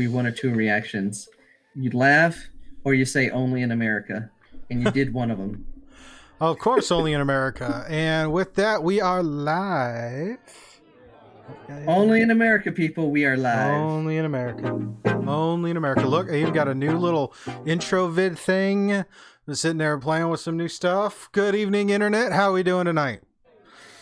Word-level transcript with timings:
be 0.00 0.08
one 0.08 0.26
or 0.26 0.32
two 0.32 0.52
reactions. 0.52 1.28
You'd 1.74 1.94
laugh 1.94 2.48
or 2.84 2.94
you 2.94 3.04
say 3.04 3.30
only 3.30 3.62
in 3.62 3.70
America. 3.70 4.30
And 4.70 4.82
you 4.82 4.90
did 4.90 5.12
one 5.12 5.30
of 5.30 5.38
them. 5.38 5.66
Of 6.42 6.58
course, 6.58 6.90
only 6.90 7.12
in 7.12 7.20
America. 7.20 7.84
And 7.86 8.32
with 8.32 8.54
that, 8.54 8.82
we 8.82 8.98
are 8.98 9.22
live. 9.22 10.38
Only 11.86 12.22
in 12.22 12.30
America, 12.30 12.72
people, 12.72 13.10
we 13.10 13.26
are 13.26 13.36
live. 13.36 13.74
Only 13.74 14.16
in 14.16 14.24
America. 14.24 14.88
Only 15.04 15.70
in 15.70 15.76
America. 15.76 16.06
Look, 16.06 16.30
I 16.30 16.36
even 16.36 16.54
got 16.54 16.66
a 16.66 16.74
new 16.74 16.96
little 16.96 17.34
intro 17.66 18.08
vid 18.08 18.38
thing. 18.38 18.90
I'm 18.90 19.54
sitting 19.54 19.76
there 19.76 19.98
playing 19.98 20.30
with 20.30 20.40
some 20.40 20.56
new 20.56 20.68
stuff. 20.68 21.28
Good 21.32 21.54
evening, 21.54 21.90
Internet. 21.90 22.32
How 22.32 22.48
are 22.48 22.52
we 22.54 22.62
doing 22.62 22.86
tonight? 22.86 23.20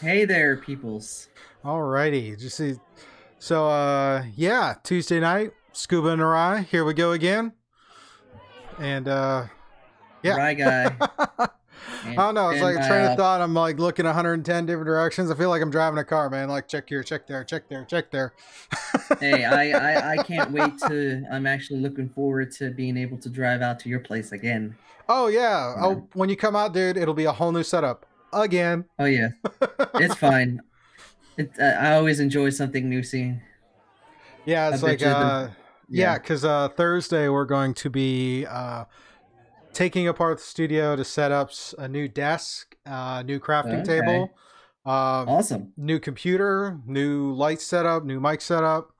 Hey 0.00 0.24
there, 0.24 0.58
peoples. 0.58 1.28
Alrighty. 1.64 2.38
Just 2.38 2.56
see. 2.56 2.76
So, 3.40 3.66
uh, 3.66 4.24
yeah, 4.36 4.74
Tuesday 4.84 5.18
night, 5.18 5.52
Scuba 5.78 6.08
and 6.08 6.20
Ry. 6.20 6.62
Here 6.62 6.84
we 6.84 6.92
go 6.92 7.12
again. 7.12 7.52
And, 8.80 9.06
uh, 9.06 9.46
yeah. 10.24 10.36
RyGuy. 10.36 11.48
I 12.04 12.14
don't 12.14 12.34
know. 12.34 12.50
It's 12.50 12.60
And, 12.60 12.74
like 12.74 12.84
a 12.84 12.88
train 12.88 13.04
uh, 13.06 13.10
of 13.12 13.16
thought. 13.16 13.40
I'm 13.40 13.54
like 13.54 13.78
looking 13.78 14.04
110 14.04 14.66
different 14.66 14.86
directions. 14.86 15.30
I 15.30 15.36
feel 15.36 15.50
like 15.50 15.62
I'm 15.62 15.70
driving 15.70 15.98
a 16.00 16.04
car, 16.04 16.28
man. 16.30 16.48
Like 16.48 16.66
check 16.66 16.88
here, 16.88 17.04
check 17.04 17.28
there, 17.28 17.44
check 17.44 17.68
there, 17.68 17.84
check 17.84 18.10
there. 18.10 18.34
hey, 19.20 19.44
I, 19.44 19.70
I, 19.70 20.10
I 20.14 20.22
can't 20.24 20.50
wait 20.50 20.78
to. 20.88 21.24
I'm 21.30 21.46
actually 21.46 21.78
looking 21.78 22.08
forward 22.08 22.50
to 22.52 22.70
being 22.70 22.96
able 22.96 23.18
to 23.18 23.28
drive 23.28 23.62
out 23.62 23.78
to 23.80 23.88
your 23.88 24.00
place 24.00 24.32
again. 24.32 24.76
Oh 25.08 25.28
yeah. 25.28 25.76
Oh, 25.78 26.08
when 26.14 26.28
you 26.28 26.36
come 26.36 26.56
out, 26.56 26.74
dude, 26.74 26.96
it'll 26.96 27.14
be 27.14 27.24
a 27.26 27.32
whole 27.32 27.52
new 27.52 27.62
setup 27.62 28.04
again. 28.32 28.84
Oh 28.98 29.04
yeah, 29.04 29.28
it's 29.94 30.14
fine. 30.26 30.60
It, 31.36 31.52
I 31.60 31.94
always 31.94 32.18
enjoy 32.18 32.50
something 32.50 32.88
new 32.88 33.02
seeing. 33.04 33.40
Yeah, 34.44 34.70
it's 34.72 34.82
I 34.82 34.86
like 34.86 35.02
Uh, 35.02 35.42
the- 35.44 35.50
yeah, 35.88 36.12
yeah. 36.12 36.18
because 36.18 36.44
uh, 36.44 36.68
Thursday 36.68 37.28
we're 37.28 37.44
going 37.44 37.74
to 37.74 37.90
be 37.90 38.46
uh, 38.46 38.84
taking 39.72 40.08
apart 40.08 40.38
the 40.38 40.44
studio 40.44 40.96
to 40.96 41.04
set 41.04 41.32
up 41.32 41.50
a 41.78 41.88
new 41.88 42.08
desk, 42.08 42.76
uh, 42.86 43.22
new 43.22 43.38
crafting 43.40 43.80
Okay. 43.80 43.98
table, 43.98 44.36
uh, 44.84 45.24
Awesome. 45.26 45.72
new 45.76 45.98
computer, 45.98 46.78
new 46.86 47.32
light 47.32 47.60
setup, 47.60 48.04
new 48.04 48.20
mic 48.20 48.40
setup. 48.40 48.92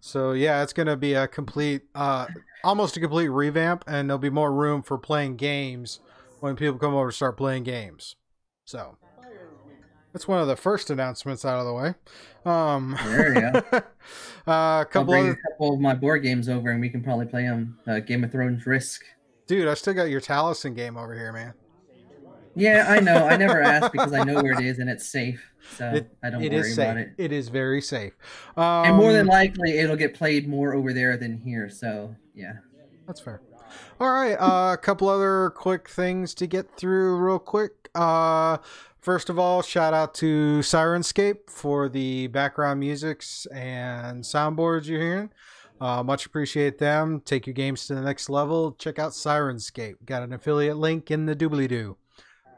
So 0.00 0.32
yeah, 0.32 0.62
it's 0.62 0.72
gonna 0.72 0.96
be 0.96 1.14
a 1.14 1.26
complete, 1.26 1.82
uh, 1.94 2.28
almost 2.62 2.96
a 2.96 3.00
complete 3.00 3.28
revamp, 3.28 3.84
and 3.86 4.08
there'll 4.08 4.18
be 4.18 4.30
more 4.30 4.52
room 4.52 4.82
for 4.82 4.98
playing 4.98 5.36
games 5.36 6.00
when 6.40 6.54
people 6.56 6.78
come 6.78 6.94
over 6.94 7.10
to 7.10 7.16
start 7.16 7.36
playing 7.36 7.62
games. 7.64 8.16
So 8.64 8.98
that's 10.16 10.26
one 10.26 10.40
of 10.40 10.48
the 10.48 10.56
first 10.56 10.88
announcements 10.88 11.44
out 11.44 11.58
of 11.60 11.66
the 11.66 11.74
way. 11.74 11.94
Um, 12.50 12.96
There 13.04 13.34
you 13.34 13.40
go. 13.52 13.58
uh, 14.50 14.50
a 14.50 14.86
I'll 14.94 15.04
bring 15.04 15.28
of 15.28 15.34
a 15.34 15.50
couple 15.50 15.74
of 15.74 15.80
my 15.80 15.92
board 15.92 16.22
games 16.22 16.48
over, 16.48 16.70
and 16.70 16.80
we 16.80 16.88
can 16.88 17.02
probably 17.02 17.26
play 17.26 17.42
them. 17.42 17.78
Uh, 17.86 17.98
Game 17.98 18.24
of 18.24 18.32
Thrones 18.32 18.64
Risk. 18.64 19.02
dude, 19.46 19.68
I 19.68 19.74
still 19.74 19.92
got 19.92 20.04
your 20.04 20.22
Talisman 20.22 20.72
game 20.72 20.96
over 20.96 21.14
here, 21.14 21.34
man. 21.34 21.52
Yeah, 22.54 22.86
I 22.88 23.00
know. 23.00 23.26
I 23.26 23.36
never 23.36 23.60
asked 23.62 23.92
because 23.92 24.14
I 24.14 24.24
know 24.24 24.42
where 24.42 24.52
it 24.58 24.64
is 24.64 24.78
and 24.78 24.88
it's 24.88 25.06
safe, 25.06 25.44
so 25.76 25.86
It- 25.96 26.10
I 26.22 26.30
don't 26.30 26.42
it 26.42 26.50
worry 26.50 26.62
safe. 26.70 26.78
about 26.78 26.96
it. 26.96 27.10
It 27.18 27.30
is 27.30 27.50
very 27.50 27.82
safe. 27.82 28.14
Um, 28.56 28.86
and 28.86 28.96
more 28.96 29.12
than 29.12 29.26
likely, 29.26 29.76
it'll 29.80 29.96
get 29.96 30.14
played 30.14 30.48
more 30.48 30.72
over 30.74 30.94
there 30.94 31.18
than 31.18 31.36
here. 31.36 31.68
So 31.68 32.16
yeah. 32.34 32.54
That's 33.06 33.20
fair. 33.20 33.42
All 34.00 34.10
right, 34.10 34.34
uh, 34.36 34.72
a 34.72 34.78
couple 34.78 35.10
other 35.10 35.50
quick 35.54 35.90
things 35.90 36.32
to 36.36 36.46
get 36.46 36.74
through 36.74 37.18
real 37.18 37.38
quick. 37.38 37.90
Uh, 37.94 38.56
first 39.06 39.30
of 39.30 39.38
all, 39.38 39.62
shout 39.62 39.94
out 39.94 40.14
to 40.14 40.58
Syrinscape 40.58 41.48
for 41.48 41.88
the 41.88 42.26
background 42.26 42.80
musics 42.80 43.46
and 43.54 44.24
soundboards 44.24 44.86
you're 44.86 45.00
hearing. 45.00 45.30
Uh, 45.80 46.02
much 46.02 46.26
appreciate 46.26 46.78
them. 46.78 47.20
Take 47.20 47.46
your 47.46 47.54
games 47.54 47.86
to 47.86 47.94
the 47.94 48.00
next 48.00 48.28
level. 48.28 48.72
Check 48.72 48.98
out 48.98 49.12
Syrinscape. 49.12 50.04
Got 50.04 50.24
an 50.24 50.32
affiliate 50.32 50.78
link 50.78 51.12
in 51.12 51.24
the 51.24 51.36
doobly 51.36 51.68
doo. 51.68 51.96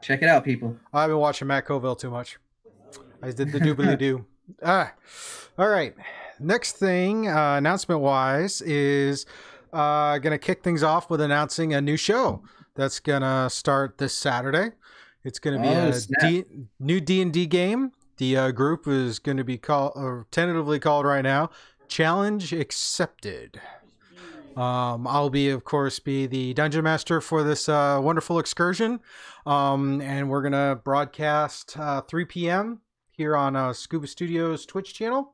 Check 0.01 0.23
it 0.23 0.27
out, 0.27 0.43
people. 0.43 0.75
I've 0.91 1.09
been 1.09 1.19
watching 1.19 1.47
Matt 1.47 1.67
Colville 1.67 1.95
too 1.95 2.09
much. 2.09 2.39
I 3.21 3.29
did 3.29 3.51
the 3.51 3.59
doobly 3.59 3.95
doo. 3.99 4.25
ah, 4.65 4.91
all 5.59 5.69
right. 5.69 5.93
Next 6.39 6.77
thing, 6.77 7.27
uh, 7.27 7.57
announcement 7.57 8.01
wise, 8.01 8.61
is 8.61 9.27
uh, 9.71 10.17
going 10.17 10.31
to 10.31 10.39
kick 10.39 10.63
things 10.63 10.81
off 10.81 11.11
with 11.11 11.21
announcing 11.21 11.75
a 11.75 11.81
new 11.81 11.97
show 11.97 12.41
that's 12.73 12.99
going 12.99 13.21
to 13.21 13.51
start 13.51 13.99
this 13.99 14.17
Saturday. 14.17 14.71
It's 15.23 15.39
going 15.39 15.57
to 15.57 15.61
be 15.61 15.75
Oh, 15.75 15.91
a 16.23 16.45
new 16.79 16.99
D 16.99 17.21
and 17.21 17.31
D 17.33 17.45
game. 17.45 17.91
The 18.17 18.37
uh, 18.37 18.51
group 18.51 18.87
is 18.87 19.19
going 19.19 19.37
to 19.37 19.43
be 19.43 19.57
called, 19.57 19.93
or 19.95 20.27
tentatively 20.31 20.79
called 20.79 21.05
right 21.05 21.21
now, 21.21 21.49
Challenge 21.87 22.51
Accepted. 22.53 23.59
Um, 24.57 25.07
I'll 25.07 25.29
be, 25.29 25.49
of 25.49 25.63
course, 25.63 25.99
be 25.99 26.25
the 26.27 26.53
dungeon 26.53 26.83
master 26.83 27.21
for 27.21 27.43
this 27.43 27.69
uh, 27.69 27.99
wonderful 28.01 28.39
excursion, 28.39 28.99
um, 29.45 30.01
and 30.01 30.29
we're 30.29 30.41
gonna 30.41 30.81
broadcast 30.83 31.77
uh, 31.77 32.01
3 32.01 32.25
p.m. 32.25 32.81
here 33.11 33.37
on 33.37 33.55
uh, 33.55 33.71
Scuba 33.71 34.07
Studios 34.07 34.65
Twitch 34.65 34.93
channel, 34.93 35.33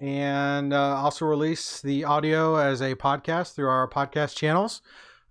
and 0.00 0.72
uh, 0.72 0.96
also 0.96 1.24
release 1.24 1.80
the 1.80 2.04
audio 2.04 2.54
as 2.56 2.80
a 2.80 2.94
podcast 2.94 3.54
through 3.54 3.68
our 3.68 3.88
podcast 3.88 4.36
channels 4.36 4.80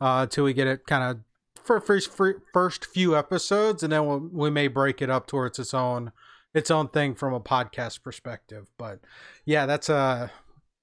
uh, 0.02 0.22
until 0.24 0.44
we 0.44 0.54
get 0.54 0.68
it 0.68 0.86
kind 0.86 1.04
of 1.04 1.20
for 1.64 1.80
first 1.80 2.12
first 2.54 2.86
few 2.86 3.16
episodes, 3.16 3.84
and 3.84 3.92
then 3.92 4.06
we'll, 4.06 4.30
we 4.32 4.50
may 4.50 4.68
break 4.68 5.02
it 5.02 5.10
up 5.10 5.28
towards 5.28 5.60
its 5.60 5.74
own 5.74 6.12
its 6.54 6.70
own 6.70 6.88
thing 6.90 7.16
from 7.16 7.34
a 7.34 7.40
podcast 7.40 8.04
perspective. 8.04 8.68
But 8.78 9.00
yeah, 9.46 9.66
that's 9.66 9.90
a 9.90 10.32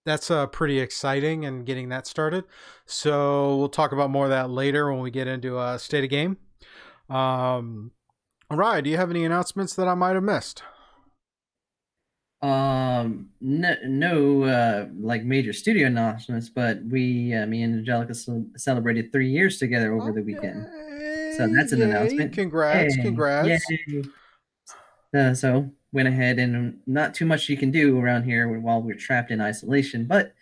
that's 0.05 0.31
uh, 0.31 0.47
pretty 0.47 0.81
exciting 0.81 1.45
and 1.45 1.67
getting 1.67 1.91
that 1.91 2.07
started. 2.07 2.45
So 2.87 3.57
we'll 3.57 3.69
talk 3.69 3.93
about 3.93 4.11
more 4.11 4.25
of 4.25 4.31
that 4.31 4.51
later 4.51 4.91
when 4.93 5.03
we 5.03 5.11
get 5.11 5.27
into 5.27 5.59
uh, 5.59 5.79
state 5.79 6.05
of 6.05 6.11
game. 6.11 6.39
Um, 7.11 7.93
all 8.51 8.57
right, 8.57 8.83
do 8.83 8.89
you 8.89 8.97
have 8.97 9.11
any 9.11 9.25
announcements 9.25 9.75
that 9.75 9.87
I 9.87 9.95
might 9.95 10.15
have 10.15 10.23
missed? 10.23 10.63
Um, 12.41 13.31
no, 13.41 13.75
no, 13.85 14.43
uh, 14.45 14.87
like 15.01 15.25
major 15.25 15.53
studio 15.53 15.89
announcements, 15.89 16.49
but 16.49 16.83
we, 16.85 17.35
uh, 17.35 17.47
me 17.47 17.63
and 17.63 17.79
Angelica 17.79 18.15
ce- 18.15 18.29
celebrated 18.57 19.11
three 19.11 19.29
years 19.29 19.59
together 19.59 19.93
over 19.93 20.13
the 20.13 20.23
weekend. 20.23 20.67
So 21.37 21.49
that's 21.53 21.73
an 21.73 21.81
Yay, 21.81 21.85
announcement. 21.87 22.33
Congrats, 22.33 22.95
Hey, 22.95 23.03
congrats. 23.03 23.63
Uh, 25.15 25.35
so 25.35 25.71
went 25.93 26.07
ahead 26.07 26.39
and 26.39 26.79
not 26.87 27.15
too 27.15 27.25
much 27.27 27.49
you 27.49 27.57
can 27.57 27.71
do 27.71 27.99
around 27.99 28.25
here 28.25 28.61
while 28.61 28.83
we're 28.83 28.95
trapped 28.95 29.31
in 29.31 29.41
isolation, 29.41 30.05
but 30.05 30.35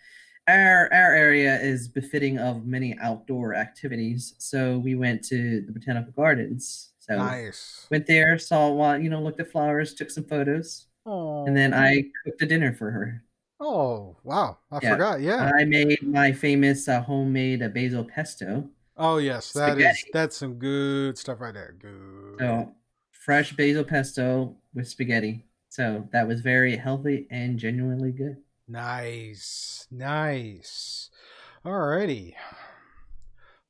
our 0.47 0.91
our 0.93 1.13
area 1.13 1.59
is 1.59 1.87
befitting 1.87 2.37
of 2.37 2.65
many 2.65 2.97
outdoor 2.99 3.53
activities. 3.55 4.35
So 4.39 4.77
we 4.77 4.95
went 4.95 5.23
to 5.25 5.61
the 5.61 5.71
botanical 5.71 6.11
gardens. 6.11 6.89
So 6.99 7.17
Nice. 7.17 7.87
went 7.89 8.05
there, 8.07 8.37
saw 8.37 8.69
one, 8.69 9.03
you 9.03 9.09
know, 9.09 9.21
looked 9.21 9.39
at 9.39 9.51
flowers, 9.51 9.93
took 9.93 10.09
some 10.11 10.25
photos, 10.25 10.86
and 11.07 11.55
then 11.55 11.73
I 11.73 12.03
cooked 12.25 12.41
a 12.41 12.45
dinner 12.45 12.73
for 12.73 12.91
her. 12.91 13.23
Oh, 13.59 14.17
wow. 14.23 14.57
I 14.71 14.79
Yeah. 14.81 14.91
forgot. 14.93 15.21
Yeah. 15.21 15.51
I 15.55 15.63
made 15.65 16.01
my 16.03 16.31
famous 16.31 16.87
uh, 16.87 17.01
homemade 17.01 17.63
uh, 17.63 17.69
basil 17.69 18.03
pesto. 18.03 18.69
oh, 18.97 19.17
yes. 19.17 19.51
That 19.53 19.77
is 19.79 19.99
spaghetti. 19.99 20.09
that's 20.13 20.37
some 20.37 20.55
good 20.55 21.17
stuff 21.17 21.39
right 21.39 21.53
there. 21.53 21.75
Good. 21.79 22.35
So 22.39 22.75
fresh 23.11 23.53
basil 23.55 23.83
pesto 23.83 24.55
with 24.73 24.87
spaghetti. 24.87 25.45
So 25.69 26.07
that 26.11 26.27
was 26.27 26.41
very 26.41 26.75
healthy 26.75 27.27
and 27.31 27.57
genuinely 27.57 28.11
good. 28.11 28.37
Nice. 28.67 29.87
Nice. 29.91 31.09
Alrighty. 31.65 32.33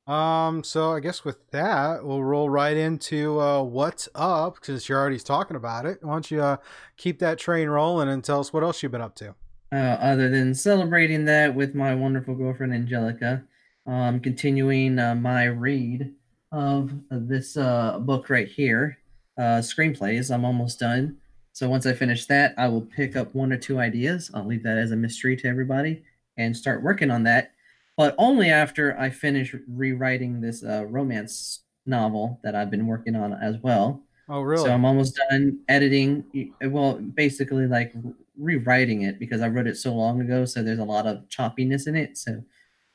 Um, 0.07 0.63
so 0.63 0.93
I 0.93 1.01
guess 1.01 1.25
with 1.25 1.51
that, 1.51 2.05
we'll 2.05 2.23
roll 2.23 2.49
right 2.49 2.77
into 2.77 3.41
uh 3.41 3.61
what's 3.61 4.07
up, 4.15 4.57
since 4.61 4.87
you're 4.87 4.97
already 4.97 5.19
talking 5.19 5.57
about 5.57 5.85
it. 5.85 5.99
Why 6.01 6.13
don't 6.13 6.31
you 6.31 6.41
uh 6.41 6.57
keep 6.95 7.19
that 7.19 7.37
train 7.37 7.67
rolling 7.67 8.07
and 8.07 8.23
tell 8.23 8.39
us 8.39 8.53
what 8.53 8.63
else 8.63 8.81
you've 8.81 8.93
been 8.93 9.01
up 9.01 9.15
to? 9.15 9.35
Uh, 9.73 9.97
other 9.99 10.29
than 10.29 10.55
celebrating 10.55 11.25
that 11.25 11.53
with 11.53 11.75
my 11.75 11.93
wonderful 11.93 12.35
girlfriend 12.35 12.73
Angelica, 12.73 13.43
um, 13.85 14.21
continuing 14.21 14.97
uh, 14.97 15.13
my 15.13 15.45
read 15.45 16.13
of 16.53 16.93
this 17.11 17.57
uh, 17.57 17.99
book 17.99 18.29
right 18.29 18.47
here, 18.47 18.97
uh, 19.37 19.59
screenplays. 19.59 20.33
I'm 20.33 20.45
almost 20.45 20.79
done. 20.79 21.17
So 21.51 21.69
once 21.69 21.85
I 21.85 21.91
finish 21.91 22.27
that, 22.27 22.53
I 22.57 22.69
will 22.69 22.81
pick 22.81 23.17
up 23.17 23.35
one 23.35 23.51
or 23.51 23.57
two 23.57 23.79
ideas. 23.79 24.31
I'll 24.33 24.45
leave 24.45 24.63
that 24.63 24.77
as 24.77 24.91
a 24.91 24.95
mystery 24.95 25.35
to 25.37 25.47
everybody 25.49 26.03
and 26.37 26.55
start 26.55 26.81
working 26.81 27.11
on 27.11 27.23
that. 27.23 27.51
But 27.97 28.15
only 28.17 28.49
after 28.49 28.97
I 28.97 29.09
finish 29.09 29.55
rewriting 29.67 30.39
this 30.39 30.63
uh, 30.63 30.85
romance 30.85 31.63
novel 31.85 32.39
that 32.43 32.55
I've 32.55 32.69
been 32.69 32.85
working 32.85 33.15
on 33.15 33.33
as 33.33 33.57
well. 33.57 34.03
Oh, 34.29 34.41
really? 34.41 34.63
So 34.63 34.71
I'm 34.71 34.85
almost 34.85 35.19
done 35.29 35.59
editing. 35.67 36.23
Well, 36.61 36.95
basically 36.95 37.65
like 37.65 37.93
rewriting 38.37 39.01
it 39.01 39.19
because 39.19 39.41
I 39.41 39.47
wrote 39.47 39.67
it 39.67 39.77
so 39.77 39.93
long 39.93 40.21
ago. 40.21 40.45
So 40.45 40.61
there's 40.61 40.79
a 40.79 40.83
lot 40.83 41.07
of 41.07 41.27
choppiness 41.29 41.87
in 41.87 41.95
it. 41.95 42.17
So 42.17 42.43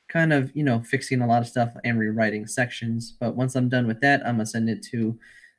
kind 0.07 0.31
of, 0.31 0.55
you 0.55 0.63
know, 0.63 0.81
fixing 0.81 1.21
a 1.21 1.27
lot 1.27 1.41
of 1.41 1.47
stuff 1.47 1.73
and 1.83 1.99
rewriting 1.99 2.45
sections. 2.47 3.15
But 3.19 3.35
once 3.35 3.55
I'm 3.55 3.67
done 3.67 3.87
with 3.87 3.99
that, 4.01 4.21
I'm 4.25 4.35
gonna 4.35 4.45
send 4.45 4.69
it 4.69 4.83
to 4.91 5.17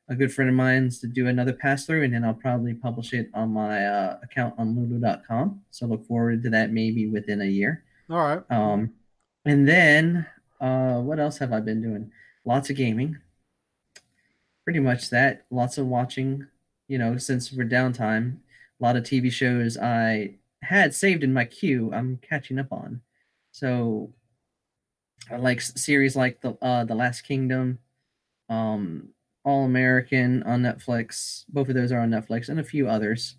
a 0.08 0.14
good 0.14 0.32
friend 0.32 0.48
of 0.48 0.54
mine's 0.54 1.00
to 1.00 1.06
do 1.06 1.26
another 1.26 1.52
pass 1.52 1.86
through, 1.86 2.04
and 2.04 2.14
then 2.14 2.24
I'll 2.24 2.34
probably 2.34 2.74
publish 2.74 3.12
it 3.14 3.30
on 3.34 3.50
my 3.50 3.86
uh, 3.86 4.18
account 4.22 4.54
on 4.58 4.76
Lulu.com. 4.76 5.60
So 5.70 5.86
look 5.86 6.06
forward 6.06 6.42
to 6.44 6.50
that 6.50 6.70
maybe 6.72 7.08
within 7.08 7.40
a 7.40 7.46
year. 7.46 7.84
All 8.10 8.18
right. 8.18 8.42
Um, 8.50 8.92
and 9.44 9.68
then 9.68 10.26
uh, 10.60 11.00
what 11.00 11.18
else 11.18 11.38
have 11.38 11.52
I 11.52 11.60
been 11.60 11.82
doing? 11.82 12.10
Lots 12.44 12.70
of 12.70 12.76
gaming. 12.76 13.18
Pretty 14.64 14.80
much 14.80 15.10
that. 15.10 15.44
Lots 15.50 15.78
of 15.78 15.86
watching. 15.86 16.46
You 16.88 16.98
know, 16.98 17.16
since 17.16 17.52
we're 17.52 17.64
downtime, 17.64 18.38
a 18.80 18.84
lot 18.84 18.96
of 18.96 19.04
TV 19.04 19.30
shows 19.32 19.78
I 19.78 20.34
had 20.62 20.94
saved 20.94 21.22
in 21.22 21.32
my 21.32 21.44
queue. 21.44 21.90
I'm 21.92 22.18
catching 22.18 22.58
up 22.58 22.72
on. 22.72 23.00
So, 23.52 24.12
I 25.30 25.36
like 25.36 25.60
series 25.60 26.16
like 26.16 26.40
the 26.40 26.56
uh, 26.60 26.84
the 26.84 26.94
Last 26.94 27.22
Kingdom, 27.22 27.78
um, 28.50 29.08
All 29.44 29.64
American 29.64 30.42
on 30.42 30.62
Netflix. 30.62 31.44
Both 31.48 31.68
of 31.68 31.74
those 31.74 31.92
are 31.92 32.00
on 32.00 32.10
Netflix, 32.10 32.48
and 32.48 32.60
a 32.60 32.64
few 32.64 32.88
others 32.88 33.36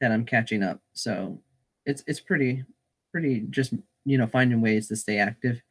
that 0.00 0.12
I'm 0.12 0.26
catching 0.26 0.62
up. 0.62 0.80
So, 0.92 1.40
it's 1.86 2.02
it's 2.06 2.20
pretty 2.20 2.64
pretty 3.10 3.46
just 3.50 3.74
you 4.04 4.18
know 4.18 4.26
finding 4.26 4.60
ways 4.60 4.88
to 4.88 4.96
stay 4.96 5.18
active 5.18 5.62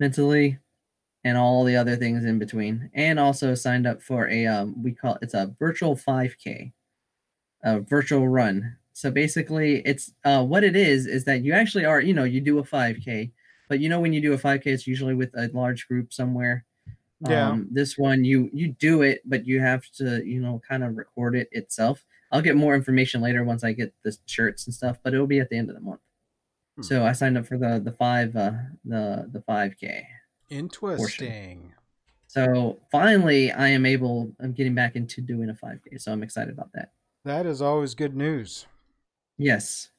mentally 0.00 0.58
and 1.24 1.36
all 1.36 1.64
the 1.64 1.76
other 1.76 1.96
things 1.96 2.24
in 2.24 2.38
between. 2.38 2.90
And 2.94 3.18
also 3.18 3.54
signed 3.54 3.86
up 3.86 4.02
for 4.02 4.28
a 4.28 4.46
um, 4.46 4.82
we 4.82 4.92
call 4.92 5.18
it's 5.22 5.34
a 5.34 5.54
virtual 5.58 5.96
5k 5.96 6.72
a 7.64 7.80
virtual 7.80 8.28
run. 8.28 8.76
So 8.92 9.10
basically 9.10 9.82
it's 9.84 10.12
uh, 10.24 10.44
what 10.44 10.64
it 10.64 10.76
is 10.76 11.06
is 11.06 11.24
that 11.24 11.42
you 11.42 11.52
actually 11.52 11.84
are 11.84 12.00
you 12.00 12.14
know 12.14 12.24
you 12.24 12.40
do 12.40 12.58
a 12.58 12.62
5k 12.62 13.30
but 13.68 13.80
you 13.80 13.88
know 13.88 14.00
when 14.00 14.12
you 14.12 14.20
do 14.20 14.32
a 14.32 14.38
5k 14.38 14.66
it's 14.66 14.86
usually 14.86 15.14
with 15.14 15.34
a 15.34 15.50
large 15.52 15.88
group 15.88 16.12
somewhere. 16.12 16.64
Yeah. 17.28 17.48
um, 17.48 17.68
this 17.72 17.98
one 17.98 18.24
you 18.24 18.48
you 18.52 18.68
do 18.68 19.02
it 19.02 19.22
but 19.24 19.44
you 19.44 19.60
have 19.60 19.82
to 19.96 20.24
you 20.24 20.40
know 20.40 20.62
kind 20.68 20.84
of 20.84 20.96
record 20.96 21.34
it 21.34 21.48
itself. 21.52 22.04
I'll 22.30 22.42
get 22.42 22.56
more 22.56 22.74
information 22.74 23.22
later 23.22 23.42
once 23.42 23.64
i 23.64 23.72
get 23.72 23.94
the 24.02 24.14
shirts 24.26 24.66
and 24.66 24.74
stuff 24.74 24.98
but 25.02 25.14
it'll 25.14 25.26
be 25.26 25.40
at 25.40 25.48
the 25.48 25.56
end 25.56 25.70
of 25.70 25.74
the 25.74 25.80
month 25.80 26.00
Hmm. 26.78 26.82
so 26.82 27.04
i 27.04 27.12
signed 27.12 27.36
up 27.36 27.46
for 27.46 27.58
the 27.58 27.80
the 27.84 27.92
five 27.92 28.34
uh 28.36 28.52
the 28.84 29.28
the 29.32 29.40
5k 29.40 30.02
Interesting. 30.50 31.74
so 32.26 32.78
finally 32.90 33.50
i 33.52 33.68
am 33.68 33.84
able 33.84 34.32
i'm 34.40 34.52
getting 34.52 34.74
back 34.74 34.96
into 34.96 35.20
doing 35.20 35.50
a 35.50 35.54
5k 35.54 36.00
so 36.00 36.12
i'm 36.12 36.22
excited 36.22 36.54
about 36.54 36.70
that 36.74 36.92
That 37.24 37.44
is 37.46 37.60
always 37.60 37.94
good 37.94 38.14
news. 38.16 38.66
yes 39.36 39.90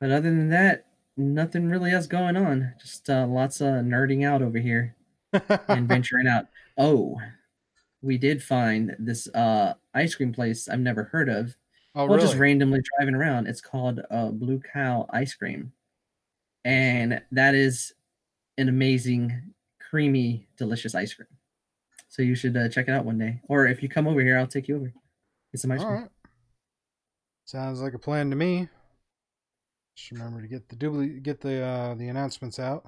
but 0.00 0.10
other 0.10 0.30
than 0.30 0.48
that 0.48 0.86
nothing 1.16 1.68
really 1.68 1.90
else 1.92 2.06
going 2.06 2.36
on 2.36 2.72
just 2.80 3.08
uh, 3.10 3.26
lots 3.26 3.60
of 3.60 3.68
nerding 3.84 4.26
out 4.26 4.40
over 4.42 4.58
here 4.58 4.96
and 5.68 5.86
venturing 5.86 6.26
out 6.26 6.46
oh 6.78 7.16
we 8.02 8.16
did 8.16 8.42
find 8.42 8.96
this 8.98 9.28
uh 9.34 9.74
ice 9.94 10.14
cream 10.14 10.32
place 10.32 10.68
i've 10.68 10.80
never 10.80 11.04
heard 11.04 11.28
of 11.28 11.54
oh, 11.94 12.06
well 12.06 12.16
really? 12.16 12.20
just 12.20 12.38
randomly 12.38 12.80
driving 12.96 13.14
around 13.14 13.46
it's 13.46 13.60
called 13.60 14.00
uh 14.10 14.28
blue 14.28 14.60
cow 14.72 15.06
ice 15.10 15.34
cream 15.34 15.72
and 16.64 17.20
that 17.32 17.54
is 17.54 17.92
an 18.58 18.68
amazing 18.68 19.42
creamy 19.90 20.46
delicious 20.56 20.94
ice 20.94 21.12
cream 21.14 21.26
so 22.08 22.22
you 22.22 22.34
should 22.34 22.56
uh, 22.56 22.68
check 22.68 22.88
it 22.88 22.92
out 22.92 23.04
one 23.04 23.18
day 23.18 23.40
or 23.48 23.66
if 23.66 23.82
you 23.82 23.88
come 23.88 24.06
over 24.06 24.20
here 24.20 24.38
i'll 24.38 24.46
take 24.46 24.68
you 24.68 24.76
over 24.76 24.92
get 25.52 25.60
some 25.60 25.70
ice 25.70 25.80
All 25.80 25.86
cream 25.86 26.00
right. 26.02 26.10
Sounds 27.46 27.80
like 27.80 27.94
a 27.94 27.98
plan 27.98 28.30
to 28.30 28.36
me. 28.36 28.68
Just 29.96 30.12
remember 30.12 30.40
to 30.40 30.46
get 30.46 30.68
the 30.68 30.76
dubli- 30.76 31.20
get 31.20 31.40
the 31.40 31.60
uh, 31.60 31.94
the 31.96 32.06
announcements 32.06 32.60
out. 32.60 32.86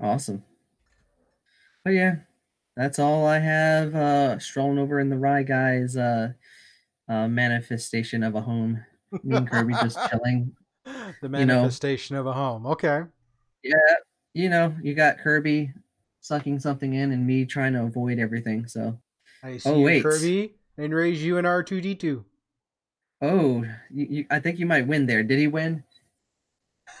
awesome 0.00 0.42
but 1.84 1.90
yeah 1.90 2.14
that's 2.74 2.98
all 2.98 3.26
i 3.26 3.38
have 3.38 3.94
uh 3.94 4.38
strolling 4.38 4.78
over 4.78 4.98
in 4.98 5.10
the 5.10 5.16
RyGuy's 5.16 5.94
uh 5.94 6.32
uh 7.08 7.28
manifestation 7.28 8.22
of 8.22 8.34
a 8.34 8.40
home 8.40 8.82
me 9.22 9.36
and 9.36 9.48
kirby 9.50 9.74
just 9.74 9.98
chilling 10.10 10.52
the 10.84 11.12
you 11.22 11.28
know. 11.46 11.60
manifestation 11.60 12.16
of 12.16 12.26
a 12.26 12.32
home. 12.32 12.66
Okay. 12.66 13.02
Yeah, 13.62 13.94
you 14.34 14.48
know 14.48 14.74
you 14.82 14.94
got 14.94 15.18
kirby 15.18 15.72
sucking 16.20 16.58
something 16.60 16.94
in 16.94 17.12
and 17.12 17.26
me 17.26 17.44
trying 17.44 17.74
to 17.74 17.82
avoid 17.82 18.18
everything 18.18 18.66
so 18.66 18.98
I 19.42 19.58
see 19.58 19.68
Oh, 19.70 19.76
you, 19.78 19.84
wait. 19.84 20.02
Kirby, 20.02 20.54
and 20.78 20.94
raise 20.94 21.22
you 21.22 21.36
an 21.38 21.44
R 21.46 21.62
two 21.62 21.80
D 21.80 21.94
two. 21.94 22.24
Oh, 23.22 23.62
you, 23.90 24.06
you, 24.10 24.26
I 24.30 24.38
think 24.40 24.58
you 24.58 24.66
might 24.66 24.86
win 24.86 25.06
there. 25.06 25.22
Did 25.22 25.38
he 25.38 25.46
win? 25.46 25.84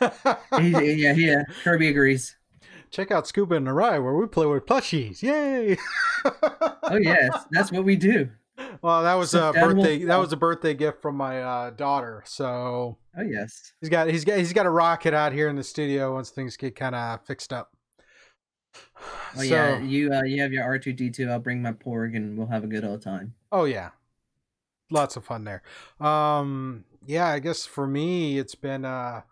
Yeah, 0.00 1.12
yeah. 1.12 1.42
Kirby 1.62 1.88
agrees. 1.88 2.36
Check 2.90 3.10
out 3.10 3.26
Scuba 3.26 3.56
and 3.56 3.74
Ry 3.74 3.98
where 3.98 4.14
we 4.14 4.26
play 4.26 4.46
with 4.46 4.66
plushies. 4.66 5.22
Yay! 5.22 5.76
Oh 6.86 6.96
yes, 6.96 7.44
that's 7.50 7.72
what 7.72 7.84
we 7.84 7.96
do. 7.96 8.28
Well, 8.82 9.02
that 9.02 9.14
was 9.14 9.34
a 9.34 9.52
birthday. 9.52 10.04
That 10.04 10.16
was 10.18 10.32
a 10.32 10.36
birthday 10.36 10.74
gift 10.74 11.02
from 11.02 11.16
my 11.16 11.42
uh, 11.42 11.70
daughter. 11.70 12.22
So 12.26 12.98
Oh 13.16 13.22
yes. 13.22 13.72
he's 13.80 13.88
got 13.90 14.08
he's 14.08 14.24
got 14.24 14.38
he's 14.38 14.52
got 14.52 14.66
a 14.66 14.70
rocket 14.70 15.14
out 15.14 15.32
here 15.32 15.48
in 15.48 15.56
the 15.56 15.64
studio 15.64 16.14
once 16.14 16.30
things 16.30 16.56
get 16.56 16.76
kind 16.76 16.94
of 16.94 17.24
fixed 17.26 17.52
up. 17.52 17.70
Oh 19.36 19.42
yeah. 19.42 19.80
You 19.80 20.12
uh, 20.12 20.22
you 20.22 20.40
have 20.42 20.52
your 20.52 20.64
R 20.64 20.78
two 20.78 20.92
D 20.92 21.10
two. 21.10 21.28
I'll 21.30 21.38
bring 21.38 21.62
my 21.62 21.72
porg 21.72 22.16
and 22.16 22.36
we'll 22.36 22.48
have 22.48 22.64
a 22.64 22.68
good 22.68 22.84
old 22.84 23.02
time. 23.02 23.34
Oh 23.50 23.64
yeah. 23.64 23.90
Lots 24.90 25.16
of 25.16 25.24
fun 25.24 25.44
there. 25.44 25.62
Um 26.00 26.84
yeah, 27.06 27.26
I 27.28 27.38
guess 27.38 27.66
for 27.66 27.86
me 27.86 28.38
it's 28.38 28.54
been 28.54 28.84
uh 28.84 29.22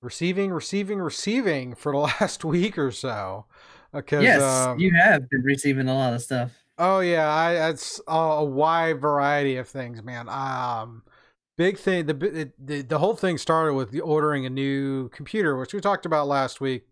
receiving, 0.00 0.50
receiving, 0.50 0.98
receiving 0.98 1.74
for 1.74 1.92
the 1.92 1.98
last 2.20 2.44
week 2.44 2.78
or 2.78 2.90
so. 2.90 3.46
Because 3.92 4.22
Yes, 4.22 4.42
um, 4.42 4.78
you 4.78 4.92
have 4.94 5.28
been 5.30 5.42
receiving 5.42 5.88
a 5.88 5.94
lot 5.94 6.12
of 6.12 6.22
stuff. 6.22 6.52
Oh 6.78 7.00
yeah, 7.00 7.28
I 7.28 7.70
it's 7.70 8.00
a, 8.06 8.12
a 8.12 8.44
wide 8.44 9.00
variety 9.00 9.56
of 9.56 9.68
things, 9.68 10.02
man. 10.02 10.28
Um, 10.28 11.02
big 11.56 11.76
thing. 11.76 12.06
The, 12.06 12.52
the 12.58 12.82
the 12.82 12.98
whole 12.98 13.16
thing 13.16 13.36
started 13.36 13.74
with 13.74 13.90
the 13.90 14.00
ordering 14.00 14.46
a 14.46 14.50
new 14.50 15.08
computer, 15.08 15.56
which 15.56 15.74
we 15.74 15.80
talked 15.80 16.06
about 16.06 16.28
last 16.28 16.60
week. 16.60 16.84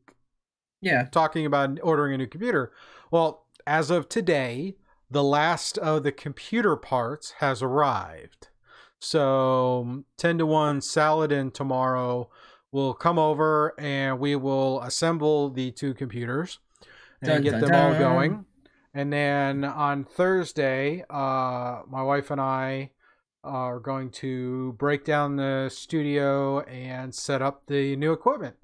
Yeah. 0.82 1.06
Talking 1.10 1.46
about 1.46 1.78
ordering 1.82 2.14
a 2.14 2.18
new 2.18 2.26
computer. 2.26 2.72
Well, 3.10 3.46
as 3.66 3.90
of 3.90 4.08
today, 4.08 4.74
the 5.10 5.24
last 5.24 5.78
of 5.78 6.02
the 6.02 6.12
computer 6.12 6.76
parts 6.76 7.34
has 7.38 7.62
arrived. 7.62 8.48
So 9.00 10.04
ten 10.16 10.38
to 10.38 10.46
one, 10.46 10.80
Saladin 10.80 11.52
tomorrow 11.52 12.28
will 12.72 12.92
come 12.92 13.18
over 13.18 13.72
and 13.78 14.18
we 14.18 14.34
will 14.34 14.82
assemble 14.82 15.48
the 15.50 15.70
two 15.70 15.94
computers 15.94 16.58
and 17.22 17.28
Dun, 17.28 17.42
get 17.42 17.50
dun, 17.52 17.60
them 17.60 17.74
all 17.74 17.98
going. 17.98 18.45
And 18.96 19.12
then 19.12 19.62
on 19.62 20.04
Thursday, 20.04 21.04
uh, 21.10 21.82
my 21.86 22.02
wife 22.02 22.30
and 22.30 22.40
I 22.40 22.92
are 23.44 23.78
going 23.78 24.08
to 24.22 24.72
break 24.78 25.04
down 25.04 25.36
the 25.36 25.68
studio 25.68 26.60
and 26.60 27.14
set 27.14 27.42
up 27.42 27.66
the 27.66 27.94
new 27.96 28.14
equipment. 28.14 28.56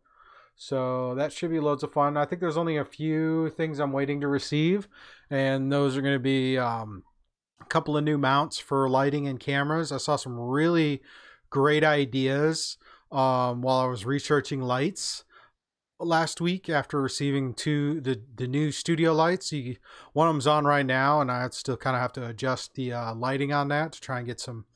So 0.56 1.14
that 1.16 1.34
should 1.34 1.50
be 1.50 1.60
loads 1.60 1.82
of 1.82 1.92
fun. 1.92 2.16
I 2.16 2.24
think 2.24 2.40
there's 2.40 2.56
only 2.56 2.78
a 2.78 2.84
few 2.86 3.50
things 3.50 3.78
I'm 3.78 3.92
waiting 3.92 4.22
to 4.22 4.26
receive, 4.26 4.88
and 5.28 5.70
those 5.70 5.98
are 5.98 6.02
going 6.02 6.16
to 6.16 6.18
be 6.18 6.56
um, 6.56 7.02
a 7.60 7.66
couple 7.66 7.94
of 7.94 8.02
new 8.02 8.16
mounts 8.16 8.58
for 8.58 8.88
lighting 8.88 9.28
and 9.28 9.38
cameras. 9.38 9.92
I 9.92 9.98
saw 9.98 10.16
some 10.16 10.40
really 10.40 11.02
great 11.50 11.84
ideas 11.84 12.78
um, 13.10 13.60
while 13.60 13.80
I 13.80 13.86
was 13.86 14.06
researching 14.06 14.62
lights 14.62 15.24
last 16.02 16.40
week 16.40 16.68
after 16.68 17.00
receiving 17.00 17.54
two 17.54 18.00
the 18.00 18.20
the 18.34 18.46
new 18.46 18.70
studio 18.70 19.12
lights. 19.12 19.52
You, 19.52 19.76
one 20.12 20.28
of 20.28 20.34
them's 20.34 20.46
on 20.46 20.64
right 20.64 20.86
now, 20.86 21.20
and 21.20 21.30
I 21.30 21.48
still 21.50 21.76
kind 21.76 21.96
of 21.96 22.02
have 22.02 22.12
to 22.14 22.26
adjust 22.26 22.74
the 22.74 22.92
uh, 22.92 23.14
lighting 23.14 23.52
on 23.52 23.68
that 23.68 23.92
to 23.92 24.00
try 24.00 24.18
and 24.18 24.26
get 24.26 24.40
some 24.40 24.66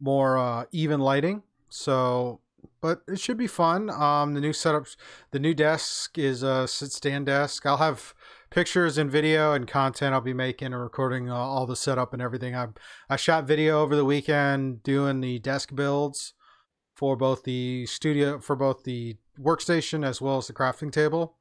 more 0.00 0.38
uh, 0.38 0.64
even 0.72 1.00
lighting. 1.00 1.42
So, 1.68 2.40
but 2.80 3.02
it 3.08 3.20
should 3.20 3.36
be 3.36 3.46
fun. 3.46 3.90
Um, 3.90 4.34
the 4.34 4.40
new 4.40 4.52
setups, 4.52 4.96
the 5.30 5.38
new 5.38 5.54
desk 5.54 6.18
is 6.18 6.42
a 6.42 6.66
sit 6.66 6.92
stand 6.92 7.26
desk. 7.26 7.66
I'll 7.66 7.76
have 7.76 8.14
pictures 8.50 8.98
and 8.98 9.10
video 9.10 9.52
and 9.52 9.66
content 9.68 10.12
I'll 10.12 10.20
be 10.20 10.34
making 10.34 10.66
and 10.66 10.80
recording 10.80 11.30
uh, 11.30 11.36
all 11.36 11.66
the 11.66 11.76
setup 11.76 12.12
and 12.12 12.20
everything. 12.20 12.54
I 12.54 12.68
I 13.08 13.16
shot 13.16 13.46
video 13.46 13.82
over 13.82 13.94
the 13.94 14.04
weekend 14.04 14.82
doing 14.82 15.20
the 15.20 15.38
desk 15.38 15.74
builds 15.74 16.34
for 16.94 17.16
both 17.16 17.44
the 17.44 17.86
studio 17.86 18.38
for 18.40 18.56
both 18.56 18.84
the 18.84 19.16
workstation 19.40 20.04
as 20.04 20.20
well 20.20 20.38
as 20.38 20.46
the 20.46 20.52
crafting 20.52 20.92
table. 20.92 21.36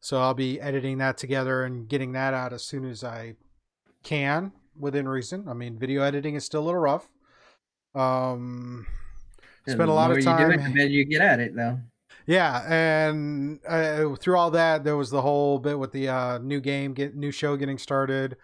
So 0.00 0.20
I'll 0.20 0.34
be 0.34 0.60
editing 0.60 0.98
that 0.98 1.16
together 1.16 1.64
and 1.64 1.88
getting 1.88 2.12
that 2.12 2.34
out 2.34 2.52
as 2.52 2.62
soon 2.62 2.84
as 2.84 3.02
I 3.02 3.36
can 4.02 4.52
within 4.78 5.08
reason. 5.08 5.48
I 5.48 5.54
mean, 5.54 5.78
video 5.78 6.02
editing 6.02 6.34
is 6.34 6.44
still 6.44 6.62
a 6.62 6.66
little 6.66 6.80
rough. 6.80 7.08
Um, 7.94 8.86
spent 9.66 9.88
a 9.88 9.92
lot 9.92 10.10
of 10.10 10.18
You 10.18 10.22
do 10.22 10.28
time. 10.28 10.50
it, 10.52 10.74
the 10.74 10.88
you 10.88 11.04
get 11.04 11.22
at 11.22 11.40
it, 11.40 11.56
though. 11.56 11.78
Yeah, 12.26 12.64
and 12.68 13.60
uh, 13.68 14.14
through 14.16 14.38
all 14.38 14.50
that, 14.52 14.82
there 14.84 14.96
was 14.96 15.10
the 15.10 15.22
whole 15.22 15.58
bit 15.58 15.78
with 15.78 15.92
the 15.92 16.08
uh, 16.08 16.38
new 16.38 16.60
game, 16.60 16.94
get 16.94 17.14
new 17.14 17.30
show 17.30 17.56
getting 17.56 17.76
started, 17.76 18.36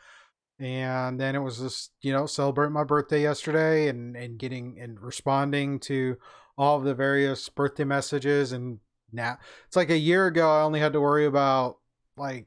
and 0.59 1.19
then 1.19 1.35
it 1.35 1.39
was 1.39 1.59
just 1.59 1.93
you 2.03 2.13
know 2.13 2.27
celebrating 2.27 2.75
my 2.75 2.85
birthday 2.85 3.23
yesterday 3.23 3.89
and 3.89 4.17
and 4.17 4.39
getting 4.39 4.79
and 4.81 5.01
responding 5.01 5.79
to 5.81 6.17
all 6.59 6.77
of 6.77 6.85
the 6.85 6.95
various 6.95 7.49
birthday 7.49 7.85
messages 7.85 8.53
and 8.53 8.79
now 9.13 9.39
it's 9.67 9.77
like 9.77 9.91
a 9.91 9.99
year 9.99 10.27
ago 10.27 10.51
I 10.51 10.63
only 10.63 10.81
had 10.81 10.93
to 10.93 11.01
worry 11.01 11.27
about 11.27 11.79
like 12.17 12.47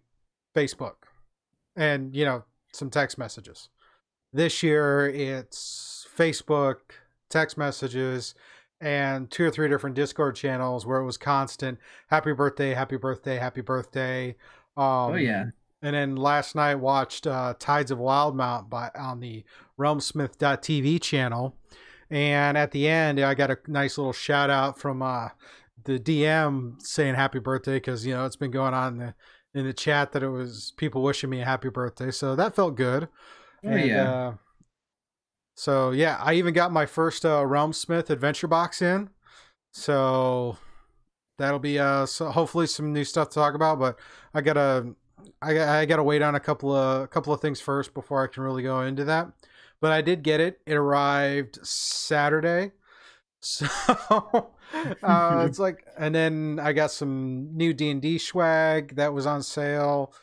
Facebook 0.55 0.95
and 1.75 2.15
you 2.15 2.25
know 2.25 2.43
some 2.71 2.89
text 2.89 3.17
messages. 3.17 3.69
This 4.31 4.63
year 4.63 5.07
it's 5.09 6.07
Facebook, 6.17 6.77
text 7.29 7.57
messages, 7.57 8.35
and 8.81 9.29
two 9.29 9.45
or 9.45 9.51
three 9.51 9.69
different 9.69 9.95
Discord 9.95 10.35
channels 10.35 10.85
where 10.85 10.99
it 10.99 11.05
was 11.05 11.17
constant 11.17 11.79
happy 12.07 12.33
birthday, 12.33 12.73
happy 12.73 12.97
birthday, 12.97 13.37
happy 13.37 13.61
birthday. 13.61 14.35
Um, 14.75 14.85
oh 14.85 15.15
yeah. 15.15 15.45
And 15.81 15.95
then 15.95 16.15
last 16.15 16.55
night 16.55 16.75
watched 16.75 17.27
uh, 17.27 17.55
Tides 17.59 17.91
of 17.91 17.99
Wildemount 17.99 18.69
by 18.69 18.89
on 18.95 19.19
the 19.19 19.43
RealmSmith.tv 19.77 21.01
channel, 21.01 21.57
and 22.09 22.57
at 22.57 22.71
the 22.71 22.87
end 22.87 23.19
I 23.19 23.33
got 23.33 23.51
a 23.51 23.57
nice 23.67 23.97
little 23.97 24.13
shout 24.13 24.49
out 24.49 24.79
from 24.79 25.01
uh, 25.01 25.29
the 25.85 25.99
DM 25.99 26.81
saying 26.81 27.15
happy 27.15 27.39
birthday 27.39 27.75
because 27.77 28.05
you 28.05 28.13
know 28.13 28.25
it's 28.25 28.35
been 28.35 28.51
going 28.51 28.73
on 28.73 28.93
in 28.93 28.99
the 28.99 29.15
in 29.55 29.65
the 29.65 29.73
chat 29.73 30.11
that 30.13 30.23
it 30.23 30.29
was 30.29 30.73
people 30.77 31.03
wishing 31.03 31.29
me 31.29 31.41
a 31.41 31.45
happy 31.45 31.69
birthday, 31.69 32.11
so 32.11 32.35
that 32.35 32.55
felt 32.55 32.75
good. 32.75 33.07
Oh 33.65 33.69
And, 33.69 33.87
yeah. 33.87 34.11
uh, 34.11 34.33
so 35.55 35.91
yeah, 35.91 36.17
I 36.21 36.33
even 36.33 36.53
got 36.53 36.71
my 36.71 36.85
first 36.85 37.25
uh, 37.25 37.45
Realm 37.45 37.73
Smith 37.73 38.09
adventure 38.09 38.47
box 38.47 38.81
in. 38.81 39.09
So 39.73 40.57
that'll 41.37 41.59
be 41.59 41.79
uh 41.79 42.05
so 42.05 42.29
hopefully 42.31 42.67
some 42.67 42.93
new 42.93 43.03
stuff 43.03 43.29
to 43.29 43.35
talk 43.35 43.55
about. 43.55 43.79
But 43.79 43.99
I 44.33 44.41
gotta 44.41 44.95
I, 45.41 45.81
I 45.81 45.85
gotta 45.85 46.03
wait 46.03 46.21
on 46.21 46.35
a 46.35 46.39
couple 46.39 46.73
of 46.75 47.03
a 47.03 47.07
couple 47.07 47.33
of 47.33 47.41
things 47.41 47.61
first 47.61 47.93
before 47.93 48.23
I 48.23 48.27
can 48.27 48.43
really 48.43 48.63
go 48.63 48.81
into 48.81 49.03
that. 49.05 49.31
But 49.81 49.91
I 49.91 50.01
did 50.01 50.23
get 50.23 50.39
it. 50.39 50.59
It 50.65 50.75
arrived 50.75 51.59
Saturday. 51.65 52.71
So 53.45 53.67
uh, 55.03 55.45
it's 55.47 55.59
like, 55.59 55.85
and 55.97 56.13
then 56.13 56.59
I 56.61 56.73
got 56.73 56.91
some 56.91 57.55
new 57.55 57.73
D 57.73 57.89
and 57.89 58.01
D 58.01 58.17
swag 58.17 58.95
that 58.95 59.13
was 59.13 59.25
on 59.25 59.43
sale. 59.43 60.13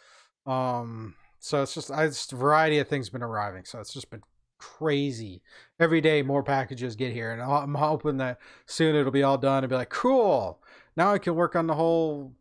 Um, 0.47 1.15
so 1.39 1.63
it's 1.63 1.75
just, 1.75 1.91
I 1.91 2.07
just 2.07 2.33
a 2.33 2.37
variety 2.37 2.79
of 2.79 2.89
things 2.89 3.09
been 3.09 3.23
arriving. 3.23 3.65
So 3.65 3.81
it's 3.81 3.93
just 3.93 4.11
been 4.11 4.23
crazy. 4.59 5.43
Every 5.79 6.01
day, 6.01 6.23
more 6.23 6.43
packages 6.43 6.97
get 6.97 7.13
here, 7.13 7.33
and 7.33 7.43
I'm 7.43 7.75
hoping 7.75 8.19
that 8.19 8.39
soon 8.67 8.95
it'll 8.95 9.11
be 9.11 9.23
all 9.23 9.39
done 9.39 9.65
and 9.65 9.71
be 9.71 9.77
like, 9.77 9.91
cool. 9.91 10.61
Now 10.97 11.13
I 11.13 11.19
can 11.19 11.35
work 11.35 11.57
on 11.57 11.67
the 11.67 11.75
whole 11.75 12.35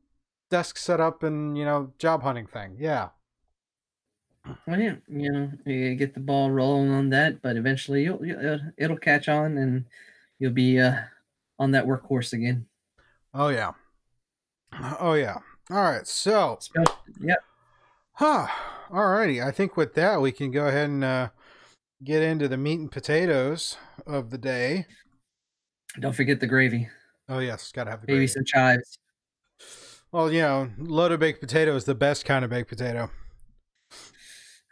desk 0.49 0.77
setup 0.77 1.23
and 1.23 1.57
you 1.57 1.63
know 1.63 1.93
job 1.97 2.23
hunting 2.23 2.47
thing. 2.47 2.75
Yeah. 2.79 3.09
Well, 4.65 4.79
yeah, 4.79 4.95
you 5.07 5.31
know, 5.31 5.51
you 5.65 5.95
get 5.95 6.13
the 6.13 6.19
ball 6.19 6.49
rolling 6.49 6.91
on 6.91 7.09
that, 7.09 7.41
but 7.41 7.55
eventually 7.55 8.03
you'll, 8.03 8.25
you 8.25 8.35
uh, 8.35 8.57
it'll 8.77 8.97
catch 8.97 9.27
on 9.27 9.57
and 9.57 9.85
you'll 10.39 10.53
be 10.53 10.79
uh, 10.79 11.01
on 11.59 11.71
that 11.71 11.85
workhorse 11.85 12.33
again. 12.33 12.65
Oh 13.33 13.49
yeah. 13.49 13.73
Oh 14.99 15.13
yeah. 15.13 15.37
All 15.69 15.83
right. 15.83 16.07
So, 16.07 16.57
Especially, 16.59 16.95
yeah, 17.21 17.35
huh. 18.13 18.47
Alrighty. 18.89 19.45
I 19.45 19.51
think 19.51 19.77
with 19.77 19.93
that 19.95 20.19
we 20.21 20.31
can 20.31 20.49
go 20.51 20.65
ahead 20.67 20.89
and 20.89 21.03
uh, 21.03 21.29
get 22.03 22.23
into 22.23 22.47
the 22.47 22.57
meat 22.57 22.79
and 22.79 22.91
potatoes 22.91 23.77
of 24.07 24.31
the 24.31 24.37
day. 24.39 24.85
don't 25.99 26.15
forget 26.15 26.39
the 26.39 26.47
gravy, 26.47 26.87
Oh 27.27 27.39
yes, 27.39 27.71
gotta 27.71 27.91
have 27.91 28.01
the 28.01 28.07
maybe 28.07 28.19
gravy. 28.19 28.27
some 28.27 28.45
chives. 28.45 28.97
Well, 30.11 30.31
you 30.31 30.41
know, 30.41 30.69
loaded 30.79 31.19
baked 31.19 31.39
potato 31.39 31.75
is 31.75 31.83
the 31.85 31.93
best 31.93 32.25
kind 32.25 32.43
of 32.43 32.49
baked 32.49 32.69
potato. 32.69 33.11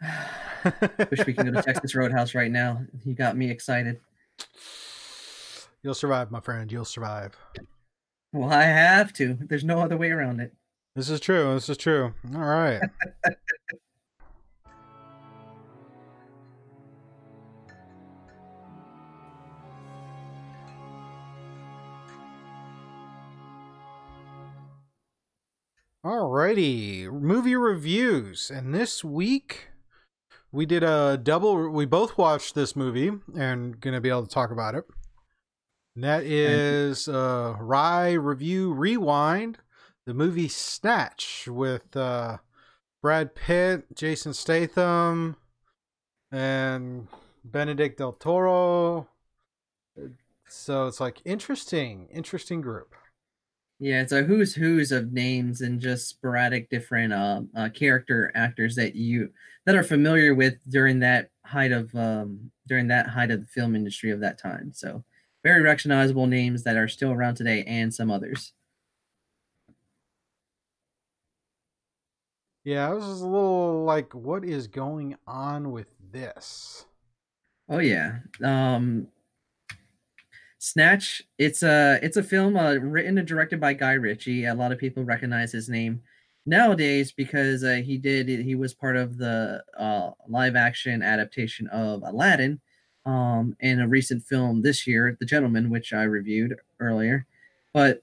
Wish 1.10 1.26
we 1.26 1.32
could 1.32 1.46
go 1.46 1.52
to 1.52 1.62
Texas 1.62 1.94
Roadhouse 1.94 2.34
right 2.34 2.50
now. 2.50 2.82
You 3.04 3.14
got 3.14 3.36
me 3.36 3.50
excited. 3.50 4.00
You'll 5.82 5.94
survive, 5.94 6.30
my 6.30 6.40
friend. 6.40 6.70
You'll 6.72 6.84
survive. 6.84 7.36
Well, 8.32 8.50
I 8.50 8.64
have 8.64 9.12
to. 9.14 9.38
There's 9.40 9.64
no 9.64 9.80
other 9.80 9.96
way 9.96 10.10
around 10.10 10.40
it. 10.40 10.52
This 10.96 11.08
is 11.08 11.20
true. 11.20 11.54
This 11.54 11.68
is 11.68 11.76
true. 11.76 12.14
All 12.34 12.40
right. 12.40 12.80
Alrighty, 26.04 27.10
movie 27.12 27.56
reviews, 27.56 28.50
and 28.50 28.74
this 28.74 29.04
week 29.04 29.68
we 30.50 30.64
did 30.64 30.82
a 30.82 31.18
double. 31.22 31.68
We 31.68 31.86
both 31.86 32.16
watched 32.16 32.54
this 32.54 32.74
movie 32.74 33.10
and 33.36 33.78
gonna 33.80 34.00
be 34.00 34.08
able 34.08 34.26
to 34.26 34.32
talk 34.32 34.50
about 34.50 34.74
it. 34.74 34.84
And 35.98 36.04
that 36.04 36.22
is 36.22 37.08
uh, 37.08 37.56
Ry 37.58 38.12
Review 38.12 38.72
Rewind, 38.72 39.58
the 40.06 40.14
movie 40.14 40.46
Snatch 40.46 41.48
with 41.50 41.96
uh, 41.96 42.38
Brad 43.02 43.34
Pitt, 43.34 43.96
Jason 43.96 44.32
Statham, 44.32 45.34
and 46.30 47.08
Benicio 47.44 47.96
Del 47.96 48.12
Toro. 48.12 49.08
So 50.48 50.86
it's 50.86 51.00
like 51.00 51.20
interesting, 51.24 52.06
interesting 52.12 52.60
group. 52.60 52.94
Yeah, 53.80 54.00
it's 54.00 54.12
a 54.12 54.22
who's 54.22 54.54
who's 54.54 54.92
of 54.92 55.12
names 55.12 55.62
and 55.62 55.80
just 55.80 56.08
sporadic 56.08 56.70
different 56.70 57.12
uh, 57.12 57.40
uh, 57.56 57.68
character 57.70 58.30
actors 58.36 58.76
that 58.76 58.94
you 58.94 59.30
that 59.66 59.74
are 59.74 59.82
familiar 59.82 60.32
with 60.32 60.58
during 60.68 61.00
that 61.00 61.30
height 61.44 61.72
of 61.72 61.92
um, 61.96 62.52
during 62.68 62.86
that 62.86 63.08
height 63.08 63.32
of 63.32 63.40
the 63.40 63.46
film 63.48 63.74
industry 63.74 64.12
of 64.12 64.20
that 64.20 64.38
time. 64.38 64.70
So 64.72 65.02
very 65.48 65.62
recognizable 65.62 66.26
names 66.26 66.62
that 66.62 66.76
are 66.76 66.88
still 66.88 67.10
around 67.10 67.34
today, 67.34 67.64
and 67.66 67.92
some 67.92 68.10
others. 68.10 68.52
Yeah, 72.64 72.90
I 72.90 72.92
was 72.92 73.06
just 73.06 73.22
a 73.22 73.26
little 73.26 73.84
like, 73.84 74.14
what 74.14 74.44
is 74.44 74.66
going 74.66 75.16
on 75.26 75.72
with 75.72 75.86
this? 76.12 76.84
Oh 77.66 77.78
yeah. 77.78 78.18
Um 78.44 79.08
Snatch, 80.58 81.22
it's 81.38 81.62
a 81.62 81.98
it's 82.02 82.18
a 82.18 82.22
film 82.22 82.56
uh, 82.56 82.74
written 82.74 83.16
and 83.16 83.26
directed 83.26 83.58
by 83.58 83.72
Guy 83.72 83.92
Ritchie. 83.92 84.44
A 84.44 84.54
lot 84.54 84.72
of 84.72 84.78
people 84.78 85.04
recognize 85.04 85.52
his 85.52 85.68
name 85.70 86.02
nowadays 86.44 87.10
because 87.12 87.64
uh, 87.64 87.80
he 87.82 87.96
did 87.96 88.28
he 88.28 88.54
was 88.54 88.74
part 88.74 88.96
of 88.96 89.16
the 89.16 89.62
uh, 89.78 90.10
live 90.28 90.56
action 90.56 91.02
adaptation 91.02 91.68
of 91.68 92.02
Aladdin 92.04 92.60
um 93.06 93.56
in 93.60 93.80
a 93.80 93.88
recent 93.88 94.22
film 94.24 94.62
this 94.62 94.86
year, 94.86 95.16
The 95.18 95.26
Gentlemen, 95.26 95.70
which 95.70 95.92
I 95.92 96.02
reviewed 96.02 96.56
earlier. 96.80 97.26
But 97.72 98.02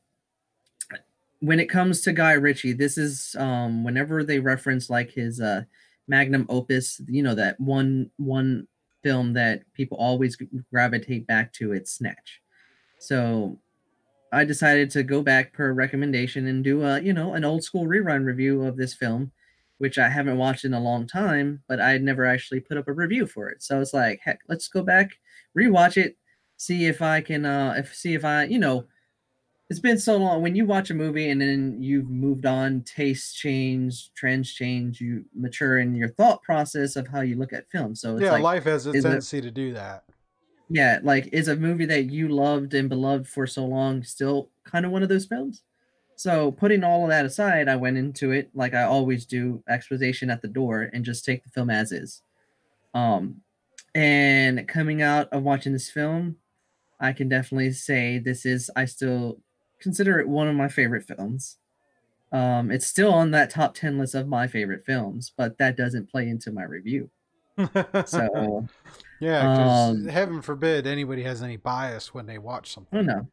when 1.40 1.60
it 1.60 1.70
comes 1.70 2.02
to 2.02 2.14
Guy 2.14 2.34
Ritchie, 2.34 2.74
this 2.74 2.98
is 2.98 3.36
um 3.38 3.84
whenever 3.84 4.24
they 4.24 4.40
reference 4.40 4.90
like 4.90 5.12
his 5.12 5.40
uh 5.42 5.64
magnum 6.08 6.46
opus, 6.50 7.02
you 7.08 7.24
know 7.24 7.36
that 7.36 7.60
one 7.60 8.10
one 8.18 8.68
film 9.04 9.34
that 9.34 9.62
people 9.74 9.98
always 9.98 10.38
gravitate 10.72 11.28
back 11.28 11.54
to 11.54 11.74
it's 11.74 11.92
Snatch. 11.92 12.42
So 13.00 13.60
I 14.32 14.44
decided 14.44 14.90
to 14.92 15.04
go 15.04 15.22
back 15.22 15.54
per 15.54 15.72
recommendation 15.72 16.48
and 16.48 16.64
do 16.64 16.84
a, 16.84 17.00
you 17.00 17.14
know, 17.14 17.36
an 17.36 17.46
old 17.46 17.64
school 17.64 17.86
rerun 17.86 18.26
review 18.26 18.64
of 18.64 18.76
this 18.76 18.94
film, 18.94 19.32
which 19.78 19.98
I 19.98 20.10
haven't 20.10 20.38
watched 20.38 20.66
in 20.66 20.74
a 20.74 20.80
long 20.80 21.08
time, 21.08 21.64
but 21.68 21.82
I 21.82 21.98
never 21.98 22.26
actually 22.26 22.62
put 22.62 22.78
up 22.78 22.88
a 22.88 22.94
review 22.94 23.28
for 23.28 23.50
it. 23.50 23.62
So 23.64 23.82
it's 23.82 23.94
like, 23.94 24.22
heck, 24.24 24.40
let's 24.48 24.68
go 24.68 24.82
back, 24.84 25.12
rewatch 25.58 25.98
it, 25.98 26.18
see 26.58 26.86
if 26.86 27.02
I 27.02 27.22
can 27.22 27.46
uh 27.46 27.76
if 27.78 27.94
see 27.96 28.14
if 28.14 28.24
I, 28.26 28.46
you 28.46 28.60
know, 28.60 28.86
it's 29.70 29.80
been 29.80 29.98
so 29.98 30.18
long 30.18 30.42
when 30.44 30.56
you 30.56 30.66
watch 30.66 30.92
a 30.92 30.94
movie 30.94 31.30
and 31.30 31.42
then 31.42 31.82
you've 31.82 32.10
moved 32.10 32.46
on, 32.46 32.84
tastes 32.84 33.34
change, 33.34 34.14
trends 34.14 34.54
change, 34.54 35.02
you 35.02 35.26
mature 35.34 35.80
in 35.80 35.96
your 35.96 36.10
thought 36.10 36.42
process 36.44 36.96
of 36.96 37.08
how 37.08 37.22
you 37.22 37.36
look 37.36 37.52
at 37.54 37.70
film. 37.72 37.96
So 37.96 38.18
it's 38.18 38.24
yeah, 38.24 38.32
like 38.34 38.44
life 38.44 38.64
has 38.66 38.86
a 38.86 38.94
is 38.94 38.98
it- 38.98 39.02
tendency 39.04 39.42
to 39.42 39.52
do 39.52 39.74
that. 39.74 40.04
yeah, 40.70 41.00
like 41.04 41.30
is 41.34 41.48
a 41.48 41.56
movie 41.56 41.86
that 41.86 42.06
you 42.12 42.28
loved 42.30 42.74
and 42.74 42.90
beloved 42.90 43.28
for 43.28 43.46
so 43.48 43.66
long 43.66 44.04
still 44.04 44.50
kind 44.66 44.86
of 44.86 44.92
one 44.92 45.04
of 45.04 45.10
those 45.10 45.26
films? 45.26 45.64
So 46.16 46.52
putting 46.52 46.84
all 46.84 47.04
of 47.04 47.10
that 47.10 47.26
aside, 47.26 47.68
I 47.68 47.76
went 47.76 47.98
into 47.98 48.32
it 48.32 48.50
like 48.54 48.74
I 48.74 48.84
always 48.84 49.26
do, 49.26 49.64
exposition 49.68 50.30
at 50.30 50.42
the 50.42 50.48
door, 50.48 50.90
and 50.94 51.04
just 51.04 51.26
take 51.26 51.44
the 51.44 51.50
film 51.50 51.70
as 51.70 51.92
is. 51.92 52.22
Um, 52.94 53.42
and 53.94 54.68
coming 54.68 55.02
out 55.02 55.28
of 55.32 55.44
watching 55.44 55.74
this 55.74 55.90
film, 55.90 56.38
I 57.00 57.14
can 57.14 57.28
definitely 57.30 57.72
say 57.72 58.18
this 58.18 58.46
is 58.46 58.72
I 58.76 58.86
still 58.86 59.40
consider 59.80 60.20
it 60.20 60.28
one 60.28 60.48
of 60.48 60.56
my 60.56 60.70
favorite 60.70 61.04
films. 61.04 61.58
Um, 62.32 62.72
it's 62.72 62.88
still 62.88 63.14
on 63.14 63.32
that 63.32 63.50
top 63.50 63.76
ten 63.76 63.98
list 63.98 64.16
of 64.16 64.28
my 64.28 64.48
favorite 64.48 64.86
films, 64.86 65.32
but 65.38 65.58
that 65.58 65.78
doesn't 65.78 66.10
play 66.10 66.28
into 66.28 66.52
my 66.52 66.64
review. 66.64 67.10
So 68.06 68.68
yeah, 69.20 69.88
um, 69.88 70.08
heaven 70.08 70.42
forbid 70.42 70.88
anybody 70.88 71.24
has 71.24 71.42
any 71.42 71.58
bias 71.58 72.14
when 72.14 72.26
they 72.26 72.38
watch 72.38 72.74
something. 72.74 73.00
Oh 73.00 73.02
no. 73.02 73.28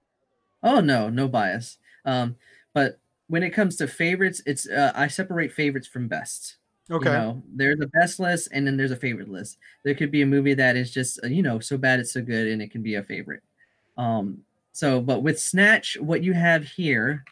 Oh 0.62 0.80
no, 0.80 1.08
no 1.08 1.26
bias. 1.26 1.78
Um, 2.04 2.36
but 2.74 2.98
when 3.28 3.42
it 3.42 3.50
comes 3.50 3.76
to 3.76 3.86
favorites, 3.86 4.42
it's 4.46 4.68
uh, 4.68 4.92
I 4.94 5.06
separate 5.06 5.52
favorites 5.52 5.88
from 5.88 6.08
best. 6.08 6.56
Okay. 6.90 7.08
You 7.08 7.16
know, 7.16 7.42
there's 7.54 7.80
a 7.80 7.86
best 7.86 8.20
list 8.20 8.48
and 8.52 8.66
then 8.66 8.76
there's 8.76 8.90
a 8.90 8.96
favorite 8.96 9.28
list. 9.28 9.58
There 9.84 9.94
could 9.94 10.10
be 10.10 10.22
a 10.22 10.26
movie 10.26 10.54
that 10.54 10.76
is 10.76 10.90
just 10.90 11.20
uh, 11.24 11.28
you 11.28 11.42
know 11.42 11.58
so 11.58 11.78
bad 11.78 12.00
it's 12.00 12.12
so 12.12 12.22
good 12.22 12.48
and 12.48 12.60
it 12.60 12.70
can 12.70 12.82
be 12.82 12.96
a 12.96 13.02
favorite. 13.02 13.42
Um, 13.96 14.38
so 14.72 15.00
but 15.00 15.22
with 15.22 15.40
Snatch, 15.40 15.96
what 16.00 16.22
you 16.22 16.32
have 16.32 16.64
here 16.64 17.24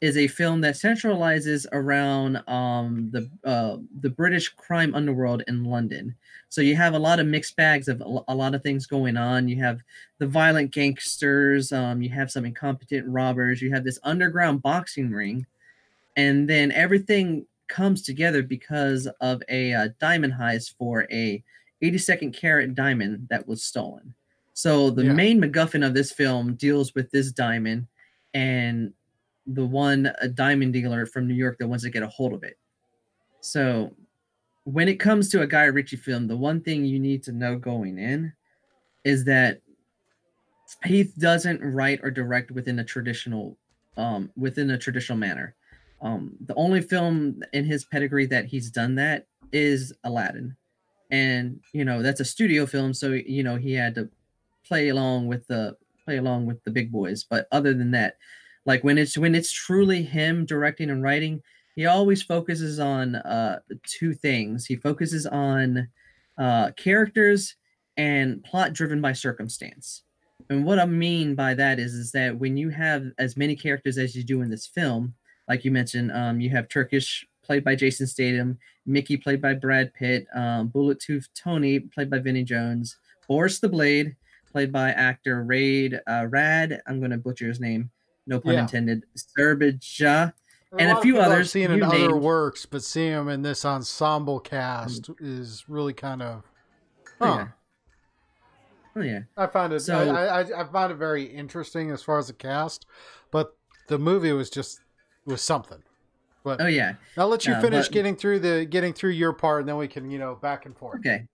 is 0.00 0.16
a 0.16 0.28
film 0.28 0.60
that 0.60 0.74
centralizes 0.74 1.66
around 1.72 2.36
um, 2.48 3.08
the 3.12 3.30
uh, 3.44 3.78
the 4.00 4.10
British 4.10 4.50
crime 4.50 4.94
underworld 4.94 5.42
in 5.48 5.64
London. 5.64 6.14
So 6.48 6.60
you 6.60 6.76
have 6.76 6.94
a 6.94 6.98
lot 6.98 7.18
of 7.18 7.26
mixed 7.26 7.56
bags 7.56 7.88
of 7.88 8.00
a 8.00 8.34
lot 8.34 8.54
of 8.54 8.62
things 8.62 8.86
going 8.86 9.16
on. 9.16 9.48
You 9.48 9.56
have 9.62 9.80
the 10.18 10.26
violent 10.26 10.70
gangsters, 10.70 11.72
um, 11.72 12.02
you 12.02 12.10
have 12.10 12.30
some 12.30 12.44
incompetent 12.44 13.06
robbers, 13.08 13.62
you 13.62 13.72
have 13.72 13.84
this 13.84 13.98
underground 14.02 14.62
boxing 14.62 15.10
ring, 15.10 15.46
and 16.16 16.48
then 16.48 16.72
everything 16.72 17.46
comes 17.68 18.02
together 18.02 18.42
because 18.42 19.08
of 19.20 19.42
a 19.48 19.72
uh, 19.72 19.88
diamond 19.98 20.34
heist 20.34 20.74
for 20.78 21.06
a 21.10 21.42
82nd 21.82 22.34
carat 22.34 22.74
diamond 22.74 23.26
that 23.30 23.46
was 23.48 23.62
stolen. 23.62 24.14
So 24.54 24.90
the 24.90 25.04
Yeah. 25.04 25.12
main 25.12 25.40
MacGuffin 25.40 25.86
of 25.86 25.94
this 25.94 26.12
film 26.12 26.54
deals 26.54 26.94
with 26.94 27.10
this 27.10 27.32
diamond 27.32 27.86
and 28.32 28.92
the 29.46 29.64
one 29.64 30.12
a 30.20 30.28
diamond 30.28 30.72
dealer 30.72 31.06
from 31.06 31.26
New 31.26 31.34
York 31.34 31.58
that 31.58 31.68
wants 31.68 31.84
to 31.84 31.90
get 31.90 32.02
a 32.02 32.08
hold 32.08 32.32
of 32.32 32.42
it. 32.42 32.58
So 33.40 33.92
when 34.64 34.88
it 34.88 34.98
comes 34.98 35.28
to 35.30 35.42
a 35.42 35.46
Guy 35.46 35.64
Ritchie 35.64 35.96
film, 35.96 36.26
the 36.26 36.36
one 36.36 36.60
thing 36.60 36.84
you 36.84 36.98
need 36.98 37.22
to 37.24 37.32
know 37.32 37.56
going 37.56 37.98
in 37.98 38.32
is 39.04 39.24
that 39.24 39.60
he 40.84 41.04
doesn't 41.18 41.62
write 41.62 42.00
or 42.02 42.10
direct 42.10 42.50
within 42.50 42.80
a 42.80 42.84
traditional 42.84 43.56
um 43.96 44.30
within 44.36 44.70
a 44.70 44.78
traditional 44.78 45.16
manner. 45.16 45.54
Um 46.02 46.36
the 46.44 46.54
only 46.56 46.82
film 46.82 47.42
in 47.52 47.64
his 47.64 47.84
pedigree 47.84 48.26
that 48.26 48.46
he's 48.46 48.70
done 48.70 48.96
that 48.96 49.26
is 49.52 49.92
Aladdin. 50.02 50.56
And 51.10 51.60
you 51.72 51.84
know, 51.84 52.02
that's 52.02 52.20
a 52.20 52.24
studio 52.24 52.66
film 52.66 52.92
so 52.92 53.12
you 53.12 53.44
know, 53.44 53.56
he 53.56 53.72
had 53.72 53.94
to 53.94 54.08
play 54.66 54.88
along 54.88 55.28
with 55.28 55.46
the 55.46 55.76
play 56.04 56.16
along 56.16 56.46
with 56.46 56.62
the 56.64 56.70
big 56.70 56.90
boys, 56.90 57.24
but 57.24 57.46
other 57.52 57.74
than 57.74 57.92
that, 57.92 58.16
like 58.66 58.84
when 58.84 58.98
it's 58.98 59.16
when 59.16 59.34
it's 59.34 59.52
truly 59.52 60.02
him 60.02 60.44
directing 60.44 60.90
and 60.90 61.02
writing, 61.02 61.42
he 61.74 61.86
always 61.86 62.22
focuses 62.22 62.78
on 62.78 63.14
uh 63.16 63.60
two 63.84 64.12
things. 64.12 64.66
He 64.66 64.76
focuses 64.76 65.26
on 65.26 65.88
uh 66.38 66.72
characters 66.72 67.56
and 67.96 68.44
plot 68.44 68.72
driven 68.72 69.00
by 69.00 69.12
circumstance. 69.12 70.02
And 70.50 70.64
what 70.64 70.78
I 70.78 70.86
mean 70.86 71.34
by 71.34 71.54
that 71.54 71.78
is, 71.78 71.94
is 71.94 72.12
that 72.12 72.38
when 72.38 72.56
you 72.56 72.68
have 72.70 73.06
as 73.18 73.36
many 73.36 73.56
characters 73.56 73.98
as 73.98 74.14
you 74.14 74.22
do 74.22 74.42
in 74.42 74.50
this 74.50 74.66
film, 74.66 75.14
like 75.48 75.64
you 75.64 75.70
mentioned, 75.70 76.12
um, 76.12 76.40
you 76.40 76.50
have 76.50 76.68
Turkish 76.68 77.26
played 77.42 77.64
by 77.64 77.74
Jason 77.74 78.06
Statham, 78.06 78.58
Mickey 78.84 79.16
played 79.16 79.40
by 79.40 79.54
Brad 79.54 79.92
Pitt, 79.94 80.26
um, 80.34 80.68
Bullet 80.68 81.00
Tooth 81.00 81.28
Tony 81.34 81.80
played 81.80 82.10
by 82.10 82.18
Vinnie 82.18 82.44
Jones, 82.44 82.98
Boris 83.28 83.58
the 83.58 83.68
Blade 83.68 84.14
played 84.50 84.72
by 84.72 84.90
actor 84.90 85.42
Raid 85.44 86.00
uh, 86.06 86.26
Rad. 86.28 86.80
I'm 86.86 86.98
going 86.98 87.10
to 87.10 87.18
butcher 87.18 87.48
his 87.48 87.60
name, 87.60 87.90
no 88.26 88.40
pun 88.40 88.54
Yeah. 88.54 88.60
intended. 88.62 89.04
Serbija. 89.16 90.32
And 90.78 90.90
a 90.90 90.96
of 90.96 91.02
few 91.02 91.18
others 91.18 91.50
seen 91.52 91.70
in 91.70 91.78
you 91.78 91.84
other 91.84 91.96
named. 91.96 92.14
works, 92.22 92.66
but 92.66 92.82
seeing 92.82 93.12
him 93.12 93.28
in 93.28 93.42
this 93.42 93.64
ensemble 93.64 94.40
cast 94.40 95.08
is 95.20 95.64
really 95.68 95.92
kind 95.94 96.20
of. 96.22 96.42
Oh, 97.20 97.26
Huh. 97.26 97.36
yeah. 97.38 97.48
Oh 98.96 99.00
yeah. 99.00 99.20
I 99.36 99.46
find 99.46 99.72
it. 99.72 99.80
So- 99.80 100.10
I, 100.14 100.40
I 100.42 100.60
I 100.62 100.64
find 100.64 100.90
it 100.92 100.96
very 100.96 101.24
interesting 101.24 101.90
as 101.90 102.02
far 102.02 102.18
as 102.18 102.26
the 102.28 102.32
cast, 102.32 102.86
but 103.30 103.56
the 103.88 103.98
movie 103.98 104.32
was 104.32 104.50
just 104.50 104.80
was 105.24 105.40
something. 105.42 105.82
But 106.42 106.60
Oh 106.60 106.66
yeah. 106.66 106.94
I'll 107.16 107.28
let 107.28 107.46
you 107.46 107.52
yeah, 107.52 107.60
finish 107.60 107.86
but- 107.86 107.92
getting 107.94 108.16
through 108.16 108.40
the 108.40 108.64
getting 108.64 108.92
through 108.92 109.10
your 109.10 109.32
part, 109.32 109.60
and 109.60 109.68
then 109.68 109.76
we 109.76 109.88
can 109.88 110.10
you 110.10 110.18
know 110.18 110.34
back 110.34 110.66
and 110.66 110.76
forth. 110.76 110.98
Okay. 111.00 111.26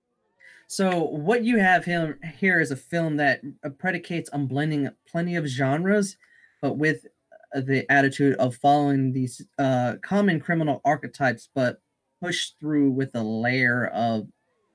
So 0.66 1.02
what 1.04 1.44
you 1.44 1.58
have 1.58 1.84
him 1.84 2.18
here 2.38 2.58
is 2.60 2.70
a 2.70 2.76
film 2.76 3.16
that 3.16 3.42
uh, 3.64 3.68
predicates 3.70 4.30
on 4.30 4.46
blending 4.46 4.88
plenty 5.06 5.36
of 5.36 5.46
genres, 5.46 6.16
but 6.62 6.78
with 6.78 7.06
uh, 7.54 7.60
the 7.60 7.84
attitude 7.92 8.36
of 8.36 8.56
following 8.56 9.12
these 9.12 9.44
uh, 9.58 9.96
common 10.02 10.40
criminal 10.40 10.80
archetypes, 10.84 11.50
but 11.54 11.82
pushed 12.22 12.56
through 12.58 12.90
with 12.92 13.10
a 13.14 13.22
layer 13.22 13.88
of 13.88 14.28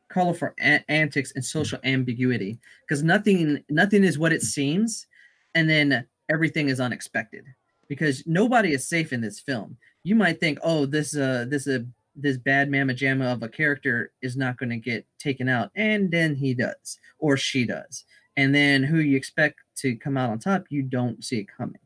colorful 0.10 0.50
an- 0.60 0.84
antics 0.90 1.32
and 1.34 1.44
social 1.44 1.80
ambiguity. 1.84 2.60
Because 2.82 3.04
nothing, 3.04 3.64
nothing 3.70 4.04
is 4.04 4.20
what 4.20 4.34
it 4.34 4.44
seems, 4.44 5.08
and 5.56 5.68
then 5.68 6.06
everything 6.30 6.70
is 6.70 6.80
unexpected. 6.80 7.46
Because 7.88 8.22
nobody 8.28 8.74
is 8.74 8.88
safe 8.88 9.14
in 9.14 9.22
this 9.22 9.40
film. 9.40 9.78
You 10.04 10.16
might 10.16 10.40
think, 10.40 10.60
oh, 10.62 10.86
this 10.86 11.16
uh, 11.16 11.46
this 11.48 11.68
uh, 11.68 11.80
this 12.18 12.38
bad 12.38 12.70
mamma 12.70 12.94
jamma 12.94 13.32
of 13.32 13.44
a 13.44 13.50
character 13.50 14.12
is 14.22 14.36
not 14.36 14.58
going 14.58 14.70
to 14.72 14.78
get 14.78 15.06
taken 15.20 15.48
out 15.48 15.70
and 15.76 16.10
then 16.10 16.36
he 16.36 16.54
does 16.54 17.00
or 17.20 17.38
she 17.38 17.66
does 17.66 18.06
and 18.38 18.56
then 18.56 18.84
who 18.84 19.00
you 19.00 19.18
expect 19.18 19.60
to 19.76 19.96
come 19.96 20.16
out 20.18 20.30
on 20.30 20.40
top 20.40 20.66
you 20.70 20.82
don't 20.82 21.24
see 21.24 21.40
it 21.40 21.48
coming 21.58 21.82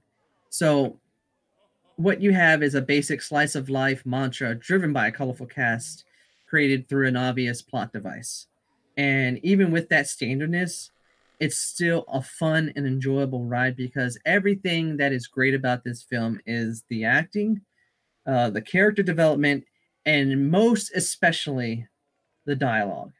so 0.49 0.99
what 1.95 2.21
you 2.21 2.31
have 2.31 2.61
is 2.61 2.75
a 2.75 2.81
basic 2.81 3.21
slice 3.21 3.55
of 3.55 3.69
life 3.69 4.05
mantra 4.05 4.53
driven 4.53 4.93
by 4.93 5.07
a 5.07 5.11
colorful 5.11 5.47
cast 5.47 6.05
created 6.47 6.87
through 6.87 7.07
an 7.07 7.17
obvious 7.17 7.61
plot 7.61 7.91
device 7.91 8.47
and 8.97 9.39
even 9.43 9.71
with 9.71 9.89
that 9.89 10.07
standardness 10.07 10.91
it's 11.39 11.57
still 11.57 12.05
a 12.07 12.21
fun 12.21 12.71
and 12.75 12.85
enjoyable 12.85 13.45
ride 13.45 13.75
because 13.75 14.19
everything 14.25 14.97
that 14.97 15.11
is 15.11 15.25
great 15.25 15.55
about 15.55 15.83
this 15.83 16.03
film 16.03 16.39
is 16.45 16.83
the 16.89 17.03
acting 17.03 17.61
uh, 18.27 18.49
the 18.49 18.61
character 18.61 19.01
development 19.01 19.63
and 20.05 20.49
most 20.49 20.91
especially 20.95 21.87
the 22.45 22.55
dialogue. 22.55 23.13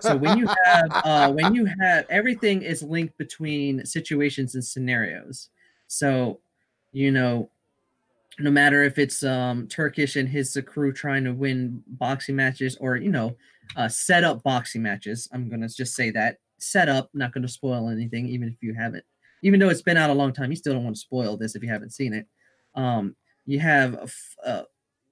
So 0.00 0.16
when 0.16 0.38
you 0.38 0.46
have 0.64 0.90
uh, 1.04 1.32
when 1.32 1.54
you 1.54 1.66
have 1.80 2.06
everything 2.08 2.62
is 2.62 2.82
linked 2.82 3.16
between 3.18 3.84
situations 3.84 4.54
and 4.54 4.64
scenarios. 4.64 5.48
So 5.86 6.40
you 6.92 7.10
know, 7.10 7.50
no 8.38 8.50
matter 8.50 8.82
if 8.82 8.98
it's 8.98 9.22
um, 9.22 9.68
Turkish 9.68 10.16
and 10.16 10.28
his 10.28 10.58
crew 10.66 10.92
trying 10.92 11.24
to 11.24 11.32
win 11.32 11.82
boxing 11.86 12.36
matches 12.36 12.76
or 12.80 12.96
you 12.96 13.10
know, 13.10 13.36
uh, 13.76 13.88
set 13.88 14.24
up 14.24 14.42
boxing 14.42 14.82
matches. 14.82 15.28
I'm 15.32 15.48
gonna 15.48 15.68
just 15.68 15.94
say 15.94 16.10
that 16.10 16.38
set 16.58 16.88
up. 16.88 17.10
Not 17.14 17.32
gonna 17.32 17.48
spoil 17.48 17.88
anything, 17.88 18.26
even 18.26 18.48
if 18.48 18.56
you 18.60 18.74
haven't. 18.74 19.04
Even 19.42 19.60
though 19.60 19.70
it's 19.70 19.82
been 19.82 19.96
out 19.96 20.10
a 20.10 20.14
long 20.14 20.32
time, 20.32 20.50
you 20.50 20.56
still 20.56 20.74
don't 20.74 20.84
want 20.84 20.96
to 20.96 21.00
spoil 21.00 21.36
this 21.36 21.54
if 21.54 21.62
you 21.62 21.70
haven't 21.70 21.94
seen 21.94 22.12
it. 22.12 22.26
Um, 22.74 23.16
you 23.46 23.58
have 23.58 23.94
a 24.44 24.48
uh, 24.48 24.62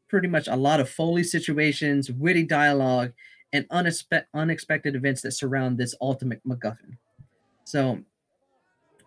pretty 0.09 0.29
much 0.29 0.49
a 0.49 0.57
lot 0.57 0.81
of 0.81 0.88
Foley 0.88 1.23
situations, 1.23 2.11
witty 2.11 2.42
dialogue, 2.44 3.12
and 3.52 3.68
unespe- 3.68 4.26
unexpected 4.34 4.94
events 4.94 5.22
that 5.22 5.32
surround 5.32 5.78
this 5.78 5.94
ultimate 6.00 6.42
MacGuffin. 6.46 6.96
So, 7.64 8.00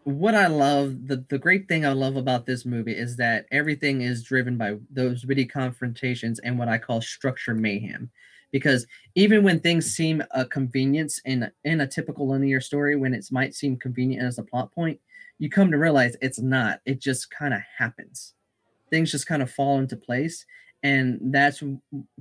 what 0.04 0.34
I 0.34 0.48
love, 0.48 1.08
the, 1.08 1.24
the 1.30 1.38
great 1.38 1.68
thing 1.68 1.86
I 1.86 1.92
love 1.92 2.16
about 2.16 2.46
this 2.46 2.66
movie 2.66 2.96
is 2.98 3.18
that 3.18 3.46
everything 3.52 4.02
is 4.02 4.24
driven 4.24 4.58
by 4.58 4.78
those 4.90 5.26
witty 5.26 5.46
confrontations 5.46 6.40
and 6.40 6.58
what 6.58 6.68
I 6.68 6.80
call 6.80 7.02
structure 7.02 7.54
mayhem. 7.54 8.10
Because 8.52 8.88
even 9.16 9.44
when 9.44 9.60
things 9.60 9.86
seem 9.86 10.24
a 10.32 10.44
convenience 10.44 11.22
in 11.26 11.50
in 11.64 11.82
a 11.82 11.88
typical 11.88 12.28
linear 12.28 12.60
story, 12.60 12.96
when 12.96 13.14
it 13.14 13.26
might 13.32 13.56
seem 13.56 13.78
convenient 13.78 14.26
as 14.26 14.40
a 14.40 14.44
plot 14.44 14.74
point, 14.74 15.00
you 15.38 15.50
come 15.50 15.72
to 15.72 15.78
realize 15.78 16.18
it's 16.22 16.40
not. 16.40 16.82
It 16.86 17.00
just 17.00 17.32
kind 17.32 17.54
of 17.54 17.62
happens. 17.78 18.34
Things 18.90 19.12
just 19.12 19.28
kind 19.28 19.42
of 19.42 19.52
fall 19.52 19.80
into 19.80 19.96
place 19.96 20.46
and 20.84 21.20
that's 21.34 21.62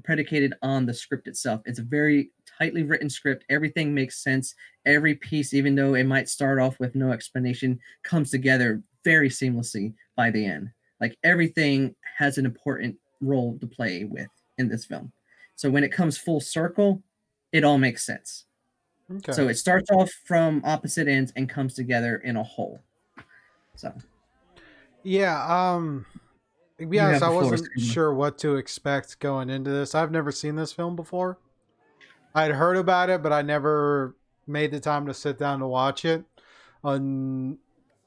predicated 0.04 0.54
on 0.62 0.86
the 0.86 0.94
script 0.94 1.28
itself. 1.28 1.62
It's 1.64 1.78
a 1.78 1.84
very 1.84 2.30
tightly 2.58 2.82
written 2.82 3.08
script. 3.08 3.44
Everything 3.48 3.94
makes 3.94 4.22
sense. 4.22 4.54
Every 4.84 5.14
piece, 5.14 5.54
even 5.54 5.74
though 5.74 5.94
it 5.94 6.04
might 6.04 6.28
start 6.28 6.58
off 6.58 6.78
with 6.78 6.94
no 6.94 7.12
explanation, 7.12 7.78
comes 8.02 8.30
together 8.30 8.82
very 9.04 9.30
seamlessly 9.30 9.94
by 10.14 10.30
the 10.30 10.44
end. 10.44 10.70
Like 11.00 11.16
everything 11.24 11.94
has 12.18 12.36
an 12.36 12.44
important 12.44 12.96
role 13.20 13.58
to 13.60 13.66
play 13.66 14.04
with 14.04 14.28
in 14.58 14.68
this 14.68 14.84
film. 14.84 15.12
So 15.56 15.70
when 15.70 15.84
it 15.84 15.92
comes 15.92 16.18
full 16.18 16.40
circle, 16.40 17.02
it 17.52 17.64
all 17.64 17.78
makes 17.78 18.04
sense. 18.04 18.44
Okay. 19.10 19.32
So 19.32 19.48
it 19.48 19.54
starts 19.54 19.90
off 19.90 20.10
from 20.24 20.62
opposite 20.64 21.08
ends 21.08 21.32
and 21.34 21.48
comes 21.48 21.74
together 21.74 22.16
in 22.18 22.36
a 22.36 22.42
whole. 22.42 22.80
So 23.74 23.92
Yeah, 25.02 25.44
um 25.46 26.04
be 26.88 26.98
honest, 26.98 27.22
I 27.22 27.30
wasn't 27.30 27.68
sure 27.78 28.12
what 28.14 28.38
to 28.38 28.56
expect 28.56 29.18
going 29.20 29.50
into 29.50 29.70
this. 29.70 29.94
I've 29.94 30.10
never 30.10 30.32
seen 30.32 30.56
this 30.56 30.72
film 30.72 30.96
before. 30.96 31.38
I'd 32.34 32.52
heard 32.52 32.76
about 32.76 33.10
it, 33.10 33.22
but 33.22 33.32
I 33.32 33.42
never 33.42 34.14
made 34.46 34.70
the 34.70 34.80
time 34.80 35.06
to 35.06 35.14
sit 35.14 35.38
down 35.38 35.60
to 35.60 35.66
watch 35.66 36.04
it. 36.04 36.24
And 36.82 37.58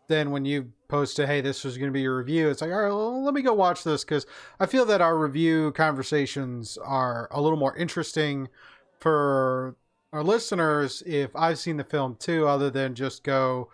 then 0.07 0.31
when 0.31 0.45
you 0.45 0.71
posted, 0.87 1.27
"Hey, 1.27 1.41
this 1.41 1.63
was 1.63 1.77
going 1.77 1.89
to 1.89 1.93
be 1.93 2.01
your 2.01 2.17
review," 2.17 2.49
it's 2.49 2.61
like, 2.61 2.71
"All 2.71 2.81
right, 2.81 2.89
well, 2.89 3.23
let 3.23 3.33
me 3.33 3.41
go 3.41 3.53
watch 3.53 3.83
this" 3.83 4.03
because 4.03 4.25
I 4.59 4.65
feel 4.65 4.85
that 4.85 5.01
our 5.01 5.17
review 5.17 5.71
conversations 5.73 6.77
are 6.77 7.27
a 7.31 7.41
little 7.41 7.57
more 7.57 7.75
interesting 7.75 8.49
for 8.99 9.75
our 10.11 10.23
listeners 10.23 11.03
if 11.05 11.35
I've 11.35 11.59
seen 11.59 11.77
the 11.77 11.83
film 11.83 12.15
too, 12.15 12.47
other 12.47 12.69
than 12.69 12.95
just 12.95 13.23
go 13.23 13.69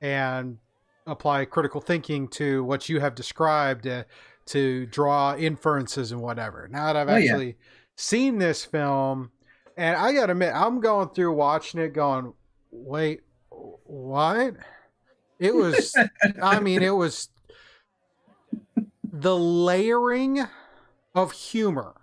and 0.00 0.58
apply 1.06 1.44
critical 1.46 1.80
thinking 1.80 2.28
to 2.28 2.62
what 2.62 2.88
you 2.88 3.00
have 3.00 3.14
described 3.14 3.86
uh, 3.86 4.04
to 4.48 4.86
draw 4.86 5.34
inferences 5.36 6.12
and 6.12 6.20
whatever. 6.20 6.68
Now 6.70 6.86
that 6.92 6.96
I've 6.96 7.08
Oh, 7.08 7.16
yeah. 7.16 7.30
actually 7.32 7.56
seen 7.96 8.38
this 8.38 8.64
film, 8.64 9.30
and 9.76 9.96
I 9.96 10.12
gotta 10.12 10.32
admit, 10.32 10.52
I'm 10.54 10.80
going 10.80 11.08
through 11.10 11.32
watching 11.34 11.80
it, 11.80 11.92
going, 11.92 12.32
"Wait, 12.70 13.22
what?" 13.50 14.54
It 15.38 15.54
was, 15.54 15.94
I 16.42 16.58
mean, 16.60 16.82
it 16.82 16.90
was 16.94 17.28
the 19.04 19.36
layering 19.38 20.46
of 21.14 21.32
humor 21.32 21.94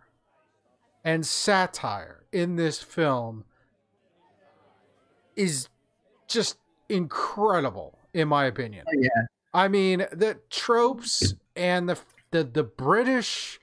and 1.04 1.26
satire 1.26 2.26
in 2.32 2.56
this 2.56 2.82
film 2.82 3.44
is 5.36 5.70
just 6.28 6.58
incredible 6.90 8.00
in 8.14 8.28
my 8.28 8.46
opinion. 8.46 8.86
Oh, 8.88 8.94
yeah. 8.98 9.10
I 9.54 9.68
mean, 9.68 10.00
the 10.12 10.40
tropes 10.50 11.34
and 11.56 11.88
the 11.90 11.98
the 12.32 12.44
the 12.44 12.64
British 12.64 13.60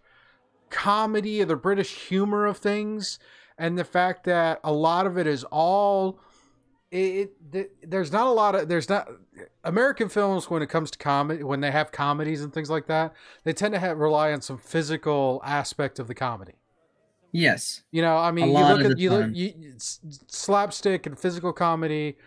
comedy, 0.70 1.42
or 1.42 1.46
the 1.46 1.56
British 1.56 2.08
humor 2.08 2.46
of 2.46 2.58
things, 2.58 3.18
and 3.58 3.78
the 3.78 3.84
fact 3.84 4.24
that 4.24 4.60
a 4.64 4.72
lot 4.72 5.06
of 5.06 5.18
it 5.18 5.26
is 5.26 5.44
all 5.44 6.20
it, 6.90 7.32
it, 7.52 7.90
there's 7.90 8.12
not 8.12 8.26
a 8.26 8.30
lot 8.30 8.54
of 8.54 8.68
there's 8.68 8.88
not 8.88 9.08
American 9.64 10.08
films 10.08 10.50
when 10.50 10.62
it 10.62 10.68
comes 10.68 10.90
to 10.90 10.98
comedy 10.98 11.42
when 11.42 11.60
they 11.60 11.70
have 11.70 11.90
comedies 11.90 12.42
and 12.42 12.52
things 12.52 12.68
like 12.68 12.86
that 12.86 13.14
they 13.44 13.52
tend 13.54 13.72
to 13.72 13.80
have 13.80 13.98
rely 13.98 14.32
on 14.32 14.42
some 14.42 14.58
physical 14.58 15.40
aspect 15.44 15.98
of 15.98 16.06
the 16.06 16.14
comedy. 16.14 16.54
Yes. 17.32 17.82
You 17.90 18.02
know, 18.02 18.18
I 18.18 18.30
mean, 18.30 18.48
you 18.48 18.58
look 18.58 18.84
at 18.84 18.98
you 18.98 19.10
look 19.10 19.30
you, 19.32 19.54
slapstick 19.78 21.06
and 21.06 21.18
physical 21.18 21.52
comedy. 21.52 22.18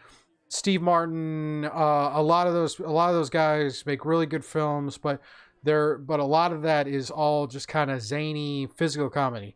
Steve 0.48 0.82
Martin, 0.82 1.66
uh, 1.66 2.12
a 2.14 2.22
lot 2.22 2.48
of 2.48 2.54
those 2.54 2.80
a 2.80 2.90
lot 2.90 3.10
of 3.10 3.16
those 3.16 3.30
guys 3.30 3.86
make 3.86 4.04
really 4.04 4.26
good 4.26 4.44
films, 4.44 4.98
but 4.98 5.22
there 5.66 5.98
but 5.98 6.20
a 6.20 6.24
lot 6.24 6.54
of 6.54 6.62
that 6.62 6.88
is 6.88 7.12
all 7.12 7.48
just 7.48 7.68
kind 7.68 7.92
of 7.92 8.02
zany 8.02 8.68
physical 8.78 9.10
comedy. 9.10 9.56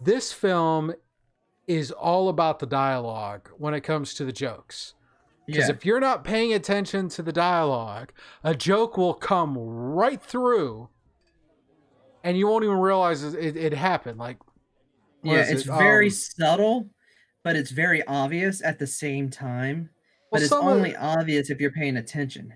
This 0.00 0.32
film 0.32 0.92
is 1.66 1.90
all 1.92 2.28
about 2.28 2.58
the 2.58 2.66
dialogue 2.66 3.50
when 3.58 3.74
it 3.74 3.82
comes 3.82 4.14
to 4.14 4.24
the 4.24 4.32
jokes. 4.32 4.94
Because 5.46 5.68
yeah. 5.68 5.74
if 5.74 5.84
you're 5.84 6.00
not 6.00 6.24
paying 6.24 6.52
attention 6.52 7.08
to 7.10 7.22
the 7.22 7.32
dialogue, 7.32 8.12
a 8.44 8.54
joke 8.54 8.96
will 8.98 9.14
come 9.14 9.56
right 9.56 10.20
through 10.20 10.88
and 12.24 12.36
you 12.36 12.46
won't 12.46 12.64
even 12.64 12.78
realize 12.78 13.22
it, 13.22 13.56
it 13.56 13.72
happened. 13.72 14.18
Like, 14.18 14.38
yeah, 15.22 15.46
it's 15.48 15.62
it? 15.62 15.66
very 15.66 16.08
um, 16.08 16.12
subtle, 16.12 16.90
but 17.44 17.56
it's 17.56 17.70
very 17.70 18.06
obvious 18.06 18.62
at 18.62 18.78
the 18.78 18.86
same 18.86 19.30
time. 19.30 19.90
But 20.30 20.38
well, 20.38 20.42
it's 20.42 20.52
only 20.52 20.94
of, 20.94 21.18
obvious 21.18 21.48
if 21.48 21.60
you're 21.60 21.70
paying 21.70 21.96
attention. 21.96 22.52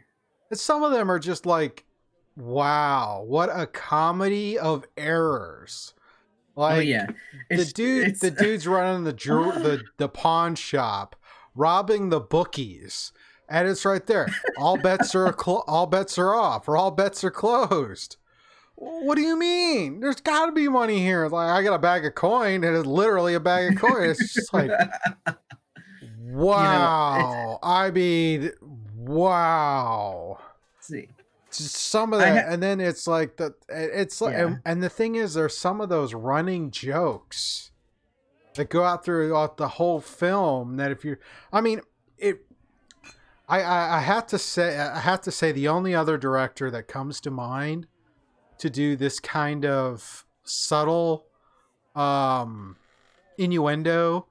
Some 0.52 0.82
of 0.82 0.92
them 0.92 1.10
are 1.10 1.18
just 1.18 1.46
like, 1.46 1.86
wow, 2.36 3.24
what 3.26 3.50
a 3.52 3.66
comedy 3.66 4.58
of 4.58 4.84
errors. 4.96 5.94
Oh, 6.56 6.62
like, 6.62 6.76
oh 6.76 6.80
yeah, 6.80 7.06
it's, 7.48 7.68
the 7.68 7.72
dude, 7.72 8.08
it's... 8.08 8.20
the 8.20 8.30
dude's 8.42 8.66
running 8.66 9.04
the 9.04 9.12
the 9.12 9.82
the 9.98 10.08
pawn 10.08 10.54
shop, 10.54 11.16
robbing 11.54 12.10
the 12.10 12.20
bookies, 12.20 13.12
and 13.48 13.68
it's 13.68 13.84
right 13.84 14.06
there. 14.06 14.28
All 14.58 14.76
bets 14.76 15.14
are 15.14 15.32
clo- 15.32 15.64
all 15.66 15.86
bets 15.86 16.18
are 16.18 16.34
off, 16.34 16.68
or 16.68 16.76
all 16.76 16.90
bets 16.90 17.24
are 17.24 17.30
closed. 17.30 18.16
What 18.74 19.14
do 19.14 19.22
you 19.22 19.38
mean? 19.38 20.00
There's 20.00 20.20
got 20.20 20.46
to 20.46 20.52
be 20.52 20.68
money 20.68 20.98
here. 20.98 21.28
Like 21.28 21.50
I 21.50 21.62
got 21.62 21.74
a 21.74 21.78
bag 21.78 22.04
of 22.04 22.14
coin, 22.14 22.64
and 22.64 22.76
it's 22.76 22.86
literally 22.86 23.34
a 23.34 23.40
bag 23.40 23.72
of 23.72 23.80
coin. 23.80 24.10
It's 24.10 24.34
just 24.34 24.52
like, 24.52 24.70
wow. 24.72 25.28
You 26.32 26.78
know, 26.78 27.58
I 27.62 27.90
mean, 27.90 28.50
wow. 28.96 30.38
see, 30.80 31.08
some 31.54 32.12
of 32.12 32.20
that, 32.20 32.44
ha- 32.44 32.52
and 32.52 32.62
then 32.62 32.80
it's 32.80 33.06
like 33.06 33.36
the 33.36 33.54
it's 33.68 34.20
like, 34.20 34.34
yeah. 34.34 34.46
and, 34.46 34.60
and, 34.64 34.82
the 34.82 34.88
thing 34.88 35.14
is, 35.14 35.34
there's 35.34 35.56
some 35.56 35.80
of 35.80 35.88
those 35.88 36.14
running 36.14 36.70
jokes 36.70 37.70
that 38.54 38.70
go 38.70 38.84
out 38.84 39.04
throughout 39.04 39.56
the 39.56 39.68
whole 39.68 40.00
film. 40.00 40.76
That 40.76 40.90
if 40.90 41.04
you, 41.04 41.16
I 41.52 41.60
mean, 41.60 41.80
it. 42.18 42.46
I, 43.48 43.60
I, 43.60 43.96
I 43.98 44.00
have 44.00 44.26
to 44.28 44.38
say 44.38 44.78
I 44.78 45.00
have 45.00 45.20
to 45.22 45.30
say 45.30 45.52
the 45.52 45.68
only 45.68 45.94
other 45.94 46.16
director 46.16 46.70
that 46.70 46.88
comes 46.88 47.20
to 47.22 47.30
mind 47.30 47.86
to 48.58 48.70
do 48.70 48.96
this 48.96 49.20
kind 49.20 49.66
of 49.66 50.24
subtle 50.44 51.26
um 51.94 52.76
innuendo 53.36 54.26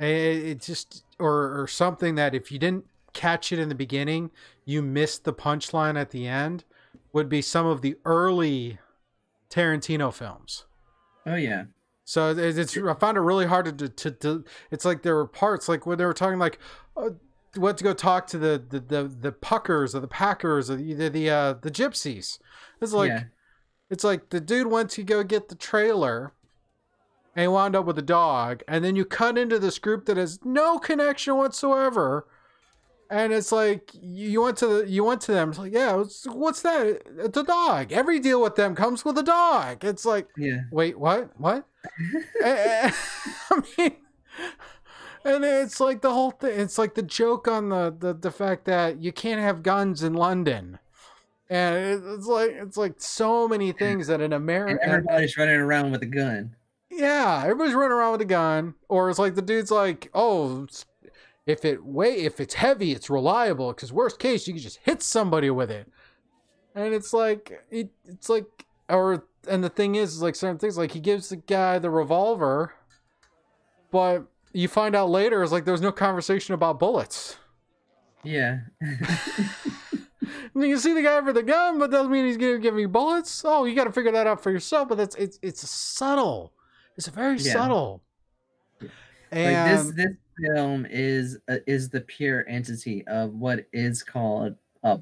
it, 0.00 0.06
it 0.06 0.60
just 0.60 1.04
or 1.18 1.60
or 1.60 1.68
something 1.68 2.16
that 2.16 2.34
if 2.34 2.50
you 2.50 2.58
didn't 2.58 2.86
catch 3.16 3.50
it 3.50 3.58
in 3.58 3.68
the 3.68 3.74
beginning, 3.74 4.30
you 4.64 4.82
missed 4.82 5.24
the 5.24 5.32
punchline 5.32 5.98
at 5.98 6.10
the 6.10 6.28
end, 6.28 6.64
would 7.12 7.28
be 7.28 7.42
some 7.42 7.66
of 7.66 7.80
the 7.80 7.96
early 8.04 8.78
Tarantino 9.50 10.12
films. 10.12 10.66
Oh 11.24 11.34
yeah. 11.34 11.64
So 12.04 12.30
it's 12.30 12.76
I 12.76 12.94
found 12.94 13.16
it 13.16 13.20
really 13.20 13.46
hard 13.46 13.78
to 13.78 13.88
to, 13.88 14.10
to 14.10 14.44
it's 14.70 14.84
like 14.84 15.02
there 15.02 15.16
were 15.16 15.26
parts 15.26 15.68
like 15.68 15.86
when 15.86 15.98
they 15.98 16.04
were 16.04 16.12
talking 16.12 16.38
like 16.38 16.58
uh, 16.96 17.10
went 17.56 17.78
to 17.78 17.84
go 17.84 17.94
talk 17.94 18.26
to 18.28 18.38
the 18.38 18.62
the 18.68 18.80
the, 18.80 19.04
the 19.04 19.32
puckers 19.32 19.94
or 19.94 20.00
the 20.00 20.08
packers 20.08 20.70
or 20.70 20.76
the 20.76 20.94
the 20.94 21.10
the, 21.10 21.30
uh, 21.30 21.54
the 21.54 21.70
gypsies. 21.70 22.38
It's 22.80 22.92
like 22.92 23.08
yeah. 23.08 23.24
it's 23.90 24.04
like 24.04 24.28
the 24.28 24.40
dude 24.40 24.68
went 24.68 24.90
to 24.90 25.02
go 25.02 25.24
get 25.24 25.48
the 25.48 25.54
trailer 25.56 26.32
and 27.34 27.42
he 27.42 27.48
wound 27.48 27.74
up 27.74 27.86
with 27.86 27.98
a 27.98 28.02
dog 28.02 28.62
and 28.68 28.84
then 28.84 28.94
you 28.94 29.04
cut 29.04 29.36
into 29.36 29.58
this 29.58 29.78
group 29.78 30.06
that 30.06 30.16
has 30.16 30.38
no 30.44 30.78
connection 30.78 31.36
whatsoever 31.36 32.26
and 33.10 33.32
it's 33.32 33.52
like 33.52 33.90
you 34.00 34.42
went 34.42 34.56
to 34.58 34.66
the, 34.66 34.88
you 34.88 35.04
went 35.04 35.20
to 35.22 35.32
them. 35.32 35.50
It's 35.50 35.58
like, 35.58 35.72
yeah, 35.72 36.02
what's 36.26 36.62
that? 36.62 37.02
It's 37.18 37.36
a 37.36 37.42
dog. 37.44 37.92
Every 37.92 38.18
deal 38.18 38.42
with 38.42 38.56
them 38.56 38.74
comes 38.74 39.04
with 39.04 39.18
a 39.18 39.22
dog. 39.22 39.84
It's 39.84 40.04
like, 40.04 40.28
yeah. 40.36 40.62
Wait, 40.70 40.98
what? 40.98 41.30
What? 41.38 41.66
I 42.44 42.92
mean, 43.78 43.96
and 45.24 45.44
it's 45.44 45.80
like 45.80 46.02
the 46.02 46.12
whole 46.12 46.30
thing. 46.30 46.58
It's 46.58 46.78
like 46.78 46.94
the 46.94 47.02
joke 47.02 47.48
on 47.48 47.68
the 47.68 47.94
the, 47.96 48.14
the 48.14 48.30
fact 48.30 48.64
that 48.66 49.00
you 49.00 49.12
can't 49.12 49.40
have 49.40 49.62
guns 49.62 50.02
in 50.02 50.14
London. 50.14 50.78
And 51.48 52.02
it's 52.04 52.26
like 52.26 52.50
it's 52.50 52.76
like 52.76 52.94
so 52.98 53.46
many 53.46 53.72
things 53.72 54.08
that 54.08 54.20
in 54.20 54.32
America 54.32 54.82
everybody's 54.82 55.36
running 55.36 55.56
around 55.56 55.92
with 55.92 56.02
a 56.02 56.06
gun. 56.06 56.56
Yeah, 56.90 57.42
everybody's 57.42 57.74
running 57.74 57.92
around 57.92 58.12
with 58.12 58.20
a 58.22 58.26
gun. 58.26 58.74
Or 58.88 59.10
it's 59.10 59.18
like 59.18 59.34
the 59.34 59.42
dude's 59.42 59.70
like, 59.70 60.10
oh, 60.14 60.66
if 61.46 61.64
it 61.64 61.84
weigh 61.84 62.24
if 62.24 62.40
it's 62.40 62.54
heavy, 62.54 62.92
it's 62.92 63.08
reliable. 63.08 63.72
Because 63.72 63.92
worst 63.92 64.18
case, 64.18 64.46
you 64.46 64.54
can 64.54 64.62
just 64.62 64.80
hit 64.82 65.02
somebody 65.02 65.48
with 65.50 65.70
it. 65.70 65.90
And 66.74 66.92
it's 66.92 67.12
like 67.12 67.64
it, 67.70 67.90
it's 68.04 68.28
like 68.28 68.66
or 68.88 69.24
and 69.48 69.62
the 69.62 69.68
thing 69.68 69.94
is, 69.94 70.14
is 70.14 70.22
like 70.22 70.34
certain 70.34 70.58
things 70.58 70.76
like 70.76 70.92
he 70.92 71.00
gives 71.00 71.28
the 71.28 71.36
guy 71.36 71.78
the 71.78 71.90
revolver, 71.90 72.74
but 73.90 74.26
you 74.52 74.68
find 74.68 74.94
out 74.96 75.08
later 75.08 75.42
is 75.42 75.52
like 75.52 75.64
there's 75.64 75.80
no 75.80 75.92
conversation 75.92 76.54
about 76.54 76.78
bullets. 76.78 77.36
Yeah. 78.24 78.60
you 78.80 80.28
can 80.54 80.78
see 80.78 80.92
the 80.92 81.02
guy 81.02 81.22
for 81.22 81.32
the 81.32 81.42
gun, 81.42 81.78
but 81.78 81.90
doesn't 81.90 82.10
mean 82.10 82.26
he's 82.26 82.36
gonna 82.36 82.58
give 82.58 82.74
me 82.74 82.86
bullets. 82.86 83.42
Oh, 83.44 83.64
you 83.64 83.74
got 83.76 83.84
to 83.84 83.92
figure 83.92 84.12
that 84.12 84.26
out 84.26 84.42
for 84.42 84.50
yourself. 84.50 84.88
But 84.88 84.98
that's 84.98 85.14
it's 85.14 85.38
it's 85.42 85.68
subtle. 85.68 86.52
It's 86.96 87.06
very 87.06 87.36
yeah. 87.38 87.52
subtle. 87.52 88.02
And 89.30 89.54
like 89.54 89.94
this 89.94 89.94
this 89.94 90.16
film 90.40 90.86
is 90.88 91.38
uh, 91.48 91.56
is 91.66 91.88
the 91.88 92.00
pure 92.00 92.44
entity 92.48 93.06
of 93.06 93.34
what 93.34 93.66
is 93.72 94.02
called 94.02 94.56
a, 94.82 94.98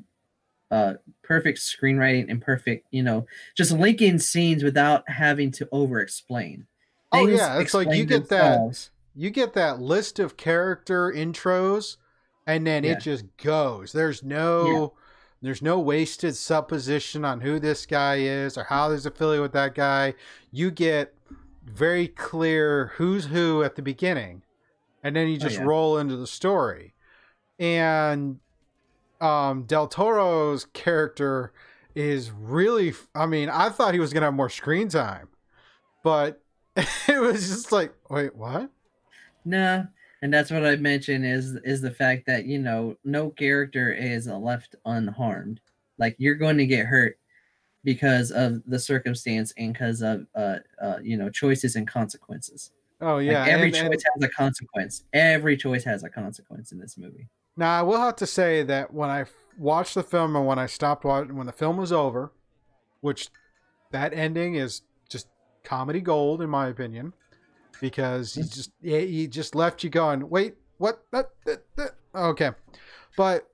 a 0.70 0.96
perfect 1.22 1.58
screenwriting 1.58 2.30
and 2.30 2.40
perfect, 2.40 2.86
you 2.90 3.02
know, 3.02 3.26
just 3.54 3.72
linking 3.72 4.18
scenes 4.18 4.62
without 4.62 5.08
having 5.08 5.50
to 5.52 5.68
over 5.72 6.00
explain. 6.00 6.66
Oh 7.12 7.26
yeah, 7.26 7.60
it's 7.60 7.74
like 7.74 7.92
you 7.92 8.04
get 8.04 8.28
themselves. 8.28 8.90
that 9.14 9.20
you 9.20 9.30
get 9.30 9.52
that 9.54 9.80
list 9.80 10.18
of 10.18 10.36
character 10.36 11.12
intros 11.12 11.96
and 12.46 12.66
then 12.66 12.84
yeah. 12.84 12.92
it 12.92 13.00
just 13.00 13.24
goes. 13.36 13.92
There's 13.92 14.22
no 14.22 14.66
yeah. 14.66 15.00
there's 15.42 15.62
no 15.62 15.78
wasted 15.78 16.36
supposition 16.36 17.24
on 17.24 17.40
who 17.40 17.58
this 17.58 17.86
guy 17.86 18.16
is 18.16 18.58
or 18.58 18.64
how 18.64 18.92
he's 18.92 19.06
affiliated 19.06 19.42
with 19.42 19.52
that 19.52 19.74
guy. 19.74 20.14
You 20.50 20.70
get 20.70 21.14
very 21.64 22.08
clear 22.08 22.92
who's 22.96 23.26
who 23.26 23.62
at 23.62 23.76
the 23.76 23.82
beginning 23.82 24.42
and 25.04 25.14
then 25.14 25.28
you 25.28 25.36
oh, 25.36 25.38
just 25.38 25.58
oh, 25.58 25.62
yeah. 25.62 25.68
roll 25.68 25.98
into 25.98 26.16
the 26.16 26.26
story. 26.26 26.94
And 27.58 28.40
um, 29.20 29.64
Del 29.64 29.86
Toro's 29.86 30.64
character 30.72 31.52
is 31.94 32.32
really, 32.32 32.94
I 33.14 33.26
mean, 33.26 33.48
I 33.48 33.68
thought 33.68 33.94
he 33.94 34.00
was 34.00 34.12
going 34.12 34.22
to 34.22 34.26
have 34.26 34.34
more 34.34 34.48
screen 34.48 34.88
time, 34.88 35.28
but 36.02 36.42
it 36.76 37.20
was 37.20 37.46
just 37.48 37.70
like, 37.70 37.94
wait, 38.08 38.34
what? 38.34 38.70
No, 39.44 39.86
and 40.22 40.32
that's 40.32 40.50
what 40.50 40.64
I 40.64 40.76
mentioned 40.76 41.26
is 41.26 41.54
is 41.64 41.82
the 41.82 41.90
fact 41.90 42.24
that 42.28 42.46
you 42.46 42.58
know 42.58 42.96
no 43.04 43.28
character 43.28 43.92
is 43.92 44.26
left 44.26 44.74
unharmed. 44.86 45.60
Like 45.98 46.16
you're 46.16 46.34
going 46.34 46.56
to 46.56 46.66
get 46.66 46.86
hurt 46.86 47.18
because 47.84 48.30
of 48.30 48.62
the 48.66 48.78
circumstance 48.78 49.52
and 49.58 49.74
because 49.74 50.00
of 50.00 50.26
uh, 50.34 50.56
uh 50.80 50.96
you 51.02 51.18
know 51.18 51.28
choices 51.28 51.76
and 51.76 51.86
consequences. 51.86 52.70
Oh 53.00 53.18
yeah, 53.18 53.40
like 53.40 53.50
every 53.50 53.66
and, 53.66 53.74
choice 53.74 54.04
and, 54.14 54.22
has 54.22 54.24
a 54.24 54.28
consequence. 54.28 55.04
Every 55.12 55.56
choice 55.56 55.84
has 55.84 56.04
a 56.04 56.08
consequence 56.08 56.72
in 56.72 56.78
this 56.78 56.96
movie. 56.96 57.28
Now 57.56 57.78
I 57.78 57.82
will 57.82 58.00
have 58.00 58.16
to 58.16 58.26
say 58.26 58.62
that 58.62 58.92
when 58.92 59.10
I 59.10 59.26
watched 59.58 59.94
the 59.94 60.02
film 60.02 60.36
and 60.36 60.46
when 60.46 60.58
I 60.58 60.66
stopped 60.66 61.04
watching, 61.04 61.36
when 61.36 61.46
the 61.46 61.52
film 61.52 61.76
was 61.76 61.92
over, 61.92 62.32
which 63.00 63.28
that 63.90 64.12
ending 64.14 64.54
is 64.54 64.82
just 65.08 65.28
comedy 65.62 66.00
gold 66.00 66.40
in 66.40 66.50
my 66.50 66.68
opinion, 66.68 67.12
because 67.80 68.34
he 68.34 68.42
just 68.42 68.70
he 68.82 69.26
just 69.26 69.54
left 69.54 69.84
you 69.84 69.90
going, 69.90 70.28
wait, 70.28 70.54
what? 70.78 71.04
That, 71.12 71.30
that, 71.44 71.62
that. 71.76 71.90
okay, 72.14 72.50
but 73.16 73.48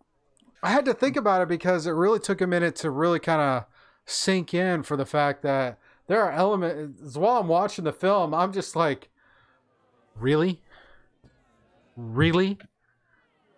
I 0.63 0.71
had 0.71 0.85
to 0.85 0.95
think 0.95 1.17
about 1.17 1.43
it 1.43 1.49
because 1.49 1.87
it 1.87 1.93
really 1.93 2.19
took 2.19 2.41
a 2.41 2.47
minute 2.47 2.77
to 2.77 2.91
really 2.91 3.19
kind 3.19 3.41
of 3.41 3.65
sink 4.05 4.53
in 4.53 4.83
for 4.83 4.97
the 4.97 5.07
fact 5.07 5.43
that 5.43 5.79
there 6.07 6.23
are 6.23 6.33
elements 6.33 7.17
while 7.17 7.39
I'm 7.39 7.49
watching 7.49 7.85
the 7.85 7.93
film, 7.93 8.35
I'm 8.35 8.53
just 8.53 8.75
like, 8.75 9.09
really? 10.21 10.61
Really? 11.97 12.59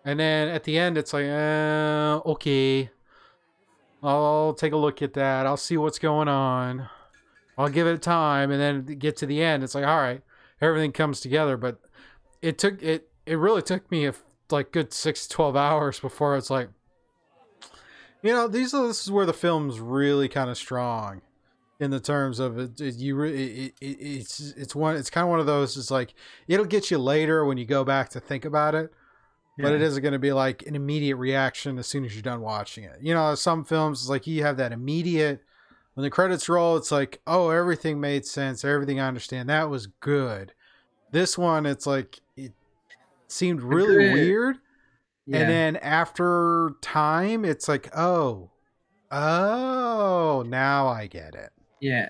And 0.05 0.19
then 0.19 0.49
at 0.49 0.63
the 0.63 0.77
end, 0.77 0.97
it's 0.97 1.13
like, 1.13 1.25
uh, 1.25 2.21
okay. 2.25 2.89
I'll 4.01 4.53
take 4.53 4.73
a 4.73 4.77
look 4.77 5.01
at 5.01 5.13
that. 5.13 5.45
I'll 5.45 5.57
see 5.57 5.77
what's 5.77 5.99
going 5.99 6.27
on. 6.27 6.89
I'll 7.57 7.69
give 7.69 7.87
it 7.87 8.01
time. 8.01 8.51
And 8.51 8.59
then 8.59 8.97
get 8.97 9.15
to 9.17 9.25
the 9.25 9.41
end. 9.41 9.63
It's 9.63 9.75
like, 9.75 9.85
all 9.85 9.97
right, 9.97 10.21
everything 10.59 10.91
comes 10.91 11.21
together. 11.21 11.55
But 11.55 11.79
it 12.41 12.57
took, 12.57 12.81
it, 12.83 13.09
it 13.25 13.37
really 13.37 13.61
took 13.61 13.89
me 13.89 14.05
a 14.05 14.13
like 14.49 14.71
good 14.71 14.93
six, 14.93 15.27
to 15.27 15.33
12 15.33 15.55
hours 15.55 15.99
before 15.99 16.35
it's 16.35 16.49
like, 16.49 16.69
you 18.21 18.31
know, 18.31 18.47
these 18.47 18.73
are, 18.73 18.87
this 18.87 19.03
is 19.03 19.11
where 19.11 19.25
the 19.25 19.33
film's 19.33 19.79
really 19.79 20.27
kind 20.27 20.49
of 20.49 20.57
strong 20.57 21.21
in 21.79 21.91
the 21.91 21.99
terms 21.99 22.39
of 22.39 22.57
it, 22.57 22.79
it 22.79 22.95
you 22.95 23.21
it, 23.23 23.33
it, 23.33 23.73
it's 23.81 24.39
it's 24.51 24.75
one 24.75 24.95
it's 24.95 25.09
kind 25.09 25.23
of 25.23 25.29
one 25.29 25.39
of 25.39 25.45
those 25.45 25.75
it's 25.77 25.91
like 25.91 26.13
it'll 26.47 26.65
get 26.65 26.91
you 26.91 26.97
later 26.97 27.45
when 27.45 27.57
you 27.57 27.65
go 27.65 27.83
back 27.83 28.09
to 28.09 28.19
think 28.19 28.45
about 28.45 28.75
it 28.75 28.91
yeah. 29.57 29.63
but 29.63 29.73
it 29.73 29.81
isn't 29.81 30.01
going 30.01 30.13
to 30.13 30.19
be 30.19 30.31
like 30.31 30.65
an 30.67 30.75
immediate 30.75 31.15
reaction 31.15 31.77
as 31.77 31.87
soon 31.87 32.05
as 32.05 32.13
you're 32.13 32.21
done 32.21 32.41
watching 32.41 32.83
it 32.83 32.97
you 33.01 33.13
know 33.13 33.35
some 33.35 33.63
films 33.65 34.01
it's 34.01 34.09
like 34.09 34.27
you 34.27 34.43
have 34.43 34.57
that 34.57 34.71
immediate 34.71 35.41
when 35.95 36.03
the 36.03 36.09
credits 36.09 36.47
roll 36.47 36.77
it's 36.77 36.91
like 36.91 37.21
oh 37.27 37.49
everything 37.49 37.99
made 37.99 38.25
sense 38.25 38.63
everything 38.63 38.99
i 38.99 39.07
understand 39.07 39.49
that 39.49 39.69
was 39.69 39.87
good 39.87 40.53
this 41.11 41.37
one 41.37 41.65
it's 41.65 41.87
like 41.87 42.19
it 42.37 42.53
seemed 43.27 43.61
really 43.61 44.13
weird 44.13 44.57
yeah. 45.25 45.39
and 45.39 45.49
then 45.49 45.75
after 45.77 46.71
time 46.81 47.43
it's 47.43 47.67
like 47.67 47.89
oh 47.97 48.51
oh 49.11 50.43
now 50.47 50.87
i 50.87 51.07
get 51.07 51.33
it 51.35 51.51
yeah. 51.83 52.09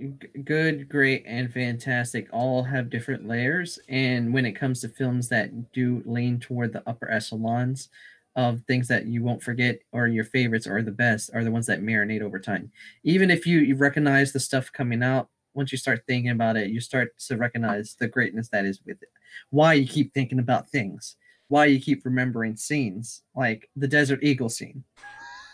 G- 0.00 0.42
good, 0.44 0.88
great, 0.88 1.22
and 1.24 1.52
fantastic 1.52 2.28
all 2.32 2.64
have 2.64 2.90
different 2.90 3.28
layers. 3.28 3.78
And 3.88 4.34
when 4.34 4.44
it 4.44 4.52
comes 4.52 4.80
to 4.80 4.88
films 4.88 5.28
that 5.28 5.72
do 5.72 6.02
lean 6.04 6.40
toward 6.40 6.72
the 6.72 6.82
upper 6.88 7.08
echelons 7.08 7.90
of 8.34 8.60
things 8.62 8.88
that 8.88 9.06
you 9.06 9.22
won't 9.22 9.42
forget 9.42 9.78
or 9.92 10.08
your 10.08 10.24
favorites 10.24 10.66
are 10.66 10.82
the 10.82 10.90
best, 10.90 11.30
are 11.32 11.44
the 11.44 11.50
ones 11.50 11.66
that 11.66 11.80
marinate 11.80 12.22
over 12.22 12.40
time. 12.40 12.72
Even 13.04 13.30
if 13.30 13.46
you, 13.46 13.60
you 13.60 13.76
recognize 13.76 14.32
the 14.32 14.40
stuff 14.40 14.72
coming 14.72 15.02
out, 15.02 15.28
once 15.54 15.70
you 15.70 15.78
start 15.78 16.02
thinking 16.06 16.32
about 16.32 16.56
it, 16.56 16.70
you 16.70 16.80
start 16.80 17.16
to 17.18 17.36
recognize 17.36 17.94
the 17.94 18.08
greatness 18.08 18.48
that 18.48 18.64
is 18.64 18.80
with 18.84 19.00
it. 19.00 19.10
Why 19.50 19.74
you 19.74 19.86
keep 19.86 20.12
thinking 20.12 20.40
about 20.40 20.68
things, 20.68 21.16
why 21.46 21.66
you 21.66 21.80
keep 21.80 22.04
remembering 22.04 22.56
scenes, 22.56 23.22
like 23.36 23.70
the 23.76 23.88
Desert 23.88 24.24
Eagle 24.24 24.48
scene 24.48 24.82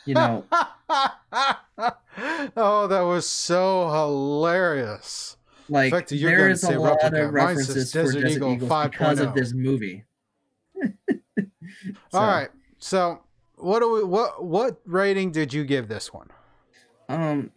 you 0.05 0.14
know. 0.14 0.45
oh, 2.57 2.87
that 2.88 3.03
was 3.03 3.29
so 3.29 3.90
hilarious. 3.90 5.37
Like 5.69 5.93
fact, 5.93 6.11
there 6.11 6.51
is 6.51 6.62
a 6.64 6.79
lot 6.79 6.99
replica. 7.03 7.27
of 7.27 7.33
references 7.33 7.93
for 7.93 8.03
Desert 8.03 8.29
Eagle, 8.29 8.53
Eagle 8.53 8.88
because 8.88 9.19
of 9.21 9.35
this 9.35 9.55
movie. 9.55 10.05
so. 10.83 10.88
All 12.12 12.27
right, 12.27 12.51
so 12.79 13.21
what 13.57 13.81
do 13.81 13.90
we 13.90 14.05
what 14.05 14.45
what 14.45 14.81
rating 14.85 15.31
did 15.31 15.53
you 15.53 15.64
give 15.64 15.88
this 15.88 16.12
one? 16.12 16.29
Um, 17.09 17.51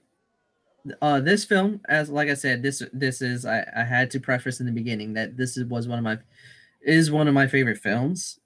uh, 1.01 1.19
this 1.19 1.43
film, 1.43 1.81
as 1.89 2.09
like 2.09 2.29
I 2.29 2.33
said, 2.33 2.63
this 2.63 2.81
this 2.93 3.21
is 3.21 3.45
I 3.45 3.65
I 3.75 3.83
had 3.83 4.09
to 4.11 4.19
preface 4.19 4.59
in 4.59 4.65
the 4.65 4.71
beginning 4.71 5.13
that 5.13 5.35
this 5.35 5.57
is, 5.57 5.65
was 5.65 5.87
one 5.87 5.97
of 5.97 6.03
my 6.03 6.19
is 6.81 7.11
one 7.11 7.27
of 7.27 7.33
my 7.33 7.47
favorite 7.47 7.77
films. 7.77 8.39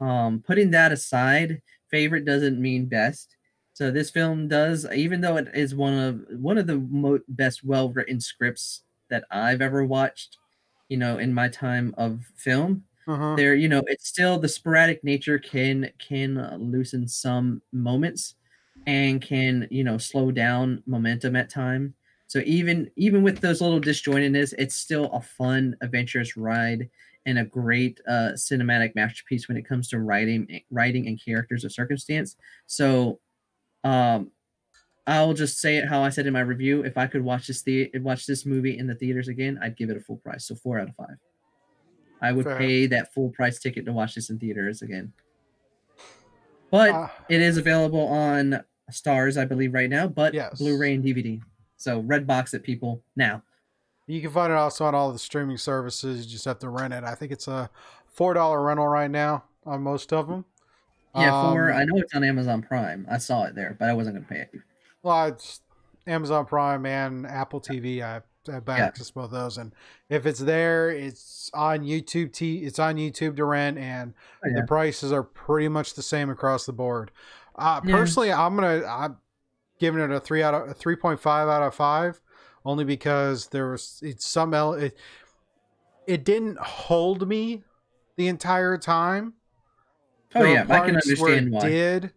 Um, 0.00 0.42
putting 0.44 0.72
that 0.72 0.92
aside, 0.92 1.62
favorite 1.90 2.24
doesn't 2.24 2.60
mean 2.60 2.86
best. 2.86 3.35
So 3.76 3.90
this 3.90 4.08
film 4.08 4.48
does, 4.48 4.86
even 4.90 5.20
though 5.20 5.36
it 5.36 5.48
is 5.52 5.74
one 5.74 5.92
of 5.92 6.24
one 6.40 6.56
of 6.56 6.66
the 6.66 6.78
mo- 6.78 7.20
best 7.28 7.62
well 7.62 7.90
written 7.90 8.20
scripts 8.20 8.84
that 9.10 9.24
I've 9.30 9.60
ever 9.60 9.84
watched, 9.84 10.38
you 10.88 10.96
know, 10.96 11.18
in 11.18 11.34
my 11.34 11.48
time 11.50 11.94
of 11.98 12.24
film. 12.36 12.84
Uh-huh. 13.06 13.34
There, 13.36 13.54
you 13.54 13.68
know, 13.68 13.82
it's 13.86 14.08
still 14.08 14.38
the 14.38 14.48
sporadic 14.48 15.04
nature 15.04 15.38
can 15.38 15.90
can 15.98 16.56
loosen 16.58 17.06
some 17.06 17.60
moments, 17.70 18.36
and 18.86 19.20
can 19.20 19.68
you 19.70 19.84
know 19.84 19.98
slow 19.98 20.30
down 20.30 20.82
momentum 20.86 21.36
at 21.36 21.50
time. 21.50 21.94
So 22.28 22.38
even 22.46 22.90
even 22.96 23.22
with 23.22 23.40
those 23.40 23.60
little 23.60 23.78
disjointedness, 23.78 24.54
it's 24.56 24.74
still 24.74 25.12
a 25.12 25.20
fun, 25.20 25.76
adventurous 25.82 26.34
ride 26.34 26.88
and 27.26 27.38
a 27.38 27.44
great 27.44 28.00
uh, 28.08 28.32
cinematic 28.36 28.94
masterpiece 28.94 29.48
when 29.48 29.58
it 29.58 29.68
comes 29.68 29.88
to 29.88 29.98
writing, 29.98 30.62
writing 30.70 31.08
and 31.08 31.20
characters 31.22 31.64
of 31.64 31.72
circumstance. 31.72 32.36
So 32.66 33.20
um, 33.86 34.32
I'll 35.06 35.34
just 35.34 35.60
say 35.60 35.76
it 35.76 35.86
how 35.86 36.02
I 36.02 36.08
said 36.08 36.26
in 36.26 36.32
my 36.32 36.40
review. 36.40 36.82
If 36.82 36.98
I 36.98 37.06
could 37.06 37.22
watch 37.22 37.46
this 37.46 37.62
the 37.62 37.90
watch 37.96 38.26
this 38.26 38.44
movie 38.44 38.76
in 38.76 38.88
the 38.88 38.94
theaters 38.96 39.28
again, 39.28 39.58
I'd 39.62 39.76
give 39.76 39.90
it 39.90 39.96
a 39.96 40.00
full 40.00 40.16
price. 40.16 40.46
So 40.46 40.56
four 40.56 40.80
out 40.80 40.88
of 40.88 40.96
five. 40.96 41.16
I 42.20 42.32
would 42.32 42.44
Fair. 42.44 42.58
pay 42.58 42.86
that 42.86 43.14
full 43.14 43.30
price 43.30 43.60
ticket 43.60 43.84
to 43.86 43.92
watch 43.92 44.16
this 44.16 44.30
in 44.30 44.38
theaters 44.38 44.82
again. 44.82 45.12
But 46.72 46.90
uh, 46.90 47.08
it 47.28 47.40
is 47.40 47.56
available 47.56 48.08
on 48.08 48.64
Starz, 48.90 49.40
I 49.40 49.44
believe, 49.44 49.72
right 49.72 49.88
now. 49.88 50.08
But 50.08 50.34
yes. 50.34 50.58
Blu-ray 50.58 50.94
and 50.94 51.04
DVD. 51.04 51.40
So 51.76 52.02
Redbox 52.02 52.54
it, 52.54 52.64
people 52.64 53.02
now. 53.14 53.42
You 54.08 54.20
can 54.20 54.30
find 54.30 54.52
it 54.52 54.56
also 54.56 54.86
on 54.86 54.94
all 54.94 55.12
the 55.12 55.18
streaming 55.18 55.58
services. 55.58 56.24
You 56.24 56.32
just 56.32 56.46
have 56.46 56.58
to 56.60 56.68
rent 56.68 56.94
it. 56.94 57.04
I 57.04 57.14
think 57.14 57.30
it's 57.30 57.46
a 57.46 57.70
four 58.08 58.34
dollar 58.34 58.62
rental 58.62 58.88
right 58.88 59.10
now 59.10 59.44
on 59.64 59.82
most 59.82 60.12
of 60.12 60.26
them. 60.26 60.44
Yeah, 61.16 61.52
for 61.52 61.72
um, 61.72 61.78
I 61.78 61.84
know 61.84 61.96
it's 61.96 62.14
on 62.14 62.24
Amazon 62.24 62.62
Prime. 62.62 63.06
I 63.10 63.18
saw 63.18 63.44
it 63.44 63.54
there, 63.54 63.76
but 63.78 63.88
I 63.88 63.94
wasn't 63.94 64.16
going 64.16 64.26
to 64.26 64.32
pay 64.32 64.40
it. 64.40 64.60
Well, 65.02 65.26
it's 65.26 65.60
Amazon 66.06 66.46
Prime 66.46 66.84
and 66.86 67.26
Apple 67.26 67.60
TV. 67.60 68.02
I 68.02 68.22
have 68.52 68.64
yeah. 68.68 68.74
access 68.74 69.08
to 69.08 69.14
both 69.14 69.30
those, 69.30 69.58
and 69.58 69.72
if 70.08 70.26
it's 70.26 70.40
there, 70.40 70.90
it's 70.90 71.50
on 71.54 71.80
YouTube. 71.80 72.32
T 72.32 72.58
it's 72.64 72.78
on 72.78 72.96
YouTube 72.96 73.36
to 73.36 73.44
rent, 73.44 73.78
and 73.78 74.14
oh, 74.44 74.48
yeah. 74.48 74.60
the 74.60 74.66
prices 74.66 75.12
are 75.12 75.22
pretty 75.22 75.68
much 75.68 75.94
the 75.94 76.02
same 76.02 76.30
across 76.30 76.66
the 76.66 76.72
board. 76.72 77.10
Uh, 77.56 77.80
yeah. 77.84 77.96
Personally, 77.96 78.32
I'm 78.32 78.54
gonna 78.54 78.84
I'm 78.86 79.16
giving 79.78 80.00
it 80.00 80.10
a 80.10 80.20
three 80.20 80.42
out 80.42 80.54
of 80.54 80.68
a 80.68 80.74
three 80.74 80.96
point 80.96 81.20
five 81.20 81.48
out 81.48 81.62
of 81.62 81.74
five, 81.74 82.20
only 82.64 82.84
because 82.84 83.48
there 83.48 83.70
was 83.70 84.00
it's 84.02 84.26
some 84.26 84.52
it, 84.54 84.96
it 86.06 86.24
didn't 86.24 86.58
hold 86.58 87.26
me 87.26 87.64
the 88.16 88.28
entire 88.28 88.76
time 88.76 89.34
Oh 90.34 90.44
yeah, 90.44 90.66
I 90.68 90.80
can 90.80 90.96
understand 90.96 91.52
why. 91.52 91.68
Did 91.68 92.12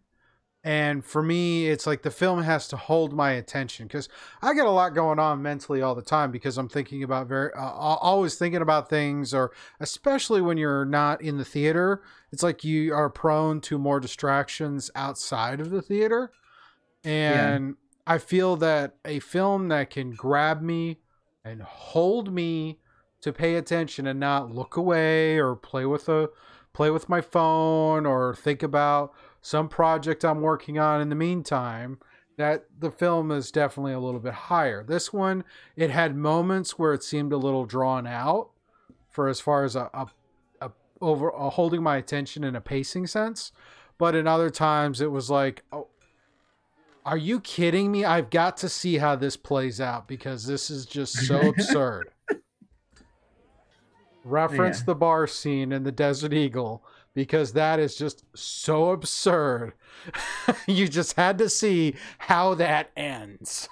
and 0.63 1.05
for 1.05 1.23
me, 1.23 1.67
it's 1.69 1.87
like 1.87 2.01
the 2.01 2.11
film 2.11 2.43
has 2.43 2.67
to 2.67 2.77
hold 2.77 3.13
my 3.13 3.31
attention 3.31 3.87
because 3.87 4.09
I 4.41 4.53
get 4.53 4.65
a 4.65 4.71
lot 4.71 4.93
going 4.93 5.17
on 5.17 5.41
mentally 5.41 5.81
all 5.81 5.95
the 5.95 6.01
time 6.01 6.31
because 6.31 6.57
I'm 6.57 6.67
thinking 6.67 7.01
about 7.01 7.27
very, 7.27 7.53
uh, 7.53 7.61
always 7.61 8.35
thinking 8.35 8.61
about 8.61 8.89
things, 8.89 9.33
or 9.33 9.51
especially 9.79 10.41
when 10.41 10.57
you're 10.57 10.83
not 10.83 11.21
in 11.21 11.37
the 11.37 11.45
theater, 11.45 12.03
it's 12.33 12.43
like 12.43 12.65
you 12.65 12.93
are 12.93 13.09
prone 13.09 13.61
to 13.61 13.77
more 13.77 14.01
distractions 14.01 14.91
outside 14.95 15.61
of 15.61 15.69
the 15.69 15.81
theater. 15.81 16.31
And 17.05 17.67
yeah. 17.67 18.15
I 18.15 18.17
feel 18.17 18.57
that 18.57 18.95
a 19.05 19.19
film 19.19 19.69
that 19.69 19.89
can 19.89 20.11
grab 20.11 20.61
me 20.61 20.99
and 21.45 21.61
hold 21.61 22.33
me 22.33 22.79
to 23.21 23.31
pay 23.31 23.55
attention 23.55 24.07
and 24.07 24.19
not 24.19 24.53
look 24.53 24.75
away 24.75 25.37
or 25.37 25.55
play 25.55 25.85
with 25.85 26.09
a 26.09 26.29
play 26.79 26.89
with 26.89 27.09
my 27.09 27.19
phone 27.19 28.05
or 28.05 28.33
think 28.33 28.63
about 28.63 29.13
some 29.41 29.67
project 29.67 30.23
I'm 30.23 30.39
working 30.39 30.79
on 30.79 31.01
in 31.01 31.09
the 31.09 31.15
meantime, 31.15 31.99
that 32.37 32.67
the 32.79 32.89
film 32.89 33.31
is 33.31 33.51
definitely 33.51 33.91
a 33.91 33.99
little 33.99 34.21
bit 34.21 34.31
higher. 34.31 34.81
This 34.81 35.11
one, 35.11 35.43
it 35.75 35.89
had 35.89 36.15
moments 36.15 36.79
where 36.79 36.93
it 36.93 37.03
seemed 37.03 37.33
a 37.33 37.37
little 37.37 37.65
drawn 37.65 38.07
out 38.07 38.51
for 39.09 39.27
as 39.27 39.41
far 39.41 39.65
as 39.65 39.75
a, 39.75 39.89
a, 39.93 40.07
a 40.61 40.71
over 41.01 41.27
a 41.31 41.49
holding 41.49 41.83
my 41.83 41.97
attention 41.97 42.45
in 42.45 42.55
a 42.55 42.61
pacing 42.61 43.07
sense, 43.07 43.51
but 43.97 44.15
in 44.15 44.25
other 44.25 44.49
times 44.49 45.01
it 45.01 45.11
was 45.11 45.29
like, 45.29 45.65
oh, 45.73 45.89
are 47.05 47.17
you 47.17 47.41
kidding 47.41 47.91
me? 47.91 48.05
I've 48.05 48.29
got 48.29 48.55
to 48.55 48.69
see 48.69 48.99
how 48.99 49.17
this 49.17 49.35
plays 49.35 49.81
out 49.81 50.07
because 50.07 50.45
this 50.45 50.69
is 50.69 50.85
just 50.85 51.11
so 51.27 51.49
absurd 51.49 52.11
reference 54.23 54.79
yeah. 54.79 54.85
the 54.85 54.95
bar 54.95 55.27
scene 55.27 55.71
in 55.71 55.83
the 55.83 55.91
Desert 55.91 56.33
Eagle 56.33 56.83
because 57.13 57.53
that 57.53 57.79
is 57.79 57.95
just 57.95 58.23
so 58.35 58.91
absurd. 58.91 59.73
you 60.67 60.87
just 60.87 61.15
had 61.15 61.37
to 61.37 61.49
see 61.49 61.95
how 62.17 62.53
that 62.55 62.91
ends. 62.95 63.67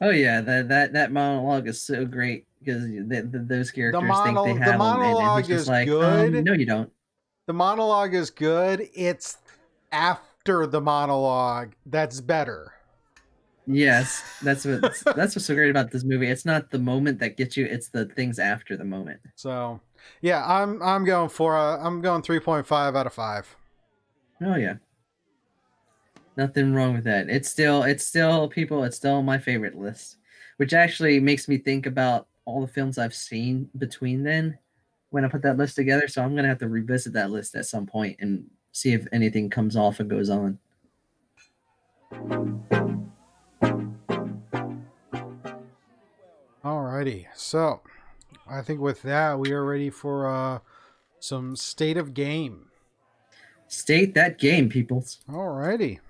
Oh 0.00 0.10
yeah, 0.10 0.40
that 0.40 0.68
that 0.68 0.92
that 0.92 1.12
monologue 1.12 1.66
is 1.66 1.82
so 1.82 2.04
great 2.04 2.46
because 2.60 2.84
those 2.86 3.70
characters 3.70 4.02
mono- 4.02 4.44
think 4.44 4.58
they 4.58 4.64
have 4.64 4.74
the 4.74 4.78
monologue 4.78 5.44
and 5.44 5.52
is 5.52 5.68
like, 5.68 5.86
good. 5.86 6.36
Um, 6.36 6.44
no, 6.44 6.52
you 6.52 6.66
don't. 6.66 6.90
The 7.46 7.52
monologue 7.52 8.14
is 8.14 8.30
good. 8.30 8.88
It's 8.94 9.38
after 9.90 10.66
the 10.66 10.80
monologue 10.80 11.72
that's 11.86 12.20
better. 12.20 12.72
Yes, 13.70 14.22
that's 14.42 14.64
what 14.64 14.80
that's 15.16 15.36
what's 15.36 15.44
so 15.44 15.54
great 15.54 15.70
about 15.70 15.90
this 15.90 16.02
movie. 16.02 16.26
It's 16.26 16.46
not 16.46 16.70
the 16.70 16.78
moment 16.78 17.18
that 17.18 17.36
gets 17.36 17.56
you; 17.56 17.66
it's 17.66 17.88
the 17.88 18.06
things 18.06 18.38
after 18.38 18.76
the 18.76 18.84
moment. 18.84 19.20
So, 19.34 19.80
yeah, 20.22 20.42
I'm 20.46 20.82
I'm 20.82 21.04
going 21.04 21.28
for 21.28 21.56
a, 21.56 21.74
uh, 21.74 21.78
I'm 21.82 22.00
going 22.00 22.22
three 22.22 22.40
point 22.40 22.66
five 22.66 22.96
out 22.96 23.06
of 23.06 23.12
five. 23.12 23.54
Oh 24.40 24.56
yeah. 24.56 24.76
Nothing 26.36 26.72
wrong 26.72 26.94
with 26.94 27.04
that. 27.04 27.28
It's 27.28 27.50
still 27.50 27.82
it's 27.82 28.06
still 28.06 28.48
people, 28.48 28.84
it's 28.84 28.96
still 28.96 29.22
my 29.22 29.38
favorite 29.38 29.76
list. 29.76 30.16
Which 30.56 30.72
actually 30.72 31.20
makes 31.20 31.46
me 31.46 31.58
think 31.58 31.86
about 31.86 32.26
all 32.46 32.62
the 32.62 32.72
films 32.72 32.96
I've 32.96 33.14
seen 33.14 33.68
between 33.76 34.22
then 34.22 34.58
when 35.10 35.24
I 35.24 35.28
put 35.28 35.42
that 35.42 35.58
list 35.58 35.76
together. 35.76 36.08
So 36.08 36.22
I'm 36.22 36.34
gonna 36.34 36.48
have 36.48 36.58
to 36.60 36.68
revisit 36.68 37.12
that 37.12 37.30
list 37.30 37.54
at 37.54 37.66
some 37.66 37.86
point 37.86 38.16
and 38.20 38.46
see 38.72 38.92
if 38.94 39.06
anything 39.12 39.50
comes 39.50 39.76
off 39.76 40.00
and 40.00 40.08
goes 40.08 40.30
on. 40.30 40.58
Alrighty, 46.64 47.26
so 47.36 47.80
I 48.48 48.62
think 48.62 48.80
with 48.80 49.02
that 49.02 49.38
we 49.38 49.52
are 49.52 49.64
ready 49.64 49.90
for 49.90 50.26
uh, 50.26 50.58
some 51.20 51.54
state 51.54 51.96
of 51.96 52.14
game. 52.14 52.66
State 53.68 54.14
that 54.14 54.38
game, 54.38 54.68
peoples. 54.68 55.20
Alrighty. 55.30 56.00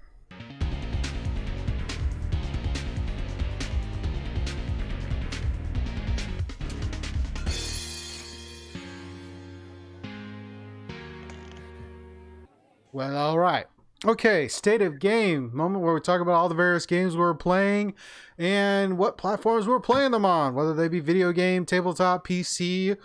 Well, 12.93 13.17
all 13.17 13.39
right. 13.39 13.67
Okay, 14.05 14.47
state 14.47 14.81
of 14.81 15.01
game 15.01 15.51
moment 15.53 15.83
where 15.85 15.93
we 15.93 16.01
talk 16.01 16.21
about 16.21 16.35
all 16.35 16.49
the 16.49 16.55
various 16.55 16.87
games 16.87 17.17
we're 17.17 17.35
playing 17.35 17.95
and 18.39 18.97
what 18.97 19.19
platforms 19.19 19.67
we're 19.67 19.81
playing 19.81 20.13
them 20.13 20.25
on, 20.25 20.55
whether 20.55 20.73
they 20.73 20.87
be 20.87 21.01
video 21.01 21.33
game, 21.33 21.65
tabletop, 21.67 22.25
PC, 22.25 22.97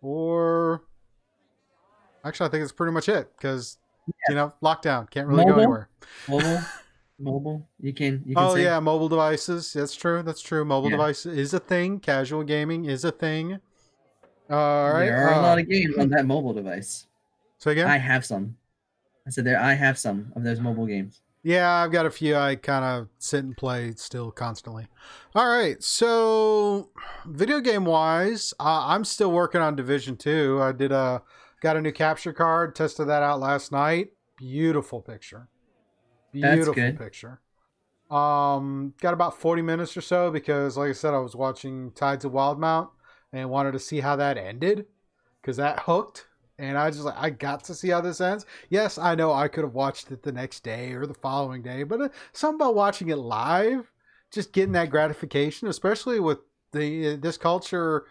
or 0.00 0.84
actually, 2.24 2.46
I 2.46 2.50
think 2.50 2.62
it's 2.62 2.70
pretty 2.72 2.92
much 2.92 3.08
it 3.08 3.32
because 3.36 3.78
you 4.28 4.36
know 4.36 4.52
lockdown 4.62 5.10
can't 5.10 5.26
really 5.26 5.40
Mobile? 5.44 5.54
go 5.54 5.58
anywhere. 5.60 5.88
Mobile, 6.28 6.62
mobile. 7.18 7.68
You 7.80 7.92
can. 7.92 8.22
You 8.24 8.36
can 8.36 8.44
Oh 8.44 8.54
say, 8.54 8.62
yeah, 8.62 8.78
mobile 8.78 9.08
devices. 9.08 9.72
That's 9.72 9.96
true. 9.96 10.22
That's 10.22 10.40
true. 10.40 10.64
Mobile 10.64 10.88
Yeah. 10.90 10.98
device 10.98 11.26
is 11.26 11.52
a 11.52 11.58
thing. 11.58 11.98
Casual 11.98 12.44
gaming 12.44 12.84
is 12.84 13.04
a 13.04 13.10
thing. 13.10 13.58
All 14.48 14.92
right. 14.92 15.06
There 15.06 15.26
are 15.26 15.32
a 15.32 15.38
uh, 15.38 15.42
lot 15.42 15.58
of 15.58 15.68
games 15.68 15.98
on 15.98 16.10
that 16.10 16.26
mobile 16.26 16.54
device. 16.54 17.08
so 17.58 17.72
again, 17.72 17.88
I 17.88 17.98
have 17.98 18.24
some. 18.24 18.56
I 19.28 19.30
said 19.30 19.44
there. 19.44 19.60
I 19.60 19.74
have 19.74 19.98
some 19.98 20.32
of 20.34 20.42
those 20.42 20.58
mobile 20.58 20.86
games. 20.86 21.20
Yeah, 21.42 21.70
I've 21.70 21.92
got 21.92 22.06
a 22.06 22.10
few 22.10 22.34
I 22.34 22.56
kind 22.56 22.82
of 22.82 23.08
sit 23.18 23.44
and 23.44 23.54
play 23.54 23.92
still 23.96 24.30
constantly. 24.30 24.86
All 25.34 25.46
right, 25.46 25.82
so 25.82 26.88
video 27.26 27.60
game 27.60 27.84
wise, 27.84 28.54
uh, 28.58 28.86
I'm 28.86 29.04
still 29.04 29.30
working 29.30 29.60
on 29.60 29.76
Division 29.76 30.16
Two. 30.16 30.60
I 30.62 30.72
did 30.72 30.92
a 30.92 31.22
got 31.60 31.76
a 31.76 31.82
new 31.82 31.92
capture 31.92 32.32
card, 32.32 32.74
tested 32.74 33.06
that 33.08 33.22
out 33.22 33.38
last 33.38 33.70
night. 33.70 34.12
Beautiful 34.38 35.02
picture, 35.02 35.48
That's 36.32 36.56
beautiful 36.56 36.92
picture. 36.92 37.40
Um, 38.10 38.94
got 39.02 39.12
about 39.12 39.38
40 39.38 39.60
minutes 39.60 39.94
or 39.94 40.00
so 40.00 40.30
because, 40.30 40.78
like 40.78 40.88
I 40.88 40.92
said, 40.92 41.12
I 41.12 41.18
was 41.18 41.36
watching 41.36 41.90
Tides 41.92 42.24
of 42.24 42.32
Wildemount 42.32 42.88
and 43.34 43.50
wanted 43.50 43.72
to 43.72 43.78
see 43.78 44.00
how 44.00 44.16
that 44.16 44.38
ended 44.38 44.86
because 45.42 45.58
that 45.58 45.80
hooked. 45.80 46.27
And 46.58 46.76
I 46.76 46.90
just 46.90 47.04
like 47.04 47.16
I 47.16 47.30
got 47.30 47.62
to 47.64 47.74
see 47.74 47.88
how 47.88 48.00
this 48.00 48.20
ends. 48.20 48.44
Yes, 48.68 48.98
I 48.98 49.14
know 49.14 49.32
I 49.32 49.48
could 49.48 49.62
have 49.62 49.74
watched 49.74 50.10
it 50.10 50.22
the 50.22 50.32
next 50.32 50.64
day 50.64 50.92
or 50.92 51.06
the 51.06 51.14
following 51.14 51.62
day, 51.62 51.84
but 51.84 52.00
uh, 52.00 52.08
something 52.32 52.56
about 52.56 52.74
watching 52.74 53.10
it 53.10 53.16
live, 53.16 53.92
just 54.32 54.52
getting 54.52 54.72
that 54.72 54.90
gratification, 54.90 55.68
especially 55.68 56.18
with 56.18 56.38
the 56.72 57.16
this 57.16 57.36
culture 57.36 58.06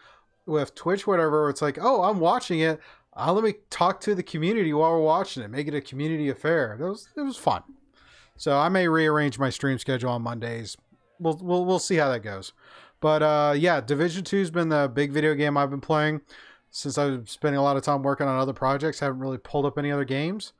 with 0.45 0.75
Twitch, 0.75 1.05
whatever. 1.05 1.49
It's 1.49 1.62
like, 1.62 1.77
oh, 1.81 2.03
I'm 2.03 2.19
watching 2.19 2.60
it. 2.60 2.79
Uh, 3.15 3.33
let 3.33 3.43
me 3.43 3.55
talk 3.69 3.99
to 4.01 4.15
the 4.15 4.23
community 4.23 4.71
while 4.73 4.91
we're 4.91 5.01
watching 5.01 5.43
it. 5.43 5.49
Make 5.49 5.67
it 5.67 5.75
a 5.75 5.81
community 5.81 6.29
affair. 6.29 6.77
It 6.79 6.83
was 6.83 7.10
it 7.17 7.21
was 7.21 7.36
fun. 7.36 7.63
So 8.38 8.57
I 8.57 8.69
may 8.69 8.88
rearrange 8.88 9.39
my 9.39 9.49
stream 9.49 9.77
schedule 9.77 10.12
on 10.12 10.21
Mondays. 10.21 10.77
We'll 11.19 11.38
we'll 11.41 11.65
we'll 11.65 11.79
see 11.79 11.95
how 11.95 12.10
that 12.10 12.21
goes. 12.21 12.53
But 13.01 13.21
uh, 13.23 13.53
yeah, 13.57 13.81
Division 13.81 14.23
Two's 14.23 14.51
been 14.51 14.69
the 14.69 14.89
big 14.91 15.12
video 15.12 15.36
game 15.36 15.57
I've 15.57 15.69
been 15.69 15.81
playing 15.81 16.21
since 16.77 16.95
I've 16.99 17.27
spending 17.27 17.57
a 17.57 17.63
lot 17.63 17.75
of 17.75 17.81
time 17.81 18.03
working 18.03 18.27
on 18.27 18.39
other 18.39 18.53
projects. 18.53 18.99
Haven't 18.99 19.19
really 19.19 19.39
pulled 19.39 19.65
up 19.65 19.79
any 19.79 19.91
other 19.91 20.05
games. 20.05 20.53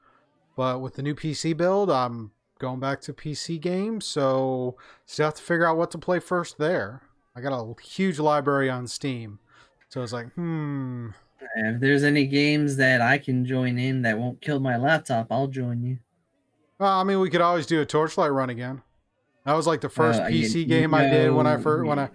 But 0.56 0.82
with 0.82 0.96
the 0.96 1.04
new 1.04 1.14
PC 1.14 1.56
build, 1.56 1.92
I'm 1.92 2.32
going 2.58 2.80
back 2.80 3.02
to 3.02 3.14
PC 3.14 3.62
games. 3.62 4.06
So 4.06 4.78
still 5.06 5.26
have 5.28 5.36
to 5.36 5.44
figure 5.44 5.68
out 5.68 5.78
what 5.78 5.92
to 5.92 6.00
play 6.00 6.18
first 6.20 6.58
there. 6.58 7.04
I 7.36 7.42
got 7.42 7.54
a 7.54 7.80
huge 7.84 8.18
library 8.18 8.68
on 8.68 8.88
Steam. 8.88 9.38
So 9.90 10.02
it's 10.02 10.12
like, 10.12 10.32
hmm. 10.34 11.10
If 11.56 11.80
there's 11.80 12.04
any 12.04 12.26
games 12.26 12.78
that 12.78 13.00
I 13.00 13.20
can 13.20 13.46
join 13.46 13.78
in 13.78 14.02
that 14.02 14.18
won't 14.18 14.42
kill 14.42 14.60
my 14.60 14.76
laptop, 14.76 15.28
I'll 15.30 15.46
join 15.48 15.84
you. 15.84 16.00
Well, 16.80 17.00
I 17.00 17.04
mean, 17.04 17.20
we 17.20 17.30
could 17.30 17.42
always 17.42 17.68
do 17.68 17.80
a 17.80 17.86
Torchlight 17.86 18.32
run 18.32 18.50
again. 18.50 18.82
That 19.46 19.54
was 19.54 19.68
like 19.68 19.82
the 19.82 19.90
first 19.90 20.20
Uh, 20.20 20.28
you- 20.28 20.48
PC 20.48 20.68
game 20.68 20.96
I 20.96 21.04
did 21.08 21.32
when 21.32 21.46
I 21.46 21.58
first 21.58 21.88
when 21.88 22.00
I 22.00 22.10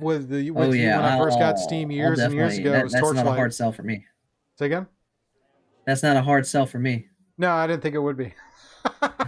with 0.00 0.28
the 0.28 0.50
with 0.50 0.68
oh 0.68 0.72
you 0.72 0.82
yeah, 0.82 0.96
when 0.96 1.12
I 1.12 1.18
first 1.18 1.38
got 1.38 1.56
I'll- 1.56 1.62
Steam 1.62 1.90
years 1.90 2.18
and 2.18 2.34
years 2.34 2.58
ago. 2.58 2.72
that- 2.72 2.80
it 2.80 2.84
was 2.84 2.92
that's 2.92 3.12
not 3.12 3.26
a 3.26 3.32
hard 3.32 3.54
sell 3.54 3.72
for 3.72 3.82
me. 3.82 4.06
Say 4.56 4.66
again? 4.66 4.86
That's 5.86 6.02
not 6.02 6.16
a 6.16 6.22
hard 6.22 6.46
sell 6.46 6.66
for 6.66 6.78
me. 6.78 7.08
No, 7.38 7.50
I 7.50 7.66
didn't 7.66 7.82
think 7.82 7.94
it 7.94 7.98
would 7.98 8.16
be. 8.16 8.34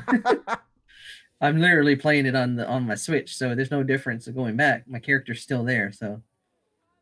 I'm 1.41 1.59
literally 1.61 1.97
playing 1.97 2.27
it 2.27 2.35
on 2.37 2.57
the 2.57 2.67
on 2.67 2.87
my 2.87 2.95
Switch, 2.95 3.37
so 3.37 3.55
there's 3.55 3.71
no 3.71 3.83
difference 3.83 4.27
of 4.27 4.35
going 4.35 4.57
back. 4.57 4.89
My 4.89 4.99
character's 4.99 5.43
still 5.43 5.65
there, 5.65 5.93
so 5.93 6.23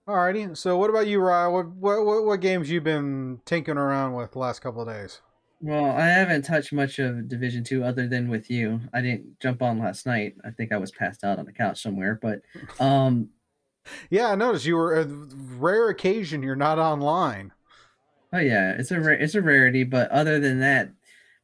Alrighty. 0.09 0.57
So, 0.57 0.77
what 0.79 0.91
about 0.91 1.07
you, 1.07 1.21
Ryan? 1.21 1.53
What, 1.53 1.69
what 1.69 2.05
what 2.05 2.25
what 2.25 2.41
games 2.41 2.69
you 2.71 2.81
been 2.81 3.41
tinkering 3.45 3.79
around 3.79 4.15
with 4.15 4.33
the 4.33 4.39
last 4.39 4.61
couple 4.61 4.83
of 4.83 4.89
days? 4.89 5.21
well, 5.61 5.93
I 5.93 6.07
haven't 6.07 6.43
touched 6.43 6.73
much 6.73 6.99
of 6.99 7.29
Division 7.29 7.63
Two 7.63 7.85
other 7.85 8.09
than 8.09 8.29
with 8.29 8.51
you. 8.51 8.81
I 8.93 9.01
didn't 9.01 9.39
jump 9.39 9.63
on 9.63 9.79
last 9.79 10.07
night. 10.07 10.35
I 10.45 10.51
think 10.51 10.73
I 10.73 10.77
was 10.77 10.91
passed 10.91 11.23
out 11.23 11.39
on 11.39 11.45
the 11.45 11.53
couch 11.53 11.81
somewhere, 11.81 12.19
but 12.21 12.41
um, 12.81 13.29
Yeah, 14.11 14.29
I 14.29 14.35
noticed 14.35 14.67
you 14.67 14.77
were 14.77 15.01
a 15.01 15.05
rare 15.05 15.89
occasion 15.89 16.43
you're 16.43 16.57
not 16.57 16.79
online. 16.79 17.53
Oh 18.33 18.39
yeah, 18.39 18.73
it's 18.73 18.91
a 18.91 19.01
ra- 19.01 19.17
it's 19.19 19.35
a 19.35 19.43
rarity, 19.43 19.85
but 19.85 20.11
other 20.11 20.41
than 20.41 20.61
that, 20.61 20.91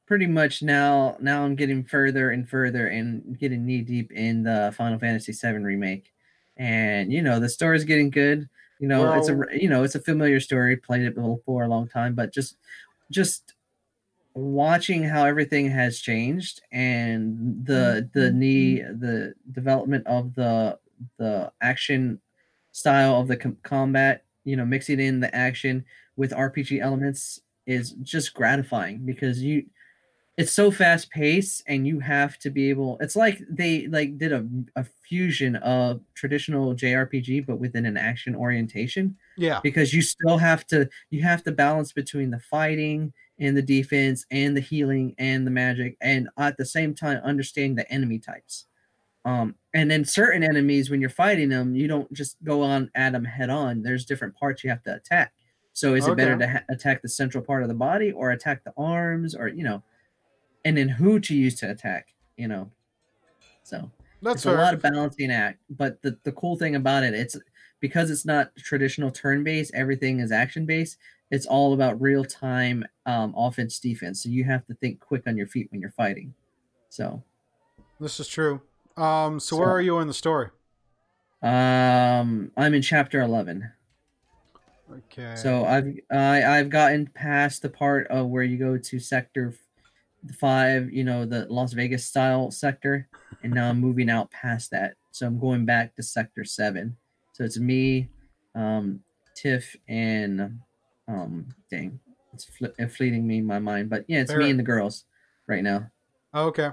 pretty 0.06 0.26
much 0.26 0.62
now 0.62 1.16
now 1.20 1.44
I'm 1.44 1.54
getting 1.54 1.84
further 1.84 2.30
and 2.30 2.48
further 2.48 2.86
and 2.86 3.38
getting 3.38 3.66
knee 3.66 3.82
deep 3.82 4.12
in 4.12 4.42
the 4.42 4.72
Final 4.76 4.98
Fantasy 4.98 5.32
VII 5.32 5.58
remake, 5.58 6.12
and 6.56 7.12
you 7.12 7.22
know 7.22 7.40
the 7.40 7.48
story's 7.48 7.84
getting 7.84 8.10
good. 8.10 8.48
You 8.78 8.88
know 8.88 9.12
it's 9.14 9.28
a 9.28 9.38
you 9.52 9.68
know 9.68 9.82
it's 9.82 9.96
a 9.96 10.00
familiar 10.00 10.40
story. 10.40 10.76
Played 10.76 11.02
it 11.02 11.16
for 11.44 11.62
a 11.64 11.68
long 11.68 11.88
time, 11.88 12.14
but 12.14 12.32
just 12.32 12.56
just 13.10 13.54
watching 14.34 15.02
how 15.02 15.24
everything 15.24 15.70
has 15.70 15.98
changed 15.98 16.62
and 16.70 17.66
the 17.66 18.08
the 18.14 18.20
mm-hmm. 18.20 18.38
knee 18.38 18.78
mm-hmm. 18.78 19.00
the 19.00 19.34
development 19.52 20.06
of 20.06 20.34
the 20.34 20.78
the 21.18 21.50
action 21.60 22.20
style 22.78 23.20
of 23.20 23.28
the 23.28 23.36
com- 23.36 23.56
combat 23.62 24.24
you 24.44 24.56
know 24.56 24.64
mixing 24.64 25.00
in 25.00 25.20
the 25.20 25.34
action 25.34 25.84
with 26.16 26.30
rpg 26.32 26.80
elements 26.80 27.40
is 27.66 27.92
just 28.02 28.34
gratifying 28.34 29.04
because 29.04 29.42
you 29.42 29.64
it's 30.38 30.52
so 30.52 30.70
fast 30.70 31.10
paced 31.10 31.64
and 31.66 31.84
you 31.84 31.98
have 31.98 32.38
to 32.38 32.48
be 32.48 32.70
able 32.70 32.96
it's 33.00 33.16
like 33.16 33.40
they 33.50 33.88
like 33.88 34.16
did 34.18 34.32
a, 34.32 34.46
a 34.76 34.84
fusion 35.08 35.56
of 35.56 36.00
traditional 36.14 36.74
jrpg 36.74 37.44
but 37.44 37.58
within 37.58 37.84
an 37.84 37.96
action 37.96 38.36
orientation 38.36 39.16
Yeah. 39.36 39.58
because 39.62 39.92
you 39.92 40.00
still 40.00 40.38
have 40.38 40.64
to 40.68 40.88
you 41.10 41.22
have 41.24 41.42
to 41.42 41.52
balance 41.52 41.92
between 41.92 42.30
the 42.30 42.38
fighting 42.38 43.12
and 43.40 43.56
the 43.56 43.62
defense 43.62 44.24
and 44.30 44.56
the 44.56 44.60
healing 44.60 45.14
and 45.18 45.44
the 45.46 45.50
magic 45.50 45.96
and 46.00 46.28
at 46.38 46.56
the 46.56 46.64
same 46.64 46.94
time 46.94 47.20
understanding 47.24 47.74
the 47.74 47.90
enemy 47.92 48.20
types 48.20 48.66
um 49.28 49.54
and 49.74 49.90
then 49.90 50.04
certain 50.04 50.42
enemies 50.42 50.90
when 50.90 51.00
you're 51.00 51.10
fighting 51.10 51.48
them 51.48 51.74
you 51.74 51.86
don't 51.86 52.10
just 52.12 52.36
go 52.44 52.62
on 52.62 52.90
at 52.94 53.12
them 53.12 53.24
head 53.24 53.50
on. 53.50 53.82
There's 53.82 54.04
different 54.04 54.34
parts 54.36 54.64
you 54.64 54.70
have 54.70 54.82
to 54.84 54.94
attack. 54.94 55.32
So 55.72 55.94
is 55.94 56.06
it 56.06 56.16
better 56.16 56.36
to 56.36 56.48
ha- 56.48 56.64
attack 56.70 57.02
the 57.02 57.08
central 57.08 57.44
part 57.44 57.62
of 57.62 57.68
the 57.68 57.74
body 57.74 58.10
or 58.10 58.30
attack 58.30 58.64
the 58.64 58.72
arms 58.76 59.34
or 59.34 59.48
you 59.48 59.64
know 59.64 59.82
and 60.64 60.76
then 60.76 60.88
who 60.88 61.20
to 61.20 61.34
use 61.34 61.54
to 61.60 61.70
attack 61.70 62.08
you 62.36 62.48
know? 62.48 62.70
So 63.62 63.90
That's 64.22 64.36
it's 64.36 64.46
a 64.46 64.52
lot 64.52 64.74
of 64.74 64.82
balancing 64.82 65.30
act 65.30 65.60
but 65.70 66.00
the, 66.02 66.16
the 66.24 66.32
cool 66.32 66.56
thing 66.56 66.74
about 66.76 67.02
it 67.04 67.14
it's 67.14 67.36
because 67.80 68.10
it's 68.10 68.26
not 68.26 68.56
traditional 68.56 69.10
turn 69.10 69.44
based 69.44 69.72
everything 69.74 70.20
is 70.20 70.32
action 70.32 70.66
based 70.66 70.98
it's 71.30 71.46
all 71.46 71.74
about 71.74 72.00
real 72.00 72.24
time 72.24 72.84
um, 73.06 73.34
offense 73.36 73.78
defense. 73.78 74.22
So 74.22 74.28
you 74.28 74.44
have 74.44 74.66
to 74.66 74.74
think 74.74 75.00
quick 75.00 75.24
on 75.26 75.36
your 75.36 75.46
feet 75.46 75.68
when 75.70 75.80
you're 75.80 75.90
fighting. 75.90 76.34
So 76.88 77.22
This 78.00 78.20
is 78.20 78.28
true. 78.28 78.62
Um, 78.98 79.38
so, 79.38 79.56
where 79.56 79.70
are 79.70 79.80
you 79.80 79.98
in 80.00 80.08
the 80.08 80.14
story? 80.14 80.50
um 81.40 82.50
i'm 82.56 82.74
in 82.74 82.82
chapter 82.82 83.20
11 83.20 83.70
Okay. 84.90 85.34
so 85.36 85.64
i've 85.64 85.86
I, 86.10 86.42
i've 86.42 86.68
gotten 86.68 87.06
past 87.06 87.62
the 87.62 87.68
part 87.68 88.08
of 88.08 88.26
where 88.26 88.42
you 88.42 88.56
go 88.58 88.76
to 88.76 88.98
sector 88.98 89.54
five 90.34 90.92
you 90.92 91.04
know 91.04 91.24
the 91.24 91.46
las 91.48 91.74
vegas 91.74 92.04
style 92.04 92.50
sector 92.50 93.06
and 93.44 93.54
now 93.54 93.70
i'm 93.70 93.78
moving 93.78 94.10
out 94.10 94.32
past 94.32 94.72
that 94.72 94.94
so 95.12 95.28
i'm 95.28 95.38
going 95.38 95.64
back 95.64 95.94
to 95.94 96.02
sector 96.02 96.42
seven 96.42 96.96
so 97.34 97.44
it's 97.44 97.58
me 97.60 98.08
um 98.56 98.98
tiff 99.36 99.76
and 99.86 100.58
um 101.06 101.46
dang 101.70 102.00
it's 102.34 102.46
fl- 102.46 102.84
fleeting 102.90 103.28
me 103.28 103.38
in 103.38 103.46
my 103.46 103.60
mind 103.60 103.88
but 103.88 104.04
yeah 104.08 104.18
it's 104.22 104.32
Fair. 104.32 104.40
me 104.40 104.50
and 104.50 104.58
the 104.58 104.64
girls 104.64 105.04
right 105.46 105.62
now 105.62 105.88
Okay. 106.34 106.70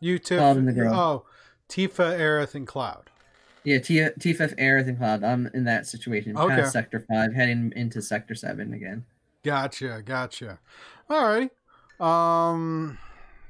You 0.00 0.18
Tiff. 0.18 0.38
Cloud 0.38 0.56
and 0.58 0.68
the 0.68 0.72
girl. 0.72 0.94
Oh, 0.94 1.24
Tifa, 1.70 2.18
Aerith, 2.18 2.54
and 2.54 2.66
Cloud. 2.66 3.10
Yeah, 3.64 3.78
T 3.78 3.96
TFF 3.98 4.58
Aerith 4.58 4.88
and 4.88 4.98
Cloud. 4.98 5.22
I'm 5.22 5.50
in 5.54 5.64
that 5.64 5.86
situation. 5.86 6.36
Okay. 6.36 6.56
Past 6.56 6.72
Sector 6.72 7.04
Five, 7.08 7.34
heading 7.34 7.72
into 7.76 8.00
Sector 8.02 8.34
Seven 8.34 8.72
again. 8.72 9.04
Gotcha, 9.44 10.02
gotcha. 10.04 10.58
All 11.08 11.24
right. 11.24 11.50
Um. 12.00 12.98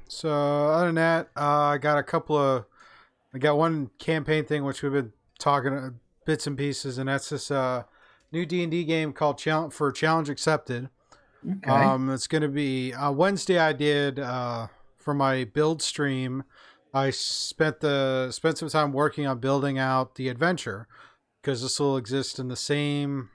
So 0.07 0.29
other 0.29 0.87
than 0.87 0.95
that, 0.95 1.29
uh, 1.37 1.73
I 1.73 1.77
got 1.77 1.97
a 1.97 2.03
couple 2.03 2.37
of. 2.37 2.65
I 3.33 3.37
got 3.37 3.57
one 3.57 3.89
campaign 3.97 4.43
thing 4.43 4.65
which 4.65 4.83
we've 4.83 4.91
been 4.91 5.13
talking 5.39 5.73
uh, 5.73 5.91
bits 6.25 6.45
and 6.45 6.57
pieces, 6.57 6.97
and 6.97 7.07
that's 7.07 7.29
this 7.29 7.49
uh, 7.49 7.83
new 8.31 8.45
D 8.45 8.61
and 8.63 8.71
D 8.71 8.83
game 8.83 9.13
called 9.13 9.37
Challenge 9.37 9.73
for 9.73 9.91
Challenge 9.91 10.29
Accepted. 10.29 10.89
Okay. 11.49 11.71
Um, 11.71 12.09
it's 12.09 12.27
going 12.27 12.43
to 12.43 12.49
be 12.49 12.93
uh, 12.93 13.11
Wednesday. 13.11 13.57
I 13.57 13.73
did 13.73 14.19
uh, 14.19 14.67
for 14.97 15.13
my 15.13 15.45
build 15.45 15.81
stream. 15.81 16.43
I 16.93 17.09
spent 17.11 17.79
the 17.79 18.31
spent 18.31 18.57
some 18.57 18.69
time 18.69 18.91
working 18.91 19.25
on 19.25 19.39
building 19.39 19.79
out 19.79 20.15
the 20.15 20.27
adventure 20.27 20.87
because 21.41 21.61
this 21.61 21.79
will 21.79 21.97
exist 21.97 22.37
in 22.37 22.49
the 22.49 22.55
same 22.55 23.29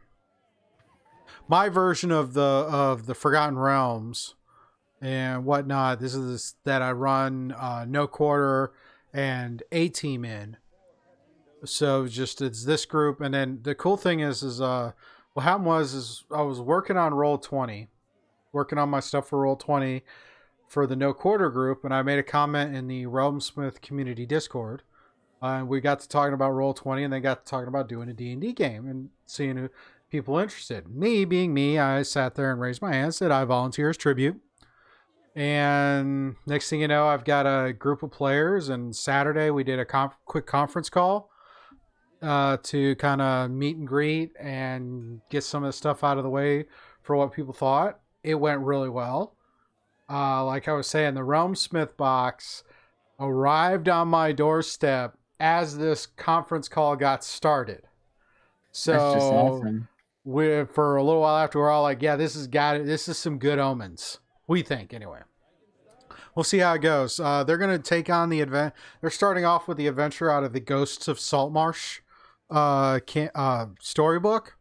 my 1.48 1.68
version 1.68 2.10
of 2.10 2.34
the 2.34 2.42
of 2.42 3.06
the 3.06 3.14
Forgotten 3.14 3.58
Realms 3.58 4.34
and 5.00 5.44
whatnot. 5.44 6.00
This 6.00 6.14
is 6.14 6.54
that 6.64 6.82
I 6.82 6.92
run 6.92 7.52
uh, 7.52 7.86
no 7.88 8.06
quarter 8.06 8.72
and 9.12 9.62
a 9.72 9.88
team 9.88 10.24
in. 10.24 10.58
So 11.64 12.06
just 12.06 12.42
it's 12.42 12.64
this 12.64 12.84
group, 12.84 13.20
and 13.20 13.32
then 13.32 13.60
the 13.62 13.74
cool 13.74 13.96
thing 13.96 14.20
is 14.20 14.42
is 14.42 14.60
uh 14.60 14.92
what 15.32 15.42
happened 15.42 15.66
was 15.66 15.94
is 15.94 16.24
I 16.30 16.42
was 16.42 16.60
working 16.60 16.98
on 16.98 17.14
roll 17.14 17.38
twenty, 17.38 17.88
working 18.52 18.78
on 18.78 18.90
my 18.90 19.00
stuff 19.00 19.28
for 19.28 19.40
roll 19.40 19.56
twenty 19.56 20.02
for 20.66 20.86
the 20.86 20.96
no 20.96 21.12
quarter 21.14 21.50
group, 21.50 21.84
and 21.84 21.94
I 21.94 22.02
made 22.02 22.18
a 22.18 22.22
comment 22.22 22.74
in 22.74 22.88
the 22.88 23.04
Realmsmith 23.04 23.80
community 23.80 24.26
Discord. 24.26 24.82
Uh, 25.42 25.58
and 25.58 25.68
we 25.68 25.80
got 25.80 26.00
to 26.00 26.08
talking 26.08 26.34
about 26.34 26.52
roll 26.52 26.74
twenty, 26.74 27.04
and 27.04 27.12
they 27.12 27.20
got 27.20 27.44
to 27.44 27.50
talking 27.50 27.68
about 27.68 27.88
doing 27.88 28.08
a 28.08 28.14
D 28.14 28.32
and 28.32 28.40
D 28.40 28.52
game 28.52 28.88
and 28.88 29.10
seeing 29.26 29.56
who 29.56 29.68
people 30.10 30.38
interested. 30.38 30.88
Me 30.88 31.24
being 31.24 31.52
me, 31.52 31.78
I 31.78 32.02
sat 32.02 32.34
there 32.34 32.50
and 32.50 32.60
raised 32.60 32.80
my 32.80 32.92
hand, 32.92 33.14
said 33.14 33.30
I 33.30 33.44
volunteer 33.44 33.90
as 33.90 33.96
tribute. 33.96 34.40
And 35.34 36.36
next 36.46 36.70
thing 36.70 36.80
you 36.80 36.88
know, 36.88 37.08
I've 37.08 37.24
got 37.24 37.44
a 37.44 37.74
group 37.74 38.02
of 38.02 38.10
players. 38.10 38.70
And 38.70 38.96
Saturday 38.96 39.50
we 39.50 39.64
did 39.64 39.78
a 39.78 39.84
conf- 39.84 40.16
quick 40.24 40.46
conference 40.46 40.88
call 40.88 41.28
uh, 42.22 42.56
to 42.62 42.96
kind 42.96 43.20
of 43.20 43.50
meet 43.50 43.76
and 43.76 43.86
greet 43.86 44.32
and 44.40 45.20
get 45.28 45.44
some 45.44 45.62
of 45.62 45.68
the 45.68 45.72
stuff 45.74 46.02
out 46.02 46.16
of 46.16 46.24
the 46.24 46.30
way 46.30 46.64
for 47.02 47.16
what 47.16 47.34
people 47.34 47.52
thought. 47.52 48.00
It 48.22 48.36
went 48.36 48.62
really 48.62 48.88
well. 48.88 49.35
Uh, 50.08 50.44
like 50.44 50.68
I 50.68 50.72
was 50.72 50.86
saying, 50.86 51.14
the 51.14 51.20
Realmsmith 51.20 51.96
box 51.96 52.62
arrived 53.18 53.88
on 53.88 54.08
my 54.08 54.32
doorstep 54.32 55.16
as 55.40 55.78
this 55.78 56.06
conference 56.06 56.68
call 56.68 56.96
got 56.96 57.24
started. 57.24 57.82
So 58.72 58.98
awesome. 58.98 59.88
we 60.24 60.64
for 60.64 60.96
a 60.96 61.02
little 61.02 61.22
while 61.22 61.38
after 61.42 61.58
we're 61.58 61.70
all 61.70 61.82
like, 61.82 62.02
yeah, 62.02 62.16
this 62.16 62.34
has 62.34 62.46
got 62.46 62.76
it. 62.76 62.86
This 62.86 63.08
is 63.08 63.18
some 63.18 63.38
good 63.38 63.58
omens. 63.58 64.20
We 64.46 64.62
think 64.62 64.94
anyway. 64.94 65.20
We'll 66.34 66.44
see 66.44 66.58
how 66.58 66.74
it 66.74 66.82
goes. 66.82 67.18
Uh, 67.18 67.44
they're 67.44 67.56
going 67.56 67.76
to 67.76 67.82
take 67.82 68.10
on 68.10 68.28
the 68.28 68.40
event. 68.40 68.74
They're 69.00 69.08
starting 69.08 69.46
off 69.46 69.66
with 69.66 69.78
the 69.78 69.86
adventure 69.86 70.30
out 70.30 70.44
of 70.44 70.52
the 70.52 70.60
Ghosts 70.60 71.08
of 71.08 71.18
Saltmarsh 71.18 72.00
uh, 72.50 73.00
can- 73.06 73.30
uh, 73.34 73.66
storybook. 73.80 74.56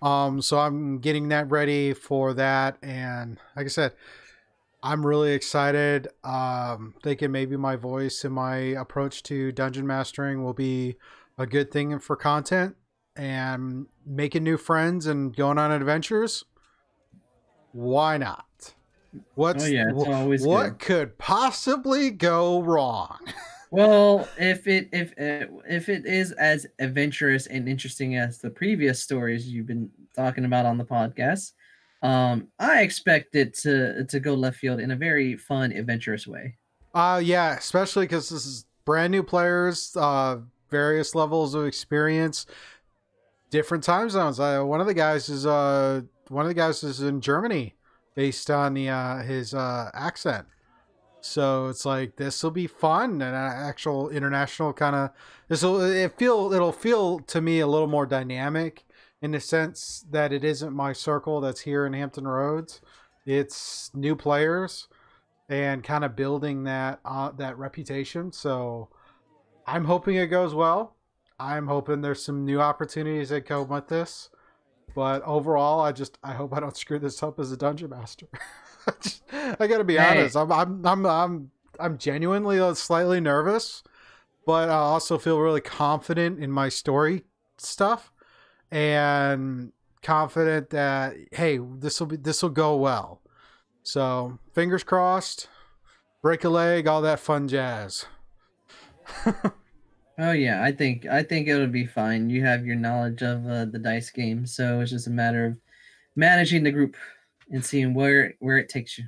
Um, 0.00 0.40
so 0.40 0.58
I'm 0.58 0.98
getting 0.98 1.28
that 1.28 1.50
ready 1.50 1.92
for 1.92 2.32
that, 2.32 2.78
and 2.82 3.38
like 3.54 3.66
I 3.66 3.68
said, 3.68 3.92
I'm 4.82 5.06
really 5.06 5.32
excited. 5.32 6.08
Um, 6.24 6.94
thinking 7.02 7.32
maybe 7.32 7.56
my 7.56 7.76
voice 7.76 8.24
and 8.24 8.34
my 8.34 8.56
approach 8.56 9.22
to 9.24 9.52
dungeon 9.52 9.86
mastering 9.86 10.42
will 10.42 10.54
be 10.54 10.96
a 11.38 11.46
good 11.46 11.70
thing 11.70 11.98
for 11.98 12.16
content 12.16 12.76
and 13.16 13.86
making 14.06 14.44
new 14.44 14.56
friends 14.56 15.06
and 15.06 15.34
going 15.36 15.58
on 15.58 15.70
adventures. 15.72 16.44
Why 17.72 18.16
not? 18.16 18.74
What's 19.34 19.64
Oh, 19.64 19.66
yeah, 19.66 19.90
it's 19.90 20.08
always 20.08 20.46
what 20.46 20.70
good. 20.70 20.78
could 20.78 21.18
possibly 21.18 22.10
go 22.10 22.62
wrong? 22.62 23.18
Well, 23.72 24.28
if 24.36 24.66
it 24.66 24.88
if 24.92 25.12
it, 25.16 25.48
if 25.68 25.88
it 25.88 26.04
is 26.04 26.32
as 26.32 26.66
adventurous 26.80 27.46
and 27.46 27.68
interesting 27.68 28.16
as 28.16 28.38
the 28.38 28.50
previous 28.50 29.00
stories 29.00 29.48
you've 29.48 29.68
been 29.68 29.90
talking 30.12 30.44
about 30.44 30.66
on 30.66 30.76
the 30.76 30.84
podcast, 30.84 31.52
um, 32.02 32.48
I 32.58 32.82
expect 32.82 33.34
it 33.36 33.54
to 33.58 34.04
to 34.04 34.20
go 34.20 34.34
left 34.34 34.58
field 34.58 34.80
in 34.80 34.90
a 34.90 34.96
very 34.96 35.36
fun, 35.36 35.72
adventurous 35.72 36.26
way. 36.26 36.56
Uh 36.94 37.20
yeah, 37.22 37.56
especially 37.56 38.04
because 38.04 38.28
this 38.30 38.46
is 38.46 38.64
brand 38.84 39.12
new 39.12 39.22
players, 39.22 39.96
uh, 39.96 40.38
various 40.70 41.14
levels 41.14 41.54
of 41.54 41.66
experience, 41.66 42.46
different 43.50 43.84
time 43.84 44.10
zones. 44.10 44.40
Uh, 44.40 44.62
one 44.62 44.80
of 44.80 44.86
the 44.86 44.94
guys 44.94 45.28
is 45.28 45.46
uh 45.46 46.02
one 46.28 46.44
of 46.44 46.48
the 46.48 46.54
guys 46.54 46.82
is 46.82 47.00
in 47.00 47.20
Germany, 47.20 47.74
based 48.14 48.50
on 48.50 48.74
the 48.74 48.88
uh 48.88 49.22
his 49.22 49.54
uh 49.54 49.90
accent. 49.94 50.46
So 51.22 51.68
it's 51.68 51.84
like 51.84 52.16
this 52.16 52.42
will 52.42 52.50
be 52.50 52.66
fun 52.66 53.12
and 53.12 53.22
an 53.22 53.34
actual 53.34 54.08
international 54.08 54.72
kind 54.72 54.96
of 54.96 55.10
this 55.48 55.62
will 55.62 55.80
it 55.82 56.16
feel 56.16 56.52
it'll 56.52 56.72
feel 56.72 57.18
to 57.20 57.40
me 57.40 57.60
a 57.60 57.66
little 57.66 57.88
more 57.88 58.06
dynamic 58.06 58.86
in 59.22 59.32
the 59.32 59.40
sense 59.40 60.04
that 60.10 60.32
it 60.32 60.44
isn't 60.44 60.72
my 60.72 60.92
circle 60.92 61.40
that's 61.40 61.60
here 61.60 61.86
in 61.86 61.92
Hampton 61.92 62.26
Roads. 62.26 62.80
It's 63.26 63.90
new 63.94 64.16
players 64.16 64.88
and 65.48 65.84
kind 65.84 66.04
of 66.04 66.16
building 66.16 66.64
that 66.64 67.00
uh, 67.04 67.30
that 67.32 67.58
reputation. 67.58 68.32
So 68.32 68.88
I'm 69.66 69.84
hoping 69.84 70.16
it 70.16 70.26
goes 70.28 70.54
well. 70.54 70.96
I'm 71.38 71.66
hoping 71.68 72.00
there's 72.00 72.24
some 72.24 72.44
new 72.44 72.60
opportunities 72.60 73.30
that 73.30 73.46
come 73.46 73.68
with 73.68 73.88
this. 73.88 74.30
But 74.94 75.22
overall, 75.22 75.80
I 75.80 75.92
just 75.92 76.18
I 76.22 76.32
hope 76.32 76.54
I 76.54 76.60
don't 76.60 76.76
screw 76.76 76.98
this 76.98 77.22
up 77.22 77.38
as 77.38 77.52
a 77.52 77.56
dungeon 77.56 77.90
master. 77.90 78.26
I 79.32 79.66
gotta 79.66 79.84
be 79.84 79.98
Hey. 79.98 79.98
honest. 79.98 80.36
I'm 80.36 80.50
I'm 80.52 80.86
I'm 80.86 81.06
I'm 81.06 81.50
I'm 81.78 81.98
genuinely 81.98 82.58
uh, 82.58 82.74
slightly 82.74 83.20
nervous, 83.20 83.82
but 84.46 84.68
I 84.68 84.74
also 84.74 85.18
feel 85.18 85.38
really 85.40 85.60
confident 85.60 86.42
in 86.42 86.50
my 86.50 86.68
story 86.68 87.24
stuff 87.58 88.12
and 88.70 89.72
confident 90.02 90.70
that 90.70 91.14
hey, 91.32 91.58
this 91.58 92.00
will 92.00 92.06
be 92.06 92.16
this 92.16 92.42
will 92.42 92.50
go 92.50 92.76
well. 92.76 93.20
So 93.82 94.38
fingers 94.54 94.84
crossed, 94.84 95.48
break 96.22 96.44
a 96.44 96.48
leg, 96.48 96.86
all 96.86 97.02
that 97.02 97.20
fun 97.20 97.48
jazz. 97.48 98.06
Oh 100.20 100.32
yeah, 100.32 100.62
I 100.62 100.70
think 100.70 101.06
I 101.06 101.22
think 101.22 101.48
it'll 101.48 101.66
be 101.66 101.86
fine. 101.86 102.28
You 102.28 102.44
have 102.44 102.66
your 102.66 102.76
knowledge 102.76 103.22
of 103.22 103.46
uh, 103.46 103.64
the 103.64 103.78
dice 103.78 104.10
game, 104.10 104.44
so 104.44 104.80
it's 104.80 104.90
just 104.90 105.06
a 105.06 105.10
matter 105.10 105.46
of 105.46 105.56
managing 106.14 106.62
the 106.62 106.70
group 106.70 106.94
and 107.50 107.64
seeing 107.64 107.94
where 107.94 108.34
where 108.38 108.58
it 108.58 108.68
takes 108.68 108.98
you. 108.98 109.04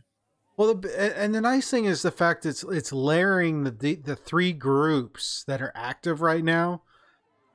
Well, 0.56 0.74
the, 0.74 1.18
and 1.18 1.34
the 1.34 1.42
nice 1.42 1.70
thing 1.70 1.84
is 1.84 2.00
the 2.00 2.10
fact 2.10 2.46
it's 2.46 2.62
it's 2.62 2.94
layering 2.94 3.64
the, 3.64 3.70
the 3.70 3.94
the 3.96 4.16
three 4.16 4.54
groups 4.54 5.44
that 5.46 5.60
are 5.60 5.72
active 5.74 6.22
right 6.22 6.42
now. 6.42 6.80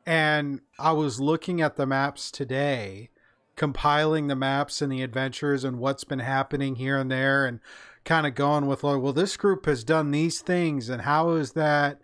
And 0.08 0.62
I 0.80 0.94
was 0.94 1.20
looking 1.20 1.60
at 1.60 1.76
the 1.76 1.86
maps 1.86 2.32
today, 2.32 3.10
compiling 3.58 4.28
the 4.28 4.38
maps 4.38 4.82
and 4.82 4.90
the 4.90 5.02
adventures 5.04 5.66
and 5.66 5.80
what's 5.80 6.06
been 6.06 6.20
happening 6.20 6.78
here 6.78 6.98
and 6.98 7.12
there, 7.12 7.46
and 7.46 7.60
kind 8.06 8.26
of 8.26 8.34
going 8.34 8.68
with 8.68 8.86
like, 8.86 9.02
well, 9.02 9.12
this 9.12 9.36
group 9.36 9.66
has 9.66 9.84
done 9.84 10.12
these 10.12 10.40
things, 10.40 10.88
and 10.88 11.02
how 11.02 11.32
is 11.32 11.52
that 11.52 12.00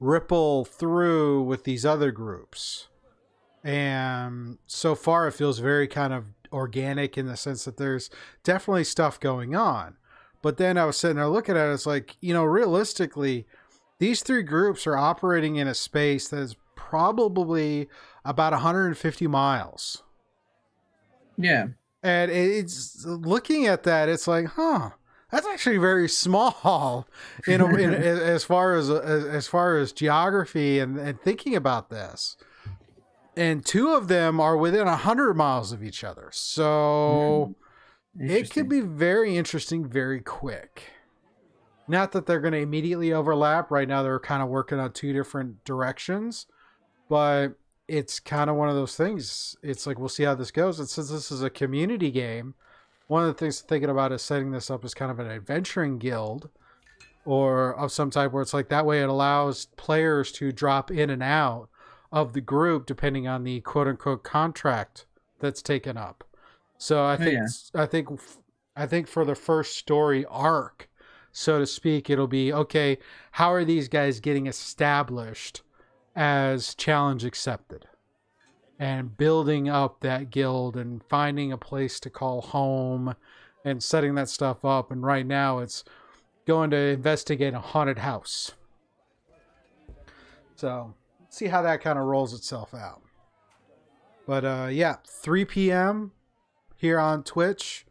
ripple 0.00 0.64
through 0.64 1.42
with 1.42 1.64
these 1.64 1.84
other 1.84 2.10
groups? 2.10 2.88
And 3.62 4.56
so 4.66 4.94
far, 4.94 5.28
it 5.28 5.32
feels 5.32 5.58
very 5.58 5.86
kind 5.86 6.14
of 6.14 6.24
organic 6.54 7.18
in 7.18 7.26
the 7.26 7.36
sense 7.36 7.66
that 7.66 7.76
there's 7.76 8.08
definitely 8.44 8.84
stuff 8.84 9.20
going 9.20 9.54
on. 9.54 9.98
But 10.40 10.56
then 10.56 10.78
I 10.78 10.86
was 10.86 10.96
sitting 10.96 11.18
there 11.18 11.28
looking 11.28 11.58
at 11.58 11.68
it, 11.68 11.74
it's 11.74 11.84
like, 11.84 12.16
you 12.22 12.32
know, 12.32 12.44
realistically, 12.44 13.46
these 13.98 14.22
three 14.22 14.42
groups 14.42 14.86
are 14.86 14.96
operating 14.96 15.56
in 15.56 15.68
a 15.68 15.74
space 15.74 16.28
that 16.28 16.38
is 16.38 16.56
probably 16.92 17.88
about 18.22 18.52
150 18.52 19.26
miles. 19.26 20.02
Yeah, 21.38 21.68
And 22.02 22.30
it's 22.30 23.06
looking 23.06 23.66
at 23.66 23.84
that, 23.84 24.10
it's 24.10 24.28
like, 24.28 24.44
huh, 24.44 24.90
that's 25.30 25.46
actually 25.46 25.78
very 25.78 26.06
small 26.06 27.08
in, 27.46 27.62
a, 27.62 27.66
in 27.76 27.94
as 27.94 28.44
far 28.44 28.74
as, 28.74 28.90
as 28.90 29.24
as 29.24 29.46
far 29.46 29.78
as 29.78 29.92
geography 29.92 30.80
and, 30.80 30.98
and 30.98 31.18
thinking 31.22 31.56
about 31.56 31.88
this. 31.88 32.36
And 33.38 33.64
two 33.64 33.94
of 33.94 34.08
them 34.08 34.38
are 34.38 34.58
within 34.58 34.84
100 34.84 35.32
miles 35.32 35.72
of 35.72 35.82
each 35.82 36.04
other. 36.04 36.28
So 36.30 37.54
hmm. 38.14 38.28
it 38.28 38.50
could 38.50 38.68
be 38.68 38.80
very 38.80 39.38
interesting 39.38 39.88
very 39.88 40.20
quick. 40.20 40.90
Not 41.88 42.12
that 42.12 42.26
they're 42.26 42.40
going 42.40 42.52
to 42.52 42.58
immediately 42.58 43.14
overlap. 43.14 43.70
Right 43.70 43.88
now, 43.88 44.02
they're 44.02 44.20
kind 44.20 44.42
of 44.42 44.50
working 44.50 44.78
on 44.78 44.92
two 44.92 45.14
different 45.14 45.64
directions, 45.64 46.46
but 47.12 47.58
it's 47.88 48.18
kind 48.18 48.48
of 48.48 48.56
one 48.56 48.70
of 48.70 48.74
those 48.74 48.96
things. 48.96 49.54
It's 49.62 49.86
like 49.86 49.98
we'll 49.98 50.08
see 50.08 50.22
how 50.22 50.34
this 50.34 50.50
goes. 50.50 50.78
And 50.78 50.88
since 50.88 51.10
this 51.10 51.30
is 51.30 51.42
a 51.42 51.50
community 51.50 52.10
game, 52.10 52.54
one 53.06 53.20
of 53.22 53.28
the 53.28 53.34
things 53.34 53.60
thinking 53.60 53.90
about 53.90 54.12
is 54.12 54.22
setting 54.22 54.50
this 54.50 54.70
up 54.70 54.82
as 54.82 54.94
kind 54.94 55.10
of 55.10 55.18
an 55.18 55.26
adventuring 55.30 55.98
guild 55.98 56.48
or 57.26 57.76
of 57.76 57.92
some 57.92 58.08
type 58.10 58.32
where 58.32 58.40
it's 58.40 58.54
like 58.54 58.70
that 58.70 58.86
way 58.86 59.02
it 59.02 59.10
allows 59.10 59.66
players 59.76 60.32
to 60.32 60.52
drop 60.52 60.90
in 60.90 61.10
and 61.10 61.22
out 61.22 61.68
of 62.10 62.32
the 62.32 62.40
group 62.40 62.86
depending 62.86 63.28
on 63.28 63.44
the 63.44 63.60
quote 63.60 63.88
unquote 63.88 64.22
contract 64.24 65.04
that's 65.38 65.60
taken 65.60 65.98
up. 65.98 66.24
So 66.78 67.04
I 67.04 67.14
Oh, 67.14 67.16
think 67.18 67.34
yeah. 67.34 67.82
I 67.82 67.84
think 67.86 68.08
I 68.74 68.86
think 68.86 69.06
for 69.06 69.26
the 69.26 69.34
first 69.34 69.76
story 69.76 70.24
arc, 70.30 70.88
so 71.30 71.58
to 71.58 71.66
speak, 71.66 72.08
it'll 72.08 72.26
be 72.26 72.54
okay, 72.54 72.98
how 73.32 73.52
are 73.52 73.66
these 73.66 73.88
guys 73.88 74.18
getting 74.20 74.46
established 74.46 75.62
as 76.14 76.74
challenge 76.74 77.24
accepted? 77.24 77.86
And 78.78 79.16
building 79.16 79.68
up 79.68 80.00
that 80.00 80.30
guild 80.30 80.76
and 80.76 81.02
finding 81.08 81.52
a 81.52 81.58
place 81.58 82.00
to 82.00 82.10
call 82.10 82.40
home 82.40 83.14
and 83.64 83.82
setting 83.82 84.14
that 84.16 84.28
stuff 84.28 84.64
up. 84.64 84.90
And 84.90 85.04
right 85.04 85.26
now 85.26 85.58
it's 85.58 85.84
going 86.46 86.70
to 86.70 86.76
investigate 86.76 87.54
a 87.54 87.60
haunted 87.60 87.98
house. 87.98 88.52
So 90.56 90.94
see 91.28 91.46
how 91.46 91.62
that 91.62 91.80
kind 91.80 91.98
of 91.98 92.06
rolls 92.06 92.34
itself 92.34 92.74
out. 92.74 93.02
But 94.26 94.44
uh, 94.44 94.68
yeah, 94.70 94.96
3 95.06 95.44
p.m. 95.44 96.12
here 96.76 96.98
on 96.98 97.22
Twitch. 97.22 97.86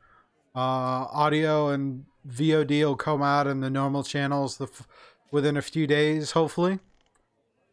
Uh, 0.56 1.08
audio 1.12 1.70
and 1.70 2.06
VOD 2.28 2.84
will 2.84 2.96
come 2.96 3.22
out 3.22 3.48
in 3.48 3.62
the 3.62 3.70
normal 3.70 4.04
channels 4.04 4.58
the 4.58 4.66
f- 4.66 4.88
within 5.32 5.56
a 5.56 5.62
few 5.62 5.88
days, 5.88 6.32
hopefully. 6.32 6.80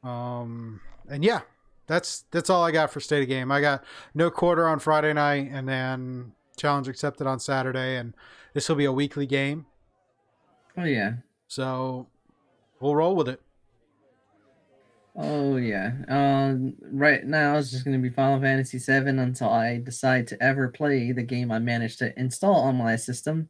Um, 0.08 0.80
and 1.08 1.24
yeah, 1.24 1.40
that's 1.86 2.24
that's 2.30 2.50
all 2.50 2.64
I 2.64 2.70
got 2.70 2.90
for 2.90 3.00
state 3.00 3.22
of 3.22 3.28
game. 3.28 3.52
I 3.52 3.60
got 3.60 3.84
no 4.14 4.30
quarter 4.30 4.66
on 4.66 4.78
Friday 4.78 5.12
night, 5.12 5.50
and 5.52 5.68
then 5.68 6.32
challenge 6.56 6.88
accepted 6.88 7.26
on 7.26 7.38
Saturday, 7.38 7.96
and 7.96 8.14
this 8.54 8.68
will 8.68 8.76
be 8.76 8.84
a 8.84 8.92
weekly 8.92 9.26
game. 9.26 9.66
Oh 10.76 10.84
yeah. 10.84 11.14
So 11.48 12.06
we'll 12.80 12.94
roll 12.94 13.16
with 13.16 13.28
it. 13.28 13.40
Oh 15.16 15.56
yeah. 15.56 15.92
Um, 16.08 16.74
right 16.92 17.24
now 17.24 17.56
it's 17.56 17.70
just 17.70 17.84
gonna 17.84 17.98
be 17.98 18.10
Final 18.10 18.40
Fantasy 18.40 18.78
VII 18.78 19.08
until 19.08 19.48
I 19.48 19.78
decide 19.78 20.26
to 20.28 20.42
ever 20.42 20.68
play 20.68 21.12
the 21.12 21.22
game 21.22 21.50
I 21.50 21.58
managed 21.58 21.98
to 22.00 22.18
install 22.18 22.56
on 22.56 22.76
my 22.76 22.96
system. 22.96 23.48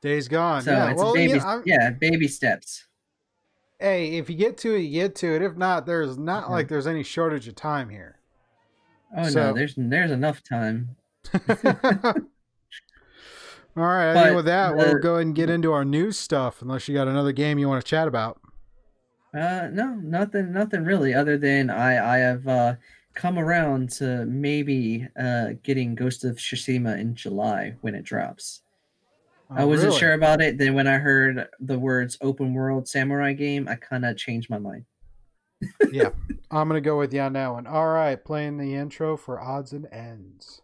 Days 0.00 0.28
gone. 0.28 0.62
So 0.62 0.70
yeah, 0.70 0.90
it's 0.90 1.02
well, 1.02 1.10
a 1.10 1.14
baby. 1.14 1.34
yeah, 1.34 1.60
yeah, 1.66 1.90
baby 1.90 2.28
steps. 2.28 2.86
Hey, 3.78 4.16
if 4.18 4.28
you 4.28 4.36
get 4.36 4.56
to 4.58 4.74
it, 4.74 4.80
you 4.80 4.90
get 5.00 5.14
to 5.16 5.34
it. 5.34 5.42
If 5.42 5.56
not, 5.56 5.86
there's 5.86 6.18
not 6.18 6.44
Mhm. 6.44 6.50
like 6.50 6.68
there's 6.68 6.86
any 6.86 7.02
shortage 7.02 7.46
of 7.48 7.54
time 7.54 7.88
here. 7.88 8.16
Oh 9.16 9.28
So- 9.28 9.48
no, 9.48 9.52
there's 9.54 9.74
there's 9.76 10.10
enough 10.10 10.42
time. 10.42 10.96
All 13.76 13.84
right, 13.84 14.10
I 14.10 14.14
But 14.14 14.24
think 14.24 14.36
with 14.36 14.44
that, 14.46 14.74
we'll 14.76 14.98
go 14.98 15.14
ahead 15.14 15.26
and 15.26 15.34
get 15.36 15.48
into 15.50 15.72
our 15.72 15.84
news 15.84 16.18
stuff. 16.18 16.62
Unless 16.62 16.88
you 16.88 16.94
got 16.94 17.06
another 17.06 17.30
game 17.32 17.58
you 17.58 17.68
want 17.68 17.84
to 17.84 17.88
chat 17.88 18.08
about. 18.08 18.40
Uh, 19.32 19.68
no, 19.72 19.94
nothing, 19.94 20.52
nothing 20.52 20.84
really, 20.84 21.14
other 21.14 21.38
than 21.38 21.70
I, 21.70 22.14
I 22.16 22.18
have 22.18 22.48
uh, 22.48 22.74
come 23.14 23.38
around 23.38 23.90
to 23.90 24.24
maybe 24.26 25.06
uh 25.20 25.50
getting 25.62 25.94
Ghost 25.94 26.24
of 26.24 26.36
Tsushima 26.36 26.98
in 26.98 27.14
July 27.14 27.76
when 27.82 27.94
it 27.94 28.02
drops. 28.04 28.62
I 29.50 29.64
wasn't 29.64 29.88
really? 29.88 30.00
sure 30.00 30.12
about 30.12 30.40
it. 30.40 30.58
Then 30.58 30.74
when 30.74 30.86
I 30.86 30.98
heard 30.98 31.48
the 31.58 31.78
words 31.78 32.18
"open 32.20 32.52
world 32.52 32.86
samurai 32.86 33.32
game," 33.32 33.66
I 33.68 33.76
kind 33.76 34.04
of 34.04 34.16
changed 34.16 34.50
my 34.50 34.58
mind. 34.58 34.84
Yeah, 35.90 36.10
I'm 36.50 36.68
gonna 36.68 36.80
go 36.80 36.98
with 36.98 37.12
you 37.12 37.20
on 37.20 37.32
that 37.32 37.48
one. 37.48 37.66
All 37.66 37.88
right, 37.88 38.22
playing 38.22 38.58
the 38.58 38.74
intro 38.74 39.16
for 39.16 39.40
odds 39.40 39.72
and 39.72 39.86
ends. 39.90 40.60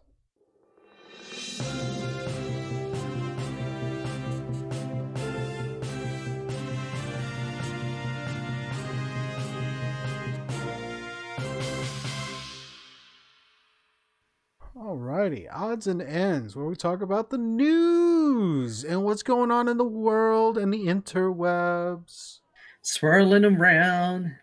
Alrighty, 14.77 15.47
odds 15.53 15.87
and 15.87 16.01
ends, 16.01 16.53
where 16.55 16.65
we 16.65 16.75
talk 16.75 17.01
about 17.01 17.29
the 17.29 17.37
news 17.37 18.83
and 18.83 19.05
what's 19.05 19.23
going 19.23 19.49
on 19.49 19.69
in 19.69 19.77
the 19.77 19.85
world 19.85 20.57
and 20.57 20.73
the 20.73 20.87
interwebs. 20.87 22.39
Swirling 22.81 23.45
around, 23.45 24.35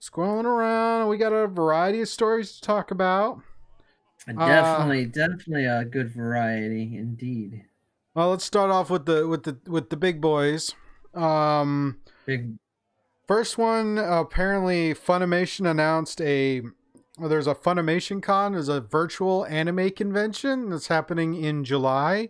Scrolling 0.00 0.44
around, 0.44 1.08
we 1.08 1.16
got 1.16 1.32
a 1.32 1.46
variety 1.46 2.00
of 2.00 2.08
stories 2.08 2.56
to 2.56 2.60
talk 2.62 2.90
about. 2.90 3.40
Uh, 4.28 4.46
definitely, 4.46 5.06
definitely 5.06 5.64
a 5.66 5.84
good 5.84 6.12
variety 6.12 6.96
indeed. 6.96 7.64
Well, 8.14 8.30
let's 8.30 8.44
start 8.44 8.70
off 8.70 8.90
with 8.90 9.06
the 9.06 9.26
with 9.28 9.44
the 9.44 9.58
with 9.70 9.90
the 9.90 9.96
big 9.96 10.20
boys. 10.20 10.74
Um, 11.14 11.98
Big, 12.24 12.54
first 13.26 13.56
one 13.56 13.98
apparently 13.98 14.94
Funimation 14.94 15.70
announced 15.70 16.20
a 16.20 16.62
there's 17.18 17.46
a 17.46 17.54
Funimation 17.54 18.22
Con, 18.22 18.52
there's 18.52 18.68
a 18.68 18.80
virtual 18.80 19.46
anime 19.46 19.90
convention 19.90 20.70
that's 20.70 20.88
happening 20.88 21.34
in 21.34 21.64
July. 21.64 22.28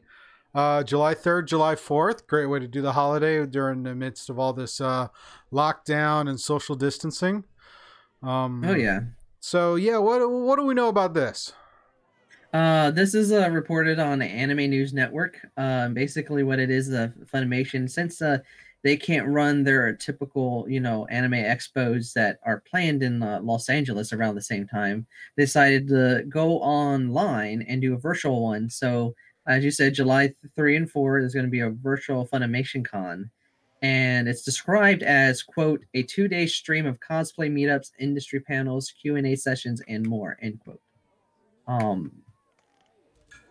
Uh, 0.54 0.82
July 0.82 1.14
3rd, 1.14 1.46
July 1.46 1.74
4th. 1.74 2.26
Great 2.26 2.46
way 2.46 2.58
to 2.58 2.68
do 2.68 2.80
the 2.80 2.92
holiday 2.92 3.44
during 3.44 3.82
the 3.82 3.94
midst 3.94 4.30
of 4.30 4.38
all 4.38 4.52
this 4.52 4.80
uh, 4.80 5.08
lockdown 5.52 6.28
and 6.28 6.40
social 6.40 6.74
distancing. 6.74 7.44
Um, 8.22 8.64
oh 8.64 8.74
yeah. 8.74 9.00
So 9.40 9.74
yeah, 9.74 9.98
what 9.98 10.28
what 10.28 10.56
do 10.56 10.64
we 10.64 10.74
know 10.74 10.88
about 10.88 11.14
this? 11.14 11.52
Uh, 12.52 12.90
this 12.90 13.14
is 13.14 13.32
uh, 13.32 13.50
reported 13.50 13.98
on 13.98 14.22
Anime 14.22 14.70
News 14.70 14.94
Network. 14.94 15.38
Um, 15.58 15.92
basically, 15.92 16.42
what 16.42 16.58
it 16.58 16.70
is, 16.70 16.90
uh, 16.90 17.08
Funimation, 17.32 17.90
since 17.90 18.22
uh, 18.22 18.38
they 18.86 18.96
can't 18.96 19.26
run 19.26 19.64
their 19.64 19.92
typical, 19.96 20.64
you 20.68 20.78
know, 20.78 21.06
anime 21.06 21.32
expos 21.32 22.12
that 22.12 22.38
are 22.44 22.62
planned 22.70 23.02
in 23.02 23.20
uh, 23.20 23.40
Los 23.42 23.68
Angeles 23.68 24.12
around 24.12 24.36
the 24.36 24.52
same 24.52 24.64
time, 24.64 25.08
they 25.36 25.42
decided 25.42 25.88
to 25.88 26.24
go 26.28 26.46
online 26.60 27.62
and 27.68 27.82
do 27.82 27.94
a 27.94 27.98
virtual 27.98 28.44
one. 28.44 28.70
So, 28.70 29.16
as 29.48 29.64
you 29.64 29.72
said, 29.72 29.94
July 29.94 30.32
three 30.54 30.76
and 30.76 30.88
four 30.88 31.18
is 31.18 31.34
going 31.34 31.46
to 31.46 31.50
be 31.50 31.64
a 31.66 31.70
virtual 31.70 32.28
Funimation 32.28 32.84
Con, 32.86 33.28
and 33.82 34.28
it's 34.28 34.44
described 34.44 35.02
as 35.02 35.42
quote 35.42 35.84
a 35.94 36.02
two-day 36.04 36.46
stream 36.46 36.86
of 36.86 37.00
cosplay 37.00 37.50
meetups, 37.50 37.90
industry 37.98 38.38
panels, 38.38 38.92
Q 39.02 39.16
and 39.16 39.26
A 39.26 39.34
sessions, 39.34 39.82
and 39.88 40.06
more. 40.06 40.38
End 40.40 40.60
quote. 40.62 40.80
Um, 41.66 42.12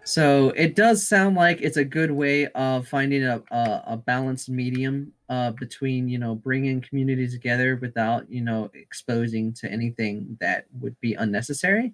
so 0.06 0.50
it 0.52 0.76
does 0.76 1.06
sound 1.06 1.36
like 1.36 1.62
it's 1.62 1.78
a 1.78 1.84
good 1.84 2.12
way 2.12 2.46
of 2.50 2.88
finding 2.88 3.24
a, 3.24 3.42
a, 3.50 3.84
a 3.88 3.98
balanced 3.98 4.50
medium 4.50 5.12
uh, 5.30 5.50
between 5.52 6.08
you 6.08 6.20
know 6.20 6.36
bringing 6.36 6.80
community 6.80 7.28
together 7.28 7.78
without 7.82 8.30
you 8.32 8.42
know 8.42 8.70
exposing 8.76 9.52
to 9.54 9.72
anything 9.72 10.38
that 10.40 10.66
would 10.80 11.00
be 11.02 11.16
unnecessary, 11.16 11.94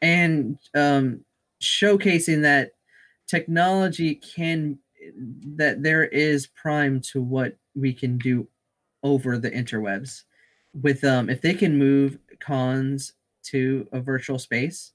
and 0.00 0.58
um, 0.74 1.20
showcasing 1.60 2.40
that 2.40 2.72
technology 3.26 4.14
can 4.14 4.78
that 5.56 5.82
there 5.82 6.04
is 6.04 6.46
prime 6.46 7.00
to 7.00 7.20
what 7.20 7.54
we 7.74 7.92
can 7.92 8.16
do 8.16 8.48
over 9.02 9.36
the 9.36 9.50
interwebs. 9.50 10.22
With 10.80 11.04
um 11.04 11.28
if 11.28 11.42
they 11.42 11.52
can 11.52 11.76
move 11.76 12.18
cons 12.40 13.12
to 13.44 13.86
a 13.92 14.00
virtual 14.00 14.38
space 14.38 14.92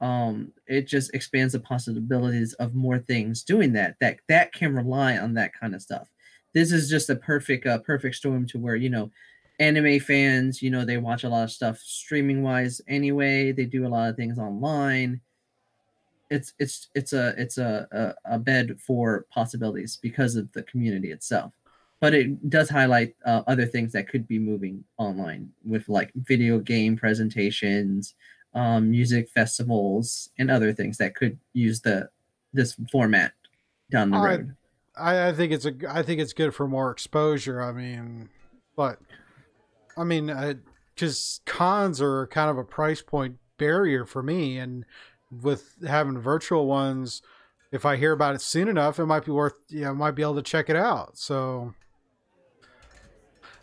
um 0.00 0.52
it 0.66 0.86
just 0.86 1.12
expands 1.14 1.52
the 1.52 1.60
possibilities 1.60 2.52
of 2.54 2.74
more 2.74 2.98
things 2.98 3.42
doing 3.42 3.72
that 3.72 3.96
that 4.00 4.18
that 4.28 4.52
can 4.52 4.74
rely 4.74 5.16
on 5.18 5.34
that 5.34 5.52
kind 5.52 5.74
of 5.74 5.82
stuff. 5.82 6.08
This 6.54 6.72
is 6.72 6.88
just 6.88 7.10
a 7.10 7.16
perfect 7.16 7.66
uh 7.66 7.78
perfect 7.78 8.14
storm 8.14 8.46
to 8.48 8.58
where 8.58 8.76
you 8.76 8.90
know 8.90 9.10
anime 9.60 9.98
fans 9.98 10.62
you 10.62 10.70
know 10.70 10.84
they 10.84 10.98
watch 10.98 11.24
a 11.24 11.28
lot 11.28 11.42
of 11.42 11.50
stuff 11.50 11.78
streaming 11.78 12.42
wise 12.42 12.80
anyway. 12.86 13.52
They 13.52 13.64
do 13.64 13.86
a 13.86 13.88
lot 13.88 14.08
of 14.08 14.16
things 14.16 14.38
online. 14.38 15.20
It's 16.30 16.52
it's 16.58 16.88
it's 16.94 17.12
a 17.12 17.34
it's 17.36 17.58
a, 17.58 18.14
a 18.26 18.34
a 18.36 18.38
bed 18.38 18.78
for 18.80 19.26
possibilities 19.30 19.98
because 20.00 20.36
of 20.36 20.52
the 20.52 20.62
community 20.64 21.10
itself. 21.10 21.52
But 22.00 22.14
it 22.14 22.48
does 22.48 22.70
highlight 22.70 23.16
uh, 23.26 23.42
other 23.48 23.66
things 23.66 23.90
that 23.92 24.08
could 24.08 24.28
be 24.28 24.38
moving 24.38 24.84
online 24.98 25.50
with 25.64 25.88
like 25.88 26.12
video 26.14 26.60
game 26.60 26.96
presentations 26.96 28.14
um, 28.58 28.90
music 28.90 29.28
festivals 29.30 30.30
and 30.38 30.50
other 30.50 30.72
things 30.72 30.98
that 30.98 31.14
could 31.14 31.38
use 31.52 31.80
the 31.80 32.08
this 32.52 32.74
format 32.90 33.32
down 33.90 34.10
the 34.10 34.16
I- 34.16 34.26
road 34.26 34.56
I, 34.96 35.28
I 35.28 35.32
think 35.32 35.52
it's 35.52 35.64
a 35.64 35.74
I 35.88 36.02
think 36.02 36.20
it's 36.20 36.32
good 36.32 36.52
for 36.52 36.66
more 36.66 36.90
exposure. 36.90 37.62
I 37.62 37.70
mean, 37.70 38.28
but 38.74 38.98
I 39.96 40.02
mean, 40.02 40.26
because 40.92 41.40
cons 41.46 42.00
are 42.02 42.26
kind 42.26 42.50
of 42.50 42.58
a 42.58 42.64
price 42.64 43.00
point 43.00 43.36
barrier 43.58 44.04
for 44.04 44.24
me, 44.24 44.58
and 44.58 44.84
with 45.30 45.76
having 45.86 46.18
virtual 46.18 46.66
ones, 46.66 47.22
if 47.70 47.86
I 47.86 47.94
hear 47.94 48.10
about 48.10 48.34
it 48.34 48.40
soon 48.40 48.66
enough, 48.66 48.98
it 48.98 49.06
might 49.06 49.24
be 49.24 49.30
worth. 49.30 49.54
Yeah, 49.68 49.90
I 49.90 49.92
might 49.92 50.16
be 50.16 50.22
able 50.22 50.34
to 50.34 50.42
check 50.42 50.68
it 50.68 50.74
out. 50.76 51.16
So 51.16 51.74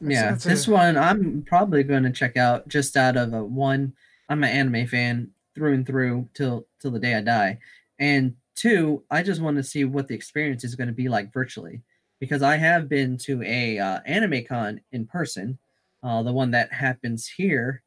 yeah 0.01 0.35
this 0.35 0.67
a- 0.67 0.71
one 0.71 0.97
i'm 0.97 1.43
probably 1.47 1.81
going 1.81 2.03
to 2.03 2.11
check 2.11 2.35
out 2.35 2.67
just 2.67 2.97
out 2.97 3.15
of 3.15 3.33
a 3.33 3.43
one 3.43 3.93
i'm 4.29 4.43
an 4.43 4.49
anime 4.49 4.87
fan 4.87 5.29
through 5.53 5.73
and 5.73 5.87
through 5.87 6.27
till 6.33 6.65
till 6.79 6.91
the 6.91 6.99
day 6.99 7.15
i 7.15 7.21
die 7.21 7.57
and 7.99 8.35
two 8.55 9.03
i 9.11 9.21
just 9.21 9.41
want 9.41 9.57
to 9.57 9.63
see 9.63 9.83
what 9.83 10.07
the 10.07 10.15
experience 10.15 10.63
is 10.63 10.75
going 10.75 10.87
to 10.87 10.93
be 10.93 11.09
like 11.09 11.31
virtually 11.33 11.81
because 12.19 12.41
I 12.41 12.57
have 12.57 12.89
been 12.89 13.17
to 13.19 13.43
a 13.43 13.79
uh, 13.79 13.99
anime 14.05 14.45
con 14.47 14.81
in 14.91 15.05
person, 15.05 15.57
uh, 16.03 16.23
the 16.23 16.33
one 16.33 16.51
that 16.51 16.71
happens 16.71 17.27
here. 17.27 17.83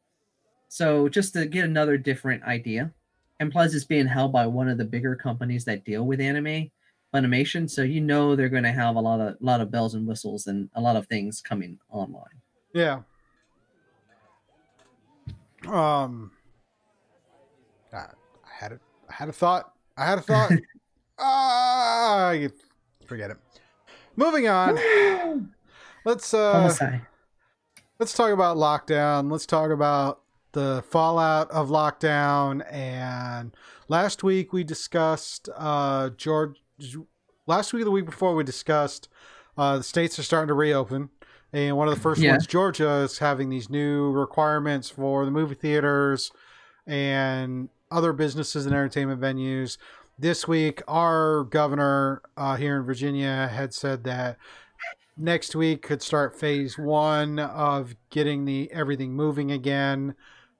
So 0.68 1.09
just 1.09 1.32
to 1.32 1.47
get 1.47 1.64
another 1.64 1.97
different 1.97 2.45
idea, 2.45 2.93
and 3.41 3.51
plus 3.51 3.74
it's 3.74 3.84
being 3.84 4.07
held 4.07 4.32
by 4.32 4.47
one 4.47 4.68
of 4.68 4.78
the 4.78 4.84
bigger 4.84 5.16
companies 5.16 5.64
that 5.64 5.84
deal 5.84 6.05
with 6.05 6.20
anime 6.20 6.70
animation, 7.14 7.68
so 7.68 7.82
you 7.82 8.01
know 8.01 8.36
they're 8.36 8.49
going 8.49 8.64
to 8.64 8.72
have 8.72 8.97
a 8.97 9.01
lot 9.01 9.20
of 9.20 9.36
lot 9.41 9.61
of 9.61 9.70
bells 9.70 9.95
and 9.95 10.07
whistles 10.07 10.47
and 10.47 10.68
a 10.74 10.80
lot 10.80 10.97
of 10.97 11.07
things 11.07 11.41
coming 11.41 11.78
online. 11.89 12.43
Yeah. 12.74 13.01
Um. 15.68 16.32
I 17.92 18.06
had 18.58 18.72
a, 18.72 18.80
I 19.08 19.12
had 19.12 19.28
a 19.28 19.32
thought. 19.32 19.72
I 19.96 20.04
had 20.04 20.18
a 20.18 20.22
thought. 20.22 20.52
Ah, 21.20 22.28
uh, 22.28 22.48
forget 23.04 23.32
it. 23.32 23.38
Moving 24.14 24.46
on. 24.46 24.78
let's 26.04 26.32
uh 26.32 26.72
let's 27.98 28.12
talk 28.12 28.30
about 28.30 28.56
lockdown. 28.56 29.28
Let's 29.28 29.44
talk 29.44 29.72
about 29.72 30.20
the 30.52 30.84
fallout 30.88 31.50
of 31.50 31.68
lockdown 31.68 32.64
and 32.72 33.54
last 33.88 34.22
week 34.22 34.52
we 34.52 34.64
discussed 34.64 35.48
uh 35.56 36.10
George 36.10 36.62
last 37.46 37.72
week 37.72 37.84
the 37.84 37.90
week 37.90 38.06
before 38.06 38.34
we 38.34 38.42
discussed 38.42 39.08
uh 39.58 39.76
the 39.78 39.82
states 39.82 40.18
are 40.18 40.22
starting 40.22 40.48
to 40.48 40.54
reopen 40.54 41.10
and 41.53 41.76
one 41.76 41.88
of 41.88 41.94
the 41.94 42.01
first 42.01 42.20
yeah. 42.20 42.32
ones 42.32 42.46
Georgia 42.46 42.90
is 42.99 43.18
having 43.18 43.49
these 43.49 43.70
new 43.70 44.11
requirements 44.11 44.90
for 44.90 45.24
the 45.24 45.30
movie 45.30 45.55
theaters 45.55 46.30
and 46.86 47.68
other 47.90 48.12
businesses 48.12 48.66
and 48.66 48.74
entertainment 48.74 49.20
venues 49.20 49.78
this 50.18 50.49
week, 50.49 50.82
our 50.88 51.44
governor 51.44 52.22
uh, 52.36 52.57
here 52.57 52.76
in 52.76 52.82
Virginia 52.82 53.49
had 53.53 53.72
said 53.72 54.03
that 54.05 54.36
next 55.16 55.55
week 55.55 55.82
could 55.82 56.03
start 56.03 56.38
phase 56.38 56.76
one 56.76 57.38
of 57.38 57.94
getting 58.11 58.44
the 58.44 58.70
everything 58.72 59.12
moving 59.12 59.53
again, 59.53 60.16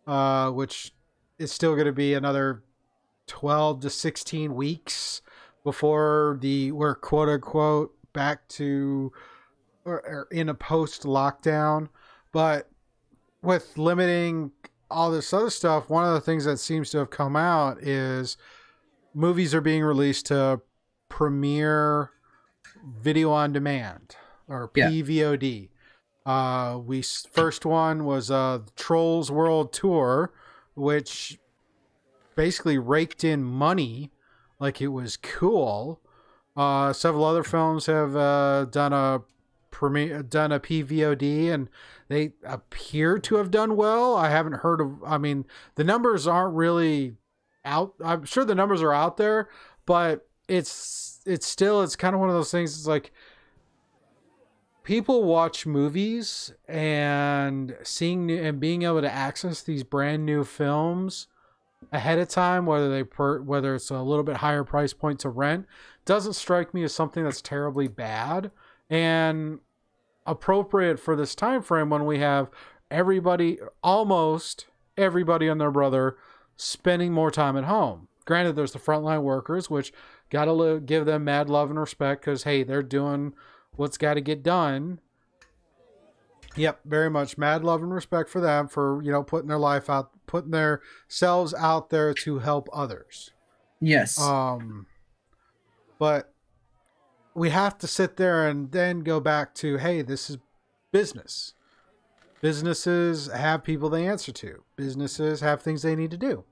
uh, 0.07 0.51
which 0.51 0.93
is 1.39 1.51
still 1.51 1.75
going 1.75 1.87
to 1.87 1.93
be 1.93 2.15
another 2.15 2.63
12 3.27 3.81
to 3.81 3.91
16 3.91 4.55
weeks 4.55 5.23
before 5.65 6.39
the 6.41 6.73
we're 6.73 6.95
quote 6.95 7.29
unquote 7.29 7.95
back 8.13 8.47
to 8.49 9.13
or, 9.89 9.99
or 10.07 10.29
in 10.31 10.49
a 10.49 10.55
post 10.55 11.03
lockdown. 11.03 11.89
But 12.33 12.69
with 13.43 13.77
limiting 13.79 14.53
all 14.91 15.11
this 15.11 15.33
other 15.33 15.51
stuff, 15.51 15.89
one 15.89 16.07
of 16.07 16.15
the 16.15 16.21
things 16.21 16.45
that 16.45 16.59
seems 16.59 16.91
to 16.91 16.99
have 16.99 17.11
come 17.11 17.37
out 17.37 17.83
is 17.83 18.37
movies 19.15 19.55
are 19.55 19.61
being 19.61 19.83
released 19.83 20.27
to 20.27 20.61
premiere 21.09 22.11
video 22.85 23.31
on 23.31 23.53
demand 23.53 24.17
or 24.47 24.69
PVOD. 24.69 25.69
Yeah. 26.27 26.33
Uh, 26.33 26.79
we 26.79 27.03
first 27.03 27.65
one 27.65 28.05
was 28.05 28.31
uh, 28.31 28.61
Trolls 28.77 29.31
World 29.31 29.73
Tour, 29.73 30.31
which 30.75 31.39
basically 32.37 32.79
raked 32.79 33.25
in 33.25 33.43
money 33.43 34.11
like 34.61 34.81
it 34.81 34.89
was 34.89 35.17
cool. 35.17 36.01
Uh, 36.57 36.93
several 36.93 37.25
other 37.25 37.45
films 37.45 37.87
have 37.87 38.15
uh, 38.17 38.67
done 38.67 38.93
a 38.93 39.23
premiere, 39.79 40.19
uh, 40.19 40.23
done 40.23 40.51
a 40.51 40.59
PVOD, 40.59 41.53
and 41.53 41.69
they 42.09 42.33
appear 42.45 43.19
to 43.19 43.37
have 43.37 43.51
done 43.51 43.77
well. 43.77 44.17
I 44.17 44.29
haven't 44.29 44.55
heard 44.55 44.81
of. 44.81 45.03
I 45.05 45.19
mean, 45.19 45.47
the 45.77 45.85
numbers 45.85 46.27
aren't 46.27 46.55
really 46.55 47.15
out. 47.65 47.95
I'm 48.05 48.25
sure 48.25 48.45
the 48.45 48.57
numbers 48.57 48.83
are 48.83 48.93
out 48.93 49.17
there, 49.19 49.49
but 49.87 50.29
it's 50.49 51.21
it's 51.25 51.47
still 51.47 51.83
it's 51.83 51.95
kind 51.95 52.15
of 52.15 52.21
one 52.21 52.29
of 52.29 52.35
those 52.35 52.51
things. 52.51 52.77
It's 52.77 52.89
like 52.89 53.13
people 54.83 55.23
watch 55.23 55.65
movies 55.65 56.53
and 56.67 57.77
seeing 57.85 58.31
and 58.33 58.59
being 58.59 58.83
able 58.83 59.01
to 59.01 59.13
access 59.13 59.63
these 59.63 59.85
brand 59.85 60.27
new 60.27 60.43
films 60.43 61.29
ahead 61.93 62.19
of 62.19 62.27
time, 62.29 62.67
whether 62.67 62.91
they 62.91 63.05
per, 63.05 63.41
whether 63.41 63.77
it's 63.77 63.91
a 63.91 64.03
little 64.03 64.25
bit 64.25 64.39
higher 64.39 64.65
price 64.65 64.93
point 64.93 65.21
to 65.21 65.29
rent, 65.29 65.67
doesn't 66.05 66.33
strike 66.33 66.75
me 66.75 66.83
as 66.83 66.93
something 66.93 67.23
that's 67.23 67.41
terribly 67.41 67.87
bad 67.87 68.51
and 68.91 69.61
appropriate 70.29 71.01
for 71.01 71.17
this 71.17 71.35
time 71.35 71.63
frame 71.63 71.91
when 71.91 72.05
we 72.05 72.19
have 72.19 72.51
everybody 72.91 73.59
almost 73.83 74.67
everybody 74.97 75.49
and 75.49 75.61
their 75.61 75.71
brother 75.71 76.17
spending 76.57 77.13
more 77.13 77.31
time 77.31 77.57
at 77.57 77.65
home. 77.65 78.09
Granted, 78.25 78.57
there's 78.57 78.73
the 78.73 78.79
frontline 78.79 79.23
workers, 79.23 79.71
which 79.71 79.93
got 80.29 80.45
to 80.45 80.81
give 80.85 81.07
them 81.07 81.25
mad 81.25 81.49
love 81.49 81.71
and 81.71 81.79
respect 81.79 82.21
because, 82.21 82.43
hey, 82.43 82.63
they're 82.63 82.83
doing 82.83 83.33
what's 83.77 83.97
got 83.97 84.15
to 84.15 84.21
get 84.21 84.43
done. 84.43 85.01
Yep, 86.57 86.81
very 86.85 87.09
much 87.09 87.39
mad 87.39 87.65
love 87.65 87.83
and 87.83 87.95
respect 87.95 88.29
for 88.29 88.41
them 88.41 88.69
for, 88.69 89.01
you 89.03 89.13
know, 89.13 89.23
putting 89.23 89.49
their 89.49 89.59
life 89.59 89.89
out, 89.89 90.11
putting 90.27 90.51
their 90.51 90.83
selves 91.07 91.55
out 91.55 91.89
there 91.91 92.13
to 92.13 92.41
help 92.41 92.69
others. 92.73 93.31
Yes. 93.81 94.21
Um, 94.21 94.87
but 95.99 96.35
we 97.39 97.51
have 97.51 97.79
to 97.79 97.87
sit 97.87 98.17
there 98.17 98.47
and 98.47 98.73
then 98.73 99.01
go 99.01 99.21
back 99.21 99.55
to, 99.57 99.77
hey, 99.77 100.03
this 100.03 100.29
is 100.29 100.39
business. 100.93 101.55
Businesses 102.41 103.29
have 103.29 103.65
people 103.65 103.89
they 103.89 104.07
answer 104.07 104.33
to. 104.33 104.65
Businesses 104.77 105.41
have 105.41 105.63
things 105.63 105.83
they 105.83 105.97
need 105.97 106.11
to 106.11 106.17
do. 106.17 106.45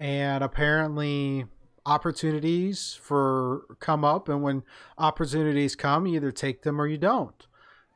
And 0.00 0.44
apparently 0.44 1.46
opportunities 1.86 2.98
for 3.00 3.62
come 3.80 4.04
up 4.04 4.28
and 4.28 4.42
when 4.42 4.62
opportunities 4.98 5.74
come, 5.74 6.06
you 6.06 6.16
either 6.16 6.30
take 6.30 6.62
them 6.62 6.80
or 6.80 6.86
you 6.86 6.98
don't. 6.98 7.46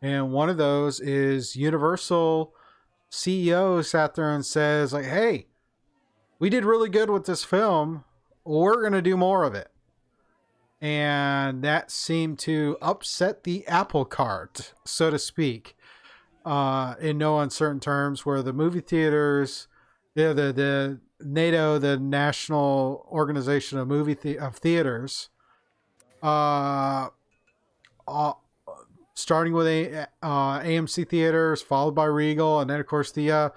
And 0.00 0.32
one 0.32 0.48
of 0.48 0.56
those 0.56 0.98
is 0.98 1.56
Universal 1.56 2.54
CEO 3.10 3.84
sat 3.84 4.14
there 4.14 4.32
and 4.32 4.44
says 4.44 4.92
like, 4.92 5.04
"Hey, 5.04 5.46
we 6.38 6.48
did 6.48 6.64
really 6.64 6.88
good 6.88 7.10
with 7.10 7.26
this 7.26 7.44
film. 7.44 8.04
We're 8.44 8.80
going 8.80 8.94
to 8.94 9.02
do 9.02 9.16
more 9.16 9.44
of 9.44 9.54
it." 9.54 9.71
And 10.82 11.62
that 11.62 11.92
seemed 11.92 12.40
to 12.40 12.76
upset 12.82 13.44
the 13.44 13.64
apple 13.68 14.04
cart, 14.04 14.74
so 14.84 15.10
to 15.10 15.18
speak 15.18 15.76
uh, 16.44 16.96
in 17.00 17.18
no 17.18 17.38
uncertain 17.38 17.78
terms, 17.78 18.26
where 18.26 18.42
the 18.42 18.52
movie 18.52 18.80
theaters, 18.80 19.68
yeah, 20.16 20.32
the 20.32 20.52
the 20.52 21.00
NATO, 21.24 21.78
the 21.78 21.98
National 21.98 23.06
Organization 23.12 23.78
of 23.78 23.86
Movie 23.86 24.14
the- 24.14 24.40
of 24.40 24.56
Theaters, 24.56 25.28
uh, 26.20 27.10
uh, 28.08 28.32
starting 29.14 29.52
with 29.52 29.68
a 29.68 30.08
uh, 30.20 30.58
AMC 30.60 31.08
theaters, 31.08 31.62
followed 31.62 31.94
by 31.94 32.06
Regal, 32.06 32.58
and 32.58 32.68
then 32.68 32.80
of 32.80 32.86
course 32.86 33.12
the 33.12 33.30
uh, 33.30 33.48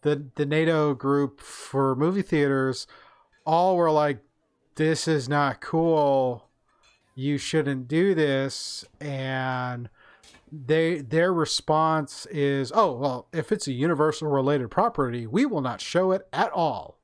the 0.00 0.26
the 0.34 0.46
NATO 0.46 0.94
group 0.94 1.40
for 1.40 1.94
movie 1.94 2.22
theaters, 2.22 2.88
all 3.46 3.76
were 3.76 3.92
like, 3.92 4.18
"This 4.74 5.06
is 5.06 5.28
not 5.28 5.60
cool. 5.60 6.48
You 7.14 7.38
shouldn't 7.38 7.88
do 7.88 8.14
this," 8.14 8.84
and 9.00 9.88
they 10.50 11.00
their 11.00 11.32
response 11.32 12.26
is, 12.26 12.72
"Oh, 12.74 12.92
well, 12.92 13.28
if 13.32 13.52
it's 13.52 13.66
a 13.66 13.72
universal 13.72 14.28
related 14.28 14.70
property, 14.70 15.26
we 15.26 15.46
will 15.46 15.60
not 15.60 15.80
show 15.80 16.12
it 16.12 16.28
at 16.32 16.50
all." 16.52 16.98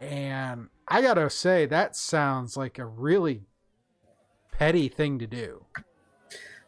And 0.00 0.68
I 0.88 1.00
got 1.02 1.14
to 1.14 1.30
say 1.30 1.66
that 1.66 1.96
sounds 1.96 2.56
like 2.56 2.78
a 2.78 2.84
really 2.84 3.42
petty 4.52 4.88
thing 4.88 5.18
to 5.18 5.26
do. 5.26 5.64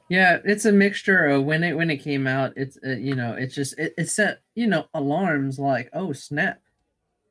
Yeah, 0.09 0.39
it's 0.45 0.65
a 0.65 0.73
mixture 0.73 1.27
of 1.27 1.45
when 1.45 1.65
it 1.65 1.77
when 1.77 1.91
it 1.91 1.99
came 1.99 2.27
out, 2.27 2.53
it's 2.57 2.79
uh, 2.87 2.91
you 2.91 3.15
know, 3.15 3.33
it's 3.33 3.55
just 3.55 3.79
it, 3.79 3.93
it 3.99 4.09
set, 4.09 4.41
you 4.55 4.67
know, 4.67 4.87
alarms 4.95 5.59
like, 5.59 5.91
"Oh, 5.93 6.13
snap." 6.13 6.61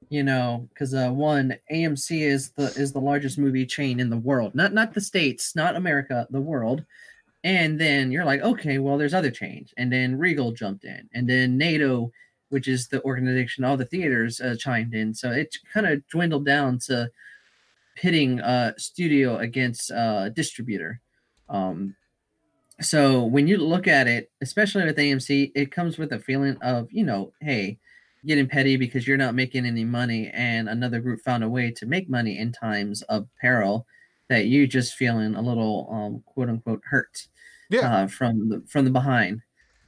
You 0.09 0.23
know, 0.23 0.69
cuz 0.75 0.93
uh 0.93 1.09
one 1.09 1.55
AMC 1.71 2.21
is 2.21 2.51
the 2.51 2.65
is 2.77 2.93
the 2.93 3.01
largest 3.01 3.37
movie 3.37 3.65
chain 3.65 3.99
in 3.99 4.09
the 4.09 4.17
world. 4.17 4.55
Not 4.55 4.73
not 4.73 4.93
the 4.93 5.01
states, 5.01 5.55
not 5.55 5.75
America, 5.75 6.27
the 6.29 6.41
world 6.41 6.85
and 7.45 7.79
then 7.79 8.11
you're 8.11 8.25
like, 8.25 8.41
okay, 8.41 8.79
well, 8.79 8.97
there's 8.97 9.13
other 9.13 9.29
change. 9.29 9.71
And 9.77 9.93
then 9.93 10.17
Regal 10.17 10.51
jumped 10.51 10.83
in, 10.83 11.07
and 11.13 11.29
then 11.29 11.57
NATO, 11.59 12.11
which 12.49 12.67
is 12.67 12.87
the 12.87 13.03
organization, 13.03 13.63
all 13.63 13.77
the 13.77 13.85
theaters 13.85 14.41
uh, 14.41 14.55
chimed 14.57 14.95
in. 14.95 15.13
So 15.13 15.29
it 15.31 15.55
kind 15.71 15.85
of 15.85 16.05
dwindled 16.07 16.47
down 16.47 16.79
to 16.87 17.11
pitting 17.95 18.39
uh, 18.41 18.73
studio 18.77 19.37
against 19.37 19.91
uh, 19.91 20.29
distributor. 20.29 20.99
Um, 21.47 21.95
so 22.81 23.23
when 23.23 23.47
you 23.47 23.57
look 23.57 23.87
at 23.87 24.07
it, 24.07 24.31
especially 24.41 24.83
with 24.83 24.97
AMC, 24.97 25.51
it 25.53 25.71
comes 25.71 25.99
with 25.99 26.13
a 26.13 26.19
feeling 26.19 26.57
of, 26.63 26.91
you 26.91 27.05
know, 27.05 27.31
hey, 27.41 27.77
getting 28.25 28.47
petty 28.47 28.77
because 28.77 29.07
you're 29.07 29.17
not 29.17 29.35
making 29.35 29.65
any 29.65 29.83
money, 29.83 30.29
and 30.33 30.69
another 30.69 30.99
group 30.99 31.21
found 31.21 31.43
a 31.43 31.49
way 31.49 31.71
to 31.71 31.85
make 31.85 32.09
money 32.09 32.37
in 32.37 32.51
times 32.51 33.01
of 33.03 33.27
peril 33.39 33.85
that 34.29 34.45
you 34.45 34.67
just 34.67 34.95
feeling 34.95 35.35
a 35.35 35.41
little 35.41 35.87
um, 35.91 36.23
quote 36.25 36.49
unquote 36.49 36.81
hurt 36.83 37.27
yeah. 37.69 38.03
Uh, 38.03 38.07
from 38.07 38.49
the 38.49 38.63
from 38.67 38.85
the 38.85 38.91
behind. 38.91 39.41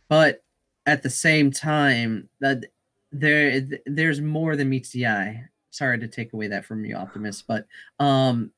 But 0.10 0.44
at 0.86 1.04
the 1.04 1.10
same 1.10 1.52
time, 1.52 2.30
that 2.40 2.66
there 3.12 3.62
there's 3.86 4.22
more 4.22 4.56
than 4.56 4.70
meets 4.70 4.90
the 4.92 5.08
eye. 5.08 5.44
Sorry 5.70 6.00
to 6.00 6.08
take 6.08 6.34
away 6.34 6.48
that 6.48 6.66
from 6.66 6.86
you, 6.86 6.96
Optimus, 6.96 7.42
but 7.42 7.68
um, 8.00 8.52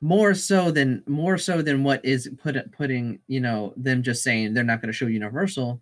more 0.00 0.34
so 0.34 0.70
than 0.70 1.02
more 1.06 1.38
so 1.38 1.62
than 1.62 1.82
what 1.82 2.04
is 2.04 2.30
put 2.40 2.56
putting 2.72 3.18
you 3.26 3.40
know 3.40 3.72
them 3.76 4.02
just 4.02 4.22
saying 4.22 4.54
they're 4.54 4.64
not 4.64 4.80
going 4.80 4.92
to 4.92 4.96
show 4.96 5.06
Universal. 5.06 5.80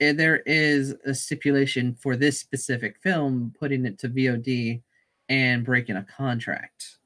Eh, 0.00 0.12
There 0.12 0.38
is 0.46 0.94
a 1.04 1.14
stipulation 1.14 1.94
for 1.94 2.16
this 2.16 2.38
specific 2.38 2.96
film, 3.02 3.54
putting 3.58 3.86
it 3.86 3.98
to 4.00 4.08
VOD 4.08 4.82
and 5.28 5.64
breaking 5.64 5.96
a 5.96 6.04
contract. 6.04 6.98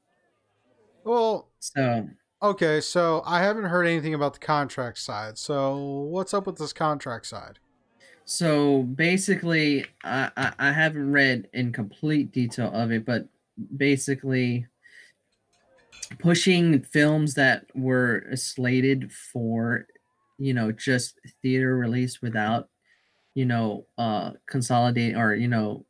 Well, 1.03 1.49
So 1.59 2.09
okay, 2.41 2.81
so 2.81 3.21
I 3.25 3.41
haven't 3.41 3.65
heard 3.65 3.85
anything 3.85 4.13
about 4.13 4.33
the 4.33 4.39
contract 4.39 4.97
side. 4.97 5.37
So 5.37 5.77
what's 6.09 6.33
up 6.33 6.47
with 6.47 6.57
this 6.57 6.73
contract 6.73 7.27
side? 7.27 7.59
So 8.25 8.81
basically, 8.83 9.85
I, 10.03 10.31
I, 10.35 10.53
I 10.57 10.71
haven't 10.71 11.11
read 11.11 11.47
in 11.53 11.71
complete 11.71 12.31
detail 12.31 12.71
of 12.73 12.91
it, 12.91 13.05
but 13.05 13.27
basically, 13.77 14.65
pushing 16.19 16.81
films 16.81 17.35
that 17.35 17.65
were 17.75 18.25
slated 18.35 19.11
for, 19.11 19.85
you 20.39 20.53
know, 20.53 20.71
just 20.71 21.19
theater 21.41 21.77
release 21.77 22.21
without, 22.21 22.69
you 23.35 23.45
know, 23.45 23.85
uh, 23.97 24.31
consolidating 24.47 25.15
or 25.17 25.35
you 25.35 25.47
know, 25.47 25.85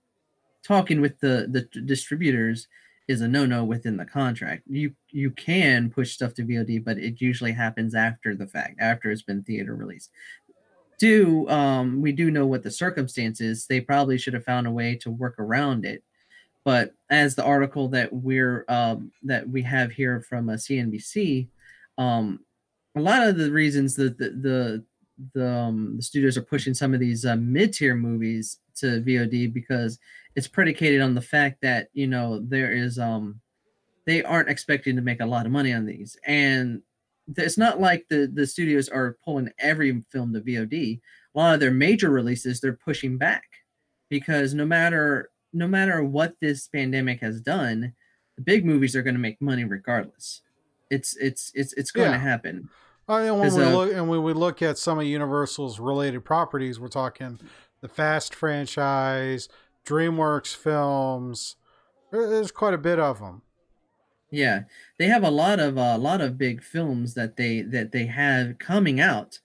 talking 0.63 0.99
with 0.99 1.19
the 1.19 1.47
the 1.49 1.81
distributors 1.81 2.67
is 3.07 3.21
a 3.21 3.27
no 3.27 3.45
no 3.45 3.63
within 3.63 3.97
the 3.97 4.05
contract. 4.05 4.63
You 4.67 4.93
you 5.11 5.31
can 5.31 5.89
push 5.89 6.11
stuff 6.11 6.33
to 6.35 6.43
VOD, 6.43 6.83
but 6.83 6.97
it 6.97 7.21
usually 7.21 7.53
happens 7.53 7.95
after 7.95 8.35
the 8.35 8.47
fact, 8.47 8.75
after 8.79 9.11
it's 9.11 9.21
been 9.21 9.43
theater 9.43 9.75
released 9.75 10.11
do 10.97 11.47
um 11.49 12.01
we 12.01 12.11
do 12.11 12.31
know 12.31 12.45
what 12.45 12.63
the 12.63 12.71
circumstances 12.71 13.65
they 13.67 13.81
probably 13.81 14.17
should 14.17 14.33
have 14.33 14.45
found 14.45 14.67
a 14.67 14.71
way 14.71 14.95
to 14.95 15.11
work 15.11 15.35
around 15.39 15.85
it 15.85 16.03
but 16.63 16.93
as 17.09 17.35
the 17.35 17.43
article 17.43 17.89
that 17.89 18.11
we're 18.11 18.65
um 18.69 19.11
that 19.23 19.47
we 19.47 19.61
have 19.61 19.91
here 19.91 20.21
from 20.21 20.49
a 20.49 20.53
cnbc 20.53 21.47
um 21.97 22.39
a 22.95 23.01
lot 23.01 23.27
of 23.27 23.37
the 23.37 23.51
reasons 23.51 23.95
that 23.95 24.17
the 24.17 24.29
the 24.29 24.83
the, 25.33 25.47
um, 25.47 25.95
the 25.97 26.03
studios 26.03 26.37
are 26.37 26.41
pushing 26.43 26.73
some 26.73 26.93
of 26.93 26.99
these 26.99 27.25
uh, 27.25 27.35
mid-tier 27.37 27.95
movies 27.95 28.59
to 28.75 29.01
vod 29.01 29.53
because 29.53 29.97
it's 30.35 30.47
predicated 30.47 31.01
on 31.01 31.15
the 31.15 31.21
fact 31.21 31.61
that 31.61 31.87
you 31.93 32.07
know 32.07 32.39
there 32.43 32.71
is 32.73 32.99
um 32.99 33.39
they 34.05 34.21
aren't 34.23 34.49
expecting 34.49 34.95
to 34.97 35.01
make 35.01 35.21
a 35.21 35.25
lot 35.25 35.45
of 35.45 35.51
money 35.51 35.71
on 35.73 35.85
these 35.85 36.17
and 36.25 36.81
it's 37.37 37.57
not 37.57 37.79
like 37.79 38.05
the 38.09 38.29
the 38.31 38.45
studios 38.45 38.89
are 38.89 39.17
pulling 39.25 39.49
every 39.57 40.03
film 40.11 40.31
to 40.33 40.41
VOD. 40.41 40.99
A 41.33 41.37
lot 41.39 41.53
of 41.55 41.59
their 41.59 41.71
major 41.71 42.09
releases 42.11 42.59
they're 42.61 42.73
pushing 42.73 43.17
back 43.17 43.45
because 44.09 44.53
no 44.53 44.65
matter 44.65 45.31
no 45.53 45.67
matter 45.67 46.03
what 46.03 46.35
this 46.41 46.67
pandemic 46.67 47.21
has 47.21 47.41
done, 47.41 47.93
the 48.35 48.43
big 48.43 48.63
movies 48.65 48.95
are 48.95 49.01
going 49.01 49.15
to 49.15 49.19
make 49.19 49.41
money 49.41 49.63
regardless. 49.63 50.41
It's 50.91 51.15
it's 51.17 51.51
it's 51.55 51.73
it's 51.73 51.91
going 51.91 52.11
Yeah. 52.11 52.17
to 52.17 52.23
happen. 52.23 52.69
I 53.07 53.23
mean, 53.23 53.39
when 53.39 53.53
we 53.53 53.63
uh, 53.63 53.69
look 53.69 53.93
and 53.93 54.09
when 54.09 54.23
we 54.23 54.33
look 54.33 54.61
at 54.61 54.77
some 54.77 54.99
of 54.99 55.05
Universal's 55.05 55.79
related 55.79 56.25
properties, 56.25 56.79
we're 56.79 56.87
talking 56.87 57.39
the 57.81 57.87
Fast 57.87 58.33
franchise, 58.33 59.47
DreamWorks 59.85 60.55
films. 60.55 61.55
There's 62.11 62.51
quite 62.51 62.73
a 62.73 62.79
bit 62.79 62.99
of 62.99 63.19
them. 63.19 63.43
Yeah, 64.31 64.63
they 64.97 65.05
have 65.05 65.23
a 65.23 65.29
lot 65.29 65.59
of 65.59 65.77
a 65.77 65.97
lot 65.97 66.19
of 66.21 66.37
big 66.37 66.63
films 66.63 67.13
that 67.13 67.37
they 67.37 67.61
that 67.61 67.91
they 67.91 68.07
have 68.07 68.57
coming 68.57 68.99
out 68.99 69.39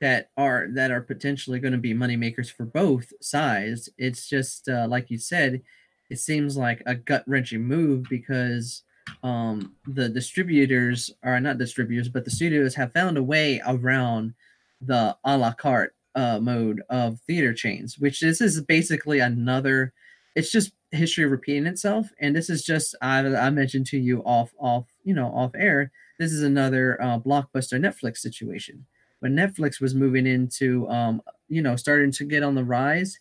that 0.00 0.30
are 0.36 0.68
that 0.74 0.90
are 0.90 1.00
potentially 1.00 1.58
going 1.60 1.72
to 1.72 1.78
be 1.78 1.94
moneymakers 1.94 2.52
for 2.52 2.64
both 2.64 3.12
sides. 3.20 3.88
It's 3.96 4.28
just 4.28 4.68
uh, 4.68 4.86
like 4.88 5.10
you 5.10 5.18
said, 5.18 5.62
it 6.10 6.18
seems 6.18 6.56
like 6.56 6.82
a 6.86 6.94
gut 6.94 7.24
wrenching 7.26 7.64
move 7.64 8.04
because 8.10 8.82
um, 9.22 9.74
the 9.86 10.08
distributors 10.08 11.10
are 11.22 11.40
not 11.40 11.58
distributors, 11.58 12.08
but 12.08 12.24
the 12.24 12.30
studios 12.30 12.74
have 12.74 12.92
found 12.92 13.16
a 13.16 13.22
way 13.22 13.60
around 13.66 14.34
the 14.80 15.16
a 15.24 15.36
la 15.36 15.52
carte 15.52 15.94
uh, 16.14 16.38
mode 16.40 16.82
of 16.88 17.20
theater 17.20 17.52
chains, 17.52 17.98
which 17.98 18.20
this 18.20 18.40
is 18.40 18.60
basically 18.62 19.20
another. 19.20 19.92
It's 20.34 20.52
just 20.52 20.72
history 20.90 21.24
repeating 21.26 21.66
itself, 21.66 22.08
and 22.20 22.34
this 22.34 22.48
is 22.48 22.64
just 22.64 22.94
I, 23.02 23.18
I 23.20 23.50
mentioned 23.50 23.86
to 23.86 23.98
you 23.98 24.22
off 24.22 24.52
off 24.58 24.86
you 25.04 25.14
know 25.14 25.28
off 25.28 25.52
air. 25.54 25.90
This 26.18 26.32
is 26.32 26.42
another 26.42 27.00
uh, 27.00 27.18
blockbuster 27.18 27.78
Netflix 27.78 28.18
situation 28.18 28.86
when 29.20 29.34
Netflix 29.34 29.80
was 29.80 29.94
moving 29.94 30.26
into, 30.26 30.88
um, 30.88 31.22
you 31.48 31.62
know, 31.62 31.76
starting 31.76 32.12
to 32.12 32.24
get 32.24 32.42
on 32.42 32.54
the 32.54 32.64
rise 32.64 33.18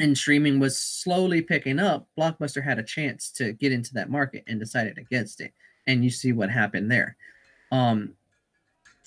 and 0.00 0.16
streaming 0.16 0.58
was 0.58 0.76
slowly 0.76 1.42
picking 1.42 1.78
up, 1.78 2.08
Blockbuster 2.18 2.64
had 2.64 2.78
a 2.78 2.82
chance 2.82 3.30
to 3.32 3.52
get 3.52 3.70
into 3.70 3.94
that 3.94 4.10
market 4.10 4.42
and 4.46 4.58
decided 4.58 4.98
against 4.98 5.40
it. 5.40 5.52
And 5.86 6.02
you 6.02 6.10
see 6.10 6.32
what 6.32 6.50
happened 6.50 6.90
there. 6.90 7.16
Um, 7.70 8.14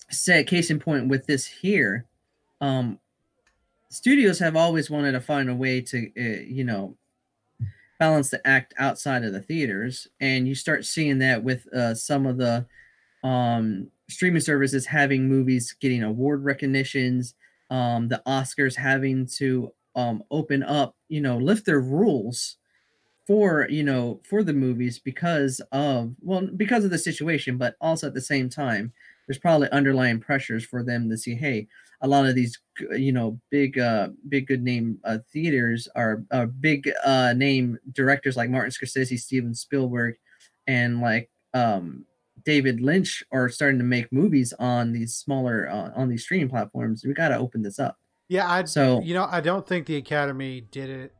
said 0.10 0.48
case 0.48 0.70
in 0.70 0.80
point 0.80 1.08
with 1.08 1.26
this 1.26 1.46
here, 1.48 2.06
um, 2.62 3.00
studios 3.90 4.40
have 4.40 4.56
always 4.56 4.90
wanted 4.90 5.14
to 5.14 5.20
find 5.20 5.50
a 5.50 5.56
way 5.56 5.82
to, 5.82 6.12
uh, 6.18 6.44
you 6.48 6.64
know, 6.64 6.96
balance 8.00 8.30
the 8.30 8.46
act 8.48 8.74
outside 8.78 9.24
of 9.24 9.34
the 9.34 9.42
theaters, 9.42 10.08
and 10.20 10.48
you 10.48 10.56
start 10.56 10.86
seeing 10.86 11.20
that 11.20 11.44
with 11.44 11.66
uh, 11.74 11.96
some 11.96 12.26
of 12.26 12.38
the 12.38 12.66
um, 13.24 13.90
streaming 14.10 14.42
services 14.42 14.86
having 14.86 15.28
movies 15.28 15.76
getting 15.80 16.04
award 16.04 16.44
recognitions, 16.44 17.36
um, 17.70 18.08
the 18.08 18.22
Oscars 18.28 18.76
having 18.76 19.26
to 19.26 19.72
um, 19.96 20.24
open 20.32 20.64
up, 20.64 20.96
you 21.10 21.22
know, 21.22 21.38
lift 21.38 21.66
their 21.66 21.82
rules 21.82 22.58
for 23.26 23.68
you 23.70 23.84
know 23.84 24.20
for 24.28 24.44
the 24.44 24.54
movies 24.54 25.00
because 25.00 25.62
of 25.72 26.14
well 26.22 26.48
because 26.58 26.84
of 26.84 26.92
the 26.92 26.98
situation, 26.98 27.58
but 27.58 27.76
also 27.82 28.08
at 28.08 28.14
the 28.14 28.22
same 28.22 28.50
time, 28.50 28.92
there's 29.28 29.40
probably 29.40 29.70
underlying 29.72 30.20
pressures 30.20 30.66
for 30.66 30.84
them 30.84 31.10
to 31.10 31.18
see, 31.18 31.36
hey, 31.36 31.68
a 32.02 32.08
lot 32.08 32.26
of 32.26 32.36
these 32.36 32.60
you 32.92 33.12
know 33.12 33.40
big 33.50 33.80
uh 33.80 34.10
big 34.28 34.48
good 34.48 34.62
name 34.64 34.98
uh, 35.06 35.20
theaters 35.32 35.88
are 35.96 36.24
uh, 36.32 36.46
big 36.46 36.92
uh 37.06 37.34
name 37.34 37.78
directors 37.94 38.36
like 38.36 38.50
Martin 38.50 38.72
Scorsese, 38.72 39.20
Steven 39.20 39.56
Spielberg, 39.56 40.16
and 40.68 41.02
like 41.02 41.30
um 41.54 42.06
David 42.46 42.82
Lynch 42.82 43.24
are 43.32 43.48
starting 43.48 43.80
to 43.80 43.86
make 43.86 44.12
movies 44.12 44.54
on 44.60 44.92
these 44.92 45.16
smaller 45.16 45.70
uh, 45.70 45.92
on 45.96 46.10
these 46.10 46.24
streaming 46.24 46.50
platforms. 46.50 47.06
We 47.06 47.14
got 47.14 47.30
to 47.30 47.38
open 47.38 47.62
this 47.62 47.80
up. 47.80 47.98
Yeah, 48.34 48.50
I 48.52 48.64
So 48.66 49.02
you 49.04 49.14
know 49.14 49.28
I 49.30 49.42
don't 49.42 49.68
think 49.68 49.86
the 49.86 49.96
Academy 49.98 50.62
did 50.72 50.90
it 50.90 51.14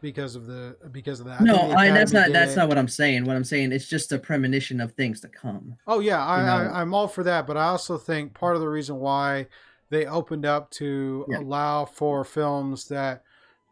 because 0.00 0.36
of 0.36 0.46
the 0.46 0.76
because 0.92 1.18
of 1.20 1.26
that. 1.26 1.40
no, 1.40 1.56
I, 1.72 1.90
that's 1.90 2.12
not 2.12 2.32
that's 2.32 2.52
it- 2.52 2.56
not 2.56 2.68
what 2.68 2.78
I'm 2.78 2.88
saying. 2.88 3.24
What 3.24 3.34
I'm 3.36 3.44
saying 3.44 3.72
it's 3.72 3.88
just 3.88 4.12
a 4.12 4.18
premonition 4.18 4.80
of 4.80 4.92
things 4.92 5.20
to 5.22 5.28
come. 5.28 5.76
Oh 5.86 5.98
yeah, 6.00 6.24
I, 6.24 6.38
you 6.40 6.46
know. 6.46 6.70
I 6.72 6.80
I'm 6.80 6.94
all 6.94 7.08
for 7.08 7.24
that, 7.24 7.46
but 7.46 7.56
I 7.56 7.64
also 7.64 7.98
think 7.98 8.34
part 8.34 8.54
of 8.54 8.60
the 8.62 8.68
reason 8.68 8.96
why 9.00 9.46
they 9.90 10.06
opened 10.06 10.46
up 10.46 10.70
to 10.72 11.26
Yeah. 11.28 11.40
allow 11.40 11.84
for 11.86 12.24
films 12.24 12.86
that 12.88 13.24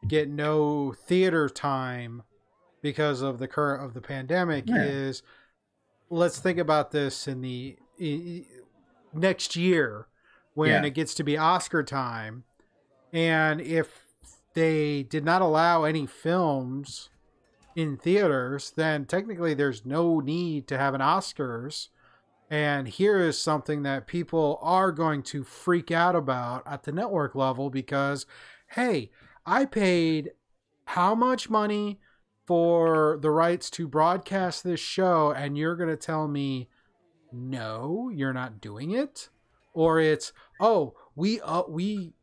get 0.08 0.28
no 0.28 0.92
theater 1.06 1.48
time 1.48 2.22
because 2.82 3.22
of 3.22 3.38
the 3.38 3.46
current 3.48 3.84
of 3.84 3.94
the 3.94 4.00
pandemic 4.00 4.64
Yeah. 4.68 4.82
is 4.82 5.22
let's 6.10 6.38
think 6.40 6.58
about 6.58 6.90
this 6.90 7.28
in 7.28 7.42
the 7.42 7.76
next 9.14 9.54
year 9.56 10.06
when 10.54 10.70
Yeah. 10.70 10.84
it 10.84 10.94
gets 10.94 11.14
to 11.14 11.22
be 11.22 11.36
Oscar 11.36 11.82
time 11.84 12.44
and 13.12 13.60
if 13.60 14.04
they 14.54 15.02
did 15.02 15.24
not 15.24 15.42
allow 15.42 15.84
any 15.84 16.06
films 16.06 17.10
in 17.76 17.96
theaters, 17.96 18.72
then 18.76 19.04
technically 19.04 19.54
there's 19.54 19.86
no 19.86 20.20
need 20.20 20.66
to 20.68 20.78
have 20.78 20.94
an 20.94 21.00
Oscars. 21.00 21.88
And 22.50 22.88
here 22.88 23.20
is 23.20 23.40
something 23.40 23.82
that 23.82 24.06
people 24.06 24.58
are 24.62 24.90
going 24.90 25.22
to 25.24 25.44
freak 25.44 25.90
out 25.90 26.16
about 26.16 26.62
at 26.66 26.84
the 26.84 26.92
network 26.92 27.34
level 27.34 27.70
because, 27.70 28.26
hey, 28.68 29.10
I 29.44 29.66
paid 29.66 30.30
how 30.86 31.14
much 31.14 31.50
money 31.50 32.00
for 32.46 33.18
the 33.20 33.30
rights 33.30 33.68
to 33.68 33.86
broadcast 33.86 34.64
this 34.64 34.80
show, 34.80 35.32
and 35.32 35.58
you're 35.58 35.76
going 35.76 35.90
to 35.90 35.96
tell 35.96 36.26
me, 36.26 36.70
no, 37.30 38.10
you're 38.12 38.32
not 38.32 38.60
doing 38.60 38.92
it? 38.92 39.28
Or 39.74 40.00
it's, 40.00 40.32
oh, 40.58 40.94
we, 41.14 41.42
uh, 41.42 41.64
we, 41.68 42.14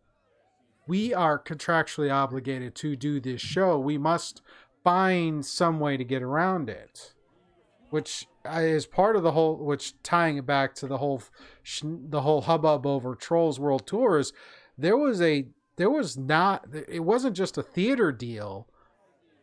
we 0.88 1.14
are 1.14 1.40
contractually 1.40 2.14
obligated 2.14 2.76
to 2.76 2.96
do 2.96 3.20
this 3.20 3.42
show. 3.42 3.80
We 3.80 3.98
must 3.98 4.42
find 4.84 5.46
some 5.46 5.80
way 5.80 5.98
to 5.98 6.04
get 6.04 6.22
around 6.22 6.70
it 6.70 7.16
which 7.96 8.28
is 8.52 8.86
part 8.86 9.16
of 9.16 9.24
the 9.24 9.32
whole 9.32 9.56
which 9.56 9.94
tying 10.04 10.36
it 10.36 10.46
back 10.46 10.76
to 10.76 10.86
the 10.86 10.98
whole 10.98 11.22
the 11.82 12.22
whole 12.22 12.42
hubbub 12.42 12.86
over 12.86 13.16
trolls 13.16 13.58
world 13.58 13.88
tour 13.88 14.20
is 14.20 14.34
there 14.78 14.98
was 14.98 15.22
a 15.22 15.46
there 15.78 15.90
was 15.90 16.18
not 16.18 16.66
it 16.90 17.04
wasn't 17.04 17.36
just 17.36 17.58
a 17.58 17.64
theater 17.64 18.12
deal 18.12 18.68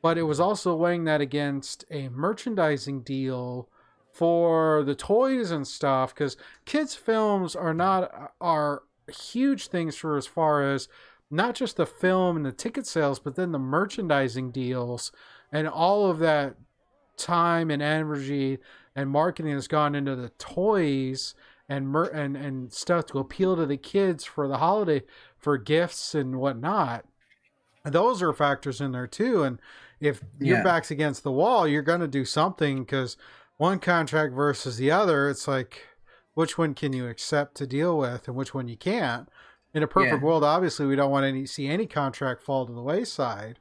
but 0.03 0.19
it 0.19 0.25
was 0.25 0.39
also 0.39 0.77
weighing 0.77 1.05
that 1.05 1.23
against 1.23 1.85
a 1.91 2.11
merchandising 2.11 3.01
deal 3.03 3.69
for 4.13 4.83
the 4.85 4.95
toys 4.95 5.51
and 5.51 5.67
stuff 5.67 6.15
because 6.15 6.37
kids 6.67 6.95
films 6.95 7.57
are 7.57 7.73
not 7.73 8.33
are 8.39 8.83
huge 9.09 9.69
things 9.69 9.97
for 9.97 10.19
as 10.19 10.27
far 10.27 10.63
as 10.63 10.89
not 11.33 11.55
just 11.55 11.77
the 11.77 11.87
film 11.87 12.37
and 12.37 12.47
the 12.47 12.53
ticket 12.53 12.87
sales 12.87 13.19
but 13.19 13.35
then 13.35 13.53
the 13.53 13.59
merchandising 13.59 14.51
deals 14.51 15.11
and 15.51 15.67
all 15.67 16.11
of 16.11 16.19
that 16.19 16.55
time 17.17 17.71
and 17.71 17.83
energy 17.83 18.59
and 18.95 19.11
marketing 19.11 19.53
has 19.53 19.69
gone 19.69 19.95
into 19.95 20.15
the 20.15 20.31
toys 20.31 21.35
and 21.69 21.89
mer- 21.89 22.09
and 22.09 22.37
and 22.37 22.73
stuff 22.73 23.07
to 23.07 23.19
appeal 23.19 23.57
to 23.57 23.67
the 23.67 23.77
kids 23.77 24.25
for 24.25 24.47
the 24.49 24.59
holiday 24.59 25.03
for 25.39 25.57
gifts 25.59 26.15
and 26.15 26.37
whatnot. 26.37 27.05
Those 27.85 28.23
are 28.23 28.33
factors 28.33 28.81
in 28.81 28.93
there 28.93 29.07
too. 29.07 29.43
And 29.43 29.59
if 30.01 30.23
your 30.39 30.63
back's 30.63 30.91
against 30.91 31.23
the 31.23 31.33
wall, 31.33 31.67
you're 31.67 31.83
going 31.83 32.01
to 32.01 32.09
do 32.09 32.25
something 32.25 32.81
because 32.81 33.17
one 33.57 33.79
contract 33.79 34.35
versus 34.35 34.77
the 34.77 34.91
other, 34.91 35.29
it's 35.29 35.49
like 35.49 35.87
which 36.35 36.59
one 36.59 36.75
can 36.75 36.93
you 36.93 37.09
accept 37.09 37.57
to 37.57 37.67
deal 37.67 37.97
with 37.99 38.29
and 38.29 38.37
which 38.37 38.55
one 38.55 38.69
you 38.69 38.77
can't. 38.77 39.29
In 39.75 39.83
a 39.83 39.87
perfect 39.87 40.21
Yeah. 40.21 40.27
world, 40.27 40.45
obviously, 40.45 40.87
we 40.87 40.97
don't 40.97 41.11
want 41.11 41.25
any 41.25 41.47
see 41.47 41.67
any 41.69 41.87
contract 41.87 42.43
fall 42.43 42.67
to 42.67 42.73
the 42.73 42.83
wayside. 42.83 43.59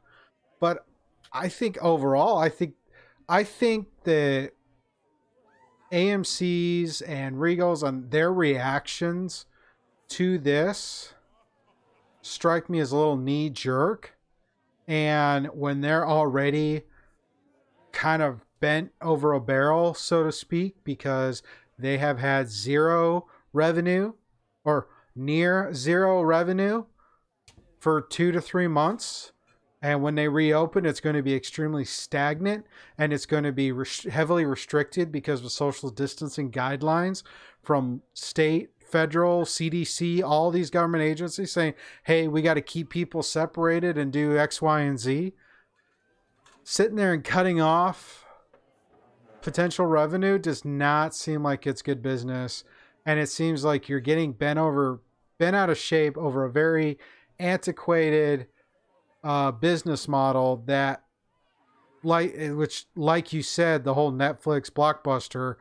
But 0.59 0.86
I 1.32 1.47
think 1.47 1.78
overall, 1.82 2.38
I 2.38 2.49
think 2.49 2.76
I 3.30 3.43
think 3.43 3.88
that 4.03 4.51
AMC's 5.91 7.01
and 7.01 7.38
Regals 7.38 7.84
on 7.84 8.09
their 8.09 8.32
reactions 8.34 9.45
to 10.09 10.38
this 10.38 11.14
strike 12.22 12.70
me 12.70 12.80
as 12.80 12.91
a 12.91 12.97
little 12.97 13.18
knee 13.18 13.49
jerk. 13.49 14.18
And 14.88 15.47
when 15.47 15.82
they're 15.82 16.07
already 16.07 16.84
kind 17.93 18.22
of 18.22 18.41
bent 18.59 18.91
over 19.01 19.34
a 19.34 19.39
barrel, 19.39 19.93
so 19.93 20.24
to 20.24 20.32
speak, 20.32 20.84
because 20.84 21.41
they 21.78 21.97
have 21.97 22.20
had 22.20 22.49
zero 22.49 23.28
revenue 23.53 24.14
or 24.64 24.88
near 25.16 25.74
zero 25.74 26.22
revenue 26.22 26.86
for 27.80 28.01
two 28.01 28.32
to 28.32 28.41
three 28.41 28.68
months. 28.68 29.32
And 29.82 30.03
when 30.03 30.14
they 30.14 30.28
reopen, 30.28 30.86
it's 30.86 30.99
going 30.99 31.16
to 31.16 31.24
be 31.24 31.34
extremely 31.34 31.86
stagnant 31.86 32.66
and 32.97 33.12
it's 33.12 33.26
going 33.26 33.43
to 33.43 33.51
be 33.51 33.72
res- 33.72 34.03
heavily 34.03 34.45
restricted 34.45 35.12
because 35.12 35.43
of 35.43 35.51
social 35.51 35.89
distancing 35.89 36.51
guidelines 36.51 37.24
from 37.64 38.03
state, 38.14 38.70
federal, 38.80 39.43
CDC, 39.43 40.22
all 40.22 40.51
these 40.51 40.70
government 40.70 41.03
agencies 41.03 41.51
saying, 41.51 41.74
hey, 42.03 42.28
we 42.28 42.43
got 42.43 42.53
to 42.53 42.62
keep 42.62 42.91
people 42.91 43.24
separated 43.24 43.97
and 43.97 44.14
do 44.14 44.38
X, 44.38 44.62
Y, 44.62 44.82
and 44.82 44.99
Z. 44.99 45.34
Sitting 46.64 46.95
there 46.95 47.14
and 47.14 47.24
cutting 47.24 47.59
off 47.59 48.26
potential 49.41 49.88
revenue 49.88 50.38
does 50.38 50.64
not 50.64 51.16
seem 51.16 51.41
like 51.41 51.66
it's 51.66 51.82
good 51.82 52.03
business. 52.03 52.64
And 53.06 53.20
it 53.20 53.28
seems 53.28 53.64
like 53.64 53.89
you're 53.89 53.99
getting 53.99 54.34
bent 54.34 54.60
over, 54.60 55.02
bent 55.38 55.56
out 55.56 55.70
of 55.70 55.78
shape 55.78 56.18
over 56.18 56.45
a 56.45 56.52
very 56.52 56.99
antiquated 57.39 58.47
uh, 59.24 59.52
business 59.52 60.08
model 60.08 60.64
that 60.66 61.04
like 62.04 62.36
which 62.36 62.86
like 62.95 63.32
you 63.32 63.43
said 63.43 63.84
the 63.84 63.93
whole 63.93 64.12
netflix 64.12 64.72
blockbuster 64.72 65.56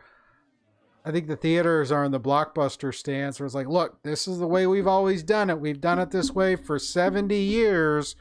i 1.04 1.10
think 1.10 1.26
the 1.26 1.36
theaters 1.36 1.92
are 1.92 2.02
in 2.02 2.12
the 2.12 2.20
blockbuster 2.20 2.94
stance 2.94 3.38
where 3.38 3.44
it's 3.44 3.54
like 3.54 3.68
look 3.68 4.02
this 4.02 4.26
is 4.26 4.38
the 4.38 4.46
way 4.46 4.66
we've 4.66 4.86
always 4.86 5.22
done 5.22 5.50
it. 5.50 5.60
We've 5.60 5.80
done 5.80 5.98
it 5.98 6.10
this 6.10 6.32
way 6.32 6.56
for 6.56 6.78
70 6.78 7.34
years. 7.34 8.16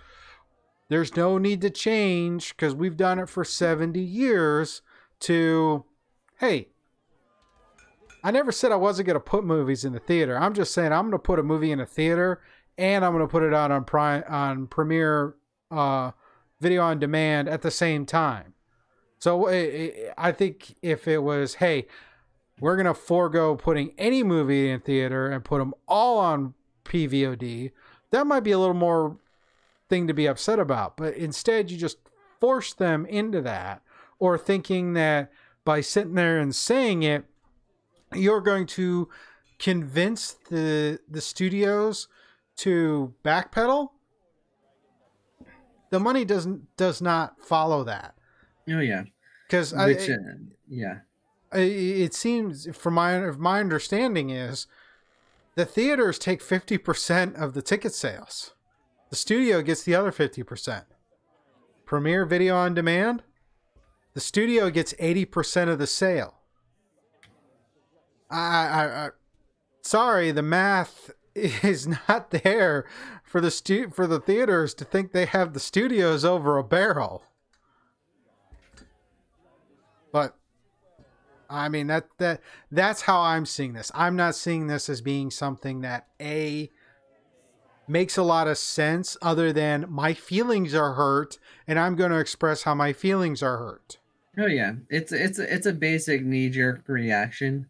There's 0.90 1.16
no 1.16 1.38
need 1.38 1.62
to 1.62 1.70
change 1.70 2.56
because 2.56 2.74
we've 2.74 2.98
done 2.98 3.20
it 3.20 3.30
for 3.30 3.44
70 3.44 4.00
years 4.00 4.82
to 5.22 5.86
hey 6.40 6.70
i 8.24 8.32
never 8.32 8.52
said 8.52 8.72
i 8.72 8.76
wasn't 8.76 9.06
going 9.06 9.16
to 9.16 9.20
put 9.20 9.44
movies 9.44 9.86
in 9.86 9.94
the 9.94 10.00
theater 10.00 10.38
i'm 10.38 10.54
just 10.54 10.74
saying 10.74 10.92
i'm 10.92 11.04
going 11.04 11.12
to 11.12 11.20
put 11.20 11.40
a 11.40 11.44
movie 11.44 11.72
in 11.72 11.80
a 11.80 11.86
theater 11.86 12.42
and 12.80 13.04
I'm 13.04 13.12
going 13.12 13.28
to 13.28 13.30
put 13.32 13.44
it 13.44 13.54
out 13.54 13.72
on 13.72 13.84
Prime 13.84 14.24
on 14.28 14.68
Premiere 14.68 15.36
uh, 15.70 16.12
Video 16.62 16.82
on 16.82 16.98
Demand 16.98 17.50
at 17.50 17.62
the 17.62 17.70
same 17.70 18.06
time. 18.06 18.54
So 19.20 19.50
i 19.50 19.54
i 19.54 20.30
I 20.30 20.32
think 20.32 20.76
if 20.82 21.08
it 21.08 21.22
was, 21.22 21.56
hey, 21.56 21.88
we're 22.60 22.78
going 22.78 22.86
to 22.86 22.94
forego 22.94 23.56
putting 23.56 23.92
any 23.98 24.24
movie 24.24 24.70
in 24.70 24.80
theater 24.80 25.28
and 25.28 25.44
put 25.44 25.60
them 25.60 25.74
all 25.88 26.20
on 26.20 26.54
PVOD, 26.86 27.72
that 28.12 28.26
might 28.28 28.42
be 28.42 28.52
a 28.52 28.60
little 28.60 28.74
more 28.74 29.18
thing 29.90 30.08
to 30.08 30.14
be 30.14 30.28
upset 30.28 30.58
about. 30.58 30.96
But 30.96 31.16
instead, 31.16 31.70
you 31.70 31.78
just 31.78 31.98
force 32.40 32.74
them 32.74 33.06
into 33.06 33.42
that, 33.42 33.82
or 34.20 34.38
thinking 34.38 34.94
that 34.94 35.32
by 35.66 35.82
sitting 35.82 36.16
there 36.16 36.40
and 36.40 36.56
saying 36.56 37.04
it, 37.04 37.26
you're 38.14 38.42
going 38.42 38.66
to 38.68 39.10
convince 39.58 40.34
the 40.50 41.00
the 41.10 41.22
studios 41.22 42.08
to 42.58 43.14
backpedal? 43.24 43.90
The 45.90 46.00
money 46.00 46.26
doesn't 46.26 46.76
does 46.78 47.02
not 47.02 47.42
follow 47.42 47.84
that. 47.84 48.16
Oh 48.70 48.80
yeah. 48.80 49.04
because 49.48 49.74
uh, 49.74 49.88
yeah. 50.68 51.00
it 51.52 52.14
seems 52.14 52.76
from 52.76 52.94
my 52.94 53.32
my 53.32 53.60
understanding 53.60 54.30
is 54.30 54.68
the 55.56 55.66
theaters 55.66 56.20
take 56.20 56.42
50% 56.42 57.36
of 57.36 57.54
the 57.54 57.62
ticket 57.62 57.94
sales. 57.94 58.54
The 59.10 59.16
studio 59.16 59.62
gets 59.62 59.84
the 59.84 59.96
other 59.96 60.12
50% 60.12 60.84
premiere 61.90 62.24
video 62.24 62.56
on 62.56 62.76
demand? 62.76 63.24
The 64.14 64.20
studio 64.20 64.70
gets 64.70 64.94
80% 64.94 65.70
of 65.70 65.80
the 65.80 65.88
sale 65.88 66.39
I, 68.30 68.38
I, 68.38 69.06
I 69.06 69.10
sorry 69.82 70.32
the 70.32 70.42
math 70.42 71.12
is 71.36 71.88
not 71.88 72.32
there 72.32 72.86
for 73.24 73.42
the 73.42 73.52
stu- 73.52 73.90
for 73.90 74.08
the 74.08 74.20
theaters 74.20 74.74
to 74.76 74.86
think 74.86 75.12
they 75.12 75.26
have 75.26 75.54
the 75.54 75.60
studios 75.60 76.26
over 76.26 76.58
a 76.58 76.64
barrel. 76.64 77.24
But 80.12 80.36
I 81.50 81.70
mean 81.70 81.88
that 81.88 82.08
that 82.18 82.42
that's 82.72 83.02
how 83.02 83.22
I'm 83.22 83.46
seeing 83.46 83.74
this. 83.74 83.92
I'm 83.94 84.16
not 84.16 84.36
seeing 84.36 84.68
this 84.68 84.90
as 84.90 85.02
being 85.02 85.32
something 85.32 85.82
that 85.82 86.08
a 86.20 86.72
makes 87.88 88.18
a 88.18 88.24
lot 88.24 88.48
of 88.48 88.58
sense 88.58 89.18
other 89.22 89.52
than 89.52 89.86
my 89.90 90.14
feelings 90.14 90.76
are 90.76 90.94
hurt 90.94 91.40
and 91.68 91.80
I'm 91.80 91.96
going 91.96 92.12
to 92.12 92.20
express 92.20 92.62
how 92.62 92.76
my 92.76 92.94
feelings 92.94 93.42
are 93.42 93.58
hurt. 93.58 93.98
Oh 94.38 94.46
yeah. 94.46 94.74
It's 94.90 95.12
it's 95.12 95.40
it's 95.40 95.66
a 95.66 95.74
basic 95.74 96.24
knee 96.24 96.50
jerk 96.50 96.84
reaction 96.88 97.68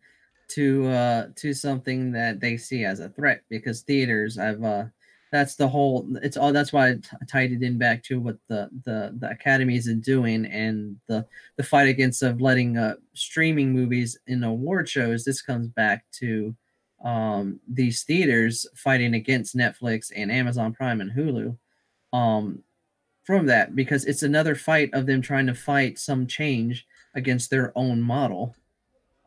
to 0.49 0.87
uh 0.87 1.27
to 1.35 1.53
something 1.53 2.11
that 2.11 2.39
they 2.39 2.57
see 2.57 2.83
as 2.83 2.99
a 2.99 3.09
threat 3.09 3.43
because 3.49 3.81
theaters 3.81 4.37
I've 4.37 4.63
uh 4.63 4.85
that's 5.31 5.55
the 5.55 5.67
whole 5.67 6.07
it's 6.23 6.37
all 6.37 6.51
that's 6.51 6.73
why 6.73 6.89
I 6.89 6.97
tied 7.27 7.51
it 7.51 7.61
in 7.61 7.77
back 7.77 8.03
to 8.05 8.19
what 8.19 8.37
the 8.47 8.69
the 8.83 9.15
the 9.19 9.29
academies 9.29 9.87
are 9.87 9.93
doing 9.93 10.45
and 10.45 10.97
the 11.07 11.25
the 11.55 11.63
fight 11.63 11.87
against 11.87 12.23
of 12.23 12.41
letting 12.41 12.77
uh 12.77 12.95
streaming 13.13 13.71
movies 13.71 14.17
in 14.27 14.43
award 14.43 14.89
shows. 14.89 15.23
This 15.23 15.41
comes 15.41 15.67
back 15.67 16.05
to 16.13 16.55
um 17.03 17.59
these 17.67 18.03
theaters 18.03 18.65
fighting 18.75 19.13
against 19.13 19.55
Netflix 19.55 20.11
and 20.15 20.31
Amazon 20.31 20.73
Prime 20.73 20.99
and 20.99 21.11
Hulu 21.11 21.55
um 22.11 22.63
from 23.23 23.45
that 23.45 23.75
because 23.75 24.05
it's 24.05 24.23
another 24.23 24.55
fight 24.55 24.89
of 24.93 25.05
them 25.05 25.21
trying 25.21 25.45
to 25.45 25.53
fight 25.53 25.99
some 25.99 26.25
change 26.25 26.87
against 27.13 27.51
their 27.51 27.71
own 27.77 28.01
model. 28.01 28.55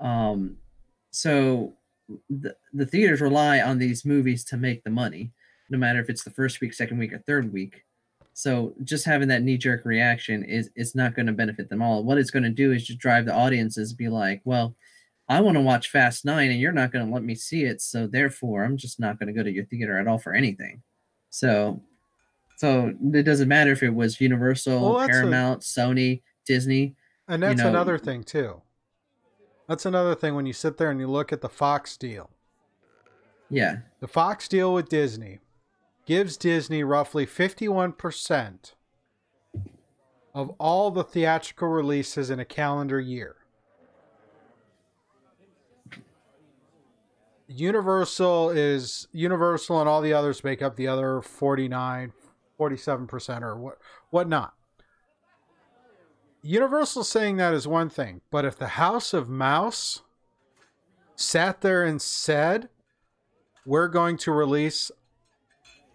Um 0.00 0.56
so 1.12 1.72
the, 2.28 2.56
the 2.72 2.84
theaters 2.86 3.20
rely 3.20 3.60
on 3.60 3.78
these 3.78 4.04
movies 4.04 4.44
to 4.46 4.56
make 4.56 4.82
the 4.82 4.90
money 4.90 5.30
no 5.70 5.78
matter 5.78 6.00
if 6.00 6.10
it's 6.10 6.24
the 6.24 6.30
first 6.30 6.60
week 6.60 6.74
second 6.74 6.98
week 6.98 7.12
or 7.14 7.18
third 7.20 7.50
week. 7.52 7.84
So 8.34 8.74
just 8.84 9.04
having 9.06 9.28
that 9.28 9.42
knee-jerk 9.42 9.84
reaction 9.86 10.42
is 10.44 10.68
is 10.74 10.94
not 10.94 11.14
going 11.14 11.26
to 11.26 11.32
benefit 11.32 11.68
them 11.70 11.80
all. 11.80 12.02
What 12.02 12.18
it's 12.18 12.30
going 12.30 12.42
to 12.42 12.50
do 12.50 12.72
is 12.72 12.84
just 12.86 12.98
drive 12.98 13.24
the 13.26 13.32
audiences 13.34 13.92
be 13.94 14.08
like 14.08 14.40
well 14.44 14.74
i 15.28 15.40
want 15.40 15.56
to 15.56 15.60
watch 15.60 15.88
fast 15.88 16.24
nine 16.24 16.50
and 16.50 16.60
you're 16.60 16.72
not 16.72 16.90
going 16.92 17.06
to 17.06 17.12
let 17.12 17.22
me 17.22 17.34
see 17.34 17.62
it 17.62 17.80
so 17.80 18.08
therefore 18.08 18.64
i'm 18.64 18.76
just 18.76 18.98
not 18.98 19.18
going 19.20 19.28
to 19.28 19.32
go 19.32 19.42
to 19.44 19.52
your 19.52 19.64
theater 19.66 19.96
at 19.96 20.08
all 20.08 20.18
for 20.18 20.34
anything. 20.34 20.82
So 21.30 21.80
so 22.56 22.92
it 23.14 23.22
doesn't 23.22 23.48
matter 23.48 23.72
if 23.72 23.82
it 23.82 23.94
was 23.94 24.20
universal 24.20 24.80
Well, 24.82 24.98
that's 24.98 25.10
a- 25.10 25.12
paramount 25.20 25.62
sony 25.62 26.22
disney 26.44 26.96
And 27.28 27.42
that's 27.42 27.60
know- 27.62 27.68
another 27.68 27.96
thing 27.98 28.24
too. 28.24 28.60
That's 29.68 29.86
another 29.86 30.14
thing 30.14 30.34
when 30.34 30.46
you 30.46 30.52
sit 30.52 30.76
there 30.76 30.90
and 30.90 31.00
you 31.00 31.06
look 31.06 31.32
at 31.32 31.40
the 31.40 31.48
Fox 31.48 31.96
deal. 31.96 32.30
yeah 33.48 33.78
The 34.00 34.08
Fox 34.08 34.48
deal 34.48 34.74
with 34.74 34.88
Disney 34.88 35.40
gives 36.06 36.36
Disney 36.36 36.82
roughly 36.82 37.26
51% 37.26 38.72
of 40.34 40.50
all 40.58 40.90
the 40.90 41.04
theatrical 41.04 41.68
releases 41.68 42.30
in 42.30 42.40
a 42.40 42.44
calendar 42.44 43.00
year. 43.00 43.36
Universal 47.46 48.50
is 48.50 49.08
Universal 49.12 49.80
and 49.80 49.88
all 49.88 50.00
the 50.00 50.14
others 50.14 50.42
make 50.42 50.62
up 50.62 50.76
the 50.76 50.88
other 50.88 51.20
49, 51.20 52.12
47% 52.58 53.42
or 53.42 53.56
what 53.56 53.78
whatnot. 54.10 54.54
Universal 56.42 57.04
saying 57.04 57.36
that 57.36 57.54
is 57.54 57.68
one 57.68 57.88
thing, 57.88 58.20
but 58.30 58.44
if 58.44 58.58
the 58.58 58.68
House 58.68 59.14
of 59.14 59.28
Mouse 59.28 60.02
sat 61.14 61.60
there 61.60 61.84
and 61.84 62.02
said, 62.02 62.68
we're 63.64 63.88
going 63.88 64.16
to 64.18 64.32
release 64.32 64.90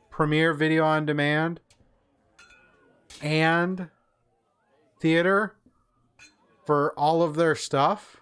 premiere 0.09 0.53
video 0.53 0.85
on 0.85 1.05
demand 1.05 1.59
and 3.21 3.89
theater 5.01 5.55
for 6.65 6.93
all 6.97 7.21
of 7.21 7.35
their 7.35 7.55
stuff 7.55 8.17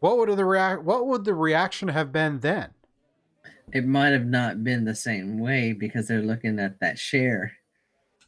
What 0.00 0.18
would 0.18 0.30
the 0.36 0.44
react? 0.44 0.82
What 0.84 1.06
would 1.06 1.24
the 1.24 1.34
reaction 1.34 1.88
have 1.88 2.12
been 2.12 2.40
then? 2.40 2.70
It 3.72 3.84
might 3.84 4.10
have 4.10 4.26
not 4.26 4.64
been 4.64 4.84
the 4.84 4.94
same 4.94 5.38
way 5.38 5.72
because 5.72 6.08
they're 6.08 6.22
looking 6.22 6.58
at 6.58 6.80
that 6.80 6.98
share. 6.98 7.52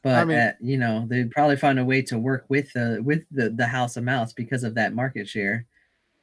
But 0.03 0.27
mean- 0.29 0.37
at, 0.39 0.57
you 0.61 0.79
know, 0.79 1.07
they'd 1.09 1.31
probably 1.31 1.57
find 1.57 1.79
a 1.79 1.85
way 1.85 2.01
to 2.03 2.19
work 2.19 2.47
with 2.49 2.73
the 2.73 3.01
with 3.05 3.25
the, 3.31 3.51
the 3.51 3.67
House 3.67 3.97
of 3.97 4.05
Mouse 4.05 4.33
because 4.33 4.65
of 4.65 4.75
that 4.77 4.95
market 4.95 5.29
share. 5.29 5.67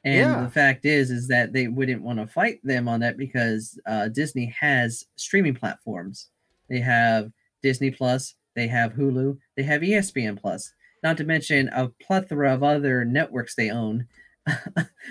And 0.04 0.14
Yeah. 0.16 0.42
the 0.44 0.50
fact 0.50 0.84
is, 0.84 1.10
is 1.10 1.28
that 1.28 1.52
they 1.52 1.66
wouldn't 1.68 2.02
want 2.02 2.18
to 2.18 2.26
fight 2.26 2.60
them 2.64 2.88
on 2.88 3.00
that 3.00 3.16
because 3.16 3.78
uh, 3.86 4.08
Disney 4.08 4.46
has 4.60 5.04
streaming 5.16 5.54
platforms. 5.54 6.28
They 6.68 6.80
have 6.80 7.30
Disney 7.62 7.90
Plus, 7.90 8.34
they 8.54 8.68
have 8.68 8.94
Hulu, 8.94 9.38
they 9.56 9.64
have 9.64 9.82
ESPN 9.82 10.40
Plus. 10.40 10.72
Not 11.02 11.16
to 11.18 11.24
mention 11.24 11.68
a 11.68 11.88
plethora 11.88 12.54
of 12.54 12.62
other 12.62 13.04
networks 13.04 13.54
they 13.54 13.70
own. 13.70 14.06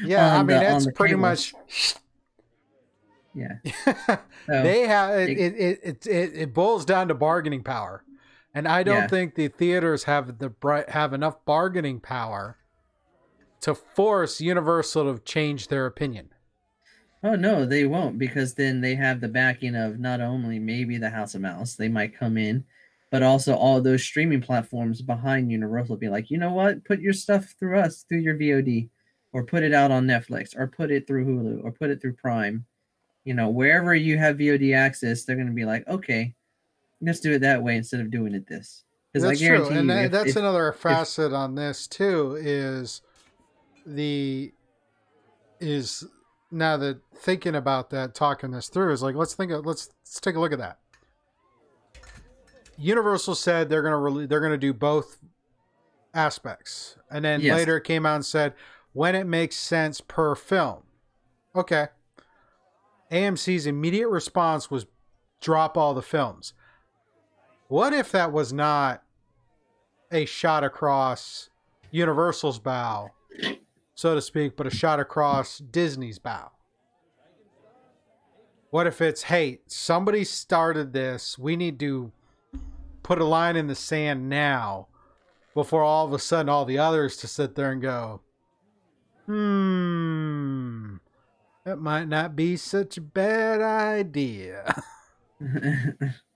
Yeah, 0.03 0.35
I 0.35 0.37
mean 0.39 0.47
the- 0.47 0.53
that's 0.63 0.91
pretty 0.91 1.15
cables. 1.15 1.53
much. 1.53 1.95
Yeah. 3.33 3.55
So, 4.05 4.17
they 4.47 4.87
have 4.87 5.19
it, 5.19 5.29
it, 5.37 5.55
it, 5.83 6.07
it. 6.07 6.31
It 6.35 6.53
boils 6.53 6.85
down 6.85 7.07
to 7.09 7.13
bargaining 7.13 7.63
power, 7.63 8.03
and 8.57 8.67
I 8.67 8.81
don't 8.81 9.01
Yeah. 9.01 9.07
think 9.07 9.35
the 9.35 9.49
theaters 9.49 10.05
have 10.05 10.39
the 10.39 10.51
have 10.89 11.13
enough 11.13 11.45
bargaining 11.45 11.99
power 11.99 12.57
to 13.61 13.75
force 13.75 14.41
Universal 14.41 15.13
to 15.13 15.23
change 15.23 15.67
their 15.67 15.85
opinion. 15.85 16.29
Oh 17.23 17.35
no, 17.35 17.67
they 17.67 17.85
won't 17.85 18.17
because 18.17 18.55
then 18.55 18.81
they 18.81 18.95
have 18.95 19.21
the 19.21 19.27
backing 19.27 19.75
of 19.75 19.99
not 19.99 20.21
only 20.21 20.57
maybe 20.57 20.97
the 20.97 21.11
House 21.11 21.35
of 21.35 21.41
Mouse, 21.41 21.75
they 21.75 21.87
might 21.87 22.17
come 22.17 22.35
in, 22.35 22.65
but 23.11 23.21
also 23.21 23.53
all 23.55 23.79
those 23.79 24.03
streaming 24.03 24.41
platforms 24.41 25.03
behind 25.03 25.51
Universal 25.51 25.97
be 25.97 26.09
like, 26.09 26.31
you 26.31 26.39
know 26.39 26.53
what, 26.53 26.83
put 26.83 26.99
your 26.99 27.13
stuff 27.13 27.53
through 27.59 27.77
us 27.77 28.05
through 28.09 28.21
your 28.21 28.37
VOD, 28.37 28.89
or 29.33 29.43
put 29.43 29.61
it 29.61 29.73
out 29.73 29.91
on 29.91 30.07
Netflix, 30.07 30.57
or 30.57 30.65
put 30.65 30.89
it 30.89 31.05
through 31.05 31.25
Hulu, 31.25 31.63
or 31.63 31.71
put 31.71 31.91
it 31.91 32.01
through 32.01 32.13
Prime. 32.13 32.65
You 33.23 33.35
know, 33.35 33.49
wherever 33.49 33.93
you 33.93 34.17
have 34.17 34.37
VOD 34.37 34.75
access, 34.75 35.25
they're 35.25 35.35
going 35.35 35.47
to 35.47 35.53
be 35.53 35.65
like, 35.65 35.87
okay, 35.87 36.33
let's 37.01 37.19
do 37.19 37.31
it 37.33 37.39
that 37.39 37.61
way 37.63 37.75
instead 37.77 37.99
of 38.01 38.11
doing 38.11 38.33
it 38.33 38.47
this. 38.47 38.83
That's 39.13 39.39
true, 39.39 39.47
guarantee 39.47 39.75
and 39.77 39.87
you, 39.89 39.95
if- 39.95 40.11
that's 40.11 40.29
if- 40.31 40.35
another 40.35 40.71
facet 40.71 41.33
on 41.33 41.55
this 41.55 41.87
too. 41.87 42.37
Is 42.39 43.01
the 43.85 44.53
is 45.59 46.03
now 46.51 46.77
that 46.77 46.99
thinking 47.15 47.55
about 47.55 47.89
that, 47.89 48.13
talking 48.13 48.51
this 48.51 48.69
through 48.69 48.91
is 48.93 49.01
like 49.01 49.15
let's 49.15 49.33
think 49.33 49.51
of 49.51 49.65
let's 49.65 49.89
let's 50.03 50.19
take 50.19 50.35
a 50.35 50.39
look 50.39 50.51
at 50.51 50.59
that. 50.59 50.79
Universal 52.77 53.35
said 53.35 53.69
they're 53.69 53.81
gonna 53.81 53.95
rele- 53.95 54.29
they're 54.29 54.39
gonna 54.41 54.57
do 54.57 54.73
both 54.73 55.17
aspects, 56.13 56.95
and 57.09 57.25
then 57.25 57.41
Yes. 57.41 57.57
later 57.57 57.77
it 57.77 57.83
came 57.83 58.05
out 58.05 58.15
and 58.15 58.25
said 58.25 58.53
when 58.93 59.15
it 59.15 59.25
makes 59.25 59.55
sense 59.55 59.99
per 60.01 60.35
film. 60.35 60.83
Okay. 61.55 61.87
AMC's 63.11 63.65
immediate 63.65 64.09
response 64.09 64.69
was 64.69 64.85
drop 65.39 65.77
all 65.77 65.93
the 65.93 66.01
films. 66.01 66.53
What 67.67 67.93
if 67.93 68.11
that 68.13 68.31
was 68.31 68.53
not 68.53 69.03
a 70.11 70.25
shot 70.25 70.63
across 70.63 71.49
Universal's 71.91 72.59
bow, 72.59 73.11
so 73.93 74.15
to 74.15 74.21
speak, 74.21 74.55
but 74.55 74.67
a 74.67 74.69
shot 74.69 75.01
across 75.01 75.57
Disney's 75.57 76.17
bow? 76.17 76.51
What 78.69 78.87
if 78.87 79.01
it's, 79.01 79.23
hey, 79.23 79.59
somebody 79.67 80.23
started 80.23 80.93
this. 80.93 81.37
We 81.37 81.55
need 81.55 81.79
to 81.79 82.11
put 83.03 83.19
a 83.19 83.25
line 83.25 83.55
in 83.55 83.67
the 83.67 83.75
sand 83.75 84.29
now 84.29 84.87
before 85.53 85.83
all 85.83 86.05
of 86.05 86.13
a 86.13 86.19
sudden 86.19 86.49
all 86.49 86.65
the 86.65 86.77
others 86.77 87.17
to 87.17 87.27
sit 87.27 87.55
there 87.55 87.71
and 87.71 87.81
go, 87.81 88.21
hmm, 89.25 90.95
that 91.65 91.79
might 91.79 92.07
not 92.07 92.35
be 92.35 92.55
such 92.55 92.97
a 92.97 93.01
bad 93.01 93.61
idea. 93.61 94.83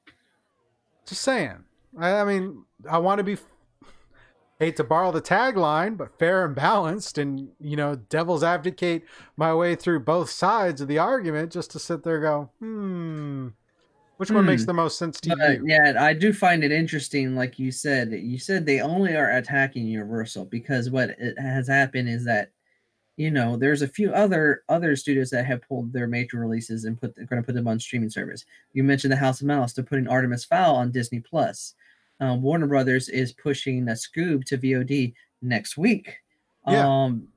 Just 1.11 1.23
saying. 1.23 1.65
I, 1.99 2.13
I 2.21 2.23
mean, 2.23 2.63
I 2.89 2.97
want 2.97 3.17
to 3.17 3.23
be. 3.25 3.35
Hate 4.59 4.77
to 4.77 4.83
borrow 4.85 5.11
the 5.11 5.21
tagline, 5.21 5.97
but 5.97 6.17
fair 6.17 6.45
and 6.45 6.55
balanced, 6.55 7.17
and 7.17 7.49
you 7.59 7.75
know, 7.75 7.95
devil's 7.95 8.43
advocate 8.43 9.03
my 9.35 9.53
way 9.53 9.75
through 9.75 9.99
both 10.01 10.29
sides 10.29 10.79
of 10.79 10.87
the 10.87 10.99
argument, 10.99 11.51
just 11.51 11.71
to 11.71 11.79
sit 11.79 12.03
there 12.03 12.15
and 12.15 12.23
go, 12.23 12.49
hmm, 12.59 13.47
which 14.15 14.29
one 14.29 14.43
Hmm. 14.43 14.51
makes 14.51 14.63
the 14.63 14.73
most 14.73 14.97
sense 14.97 15.19
to 15.19 15.31
But 15.31 15.57
you? 15.57 15.65
yeah, 15.65 15.95
I 15.99 16.13
do 16.13 16.31
find 16.31 16.63
it 16.63 16.71
interesting, 16.71 17.35
like 17.35 17.59
you 17.59 17.71
said. 17.73 18.11
You 18.13 18.37
said 18.39 18.65
they 18.65 18.79
only 18.79 19.15
are 19.17 19.31
attacking 19.31 19.85
Universal 19.87 20.45
because 20.45 20.89
what 20.89 21.09
it 21.19 21.37
has 21.37 21.67
happened 21.67 22.07
is 22.07 22.23
that, 22.23 22.51
you 23.21 23.29
know, 23.29 23.55
there's 23.55 23.83
a 23.83 23.87
few 23.87 24.11
other 24.13 24.63
other 24.67 24.95
studios 24.95 25.29
that 25.29 25.45
have 25.45 25.61
pulled 25.67 25.93
their 25.93 26.07
major 26.07 26.37
releases 26.39 26.85
and 26.85 26.99
put 26.99 27.13
they're 27.15 27.25
going 27.25 27.41
to 27.41 27.45
put 27.45 27.53
them 27.53 27.67
on 27.67 27.79
streaming 27.79 28.09
service. 28.09 28.45
You 28.73 28.83
mentioned 28.83 29.11
the 29.13 29.17
House 29.25 29.41
of 29.41 29.47
Mouse. 29.47 29.73
They're 29.73 29.85
putting 29.91 30.07
Artemis 30.07 30.45
Fowl 30.45 30.75
on 30.75 30.91
Disney 30.91 31.19
Plus. 31.19 31.75
Um, 32.19 32.41
Warner 32.41 32.67
Brothers 32.67 33.09
is 33.09 33.31
pushing 33.33 33.87
a 33.89 33.91
Scoob 33.91 34.43
to 34.45 34.57
VOD 34.57 35.13
next 35.41 35.77
week. 35.77 36.17
Yeah. 36.67 36.87
Um, 36.87 37.27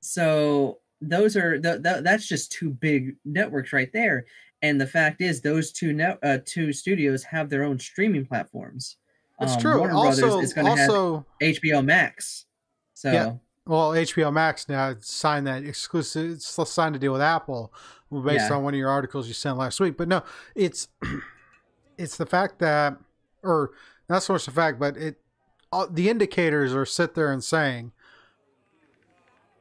so 0.00 0.78
those 1.00 1.36
are 1.36 1.58
th- 1.60 1.82
th- 1.82 2.02
that's 2.02 2.26
just 2.26 2.50
two 2.52 2.70
big 2.70 3.16
networks 3.26 3.72
right 3.72 3.92
there. 3.92 4.24
And 4.62 4.80
the 4.80 4.86
fact 4.86 5.20
is, 5.20 5.42
those 5.42 5.72
two 5.72 5.92
net 5.92 6.18
uh, 6.22 6.38
two 6.46 6.72
studios 6.72 7.22
have 7.24 7.50
their 7.50 7.64
own 7.64 7.78
streaming 7.78 8.24
platforms. 8.24 8.96
It's 9.40 9.54
Um, 9.56 9.60
true. 9.60 9.78
Warner 9.78 9.94
Also, 9.94 10.26
Brothers 10.28 10.44
is 10.44 10.54
going 10.54 10.66
to 10.66 10.80
have 10.80 10.88
HBO 11.42 11.84
Max. 11.84 12.46
So 12.94 13.12
Yeah. 13.12 13.32
Well, 13.66 13.90
HBO 13.92 14.32
Max 14.32 14.68
now 14.68 14.94
signed 15.00 15.46
that 15.46 15.64
exclusive, 15.64 16.32
it's 16.32 16.46
signed 16.70 16.96
a 16.96 16.98
deal 16.98 17.12
with 17.12 17.22
Apple 17.22 17.72
based 18.10 18.50
Yeah. 18.50 18.56
on 18.56 18.62
one 18.64 18.74
of 18.74 18.78
your 18.78 18.90
articles 18.90 19.26
you 19.26 19.34
sent 19.34 19.56
last 19.56 19.80
week. 19.80 19.96
But 19.96 20.08
no, 20.08 20.22
it's 20.54 20.88
it's 21.98 22.16
the 22.16 22.26
fact 22.26 22.58
that, 22.58 22.98
or 23.42 23.70
not 24.08 24.22
so 24.22 24.34
much 24.34 24.44
the 24.44 24.50
fact, 24.50 24.78
but 24.78 24.96
it 24.96 25.16
all, 25.72 25.88
the 25.88 26.08
indicators 26.08 26.74
are 26.74 26.84
sit 26.86 27.14
there 27.14 27.32
and 27.32 27.42
saying, 27.42 27.92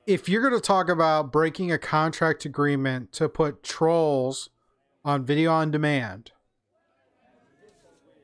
if 0.06 0.28
you're 0.28 0.42
going 0.42 0.54
to 0.54 0.66
talk 0.66 0.90
about 0.90 1.32
breaking 1.32 1.72
a 1.72 1.78
contract 1.78 2.44
agreement 2.46 3.14
to 3.14 3.30
put 3.30 3.64
trolls 3.64 4.50
on 5.06 5.26
video 5.26 5.52
on 5.52 5.72
demand, 5.72 6.32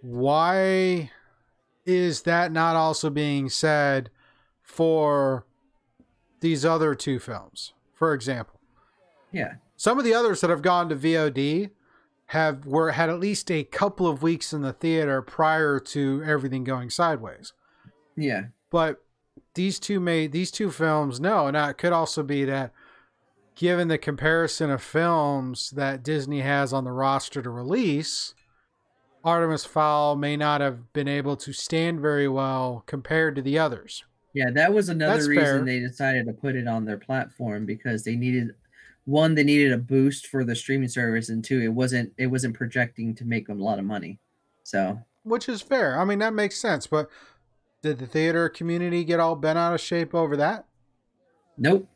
why 0.01 1.11
is 1.85 2.23
that 2.23 2.51
not 2.51 2.75
also 2.75 3.09
being 3.09 3.49
said 3.49 4.09
for 4.61 5.45
these 6.41 6.65
other 6.65 6.95
two 6.95 7.19
films? 7.19 7.73
For 7.93 8.13
example, 8.13 8.59
yeah, 9.31 9.55
some 9.75 9.97
of 9.97 10.05
the 10.05 10.13
others 10.13 10.41
that 10.41 10.49
have 10.49 10.61
gone 10.61 10.89
to 10.89 10.95
VOD 10.95 11.71
have 12.27 12.65
were 12.65 12.91
had 12.91 13.09
at 13.09 13.19
least 13.19 13.49
a 13.49 13.63
couple 13.63 14.07
of 14.07 14.21
weeks 14.21 14.53
in 14.53 14.61
the 14.61 14.73
theater 14.73 15.21
prior 15.21 15.79
to 15.79 16.23
everything 16.25 16.63
going 16.63 16.89
sideways. 16.89 17.53
yeah, 18.15 18.45
But 18.69 19.03
these 19.55 19.79
two 19.79 19.99
made 19.99 20.31
these 20.31 20.51
two 20.51 20.69
films 20.71 21.19
no, 21.19 21.49
now 21.49 21.69
it 21.69 21.77
could 21.77 21.91
also 21.91 22.23
be 22.23 22.45
that 22.45 22.71
given 23.55 23.87
the 23.87 23.97
comparison 23.97 24.69
of 24.69 24.81
films 24.81 25.71
that 25.71 26.03
Disney 26.03 26.41
has 26.41 26.71
on 26.71 26.85
the 26.85 26.91
roster 26.91 27.41
to 27.41 27.49
release, 27.49 28.33
Artemis 29.23 29.65
Fowl 29.65 30.15
may 30.15 30.37
not 30.37 30.61
have 30.61 30.93
been 30.93 31.07
able 31.07 31.35
to 31.35 31.51
stand 31.51 31.99
very 31.99 32.27
well 32.27 32.83
compared 32.85 33.35
to 33.35 33.41
the 33.41 33.59
others. 33.59 34.05
Yeah. 34.33 34.51
That 34.51 34.73
was 34.73 34.89
another 34.89 35.13
That's 35.15 35.27
reason 35.27 35.43
fair. 35.45 35.65
they 35.65 35.79
decided 35.79 36.25
to 36.27 36.33
put 36.33 36.55
it 36.55 36.67
on 36.67 36.85
their 36.85 36.97
platform 36.97 37.65
because 37.65 38.03
they 38.03 38.15
needed 38.15 38.51
one, 39.05 39.33
they 39.35 39.43
needed 39.43 39.71
a 39.71 39.77
boost 39.77 40.27
for 40.27 40.43
the 40.43 40.55
streaming 40.55 40.89
service, 40.89 41.29
and 41.29 41.43
two, 41.43 41.61
it 41.61 41.69
wasn't 41.69 42.13
it 42.17 42.27
wasn't 42.27 42.55
projecting 42.55 43.15
to 43.15 43.25
make 43.25 43.47
them 43.47 43.59
a 43.59 43.63
lot 43.63 43.79
of 43.79 43.85
money. 43.85 44.19
So 44.63 44.99
which 45.23 45.49
is 45.49 45.61
fair. 45.61 45.99
I 45.99 46.05
mean, 46.05 46.19
that 46.19 46.33
makes 46.33 46.57
sense. 46.59 46.87
But 46.87 47.09
did 47.81 47.99
the 47.99 48.07
theater 48.07 48.49
community 48.49 49.03
get 49.03 49.19
all 49.19 49.35
bent 49.35 49.57
out 49.57 49.73
of 49.73 49.81
shape 49.81 50.13
over 50.13 50.35
that? 50.37 50.65
nope. 51.57 51.87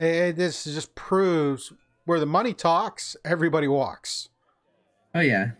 Eh, 0.00 0.32
this 0.32 0.64
just 0.64 0.94
proves 0.94 1.72
where 2.06 2.18
the 2.18 2.26
money 2.26 2.54
talks, 2.54 3.16
everybody 3.24 3.68
walks. 3.68 4.30
Oh 5.14 5.20
yeah, 5.20 5.50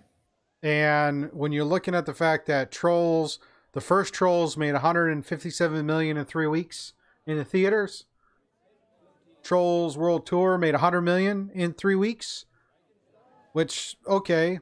And 0.63 1.31
when 1.33 1.53
you're 1.53 1.65
looking 1.65 1.95
at 1.95 2.07
the 2.07 2.15
fact 2.15 2.47
that 2.47 2.71
Trolls, 2.71 3.39
the 3.73 3.81
first 3.81 4.13
Trolls 4.15 4.57
made 4.57 4.73
157 4.73 5.87
million 5.87 6.17
in 6.17 6.25
three 6.25 6.47
weeks 6.47 6.93
in 7.27 7.37
the 7.37 7.45
theaters. 7.45 8.07
Trolls 9.43 9.97
World 9.97 10.27
Tour 10.27 10.59
made 10.59 10.75
100 10.75 11.01
million 11.01 11.51
in 11.55 11.73
three 11.73 11.95
weeks, 11.95 12.45
which 13.53 13.97
okay, 14.07 14.61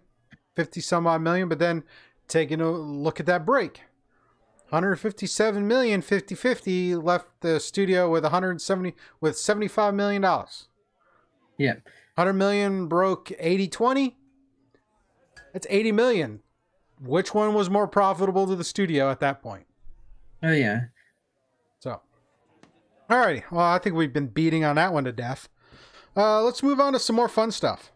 50 0.56 0.80
some 0.80 1.06
odd 1.06 1.22
million. 1.22 1.48
But 1.48 1.58
then 1.58 1.84
taking 2.28 2.60
a 2.60 2.70
look 2.70 3.18
at 3.18 3.26
that 3.26 3.44
break, 3.46 3.82
157 4.68 5.66
million, 5.66 6.02
50 6.02 6.34
50 6.34 6.94
left 6.96 7.26
the 7.40 7.58
studio 7.58 8.10
with 8.10 8.22
170 8.22 8.94
with 9.20 9.38
75 9.38 9.94
million 9.94 10.22
dollars. 10.22 10.68
yeah. 11.56 11.74
100 12.14 12.32
million 12.32 12.88
broke 12.88 13.30
80 13.38 13.68
20. 13.68 14.16
That's 15.52 15.66
80 15.70 15.92
million. 15.92 16.40
Which 17.00 17.32
one 17.34 17.54
was 17.54 17.70
more 17.70 17.86
profitable 17.86 18.46
to 18.46 18.56
the 18.56 18.64
studio 18.64 19.10
at 19.10 19.20
that 19.20 19.42
point? 19.42 19.66
Oh 20.42 20.52
yeah. 20.52 20.80
So, 21.80 22.00
Alrighty. 23.08 23.44
Well, 23.50 23.64
I 23.64 23.78
think 23.78 23.94
we've 23.96 24.12
been 24.12 24.26
beating 24.28 24.64
on 24.64 24.76
that 24.76 24.92
one 24.92 25.04
to 25.04 25.12
death. 25.12 25.48
Uh, 26.16 26.42
let's 26.42 26.62
move 26.62 26.80
on 26.80 26.92
to 26.94 26.98
some 26.98 27.14
more 27.16 27.28
fun 27.28 27.50
stuff. 27.50 27.92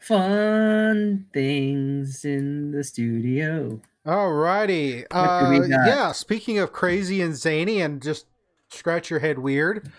Fun 0.00 1.26
things 1.32 2.24
in 2.24 2.72
the 2.72 2.82
studio. 2.82 3.80
All 4.06 4.32
righty. 4.32 5.06
Uh, 5.10 5.62
yeah. 5.68 6.12
Speaking 6.12 6.58
of 6.58 6.72
crazy 6.72 7.20
and 7.20 7.36
zany 7.36 7.80
and 7.80 8.02
just 8.02 8.26
scratch 8.70 9.10
your 9.10 9.20
head 9.20 9.38
weird, 9.38 9.90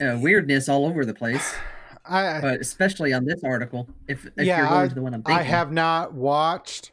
Uh, 0.00 0.18
weirdness 0.20 0.68
all 0.68 0.84
over 0.84 1.06
the 1.06 1.14
place, 1.14 1.54
I 2.08 2.40
but 2.40 2.60
especially 2.60 3.12
on 3.12 3.24
this 3.24 3.42
article. 3.44 3.88
If, 4.08 4.26
if 4.36 4.46
Yeah, 4.46 4.58
you're 4.58 4.68
going 4.68 4.80
I- 4.84 4.88
to 4.88 4.94
the 4.94 5.02
one 5.02 5.14
I'm 5.14 5.22
thinking. 5.22 5.40
I 5.40 5.42
have 5.44 5.72
not 5.72 6.14
watched 6.14 6.92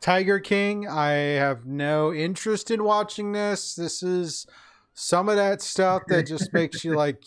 Tiger 0.00 0.38
King. 0.40 0.88
I 0.88 1.10
have 1.12 1.66
no 1.66 2.12
interest 2.12 2.70
in 2.70 2.84
watching 2.84 3.32
this. 3.32 3.74
This 3.74 4.02
is 4.02 4.46
some 4.92 5.28
of 5.28 5.36
that 5.36 5.62
stuff 5.62 6.02
that 6.08 6.22
just 6.26 6.52
makes 6.52 6.84
you 6.84 6.94
like, 6.94 7.22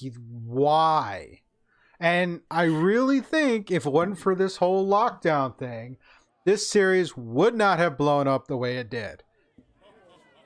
why? 0.45 1.41
And 1.99 2.41
I 2.51 2.63
really 2.63 3.21
think 3.21 3.71
if 3.71 3.85
it 3.85 3.91
wasn't 3.91 4.19
for 4.19 4.35
this 4.35 4.57
whole 4.57 4.87
lockdown 4.87 5.57
thing, 5.57 5.97
this 6.45 6.69
series 6.69 7.17
would 7.17 7.55
not 7.55 7.79
have 7.79 7.97
blown 7.97 8.27
up 8.27 8.47
the 8.47 8.55
way 8.57 8.77
it 8.77 8.89
did. 8.89 9.23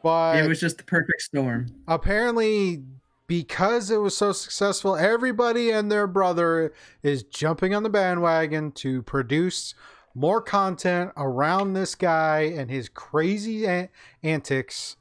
But 0.04 0.38
It 0.44 0.48
was 0.48 0.60
just 0.60 0.78
the 0.78 0.84
perfect 0.84 1.22
storm. 1.22 1.68
apparently 1.88 2.84
because 3.32 3.90
it 3.90 3.96
was 3.96 4.18
so 4.18 4.34
successful 4.34 4.98
everybody 4.98 5.72
and 5.72 5.90
their 5.90 6.06
brother 6.06 6.74
is 7.02 7.24
jumping 7.24 7.74
on 7.74 7.82
the 7.82 7.90
bandwagon 7.90 8.74
to 8.74 9.02
produce 9.04 9.74
more 10.14 10.42
content 10.42 11.10
around 11.16 11.72
this 11.72 11.96
guy 11.96 12.42
and 12.42 12.70
his 12.70 12.90
crazy 12.90 13.66
an- 13.66 13.88
antics 14.22 14.98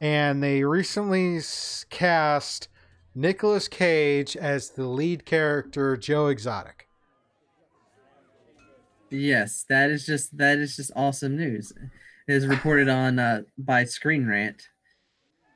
and 0.00 0.42
they 0.42 0.64
recently 0.64 1.38
cast 1.88 2.66
Nicolas 3.14 3.68
Cage 3.68 4.36
as 4.36 4.70
the 4.70 4.88
lead 4.88 5.24
character 5.24 5.96
Joe 5.96 6.26
Exotic. 6.26 6.88
Yes, 9.08 9.64
that 9.68 9.88
is 9.88 10.04
just 10.04 10.36
that 10.36 10.58
is 10.58 10.74
just 10.74 10.90
awesome 10.96 11.36
news. 11.36 11.72
It 12.26 12.34
is 12.34 12.44
reported 12.48 12.88
on 12.88 13.20
uh, 13.20 13.42
by 13.56 13.84
Screen 13.84 14.26
Rant. 14.26 14.66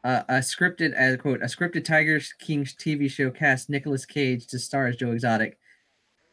Uh, 0.06 0.22
a 0.28 0.34
scripted 0.34 0.92
as 0.92 1.16
quote 1.16 1.42
a 1.42 1.46
scripted 1.46 1.84
Tiger 1.84 2.20
King's 2.38 2.76
TV 2.76 3.10
show 3.10 3.28
cast 3.28 3.68
Nicolas 3.68 4.06
Cage 4.06 4.46
to 4.46 4.56
star 4.56 4.86
as 4.86 4.94
Joe 4.94 5.10
Exotic, 5.10 5.58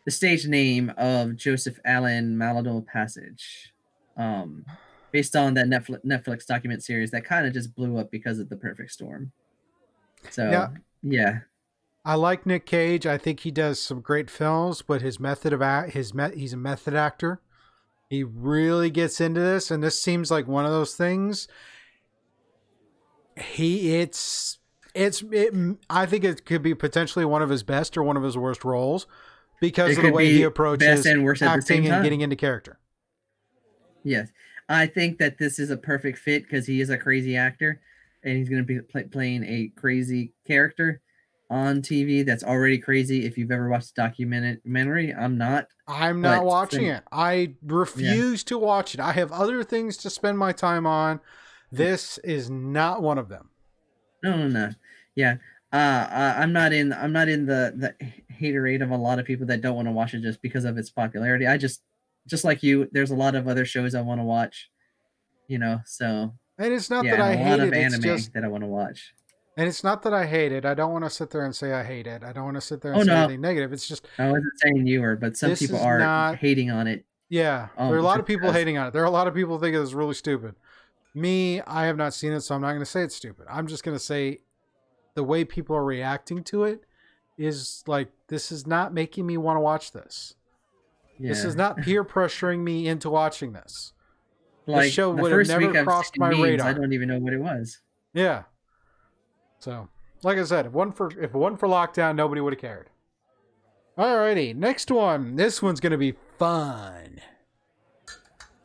the 0.05 0.11
stage 0.11 0.45
name 0.45 0.93
of 0.95 1.35
Joseph 1.35 1.79
Allen 1.83 2.37
Maldonado-Passage, 2.37 3.73
um, 4.15 4.63
based 5.11 5.35
on 5.35 5.55
that 5.55 5.65
Netflix 5.65 6.05
Netflix 6.05 6.45
document 6.45 6.83
series 6.83 7.09
that 7.09 7.25
kind 7.25 7.47
of 7.47 7.53
just 7.53 7.73
blew 7.73 7.97
up 7.97 8.11
because 8.11 8.37
of 8.37 8.47
the 8.47 8.57
Perfect 8.57 8.91
Storm. 8.91 9.31
So 10.29 10.51
Yeah. 10.51 10.67
yeah, 11.01 11.39
I 12.05 12.13
like 12.13 12.45
Nick 12.45 12.67
Cage. 12.67 13.07
I 13.07 13.17
think 13.17 13.39
he 13.39 13.49
does 13.49 13.81
some 13.81 14.01
great 14.01 14.29
films, 14.29 14.83
but 14.83 15.01
his 15.01 15.19
method 15.19 15.51
of 15.51 15.63
act, 15.63 15.93
his 15.93 16.13
met, 16.13 16.35
he's 16.35 16.53
a 16.53 16.57
method 16.57 16.93
actor. 16.93 17.41
He 18.07 18.23
really 18.23 18.91
gets 18.91 19.19
into 19.19 19.41
this, 19.41 19.71
and 19.71 19.83
this 19.83 19.99
seems 19.99 20.29
like 20.29 20.47
one 20.47 20.65
of 20.65 20.71
those 20.71 20.93
things. 20.93 21.47
He, 23.37 23.95
it's, 23.95 24.59
it's, 24.93 25.23
it, 25.31 25.53
I 25.89 26.05
think 26.05 26.23
it 26.23 26.45
could 26.45 26.61
be 26.61 26.75
potentially 26.75 27.25
one 27.25 27.41
of 27.41 27.49
his 27.49 27.63
best 27.63 27.97
or 27.97 28.03
one 28.03 28.17
of 28.17 28.23
his 28.23 28.37
worst 28.37 28.63
roles 28.63 29.07
because 29.59 29.91
It 29.91 29.97
of 29.97 30.03
the 30.03 30.11
way 30.11 30.31
he 30.31 30.43
approaches 30.43 31.05
and 31.05 31.23
worst 31.23 31.41
at 31.41 31.45
the 31.45 31.57
acting 31.59 31.87
and 31.87 32.03
getting 32.03 32.21
into 32.21 32.35
character. 32.35 32.79
Yes, 34.03 34.29
I 34.67 34.87
think 34.87 35.19
that 35.19 35.37
this 35.37 35.57
is 35.57 35.69
a 35.69 35.77
perfect 35.77 36.19
fit 36.19 36.43
because 36.43 36.67
he 36.67 36.81
is 36.81 36.89
a 36.89 36.97
crazy 36.97 37.37
actor, 37.37 37.81
and 38.23 38.37
he's 38.37 38.49
going 38.49 38.61
to 38.61 38.65
be 38.65 38.79
play, 38.81 39.03
playing 39.03 39.43
a 39.45 39.71
crazy 39.79 40.33
character 40.45 41.01
on 41.49 41.81
TV 41.81 42.25
that's 42.25 42.43
already 42.43 42.77
crazy. 42.77 43.25
If 43.25 43.37
you've 43.37 43.51
ever 43.51 43.69
watched 43.69 43.95
the 43.95 44.01
documentary, 44.01 45.13
I'm 45.13 45.37
not. 45.37 45.67
I'm 45.87 46.19
not 46.21 46.43
watching 46.43 46.85
it. 46.85 47.03
I 47.11 47.53
refuse 47.65 48.43
to 48.45 48.57
watch 48.57 48.93
it. 48.93 48.99
I 48.99 49.13
have 49.13 49.31
other 49.31 49.63
things 49.63 49.95
to 49.97 50.09
spend 50.09 50.37
my 50.37 50.51
time 50.51 50.85
on. 50.85 51.19
This 51.77 52.17
is 52.19 52.49
not 52.49 53.01
one 53.01 53.17
of 53.17 53.29
them. 53.29 53.49
No, 54.23 54.37
no, 54.37 54.47
no. 54.47 54.69
Yeah, 55.15 55.35
uh, 55.71 56.33
I'm 56.37 56.53
not 56.53 56.71
in. 56.73 56.93
I'm 56.93 57.11
not 57.11 57.27
in 57.29 57.45
the 57.45 57.73
the 57.75 58.13
haterade 58.33 58.81
of 58.81 58.91
a 58.91 58.95
lot 58.97 59.19
of 59.19 59.25
people 59.25 59.45
that 59.47 59.61
don't 59.61 59.75
want 59.75 59.87
to 59.87 59.91
watch 59.91 60.13
it 60.13 60.21
just 60.21 60.41
because 60.41 60.65
of 60.65 60.77
its 60.77 60.89
popularity. 60.89 61.45
I 61.47 61.57
just, 61.57 61.81
just 62.27 62.43
like 62.43 62.63
you, 62.63 62.87
there's 62.91 63.11
a 63.11 63.15
lot 63.15 63.35
of 63.35 63.47
other 63.47 63.65
shows 63.65 63.93
I 63.95 64.01
want 64.01 64.19
to 64.21 64.25
watch. 64.25 64.69
You 65.47 65.59
know, 65.59 65.81
so 65.85 66.33
And 66.57 66.73
it's 66.73 66.89
not 66.89 67.03
yeah, 67.05 67.17
that 67.17 67.21
I 67.21 67.35
hate 67.35 67.49
lot 67.49 67.59
it. 67.59 67.67
of 67.67 67.73
It's 67.73 67.93
anime 67.95 68.01
just 68.01 68.33
that 68.33 68.43
I 68.43 68.47
want 68.47 68.63
to 68.63 68.67
watch. 68.67 69.13
And 69.57 69.67
it's 69.67 69.83
not 69.83 70.01
that 70.03 70.13
I 70.13 70.25
hate 70.25 70.51
it. 70.51 70.65
I 70.65 70.73
don't 70.73 70.91
want 70.91 71.03
to 71.03 71.09
sit 71.11 71.29
there 71.29 71.45
and 71.45 71.55
say 71.55 71.73
I 71.73 71.83
hate 71.83 72.07
it. 72.07 72.23
I 72.23 72.31
don't 72.33 72.45
want 72.45 72.55
to 72.55 72.61
sit 72.61 72.81
there 72.81 72.93
and 72.93 73.01
Oh, 73.01 73.03
say 73.03 73.11
no. 73.11 73.17
anything 73.25 73.41
negative. 73.41 73.71
It's 73.73 73.87
just, 73.87 74.07
I 74.17 74.27
wasn't 74.27 74.45
saying 74.63 74.87
you 74.87 75.01
were, 75.01 75.15
but 75.15 75.37
some 75.37 75.53
people 75.55 75.77
are 75.79 75.99
not- 75.99 76.37
hating 76.37 76.71
on 76.71 76.87
it. 76.87 77.05
yeah, 77.29 77.67
Oh, 77.77 77.87
there 77.87 77.95
are 77.97 77.99
a 77.99 78.03
lot 78.03 78.19
of 78.19 78.25
people 78.25 78.51
hating 78.51 78.77
on 78.79 78.87
it. 78.87 78.93
There 78.93 79.03
are 79.03 79.05
a 79.05 79.11
lot 79.11 79.27
of 79.27 79.35
people 79.35 79.59
think 79.59 79.75
it's 79.75 79.93
really 79.93 80.15
stupid. 80.15 80.55
Me, 81.13 81.61
I 81.61 81.85
have 81.85 81.97
not 81.97 82.13
seen 82.13 82.33
it, 82.33 82.41
so 82.41 82.55
I'm 82.55 82.61
not 82.61 82.69
going 82.69 82.79
to 82.79 82.85
say 82.85 83.01
it's 83.01 83.15
stupid. 83.15 83.45
I'm 83.49 83.67
just 83.67 83.83
going 83.83 83.95
to 83.95 84.03
say 84.03 84.41
the 85.13 85.23
way 85.23 85.45
people 85.45 85.75
are 85.75 85.83
reacting 85.85 86.43
to 86.45 86.63
it 86.63 86.85
is 87.37 87.83
like, 87.87 88.09
this 88.27 88.51
is 88.51 88.65
not 88.65 88.93
making 88.93 89.25
me 89.27 89.37
want 89.37 89.57
to 89.57 89.61
watch 89.61 89.91
this. 89.91 90.33
This 91.19 91.43
is 91.43 91.55
not 91.55 91.77
peer 91.83 92.03
pressuring 92.03 92.59
me 92.59 92.87
into 92.87 93.09
watching 93.09 93.53
this. 93.53 93.93
like 94.65 94.91
show 94.91 95.15
the 95.15 95.21
would 95.21 95.31
have 95.31 95.47
never 95.61 95.83
crossed 95.83 96.17
my 96.17 96.29
memes, 96.31 96.41
radar. 96.41 96.69
I 96.69 96.73
don't 96.73 96.93
even 96.93 97.09
know 97.09 97.19
what 97.19 97.33
it 97.33 97.39
was. 97.39 97.79
Yeah. 98.13 98.43
So, 99.59 99.87
like 100.23 100.37
I 100.37 100.43
said, 100.43 100.65
if 100.65 100.71
one 100.73 100.91
for 100.91 101.09
if 101.19 101.33
one 101.33 101.55
for 101.57 101.67
lockdown, 101.67 102.15
nobody 102.15 102.41
would 102.41 102.53
have 102.53 102.59
cared. 102.61 102.89
Alrighty, 103.97 104.55
next 104.55 104.89
one. 104.91 105.35
This 105.35 105.61
one's 105.61 105.79
gonna 105.79 105.97
be 105.97 106.15
fun. 106.39 107.21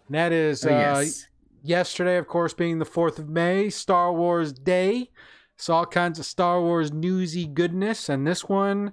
And 0.07 0.14
that 0.14 0.32
is 0.32 0.64
Oh, 0.66 0.70
uh, 0.74 0.78
yes. 1.01 1.28
Yesterday, 1.63 2.17
of 2.17 2.27
course, 2.27 2.55
being 2.55 2.79
the 2.79 2.85
fourth 2.85 3.19
of 3.19 3.29
May, 3.29 3.71
Star 3.71 4.13
Wars 4.13 4.53
Day. 4.53 5.11
Saw 5.57 5.79
all 5.79 5.87
kinds 5.87 6.19
of 6.19 6.25
Star 6.25 6.61
Wars 6.61 6.93
newsy 6.93 7.47
goodness, 7.47 8.09
and 8.09 8.27
this 8.27 8.49
one 8.49 8.93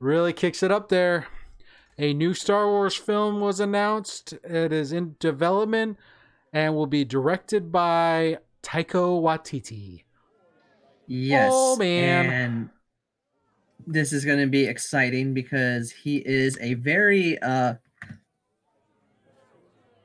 really 0.00 0.32
kicks 0.32 0.62
it 0.62 0.72
up 0.72 0.88
there. 0.88 1.28
A 1.96 2.12
new 2.12 2.34
Star 2.34 2.66
Wars 2.66 2.96
film 2.96 3.40
was 3.40 3.60
announced. 3.60 4.32
It 4.42 4.72
is 4.72 4.92
in 4.92 5.14
development 5.20 5.98
and 6.52 6.74
will 6.74 6.86
be 6.86 7.04
directed 7.04 7.70
by 7.70 8.38
Taika 8.62 9.22
Waititi. 9.22 10.02
Yes. 11.06 11.50
Oh, 11.54 11.76
man. 11.76 12.30
And 12.30 12.70
this 13.86 14.12
is 14.12 14.24
going 14.24 14.40
to 14.40 14.46
be 14.46 14.64
exciting 14.64 15.34
because 15.34 15.90
he 15.90 16.16
is 16.18 16.58
a 16.60 16.74
very 16.74 17.40
uh 17.42 17.74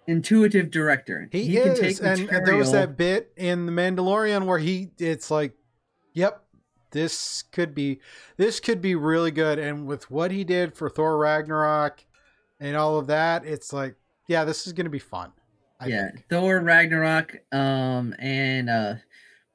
intuitive 0.08 0.72
director. 0.72 1.30
He, 1.32 1.54
can 1.54 1.72
is, 1.74 1.80
take 1.80 2.00
and, 2.02 2.30
and 2.30 2.46
there 2.48 2.56
was 2.56 2.72
that 2.72 2.98
bit 2.98 3.32
in 3.36 3.66
The 3.66 3.72
Mandalorian 3.72 4.46
where 4.46 4.60
he, 4.60 4.90
it's 4.98 5.30
like, 5.30 5.54
yep, 6.14 6.44
this 6.92 7.44
could 7.52 7.76
be, 7.76 8.00
this 8.38 8.60
could 8.60 8.82
be 8.82 8.96
really 8.96 9.32
good. 9.32 9.60
And 9.60 9.86
with 9.86 10.10
what 10.10 10.32
he 10.32 10.44
did 10.44 10.76
for 10.76 10.90
Thor 10.90 11.18
Ragnarok 11.18 12.04
and 12.60 12.76
all 12.76 12.98
of 12.98 13.08
that, 13.08 13.46
it's 13.46 13.74
like, 13.74 13.96
yeah, 14.28 14.44
this 14.44 14.68
is 14.68 14.74
gonna 14.74 14.90
be 14.90 15.00
fun. 15.00 15.32
I 15.80 15.88
yeah, 15.88 16.12
think. 16.12 16.26
Thor 16.30 16.60
Ragnarok 16.60 17.38
um 17.52 18.16
and 18.20 18.70
uh 18.70 18.96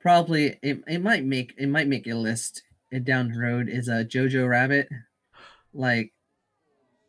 probably 0.00 0.58
it, 0.62 0.82
it 0.86 1.02
might 1.02 1.24
make 1.24 1.54
it 1.58 1.68
might 1.68 1.88
make 1.88 2.06
a 2.06 2.14
list 2.14 2.62
down 3.04 3.32
the 3.32 3.38
road 3.38 3.68
is 3.68 3.88
a 3.88 4.00
uh, 4.00 4.04
Jojo 4.04 4.48
Rabbit. 4.48 4.88
Like 5.74 6.12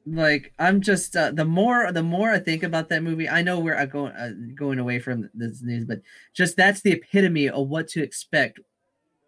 like 0.06 0.54
I'm 0.60 0.82
just 0.82 1.16
uh, 1.16 1.32
the 1.32 1.46
more 1.46 1.92
the 1.92 2.04
more 2.04 2.32
I 2.32 2.40
think 2.40 2.64
about 2.64 2.90
that 2.90 3.04
movie, 3.04 3.30
I 3.30 3.42
know 3.42 3.60
we're 3.60 3.78
uh, 3.78 3.86
going 3.86 4.14
uh, 4.14 4.32
going 4.56 4.80
away 4.80 5.00
from 5.00 5.30
this 5.34 5.62
news, 5.62 5.86
but 5.86 6.02
just 6.34 6.58
that's 6.58 6.82
the 6.82 6.92
epitome 6.92 7.50
of 7.50 7.68
what 7.70 7.88
to 7.90 8.04
expect 8.04 8.60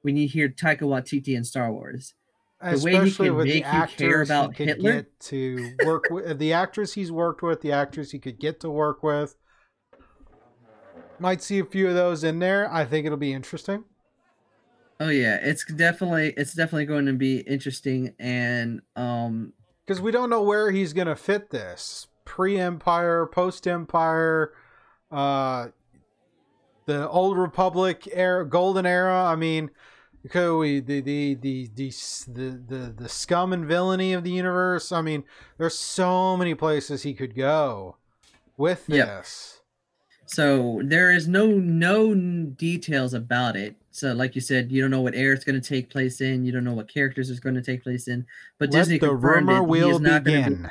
when 0.02 0.18
you 0.18 0.28
hear 0.28 0.50
Taika 0.50 0.82
Waititi 0.82 1.36
in 1.36 1.44
Star 1.44 1.72
Wars. 1.72 2.14
the 2.62 2.78
way 2.80 2.92
he 2.92 2.98
Especially 2.98 3.28
can 3.28 3.36
with 3.36 3.48
make 3.48 3.64
the 3.64 3.78
you 3.78 3.88
care 3.98 4.22
about 4.22 4.56
Hitler. 4.56 4.92
get 4.94 5.20
to 5.22 5.76
work 5.86 6.06
with, 6.10 6.40
the 6.40 6.54
actors 6.54 6.94
he's 6.94 7.12
worked 7.12 7.42
with, 7.42 7.62
the 7.62 7.72
actors 7.72 8.12
he 8.12 8.20
could 8.20 8.40
get 8.40 8.60
to 8.60 8.70
work 8.70 9.02
with. 9.02 9.36
Might 11.20 11.42
see 11.42 11.60
a 11.60 11.66
few 11.66 11.88
of 11.88 11.94
those 11.96 12.24
in 12.24 12.40
there. 12.40 12.72
I 12.72 12.84
think 12.86 13.06
it'll 13.06 13.18
be 13.18 13.34
interesting. 13.34 13.86
Oh 15.00 15.10
yeah, 15.10 15.40
it's 15.42 15.66
definitely 15.66 16.34
it's 16.38 16.54
definitely 16.54 16.86
going 16.86 17.06
to 17.06 17.14
be 17.14 17.40
interesting 17.40 18.14
and 18.20 18.82
um 18.96 19.54
because 19.86 20.02
we 20.02 20.12
don't 20.12 20.30
know 20.30 20.42
where 20.42 20.72
he's 20.72 20.94
going 20.94 21.08
to 21.08 21.16
fit 21.16 21.50
this. 21.52 22.08
Pre-empire 22.26 23.28
post-empire 23.28 24.52
uh 25.12 25.68
the 26.86 27.08
old 27.10 27.38
republic 27.38 28.08
era 28.12 28.44
golden 28.44 28.86
era 28.86 29.26
i 29.26 29.36
mean 29.36 29.70
okay 30.26 30.50
we 30.50 30.80
the 30.80 31.02
the 31.02 31.36
the 31.36 31.70
the 31.76 31.92
the 32.28 32.50
the, 32.68 32.94
the 32.98 33.10
scum 33.10 33.54
and 33.54 33.66
villainy 33.66 34.14
of 34.14 34.24
the 34.24 34.32
universe 34.32 34.92
i 34.92 35.02
mean 35.02 35.24
there's 35.58 35.78
so 35.78 36.36
many 36.36 36.56
places 36.56 37.04
he 37.04 37.14
could 37.14 37.36
go 37.36 37.98
with 38.58 38.88
this 38.88 39.62
So 40.26 40.82
there 40.84 41.12
is 41.12 41.28
no 41.28 41.48
no 41.48 42.14
details 42.14 43.14
about 43.14 43.56
it. 43.56 43.76
So 43.92 44.14
like 44.14 44.36
you 44.36 44.42
said, 44.42 44.72
you 44.72 44.82
don't 44.82 44.92
know 44.92 45.02
what 45.02 45.16
era 45.16 45.36
it's 45.36 45.46
going 45.46 45.60
to 45.60 45.68
take 45.68 45.90
place 45.90 46.20
in. 46.20 46.44
You 46.44 46.52
don't 46.52 46.64
know 46.64 46.74
what 46.74 46.92
characters 46.92 47.30
it's 47.30 47.40
going 47.40 47.56
to 47.56 47.62
take 47.62 47.84
place 47.84 48.08
in. 48.08 48.26
But 48.58 48.72
Let 48.72 48.80
Disney 48.80 48.98
the 48.98 49.10
confirmed 49.10 49.48
rumor 49.48 49.62
it. 49.62 49.66
He 49.66 49.84
will 49.84 49.96
is 49.96 50.00
not 50.02 50.24
going 50.24 50.44
to 50.44 50.50
begin. 50.50 50.64
be, 50.64 50.70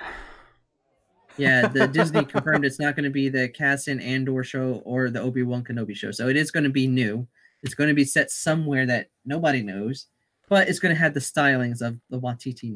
yeah, 1.36 1.68
the 1.68 1.86
Disney 1.93 2.24
confirmed 2.24 2.64
it's 2.64 2.81
not 2.81 2.97
going 2.97 3.05
to 3.05 3.10
be 3.10 3.28
the 3.28 3.48
Cassian 3.48 4.01
Andor 4.01 4.44
show 4.44 4.82
or 4.85 5.10
the 5.10 5.20
Obi 5.20 5.43
Wan 5.43 5.64
Kenobi 5.64 5.97
show. 5.97 6.10
So 6.10 6.28
it 6.28 6.36
is 6.36 6.51
going 6.51 6.64
to 6.64 6.70
be 6.70 6.86
new. 6.86 7.26
It's 7.62 7.74
going 7.74 7.89
to 7.89 7.94
be 7.94 8.05
set 8.05 8.31
somewhere 8.31 8.85
that 8.86 9.09
nobody 9.24 9.62
knows, 9.62 10.09
but 10.48 10.68
it's 10.68 10.78
going 10.78 10.94
to 10.94 11.01
have 11.01 11.14
the 11.14 11.20
stylings 11.20 11.81
of 11.81 11.98
the 12.10 12.20
Waititi 12.20 12.74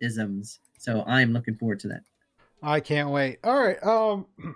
isms. 0.00 0.60
So 0.78 1.04
I'm 1.06 1.32
looking 1.34 1.56
forward 1.56 1.80
to 1.80 1.88
that. 1.88 2.02
I 2.62 2.80
can't 2.80 3.10
wait. 3.10 3.38
All 3.44 3.60
right. 3.60 3.82
Um, 3.82 4.26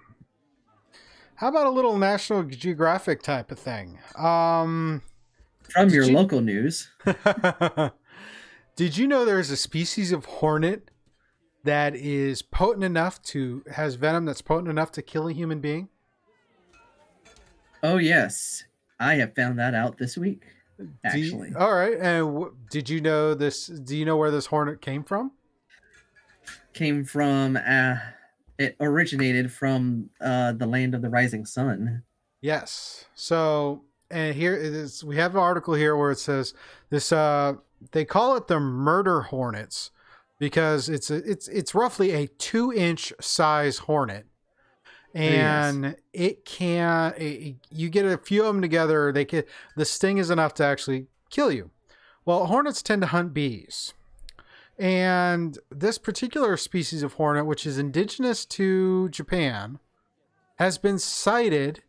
how 1.36 1.48
about 1.48 1.66
a 1.66 1.70
little 1.70 1.96
National 1.98 2.42
Geographic 2.44 3.22
type 3.22 3.50
of 3.50 3.58
thing? 3.58 3.98
Um, 4.16 5.02
From 5.70 5.88
your 5.90 6.04
you- 6.04 6.14
local 6.16 6.40
news, 6.40 6.90
did 8.76 8.96
you 8.96 9.06
know 9.06 9.24
there's 9.24 9.50
a 9.50 9.56
species 9.56 10.12
of 10.12 10.24
hornet 10.24 10.90
that 11.64 11.94
is 11.96 12.42
potent 12.42 12.84
enough 12.84 13.22
to 13.22 13.64
has 13.72 13.94
venom 13.94 14.24
that's 14.26 14.42
potent 14.42 14.68
enough 14.68 14.92
to 14.92 15.02
kill 15.02 15.28
a 15.28 15.32
human 15.32 15.60
being? 15.60 15.88
oh 17.82 17.98
yes, 17.98 18.64
I 18.98 19.14
have 19.16 19.34
found 19.34 19.58
that 19.58 19.74
out 19.74 19.98
this 19.98 20.16
week. 20.16 20.42
Do 20.78 20.84
you- 21.18 21.24
Actually, 21.26 21.54
all 21.54 21.74
right. 21.74 21.96
And 21.98 22.36
wh- 22.42 22.70
did 22.70 22.88
you 22.88 23.00
know 23.00 23.34
this? 23.34 23.66
Do 23.66 23.96
you 23.96 24.04
know 24.04 24.16
where 24.16 24.30
this 24.30 24.46
hornet 24.46 24.80
came 24.80 25.04
from? 25.04 25.32
came 26.72 27.04
from 27.04 27.56
uh, 27.56 27.94
it 28.58 28.76
originated 28.80 29.52
from 29.52 30.10
uh, 30.20 30.52
the 30.52 30.66
land 30.66 30.94
of 30.94 31.02
the 31.02 31.10
rising 31.10 31.44
sun. 31.44 32.02
Yes. 32.40 33.06
So, 33.14 33.82
and 34.10 34.34
here 34.34 34.54
it 34.54 34.72
is. 34.72 35.02
We 35.02 35.16
have 35.16 35.34
an 35.34 35.40
article 35.40 35.74
here 35.74 35.96
where 35.96 36.10
it 36.10 36.18
says 36.18 36.54
this. 36.90 37.12
Uh, 37.12 37.54
they 37.92 38.04
call 38.04 38.36
it 38.36 38.46
the 38.46 38.60
murder 38.60 39.22
hornets 39.22 39.90
because 40.38 40.88
it's 40.88 41.10
a, 41.10 41.16
it's 41.30 41.48
it's 41.48 41.74
roughly 41.74 42.12
a 42.12 42.26
two 42.26 42.72
inch 42.72 43.12
size 43.20 43.78
hornet, 43.78 44.26
and 45.14 45.96
it 46.12 46.44
can 46.44 47.14
it, 47.16 47.56
you 47.70 47.88
get 47.88 48.04
a 48.04 48.18
few 48.18 48.42
of 48.42 48.48
them 48.48 48.62
together. 48.62 49.12
They 49.12 49.24
can 49.24 49.44
the 49.76 49.84
sting 49.84 50.18
is 50.18 50.30
enough 50.30 50.54
to 50.54 50.64
actually 50.64 51.06
kill 51.30 51.50
you. 51.50 51.70
Well, 52.24 52.46
hornets 52.46 52.82
tend 52.82 53.02
to 53.02 53.08
hunt 53.08 53.34
bees. 53.34 53.94
And 54.78 55.58
this 55.70 55.98
particular 55.98 56.56
species 56.56 57.02
of 57.02 57.14
hornet, 57.14 57.46
which 57.46 57.66
is 57.66 57.78
indigenous 57.78 58.44
to 58.46 59.08
Japan, 59.10 59.78
has 60.56 60.78
been 60.78 60.98
sighted 60.98 61.82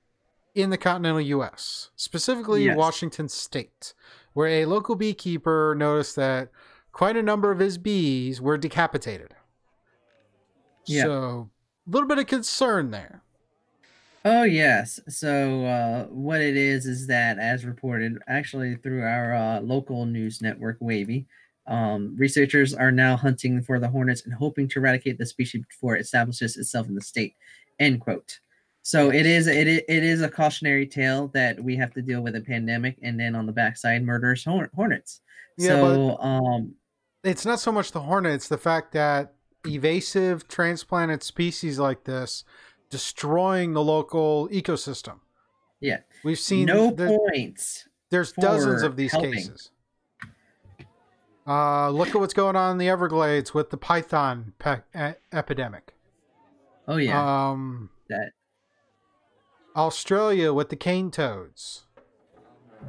in 0.53 0.69
the 0.69 0.77
continental 0.77 1.21
US, 1.21 1.89
specifically 1.95 2.65
Yes. 2.65 2.77
Washington 2.77 3.27
state, 3.27 3.93
where 4.33 4.47
a 4.47 4.65
local 4.65 4.95
beekeeper 4.95 5.75
noticed 5.77 6.15
that 6.15 6.49
quite 6.91 7.17
a 7.17 7.23
number 7.23 7.51
of 7.51 7.59
his 7.59 7.77
bees 7.77 8.39
were 8.39 8.57
decapitated. 8.57 9.33
Yeah. 10.85 11.03
So, 11.03 11.49
a 11.87 11.89
little 11.89 12.07
bit 12.07 12.19
of 12.19 12.27
concern 12.27 12.91
there. 12.91 13.21
Oh 14.23 14.43
yes. 14.43 14.99
So 15.07 15.65
uh, 15.65 16.05
what 16.05 16.41
it 16.41 16.57
is 16.57 16.87
is 16.87 17.05
that, 17.07 17.37
as 17.37 17.63
reported, 17.63 18.17
actually 18.27 18.75
through 18.75 19.03
our 19.03 19.35
uh, 19.35 19.61
local 19.61 20.07
news 20.07 20.41
network, 20.41 20.77
Wavy, 20.79 21.27
um, 21.67 22.15
researchers 22.17 22.73
are 22.73 22.91
now 22.91 23.15
hunting 23.17 23.61
for 23.61 23.79
the 23.79 23.87
hornets 23.87 24.23
and 24.25 24.33
hoping 24.33 24.67
to 24.69 24.79
eradicate 24.79 25.17
the 25.17 25.25
species 25.25 25.63
before 25.67 25.95
it 25.95 26.01
establishes 26.01 26.57
itself 26.57 26.87
in 26.87 26.95
the 26.95 27.01
state. 27.01 27.33
End 27.79 27.99
quote. 28.01 28.39
So 28.83 29.11
it 29.11 29.25
is 29.25 29.47
it 29.47 29.67
it 29.67 29.83
is 30.03 30.21
a 30.21 30.29
cautionary 30.29 30.85
tale 30.85 31.29
that 31.29 31.59
we 31.63 31.75
have 31.77 31.91
to 31.95 32.01
deal 32.03 32.21
with 32.21 32.35
a 32.35 32.41
pandemic, 32.41 32.97
and 33.01 33.19
then 33.19 33.35
on 33.35 33.45
the 33.47 33.51
backside, 33.51 34.03
murderous 34.03 34.43
hornets. 34.45 35.21
Yeah, 35.57 35.69
so 35.69 36.17
um, 36.19 36.75
It's 37.23 37.45
not 37.45 37.59
so 37.59 37.71
much 37.71 37.91
the 37.93 38.01
hornet, 38.01 38.33
it's 38.33 38.47
the 38.47 38.57
fact 38.59 38.91
that 38.93 39.33
evasive 39.65 40.47
transplanted 40.47 41.23
species 41.23 41.79
like 41.79 42.03
this 42.03 42.43
destroying 42.91 43.73
the 43.73 43.81
local 43.83 44.47
ecosystem. 44.49 45.19
Yeah. 45.81 46.01
We've 46.23 46.39
seen 46.39 46.67
no 46.67 46.91
there- 46.91 47.17
points. 47.17 47.87
there's 48.11 48.31
dozens 48.33 48.83
of 48.83 48.95
these 48.95 49.11
helping. 49.11 49.33
cases. 49.33 49.71
Uh, 51.47 51.89
look 51.89 52.09
at 52.09 52.15
what's 52.15 52.33
going 52.33 52.55
on 52.55 52.71
in 52.71 52.77
the 52.79 52.89
Everglades 52.89 53.53
with 53.53 53.69
the 53.69 53.77
python 53.77 54.53
pe- 54.57 54.81
e- 54.95 55.13
epidemic. 55.31 55.93
Oh 56.87 56.97
yeah, 56.97 57.49
Um, 57.51 57.89
that. 58.09 58.31
Australia 59.75 60.53
with 60.53 60.69
the 60.69 60.75
cane 60.75 61.11
toads. 61.11 61.85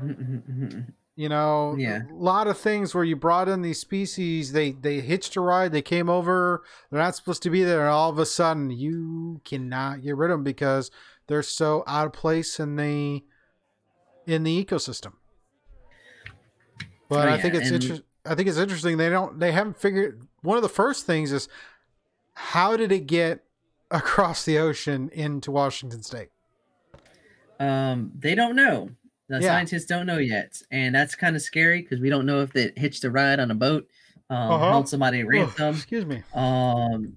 You 1.18 1.30
know, 1.30 1.74
Yeah. 1.78 2.02
a 2.10 2.12
lot 2.12 2.46
of 2.46 2.58
things 2.58 2.94
where 2.94 3.02
you 3.02 3.16
brought 3.16 3.48
in 3.48 3.62
these 3.62 3.80
species, 3.80 4.52
they 4.52 4.72
they 4.72 5.00
hitched 5.00 5.34
a 5.34 5.40
ride, 5.40 5.72
they 5.72 5.80
came 5.80 6.10
over, 6.10 6.62
they're 6.90 7.00
not 7.00 7.16
supposed 7.16 7.42
to 7.44 7.48
be 7.48 7.64
there, 7.64 7.80
and 7.80 7.88
all 7.88 8.10
of 8.10 8.18
a 8.18 8.26
sudden 8.26 8.70
you 8.70 9.40
cannot 9.42 10.02
get 10.02 10.14
rid 10.14 10.30
of 10.30 10.34
them 10.34 10.44
because 10.44 10.90
they're 11.26 11.42
so 11.42 11.84
out 11.86 12.04
of 12.04 12.12
place 12.12 12.60
in 12.60 12.76
the 12.76 13.24
in 14.26 14.42
the 14.42 14.62
ecosystem. 14.62 15.14
But 17.08 17.28
Oh, 17.28 17.32
I 17.32 17.40
think 17.40 17.54
it's 17.54 17.70
interesting. 17.70 18.04
I 18.28 18.34
think 18.34 18.48
it's 18.48 18.58
interesting. 18.58 18.96
They 18.96 19.08
don't. 19.08 19.38
They 19.38 19.52
haven't 19.52 19.78
figured. 19.78 20.26
One 20.42 20.56
of 20.56 20.62
the 20.62 20.68
first 20.68 21.06
things 21.06 21.32
is 21.32 21.48
how 22.34 22.76
did 22.76 22.92
it 22.92 23.06
get 23.06 23.44
across 23.90 24.44
the 24.44 24.58
ocean 24.58 25.08
into 25.12 25.50
Washington 25.50 26.02
State? 26.02 26.28
Um, 27.58 28.12
they 28.18 28.34
don't 28.34 28.56
know. 28.56 28.90
The 29.28 29.40
Yeah. 29.40 29.48
scientists 29.52 29.86
don't 29.86 30.06
know 30.06 30.18
yet, 30.18 30.60
and 30.70 30.94
that's 30.94 31.14
kind 31.14 31.34
of 31.34 31.42
scary 31.42 31.82
because 31.82 32.00
we 32.00 32.10
don't 32.10 32.26
know 32.26 32.42
if 32.42 32.52
they 32.52 32.72
hitched 32.76 33.02
a 33.04 33.10
ride 33.10 33.40
on 33.40 33.50
a 33.50 33.54
boat, 33.54 33.88
um, 34.30 34.52
Uh-huh. 34.52 34.68
held 34.68 34.88
somebody 34.88 35.22
Oh, 35.24 35.26
ransom, 35.26 35.74
excuse 35.74 36.06
me. 36.06 36.22
um, 36.34 37.16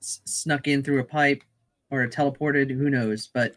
s- 0.00 0.20
snuck 0.24 0.68
in 0.68 0.82
through 0.82 1.00
a 1.00 1.04
pipe, 1.04 1.42
or 1.90 2.06
teleported. 2.06 2.70
Who 2.70 2.90
knows? 2.90 3.28
But 3.32 3.56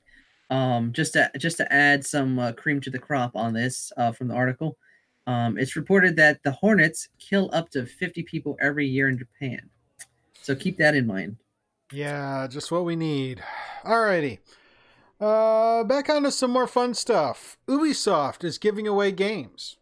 um, 0.49 0.94
just 0.94 1.14
to 1.14 1.30
just 1.38 1.57
to 1.57 1.72
add 1.72 2.06
some 2.06 2.40
uh, 2.40 2.53
cream 2.53 2.82
to 2.82 2.90
the 2.90 2.99
crop 2.99 3.36
on 3.36 3.53
this 3.53 3.91
uh, 3.98 4.11
from 4.11 4.28
the 4.30 4.34
article, 4.36 4.78
um, 5.32 5.58
it's 5.58 5.76
reported 5.76 6.16
that 6.18 6.44
the 6.44 6.52
hornets 6.52 7.10
kill 7.20 7.49
up 7.53 7.70
to 7.72 7.86
fifty 7.86 8.24
people 8.24 8.58
every 8.60 8.88
year 8.88 9.08
in 9.10 9.18
Japan. 9.18 9.70
So 10.41 10.56
keep 10.56 10.78
that 10.78 10.95
in 10.95 11.08
mind. 11.08 11.38
Yeah, 11.91 12.48
just 12.49 12.72
what 12.72 12.86
we 12.86 12.95
need. 12.95 13.44
Alrighty. 13.84 14.40
Uh, 15.20 15.84
back 15.84 16.10
on 16.10 16.24
to 16.24 16.32
some 16.32 16.52
more 16.52 16.68
fun 16.68 16.94
stuff. 16.94 17.58
Ubisoft 17.68 18.44
is 18.44 18.58
giving 18.58 18.88
away 18.88 19.12
games. 19.12 19.78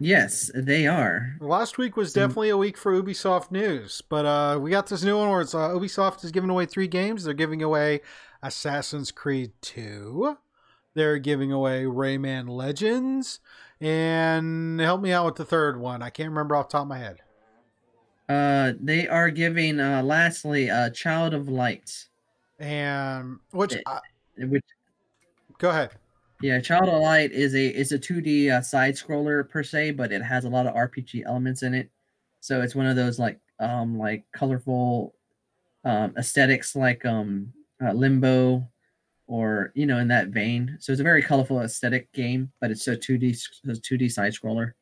Yes, 0.00 0.50
they 0.54 0.86
are. 0.86 1.36
Last 1.40 1.76
week 1.76 1.96
was 1.96 2.12
definitely 2.12 2.50
a 2.50 2.56
week 2.56 2.76
for 2.76 2.92
Ubisoft 2.92 3.50
news, 3.50 4.00
but 4.08 4.24
uh, 4.24 4.58
we 4.60 4.70
got 4.70 4.86
this 4.86 5.02
new 5.02 5.16
one 5.18 5.28
where 5.28 5.40
it's 5.40 5.54
uh, 5.54 5.70
Ubisoft 5.70 6.24
is 6.24 6.30
giving 6.30 6.50
away 6.50 6.66
three 6.66 6.86
games. 6.86 7.24
They're 7.24 7.34
giving 7.34 7.62
away 7.62 8.00
Assassin's 8.40 9.10
Creed 9.10 9.52
2. 9.62 10.36
They're 10.94 11.18
giving 11.18 11.50
away 11.50 11.82
Rayman 11.82 12.48
Legends, 12.48 13.40
and 13.80 14.80
help 14.80 15.00
me 15.00 15.12
out 15.12 15.26
with 15.26 15.36
the 15.36 15.44
third 15.44 15.78
one. 15.78 16.02
I 16.02 16.10
can't 16.10 16.28
remember 16.30 16.56
off 16.56 16.68
the 16.68 16.72
top 16.72 16.82
of 16.82 16.88
my 16.88 16.98
head. 16.98 17.20
Uh, 18.28 18.72
they 18.80 19.08
are 19.08 19.30
giving. 19.30 19.80
Uh, 19.80 20.02
lastly, 20.02 20.68
a 20.68 20.90
Child 20.90 21.34
of 21.34 21.48
Light. 21.48 22.08
And 22.58 23.38
which, 23.52 23.74
It- 23.74 23.82
uh, 23.86 24.00
which 24.38 24.64
go 25.58 25.70
ahead. 25.70 25.92
yeah 26.42 26.60
child 26.60 26.88
of 26.88 27.00
light 27.00 27.32
is 27.32 27.54
a 27.54 27.66
is 27.74 27.90
a 27.92 27.98
2d 27.98 28.50
uh, 28.50 28.60
side 28.60 28.94
scroller 28.94 29.48
per 29.48 29.62
se 29.62 29.90
but 29.92 30.12
it 30.12 30.22
has 30.22 30.44
a 30.44 30.48
lot 30.48 30.66
of 30.66 30.74
rpg 30.74 31.24
elements 31.24 31.62
in 31.64 31.74
it 31.74 31.90
so 32.40 32.60
it's 32.62 32.74
one 32.76 32.86
of 32.86 32.94
those 32.96 33.18
like 33.18 33.40
um 33.60 33.98
like 33.98 34.24
colorful 34.32 35.14
um 35.84 36.14
aesthetics 36.16 36.76
like 36.76 37.04
um 37.04 37.52
uh, 37.82 37.92
limbo 37.92 38.68
or 39.28 39.70
you 39.74 39.86
know 39.86 39.98
in 39.98 40.08
that 40.08 40.28
vein 40.28 40.76
so 40.80 40.90
it's 40.90 41.00
a 41.00 41.04
very 41.04 41.22
colorful 41.22 41.60
aesthetic 41.60 42.10
game 42.12 42.50
but 42.60 42.70
it's 42.70 42.88
a 42.88 42.96
2d 42.96 43.30
s- 43.30 43.48
a 43.68 43.72
2d 43.72 44.10
side 44.10 44.32
scroller 44.32 44.72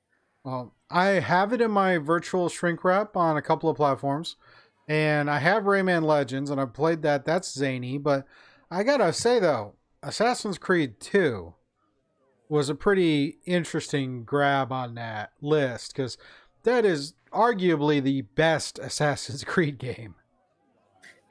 Well, 0.45 0.73
I 0.89 1.07
have 1.21 1.53
it 1.53 1.61
in 1.61 1.71
my 1.73 1.99
virtual 1.99 2.49
shrink 2.49 2.85
wrap 2.85 3.17
on 3.17 3.37
a 3.37 3.43
couple 3.43 3.69
of 3.69 3.77
platforms, 3.77 4.37
and 4.89 5.29
I 5.29 5.41
have 5.41 5.65
Rayman 5.65 6.05
Legends, 6.05 6.49
and 6.51 6.61
I've 6.61 6.73
played 6.73 7.03
that. 7.03 7.25
That's 7.25 7.53
zany, 7.53 7.99
but 7.99 8.25
I 8.71 8.85
gotta 8.85 9.13
say 9.13 9.41
though, 9.41 9.75
Assassin's 10.05 10.59
Creed 10.59 11.01
2 11.01 11.53
was 12.49 12.69
a 12.69 12.77
pretty 12.77 13.39
interesting 13.45 14.23
grab 14.23 14.71
on 14.71 14.95
that 14.95 15.33
list 15.43 15.93
because 15.93 16.17
that 16.63 16.85
is 16.85 17.15
arguably 17.33 18.01
the 18.01 18.23
best 18.23 18.79
Assassin's 18.83 19.43
Creed 19.43 19.79
game. 19.79 20.15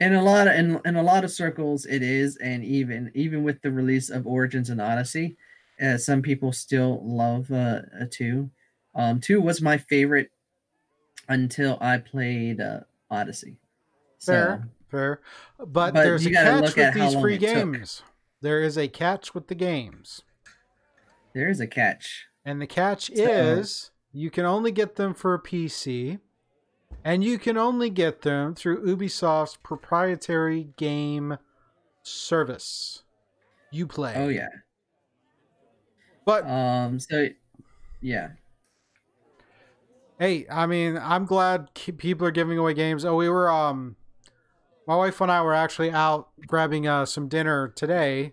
In 0.00 0.14
a 0.14 0.22
lot 0.22 0.46
of 0.48 0.54
in, 0.54 0.80
in 0.84 0.96
a 0.96 1.02
lot 1.02 1.24
of 1.24 1.30
circles 1.30 1.86
it 1.86 2.02
is 2.02 2.36
and 2.36 2.64
even 2.64 3.10
even 3.14 3.42
with 3.42 3.62
the 3.62 3.70
release 3.72 4.10
of 4.10 4.26
origins 4.26 4.68
and 4.70 4.80
odyssey 4.80 5.36
uh, 5.82 5.96
some 5.96 6.22
people 6.22 6.52
still 6.52 7.00
love 7.04 7.50
uh, 7.50 7.80
two 8.10 8.50
um 8.94 9.20
two 9.20 9.40
was 9.40 9.60
my 9.62 9.76
favorite 9.78 10.30
until 11.28 11.78
i 11.80 11.96
played 11.98 12.60
uh, 12.60 12.80
odyssey 13.10 13.56
so 14.18 14.32
Fair. 14.32 14.68
fair. 14.90 15.20
But, 15.58 15.94
But 15.94 15.94
there's 15.94 16.26
a 16.26 16.30
catch 16.30 16.74
with 16.76 16.94
these 16.94 17.14
free 17.14 17.34
it 17.36 17.40
took. 17.40 17.54
games. 17.54 18.02
There 18.40 18.62
is 18.62 18.76
a 18.78 18.88
catch 18.88 19.34
with 19.34 19.48
the 19.48 19.54
games. 19.54 20.22
There 21.34 21.48
is 21.48 21.60
a 21.60 21.66
catch. 21.66 22.26
And 22.44 22.60
the 22.60 22.66
catch 22.66 23.06
So- 23.14 23.22
is 23.22 23.90
you 24.12 24.30
can 24.30 24.44
only 24.46 24.72
get 24.72 24.96
them 24.96 25.12
for 25.14 25.34
a 25.34 25.38
PC, 25.42 26.18
and 27.06 27.22
you 27.22 27.38
can 27.38 27.56
only 27.56 27.88
get 27.88 28.22
them 28.22 28.54
through 28.54 28.84
Ubisoft's 28.84 29.56
proprietary 29.62 30.70
game 30.76 31.38
service. 32.02 33.04
You 33.70 33.86
play. 33.86 34.14
Oh 34.16 34.28
yeah. 34.28 34.48
But 36.24 36.46
Um. 36.48 36.98
So, 36.98 37.28
yeah. 38.00 38.30
hey, 40.18 40.46
I 40.50 40.66
mean, 40.66 40.98
I'm 41.00 41.26
glad 41.26 41.72
people 41.74 42.26
are 42.26 42.32
giving 42.32 42.58
away 42.58 42.74
games. 42.74 43.04
Oh, 43.04 43.14
we 43.14 43.28
were 43.28 43.48
um, 43.50 43.94
my 44.88 44.96
wife 44.96 45.20
and 45.20 45.30
I 45.30 45.42
were 45.42 45.54
actually 45.54 45.92
out 45.92 46.28
grabbing 46.46 46.88
uh, 46.88 47.06
some 47.06 47.28
dinner 47.28 47.68
today, 47.68 48.32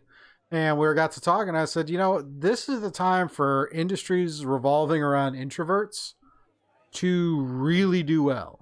and 0.49 0.80
we 0.80 0.88
were 0.88 0.95
got 0.95 1.11
to 1.13 1.21
talk, 1.21 1.47
and 1.47 1.57
I 1.57 1.65
said, 1.65 1.89
you 1.91 1.99
know, 1.99 2.21
this 2.21 2.67
is 2.69 2.81
the 2.81 2.91
time 2.91 3.27
for 3.27 3.69
industries 3.71 4.45
revolving 4.45 5.03
around 5.03 5.35
introverts 5.35 6.13
to 6.94 7.41
really 7.41 8.03
do 8.03 8.24
well. 8.24 8.60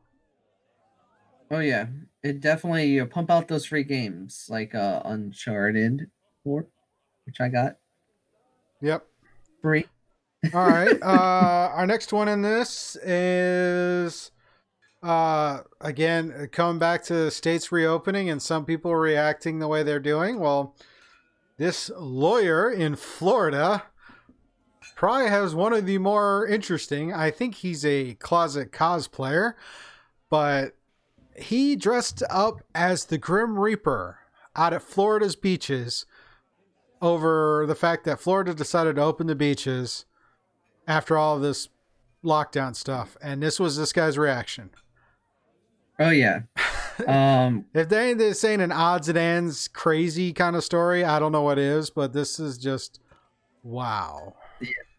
Oh 1.49 1.59
yeah. 1.59 1.87
It 2.23 2.39
definitely 2.39 2.85
you 2.85 3.05
pump 3.05 3.29
out 3.29 3.47
those 3.47 3.65
free 3.65 3.83
games 3.83 4.47
like 4.49 4.73
uh 4.75 5.01
Uncharted, 5.05 6.09
or 6.45 6.67
which 7.25 7.41
I 7.41 7.49
got 7.49 7.77
Yep. 8.81 9.05
free. 9.61 9.85
All 10.53 10.65
right. 10.65 11.01
Uh, 11.01 11.05
our 11.75 11.85
next 11.85 12.13
one 12.13 12.27
in 12.27 12.41
this 12.41 12.95
is 12.97 14.31
uh, 15.03 15.61
again 15.79 16.49
coming 16.51 16.79
back 16.79 17.03
to 17.03 17.13
the 17.13 17.31
states 17.31 17.71
reopening 17.71 18.29
and 18.29 18.41
some 18.41 18.65
people 18.65 18.95
reacting 18.95 19.59
the 19.59 19.67
way 19.67 19.83
they're 19.83 19.99
doing. 19.99 20.39
Well, 20.39 20.75
this 21.57 21.91
lawyer 21.97 22.71
in 22.71 22.95
Florida 22.95 23.83
probably 25.01 25.29
has 25.29 25.55
one 25.55 25.73
of 25.73 25.87
the 25.87 25.97
more 25.97 26.45
interesting. 26.45 27.11
I 27.11 27.31
think 27.31 27.55
he's 27.55 27.83
a 27.83 28.13
closet 28.19 28.71
cosplayer, 28.71 29.55
but 30.29 30.75
he 31.35 31.75
dressed 31.75 32.21
up 32.29 32.61
as 32.75 33.05
the 33.05 33.17
Grim 33.17 33.57
Reaper 33.57 34.19
out 34.55 34.73
at 34.73 34.83
Florida's 34.83 35.35
beaches 35.35 36.05
over 37.01 37.65
the 37.67 37.73
fact 37.73 38.03
that 38.03 38.19
Florida 38.19 38.53
decided 38.53 38.97
to 38.97 39.01
open 39.01 39.25
the 39.25 39.33
beaches 39.33 40.05
after 40.87 41.17
all 41.17 41.37
of 41.37 41.41
this 41.41 41.69
lockdown 42.23 42.75
stuff. 42.75 43.17
And 43.23 43.41
this 43.41 43.59
was 43.59 43.77
this 43.77 43.93
guy's 43.93 44.19
reaction. 44.19 44.69
Oh 45.97 46.11
yeah. 46.11 46.41
Um. 47.07 47.65
If 47.73 47.89
they 47.89 48.13
this 48.13 48.43
ain't 48.43 48.61
an 48.61 48.71
odds 48.71 49.09
and 49.09 49.17
ends 49.17 49.67
crazy 49.67 50.33
kind 50.33 50.55
of 50.55 50.63
story, 50.63 51.03
I 51.03 51.17
don't 51.17 51.31
know 51.31 51.41
what 51.41 51.57
is, 51.57 51.89
but 51.89 52.13
this 52.13 52.39
is 52.39 52.59
just 52.59 52.99
wow. 53.63 54.35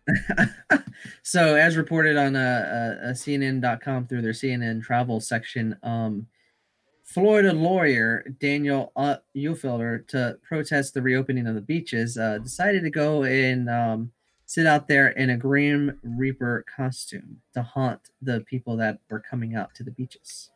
so 1.23 1.55
as 1.55 1.77
reported 1.77 2.17
on 2.17 2.37
uh, 2.37 2.99
uh, 3.01 3.07
uh, 3.09 3.13
CNN.com 3.13 4.07
through 4.07 4.23
their 4.23 4.33
CNN 4.33 4.83
travel 4.83 5.21
section, 5.21 5.77
um, 5.83 6.27
Florida 7.05 7.53
lawyer 7.53 8.25
Daniel 8.41 8.93
uh, 8.97 9.17
Uhlfelder 9.37 10.07
to 10.09 10.39
protest 10.43 10.95
the 10.95 11.03
reopening 11.03 11.47
of 11.47 11.55
the 11.55 11.61
beaches 11.61 12.17
uh, 12.17 12.39
decided 12.39 12.83
to 12.85 12.91
go 12.91 13.25
and 13.25 13.69
um, 13.69 14.13
sit 14.47 14.67
out 14.67 14.89
there 14.89 15.09
in 15.09 15.31
a 15.31 15.37
Grim 15.37 15.99
Reaper 16.03 16.65
costume 16.75 17.41
to 17.55 17.63
haunt 17.63 18.11
the 18.21 18.41
people 18.41 18.77
that 18.79 18.99
were 19.11 19.21
coming 19.21 19.55
out 19.55 19.75
to 19.75 19.85
the 19.85 19.91
beaches. 19.91 20.51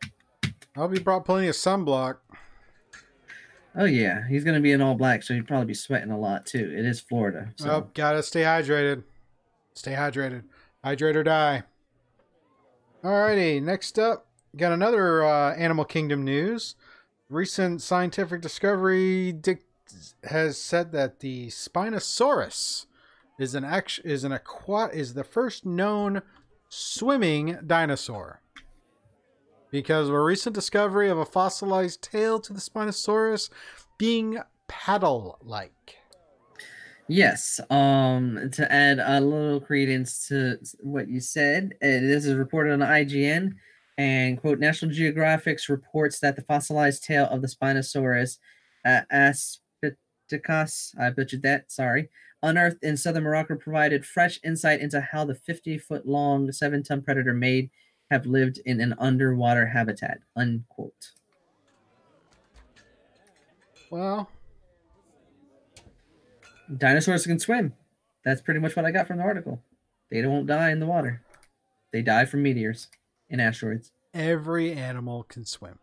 I 0.44 0.81
hope 0.81 0.93
he 0.93 1.01
brought 1.01 1.24
plenty 1.24 1.48
of 1.48 1.55
sunblock. 1.55 2.16
Oh 3.78 3.85
yeah, 3.85 4.27
he's 4.27 4.44
gonna 4.44 4.60
be 4.60 4.73
in 4.73 4.81
all 4.81 4.94
black, 4.94 5.23
so 5.23 5.35
he'd 5.35 5.47
probably 5.47 5.66
be 5.66 5.74
sweating 5.74 6.10
a 6.10 6.18
lot 6.18 6.47
too. 6.47 6.73
It 6.74 6.86
is 6.86 7.01
Florida, 7.01 7.52
so 7.56 7.90
gotta 7.93 8.23
stay 8.23 8.43
hydrated. 8.43 9.02
Stay 9.77 9.93
hydrated. 9.93 10.44
Hydrate 10.82 11.16
or 11.16 11.23
die. 11.23 11.65
Alrighty, 13.05 13.62
next 13.62 13.98
up, 13.98 14.27
got 14.57 14.73
another 14.73 15.23
uh, 15.23 15.55
Animal 15.55 15.85
Kingdom 15.85 16.24
news. 16.24 16.74
Recent 17.28 17.82
scientific 17.82 18.40
discovery 18.40 19.39
has 20.24 20.61
said 20.61 20.93
that 20.93 21.20
the 21.20 21.48
Spinosaurus 21.48 22.86
is 23.39 23.55
an 23.55 23.65
act- 23.65 24.01
is 24.03 24.24
an 24.24 24.32
aqua- 24.32 24.90
is 24.93 25.12
the 25.12 25.24
first 25.24 25.66
known 25.66 26.23
swimming 26.70 27.59
dinosaur. 27.65 28.40
Because 29.70 30.09
of 30.09 30.15
a 30.15 30.23
recent 30.23 30.55
discovery 30.55 31.11
of 31.11 31.19
a 31.19 31.27
fossilized 31.27 32.01
tail 32.01 32.40
to 32.40 32.55
the 32.55 32.61
Spinosaurus 32.61 33.51
being 33.98 34.39
paddle-like. 34.69 35.97
Yes. 37.08 37.60
Um, 37.70 38.50
to 38.52 38.72
add 38.72 38.98
a 38.98 39.20
little 39.20 39.60
credence 39.60 40.26
to 40.28 40.58
what 40.80 41.08
you 41.08 41.20
said, 41.20 41.74
uh, 41.74 41.86
this 41.86 42.24
is 42.24 42.34
reported 42.34 42.72
on 42.72 42.80
IGN, 42.80 43.54
and 43.96 44.40
quote: 44.40 44.58
National 44.58 44.90
Geographic's 44.90 45.68
reports 45.68 46.18
that 46.20 46.34
the 46.34 46.42
fossilized 46.42 47.04
tail 47.04 47.26
of 47.26 47.42
the 47.42 47.48
Spinosaurus 47.48 48.38
uh, 48.84 49.02
I 50.98 51.10
butchered 51.10 51.42
that, 51.42 51.70
sorry, 51.70 52.08
unearthed 52.42 52.82
in 52.82 52.96
southern 52.96 53.22
Morocco, 53.24 53.56
provided 53.56 54.04
fresh 54.04 54.40
insight 54.44 54.80
into 54.80 55.00
how 55.00 55.24
the 55.24 55.34
50-foot-long, 55.34 56.50
seven-ton 56.50 57.02
predator 57.02 57.32
may 57.32 57.70
have 58.10 58.26
lived 58.26 58.60
in 58.64 58.80
an 58.80 58.94
underwater 58.98 59.66
habitat. 59.66 60.18
Unquote. 60.34 61.12
Well, 63.90 64.28
Dinosaurs 66.74 67.26
can 67.26 67.38
swim. 67.38 67.74
That's 68.24 68.40
pretty 68.40 68.60
much 68.60 68.74
what 68.76 68.84
I 68.84 68.90
got 68.90 69.06
from 69.06 69.18
the 69.18 69.22
article. 69.24 69.62
They 70.10 70.20
don't 70.22 70.47
die 70.47 70.70
in 70.70 70.80
the 70.80 70.86
water. 70.86 71.22
They 71.93 72.02
die 72.02 72.24
from 72.24 72.43
meteors 72.43 72.88
and 73.30 73.40
asteroids. 73.40 73.93
every 74.14 74.72
animal 74.72 75.22
can 75.24 75.44
swim. 75.44 75.78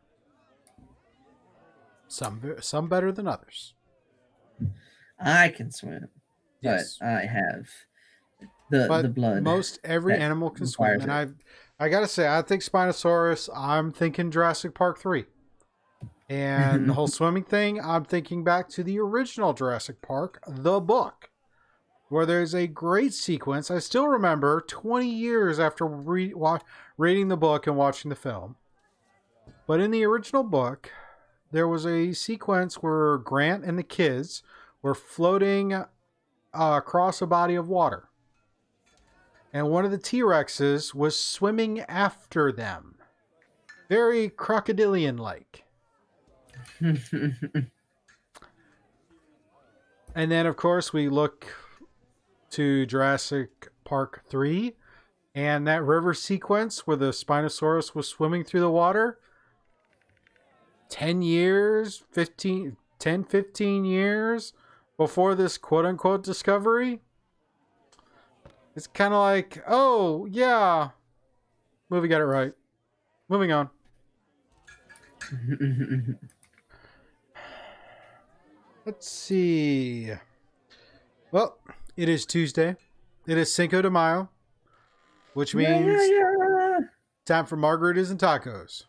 Some 2.07 2.55
some 2.61 2.87
better 2.89 3.11
than 3.11 3.27
others. 3.27 3.73
I 5.19 5.49
can 5.49 5.71
swim, 5.71 6.09
but 6.61 6.69
Yes. 6.69 6.99
I 7.01 7.25
have 7.25 7.67
the 8.69 8.85
but 8.87 9.01
the 9.03 9.09
blood. 9.09 9.41
most 9.43 9.79
every 9.83 10.15
animal 10.15 10.49
can 10.49 10.67
swim, 10.67 11.01
and 11.01 11.11
I 11.11 11.27
I 11.79 11.89
gotta 11.89 12.07
say 12.07 12.27
I 12.27 12.41
think 12.41 12.61
Spinosaurus. 12.61 13.49
I'm 13.55 13.91
thinking 13.91 14.29
Jurassic 14.31 14.73
Park 14.75 14.99
three, 14.99 15.25
and 16.33 16.89
the 16.89 16.93
whole 16.93 17.07
swimming 17.19 17.43
thing. 17.43 17.79
I'm 17.81 18.05
thinking 18.05 18.43
back 18.43 18.69
to 18.69 18.83
the 18.83 18.99
original 18.99 19.53
Jurassic 19.53 20.01
Park, 20.01 20.41
the 20.47 20.79
book, 20.79 21.29
where 22.09 22.25
there's 22.25 22.53
a 22.53 22.67
great 22.67 23.13
sequence. 23.13 23.69
I 23.69 23.79
still 23.79 24.07
remember 24.07 24.61
20 24.61 25.07
years 25.07 25.59
after 25.59 25.85
re- 25.85 26.33
wa- 26.33 26.59
reading 26.97 27.27
the 27.27 27.37
book 27.37 27.67
and 27.67 27.75
watching 27.75 28.09
the 28.09 28.15
film. 28.15 28.55
But 29.67 29.79
in 29.79 29.91
the 29.91 30.03
original 30.03 30.43
book, 30.43 30.91
there 31.51 31.67
was 31.67 31.85
a 31.85 32.13
sequence 32.13 32.75
where 32.75 33.17
Grant 33.17 33.63
and 33.63 33.77
the 33.77 33.83
kids 33.83 34.43
were 34.81 34.95
floating 34.95 35.73
uh, 35.73 35.85
across 36.53 37.21
a 37.21 37.27
body 37.27 37.55
of 37.55 37.69
water 37.69 38.09
and 39.53 39.69
one 39.69 39.85
of 39.85 39.91
the 39.91 39.99
T 39.99 40.21
Rexes 40.21 40.95
was 40.95 41.17
swimming 41.17 41.81
after 41.81 42.51
them. 42.51 42.95
Very 43.87 44.29
crocodilian 44.29 45.17
like. 45.17 45.62
And 50.15 50.31
then, 50.31 50.45
of 50.45 50.55
course, 50.55 50.93
we 50.93 51.09
look 51.09 51.47
to 52.51 52.85
Jurassic 52.85 53.69
Park 53.83 54.23
3 54.29 54.75
and 55.33 55.67
that 55.67 55.83
river 55.83 56.13
sequence 56.13 56.85
where 56.85 56.97
the 56.97 57.09
Spinosaurus 57.09 57.95
was 57.95 58.07
swimming 58.07 58.43
through 58.43 58.59
the 58.59 58.69
water. 58.69 59.17
10 60.89 61.23
years, 61.23 62.03
15, 62.11 62.77
10, 62.99 63.23
15 63.23 63.85
years 63.85 64.53
before 64.97 65.33
this 65.33 65.57
quote 65.57 65.85
unquote 65.85 66.23
discovery. 66.23 66.99
It's 68.75 68.85
kind 68.85 69.13
of 69.13 69.19
like, 69.19 69.63
oh, 69.67 70.27
yeah. 70.27 70.89
Movie 71.89 72.07
got 72.07 72.21
it 72.21 72.25
right. 72.25 72.53
Moving 73.29 73.51
on. 73.51 73.69
Let's 78.85 79.09
see. 79.09 80.11
Well, 81.31 81.57
it 81.95 82.09
is 82.09 82.25
Tuesday. 82.25 82.75
It 83.25 83.37
is 83.37 83.53
Cinco 83.53 83.81
de 83.81 83.89
Mayo, 83.89 84.29
which 85.33 85.53
Yeah, 85.55 85.79
means 85.79 86.01
yeah, 86.09 86.31
yeah. 86.37 86.79
time 87.25 87.45
for 87.45 87.55
margaritas 87.55 88.11
and 88.11 88.19
tacos. 88.19 88.83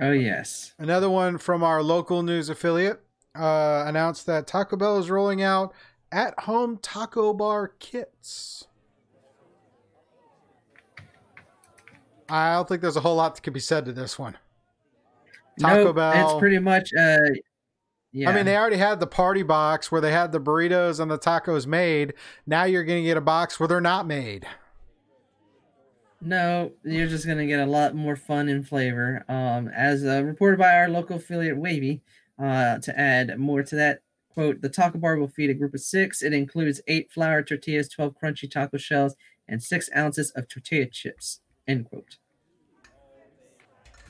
Oh 0.00 0.12
yes. 0.12 0.74
Another 0.78 1.10
one 1.10 1.38
from 1.38 1.62
our 1.62 1.82
local 1.82 2.22
news 2.22 2.48
affiliate 2.48 3.00
uh, 3.34 3.84
announced 3.86 4.26
that 4.26 4.46
Taco 4.46 4.76
Bell 4.76 4.98
is 4.98 5.10
rolling 5.10 5.42
out 5.42 5.72
at 6.12 6.38
home 6.40 6.78
taco 6.80 7.32
bar 7.32 7.68
kits. 7.80 8.66
I 12.28 12.54
don't 12.54 12.66
think 12.68 12.80
there's 12.80 12.96
a 12.96 13.00
whole 13.00 13.16
lot 13.16 13.34
that 13.34 13.42
could 13.42 13.52
be 13.52 13.60
said 13.60 13.84
to 13.84 13.92
this 13.92 14.18
one. 14.18 14.36
Taco 15.60 15.84
Nope, 15.86 15.96
Bell. 15.96 16.30
It's 16.30 16.38
pretty 16.40 16.58
much 16.58 16.90
uh 16.94 17.18
yeah. 18.14 18.30
I 18.30 18.34
mean, 18.34 18.46
they 18.46 18.56
already 18.56 18.76
had 18.76 19.00
the 19.00 19.06
party 19.06 19.42
box 19.42 19.92
where 19.92 20.00
they 20.00 20.12
had 20.12 20.32
the 20.32 20.40
burritos 20.40 21.00
and 21.00 21.10
the 21.10 21.18
tacos 21.18 21.66
made. 21.66 22.14
Now 22.46 22.64
you're 22.64 22.84
going 22.84 23.02
to 23.02 23.06
get 23.06 23.16
a 23.16 23.20
box 23.20 23.60
where 23.60 23.66
they're 23.68 23.80
not 23.80 24.06
made. 24.06 24.46
No, 26.24 26.72
you're 26.82 27.06
just 27.06 27.26
gonna 27.26 27.46
get 27.46 27.60
a 27.60 27.66
lot 27.66 27.94
more 27.94 28.16
fun 28.16 28.48
and 28.48 28.66
flavor. 28.66 29.24
Um, 29.28 29.68
as 29.68 30.04
uh, 30.06 30.22
reported 30.24 30.58
by 30.58 30.74
our 30.74 30.88
local 30.88 31.16
affiliate 31.16 31.58
Wavy, 31.58 32.00
uh, 32.38 32.78
to 32.78 32.98
add 32.98 33.38
more 33.38 33.62
to 33.62 33.76
that 33.76 34.00
quote, 34.32 34.62
the 34.62 34.70
taco 34.70 34.96
bar 34.96 35.18
will 35.18 35.28
feed 35.28 35.50
a 35.50 35.54
group 35.54 35.74
of 35.74 35.80
six. 35.80 36.22
It 36.22 36.32
includes 36.32 36.80
eight 36.88 37.12
flour 37.12 37.42
tortillas, 37.42 37.90
twelve 37.90 38.14
crunchy 38.20 38.50
taco 38.50 38.78
shells, 38.78 39.16
and 39.46 39.62
six 39.62 39.90
ounces 39.94 40.30
of 40.30 40.48
tortilla 40.48 40.86
chips. 40.86 41.40
End 41.68 41.84
quote. 41.90 42.16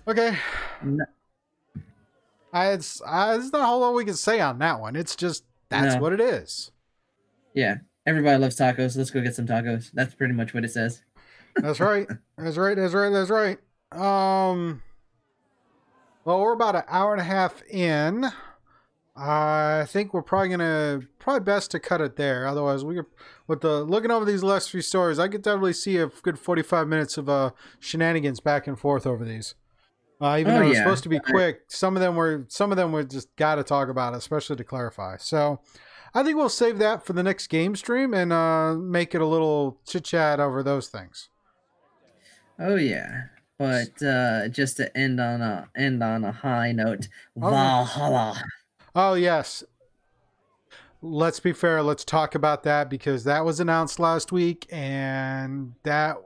Okay. 0.07 0.39
No, 0.85 1.05
I, 2.55 2.73
it's, 2.73 3.03
I, 3.07 3.33
there's 3.37 3.53
not 3.53 3.63
a 3.63 3.67
whole 3.67 3.81
lot 3.81 3.95
we 3.95 4.05
can 4.05 4.15
say 4.15 4.41
on 4.41 4.59
that 4.61 4.81
one. 4.81 4.95
It's 4.97 5.17
just 5.17 5.45
that's 5.71 5.97
No. 5.97 6.01
what 6.01 6.13
it 6.13 6.21
is. 6.21 6.71
yeah, 7.53 7.77
everybody 8.07 8.39
loves 8.39 8.57
tacos. 8.57 8.97
Let's 8.97 9.11
go 9.11 9.21
get 9.21 9.35
some 9.35 9.47
tacos. 9.47 9.91
That's 9.93 10.15
pretty 10.15 10.35
much 10.35 10.55
what 10.55 10.65
it 10.65 10.71
says. 10.71 11.03
That's 11.57 11.81
right. 11.81 12.07
That's 12.39 12.57
right. 12.57 12.77
That's 12.77 12.95
right. 12.95 13.11
That's 13.11 13.31
right. 13.31 13.59
Um. 13.93 14.83
Well, 16.25 16.41
we're 16.41 16.53
about 16.55 16.75
an 16.77 16.83
hour 16.89 17.13
and 17.13 17.21
a 17.21 17.25
half 17.25 17.63
in. 17.69 18.27
I 19.17 19.85
think 19.89 20.13
we're 20.13 20.23
probably 20.23 20.49
gonna 20.49 21.03
probably 21.21 21.45
best 21.45 21.71
to 21.73 21.79
cut 21.79 22.01
it 22.01 22.17
there. 22.17 22.47
Otherwise, 22.49 22.85
we 22.85 22.97
could, 22.97 23.07
with 23.47 23.61
the 23.61 23.85
looking 23.85 24.11
over 24.11 24.25
these 24.25 24.43
last 24.43 24.71
few 24.71 24.81
stories, 24.81 25.19
I 25.21 25.29
could 25.29 25.43
definitely 25.43 25.75
see 25.75 25.99
a 25.99 26.07
good 26.09 26.39
forty-five 26.39 26.89
minutes 26.89 27.17
of 27.17 27.29
uh 27.29 27.51
shenanigans 27.79 28.41
back 28.41 28.67
and 28.67 28.77
forth 28.79 29.07
over 29.07 29.25
these. 29.25 29.55
Uh, 30.21 30.37
even 30.39 30.53
Oh, 30.55 30.59
though 30.61 30.67
it's 30.67 30.77
yeah. 30.77 30.83
supposed 30.85 31.03
to 31.03 31.09
be 31.09 31.19
quick, 31.19 31.63
some 31.69 31.97
of 31.97 32.01
them 32.01 32.15
were 32.17 32.45
some 32.49 32.71
of 32.71 32.77
them 32.77 32.93
we 32.93 33.05
just 33.05 33.35
got 33.37 33.57
to 33.57 33.65
talk 33.65 33.89
about, 33.89 34.15
it, 34.15 34.19
especially 34.19 34.57
to 34.57 34.65
clarify. 34.65 35.17
So, 35.17 35.61
I 36.15 36.23
think 36.23 36.37
we'll 36.37 36.49
save 36.49 36.79
that 36.79 37.05
for 37.05 37.13
the 37.13 37.23
next 37.23 37.49
game 37.49 37.75
stream 37.75 38.15
and 38.15 38.33
uh, 38.33 38.75
make 38.75 39.15
it 39.15 39.21
a 39.21 39.27
little 39.27 39.81
chit 39.87 40.05
chat 40.05 40.39
over 40.41 40.63
those 40.63 40.89
things. 40.89 41.29
Oh 42.59 42.77
yeah. 42.77 43.25
But 43.59 44.03
uh, 44.03 44.49
just 44.49 44.77
to 44.79 44.97
end 44.97 45.21
on 45.21 45.41
a 45.43 45.69
end 45.77 46.03
on 46.03 46.25
a 46.25 46.33
high 46.33 46.73
note, 46.73 47.09
Oh. 47.41 47.51
Valhalla. 47.51 48.43
Oh 48.95 49.15
yes. 49.15 49.65
Let's 51.03 51.39
be 51.41 51.53
fair. 51.53 51.83
Let's 51.83 52.05
talk 52.05 52.35
about 52.35 52.63
that 52.63 52.89
because 52.89 53.25
that 53.25 53.45
was 53.45 53.61
announced 53.61 53.99
last 53.99 54.33
week, 54.33 54.67
and 54.71 55.75
that 55.83 56.17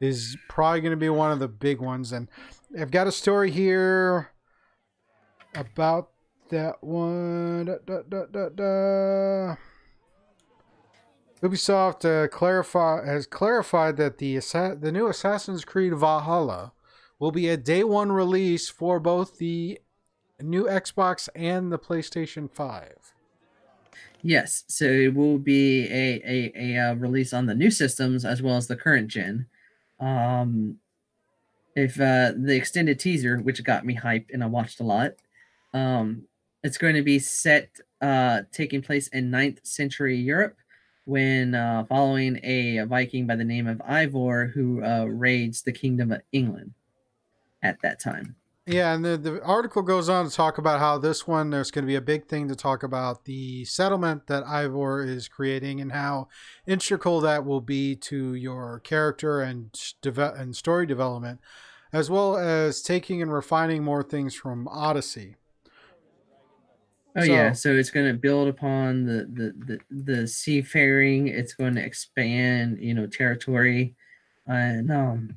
is 0.00 0.36
probably 0.48 0.80
going 0.82 0.90
to 0.90 0.96
be 0.98 1.08
one 1.08 1.32
of 1.32 1.38
the 1.38 1.48
big 1.48 1.80
ones. 1.80 2.12
And 2.12 2.28
I've 2.78 2.90
got 2.90 3.06
a 3.06 3.12
story 3.12 3.50
here 3.50 4.30
about 5.54 6.10
that 6.48 6.82
one. 6.82 7.66
Da, 7.66 7.74
da, 7.84 8.02
da, 8.08 8.24
da, 8.30 8.48
da. 8.48 9.56
Ubisoft 11.42 12.04
uh, 12.04 12.28
clarify 12.28 13.04
has 13.04 13.26
clarified 13.26 13.96
that 13.96 14.18
the 14.18 14.38
the 14.80 14.90
new 14.92 15.08
Assassin's 15.08 15.64
Creed 15.64 15.94
Valhalla 15.94 16.72
will 17.18 17.32
be 17.32 17.48
a 17.48 17.56
day 17.56 17.84
one 17.84 18.10
release 18.10 18.68
for 18.68 18.98
both 18.98 19.38
the 19.38 19.78
new 20.40 20.64
Xbox 20.64 21.28
and 21.34 21.70
the 21.70 21.78
PlayStation 21.78 22.50
5. 22.50 23.12
Yes, 24.22 24.64
so 24.68 24.86
it 24.86 25.14
will 25.14 25.38
be 25.38 25.88
a 25.88 26.22
a, 26.24 26.52
a 26.54 26.78
uh, 26.78 26.94
release 26.94 27.34
on 27.34 27.46
the 27.46 27.54
new 27.54 27.70
systems 27.70 28.24
as 28.24 28.40
well 28.40 28.56
as 28.56 28.68
the 28.68 28.76
current 28.76 29.08
gen. 29.08 29.46
Um, 30.00 30.78
if 31.74 32.00
uh, 32.00 32.32
the 32.36 32.54
extended 32.54 32.98
teaser, 33.00 33.38
which 33.38 33.62
got 33.64 33.86
me 33.86 33.96
hyped 33.96 34.32
and 34.32 34.42
I 34.42 34.46
watched 34.46 34.80
a 34.80 34.84
lot, 34.84 35.12
um, 35.72 36.22
it's 36.62 36.78
going 36.78 36.94
to 36.94 37.02
be 37.02 37.18
set 37.18 37.80
uh, 38.00 38.42
taking 38.52 38.82
place 38.82 39.08
in 39.08 39.30
9th 39.30 39.64
century 39.66 40.16
Europe 40.16 40.56
when 41.04 41.54
uh, 41.54 41.84
following 41.84 42.38
a, 42.44 42.84
Viking 42.84 43.26
by 43.26 43.36
the 43.36 43.44
name 43.44 43.66
of 43.66 43.78
Eivor 43.78 44.52
who 44.52 44.84
uh, 44.84 45.04
raids 45.04 45.62
the 45.62 45.72
kingdom 45.72 46.12
of 46.12 46.22
England 46.32 46.72
at 47.62 47.80
that 47.82 47.98
time. 47.98 48.36
Yeah, 48.64 48.94
and 48.94 49.04
the, 49.04 49.16
the 49.16 49.42
article 49.42 49.82
goes 49.82 50.08
on 50.08 50.28
to 50.28 50.34
talk 50.34 50.56
about 50.56 50.78
how 50.78 50.96
this 50.96 51.26
one, 51.26 51.50
there's 51.50 51.72
going 51.72 51.84
to 51.84 51.88
be 51.88 51.96
a 51.96 52.00
big 52.00 52.28
thing 52.28 52.46
to 52.48 52.54
talk 52.54 52.84
about 52.84 53.24
the 53.24 53.64
settlement 53.64 54.28
that 54.28 54.44
Eivor 54.44 55.04
is 55.06 55.26
creating 55.26 55.80
and 55.80 55.90
how 55.90 56.28
integral 56.64 57.20
that 57.22 57.44
will 57.44 57.60
be 57.60 57.96
to 57.96 58.34
your 58.34 58.78
character 58.80 59.40
and, 59.40 59.72
deve- 60.00 60.18
and 60.18 60.54
story 60.54 60.86
development, 60.86 61.40
as 61.92 62.08
well 62.08 62.36
as 62.36 62.82
taking 62.82 63.20
and 63.20 63.32
refining 63.32 63.82
more 63.82 64.02
things 64.04 64.32
from 64.36 64.68
Odyssey. 64.68 65.34
Oh 67.16 67.24
yeah, 67.24 67.52
So- 67.52 67.70
so 67.70 67.76
it's 67.76 67.90
going 67.90 68.06
to 68.06 68.18
build 68.18 68.46
upon 68.46 69.04
the, 69.04 69.26
the 69.30 69.78
the 69.90 70.04
the 70.04 70.26
seafaring. 70.28 71.26
It's 71.28 71.52
going 71.52 71.74
to 71.74 71.84
expand, 71.84 72.78
you 72.80 72.94
know, 72.94 73.06
territory, 73.06 73.96
and 74.46 74.90
um, 74.90 75.36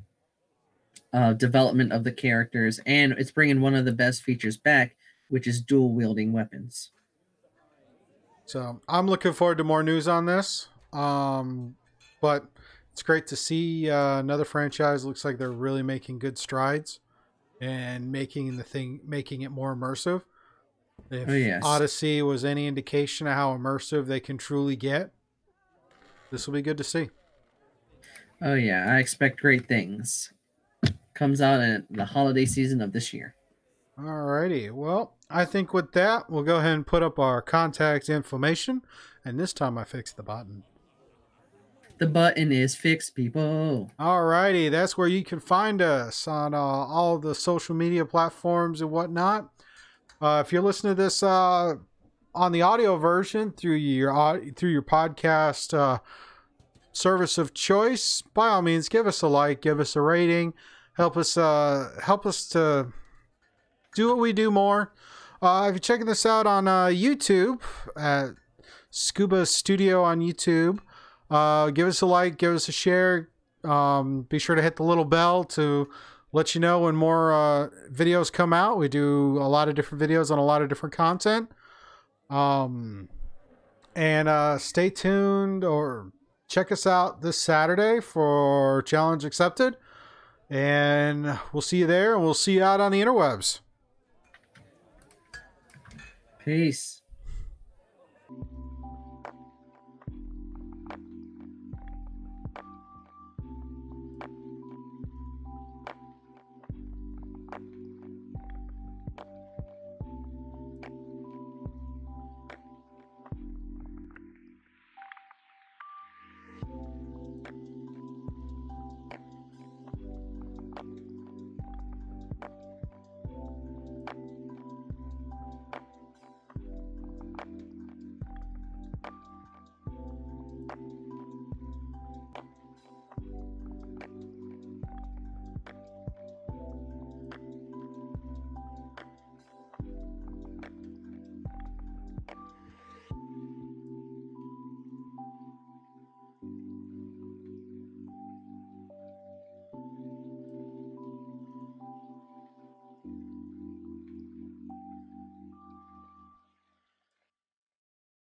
uh, 1.16 1.32
development 1.32 1.92
of 1.92 2.04
the 2.04 2.12
characters, 2.12 2.78
and 2.84 3.12
it's 3.12 3.30
bringing 3.30 3.62
one 3.62 3.74
of 3.74 3.86
the 3.86 3.92
best 3.92 4.22
features 4.22 4.58
back, 4.58 4.94
which 5.30 5.46
is 5.46 5.62
dual 5.62 5.94
wielding 5.94 6.30
weapons. 6.30 6.90
So 8.44 8.80
I'm 8.86 9.06
looking 9.08 9.32
forward 9.32 9.58
to 9.58 9.64
more 9.64 9.82
news 9.82 10.06
on 10.06 10.26
this. 10.26 10.68
Um, 10.92 11.76
but 12.20 12.46
it's 12.92 13.02
great 13.02 13.26
to 13.28 13.36
see 13.36 13.90
uh, 13.90 14.18
another 14.18 14.44
franchise. 14.44 15.06
Looks 15.06 15.24
like 15.24 15.38
they're 15.38 15.50
really 15.50 15.82
making 15.82 16.18
good 16.18 16.36
strides 16.36 17.00
and 17.62 18.12
making 18.12 18.58
the 18.58 18.62
thing, 18.62 19.00
making 19.04 19.40
it 19.40 19.50
more 19.50 19.74
immersive. 19.74 20.22
If 21.10 21.28
Oh, 21.28 21.32
yes. 21.32 21.62
Odyssey 21.64 22.20
was 22.20 22.44
any 22.44 22.66
indication 22.66 23.26
of 23.26 23.32
how 23.32 23.56
immersive 23.56 24.06
they 24.06 24.20
can 24.20 24.36
truly 24.36 24.76
get, 24.76 25.12
this 26.30 26.46
will 26.46 26.54
be 26.54 26.62
good 26.62 26.78
to 26.78 26.84
see. 26.84 27.08
Oh 28.42 28.54
yeah, 28.54 28.86
I 28.86 28.98
expect 28.98 29.40
great 29.40 29.66
things. 29.66 30.30
Comes 31.16 31.40
out 31.40 31.60
in 31.60 31.84
the 31.90 32.04
holiday 32.04 32.44
season 32.44 32.82
of 32.82 32.92
this 32.92 33.14
year. 33.14 33.34
Alrighty. 33.98 34.70
Well, 34.70 35.14
I 35.30 35.46
think 35.46 35.72
with 35.72 35.92
that, 35.92 36.28
we'll 36.28 36.42
go 36.42 36.56
ahead 36.56 36.74
and 36.74 36.86
put 36.86 37.02
up 37.02 37.18
our 37.18 37.40
contact 37.40 38.10
information. 38.10 38.82
And 39.24 39.40
this 39.40 39.54
time 39.54 39.78
I 39.78 39.84
fixed 39.84 40.18
the 40.18 40.22
button. 40.22 40.62
The 41.98 42.06
button 42.06 42.52
is 42.52 42.74
fixed, 42.74 43.14
people. 43.14 43.90
Alrighty, 43.98 44.70
that's 44.70 44.98
where 44.98 45.08
you 45.08 45.24
can 45.24 45.40
find 45.40 45.80
us 45.80 46.28
on 46.28 46.52
uh, 46.52 46.58
all 46.58 47.18
the 47.18 47.34
social 47.34 47.74
media 47.74 48.04
platforms 48.04 48.82
and 48.82 48.90
whatnot. 48.90 49.48
Uh, 50.20 50.42
if 50.44 50.52
you're 50.52 50.60
listening 50.60 50.94
to 50.94 51.02
this 51.02 51.22
uh, 51.22 51.76
on 52.34 52.52
the 52.52 52.60
audio 52.60 52.98
version 52.98 53.50
through 53.50 53.76
your 53.76 54.42
through 54.54 54.70
your 54.70 54.82
podcast 54.82 55.72
uh, 55.72 56.00
service 56.92 57.38
of 57.38 57.54
choice, 57.54 58.22
by 58.34 58.48
all 58.48 58.60
means, 58.60 58.90
give 58.90 59.06
us 59.06 59.22
a 59.22 59.28
like, 59.28 59.62
give 59.62 59.80
us 59.80 59.96
a 59.96 60.02
rating, 60.02 60.52
help 60.96 61.16
us 61.16 61.36
uh, 61.36 61.98
help 62.02 62.26
us 62.26 62.46
to 62.48 62.92
do 63.94 64.08
what 64.08 64.18
we 64.18 64.32
do 64.32 64.50
more. 64.50 64.92
Uh, 65.40 65.66
if 65.68 65.74
you're 65.74 65.78
checking 65.78 66.06
this 66.06 66.24
out 66.24 66.46
on 66.46 66.66
uh, 66.66 66.86
YouTube 66.86 67.60
at 67.96 68.30
Scuba 68.90 69.46
Studio 69.46 70.02
on 70.02 70.20
YouTube, 70.20 70.80
uh, 71.30 71.70
give 71.70 71.86
us 71.86 72.00
a 72.00 72.06
like, 72.06 72.38
give 72.38 72.54
us 72.54 72.68
a 72.68 72.72
share. 72.72 73.28
Um, 73.64 74.22
be 74.22 74.38
sure 74.38 74.54
to 74.54 74.62
hit 74.62 74.76
the 74.76 74.82
little 74.82 75.04
bell 75.04 75.44
to 75.44 75.88
let 76.32 76.54
you 76.54 76.60
know 76.60 76.80
when 76.80 76.94
more 76.94 77.32
uh, 77.32 77.68
videos 77.90 78.32
come 78.32 78.52
out. 78.52 78.78
We 78.78 78.88
do 78.88 79.38
a 79.38 79.48
lot 79.48 79.68
of 79.68 79.74
different 79.74 80.02
videos 80.02 80.30
on 80.30 80.38
a 80.38 80.44
lot 80.44 80.62
of 80.62 80.68
different 80.68 80.94
content. 80.94 81.50
Um, 82.30 83.08
and 83.94 84.28
uh, 84.28 84.58
stay 84.58 84.90
tuned 84.90 85.64
or 85.64 86.12
check 86.48 86.70
us 86.70 86.86
out 86.86 87.22
this 87.22 87.40
Saturday 87.40 88.00
for 88.00 88.82
Challenge 88.82 89.24
Accepted. 89.24 89.76
And 90.48 91.38
we'll 91.52 91.60
see 91.60 91.78
you 91.78 91.86
there 91.86 92.14
and 92.14 92.22
we'll 92.22 92.34
see 92.34 92.54
you 92.54 92.62
out 92.62 92.80
on 92.80 92.92
the 92.92 93.00
interwebs. 93.00 93.60
Peace. 96.44 96.95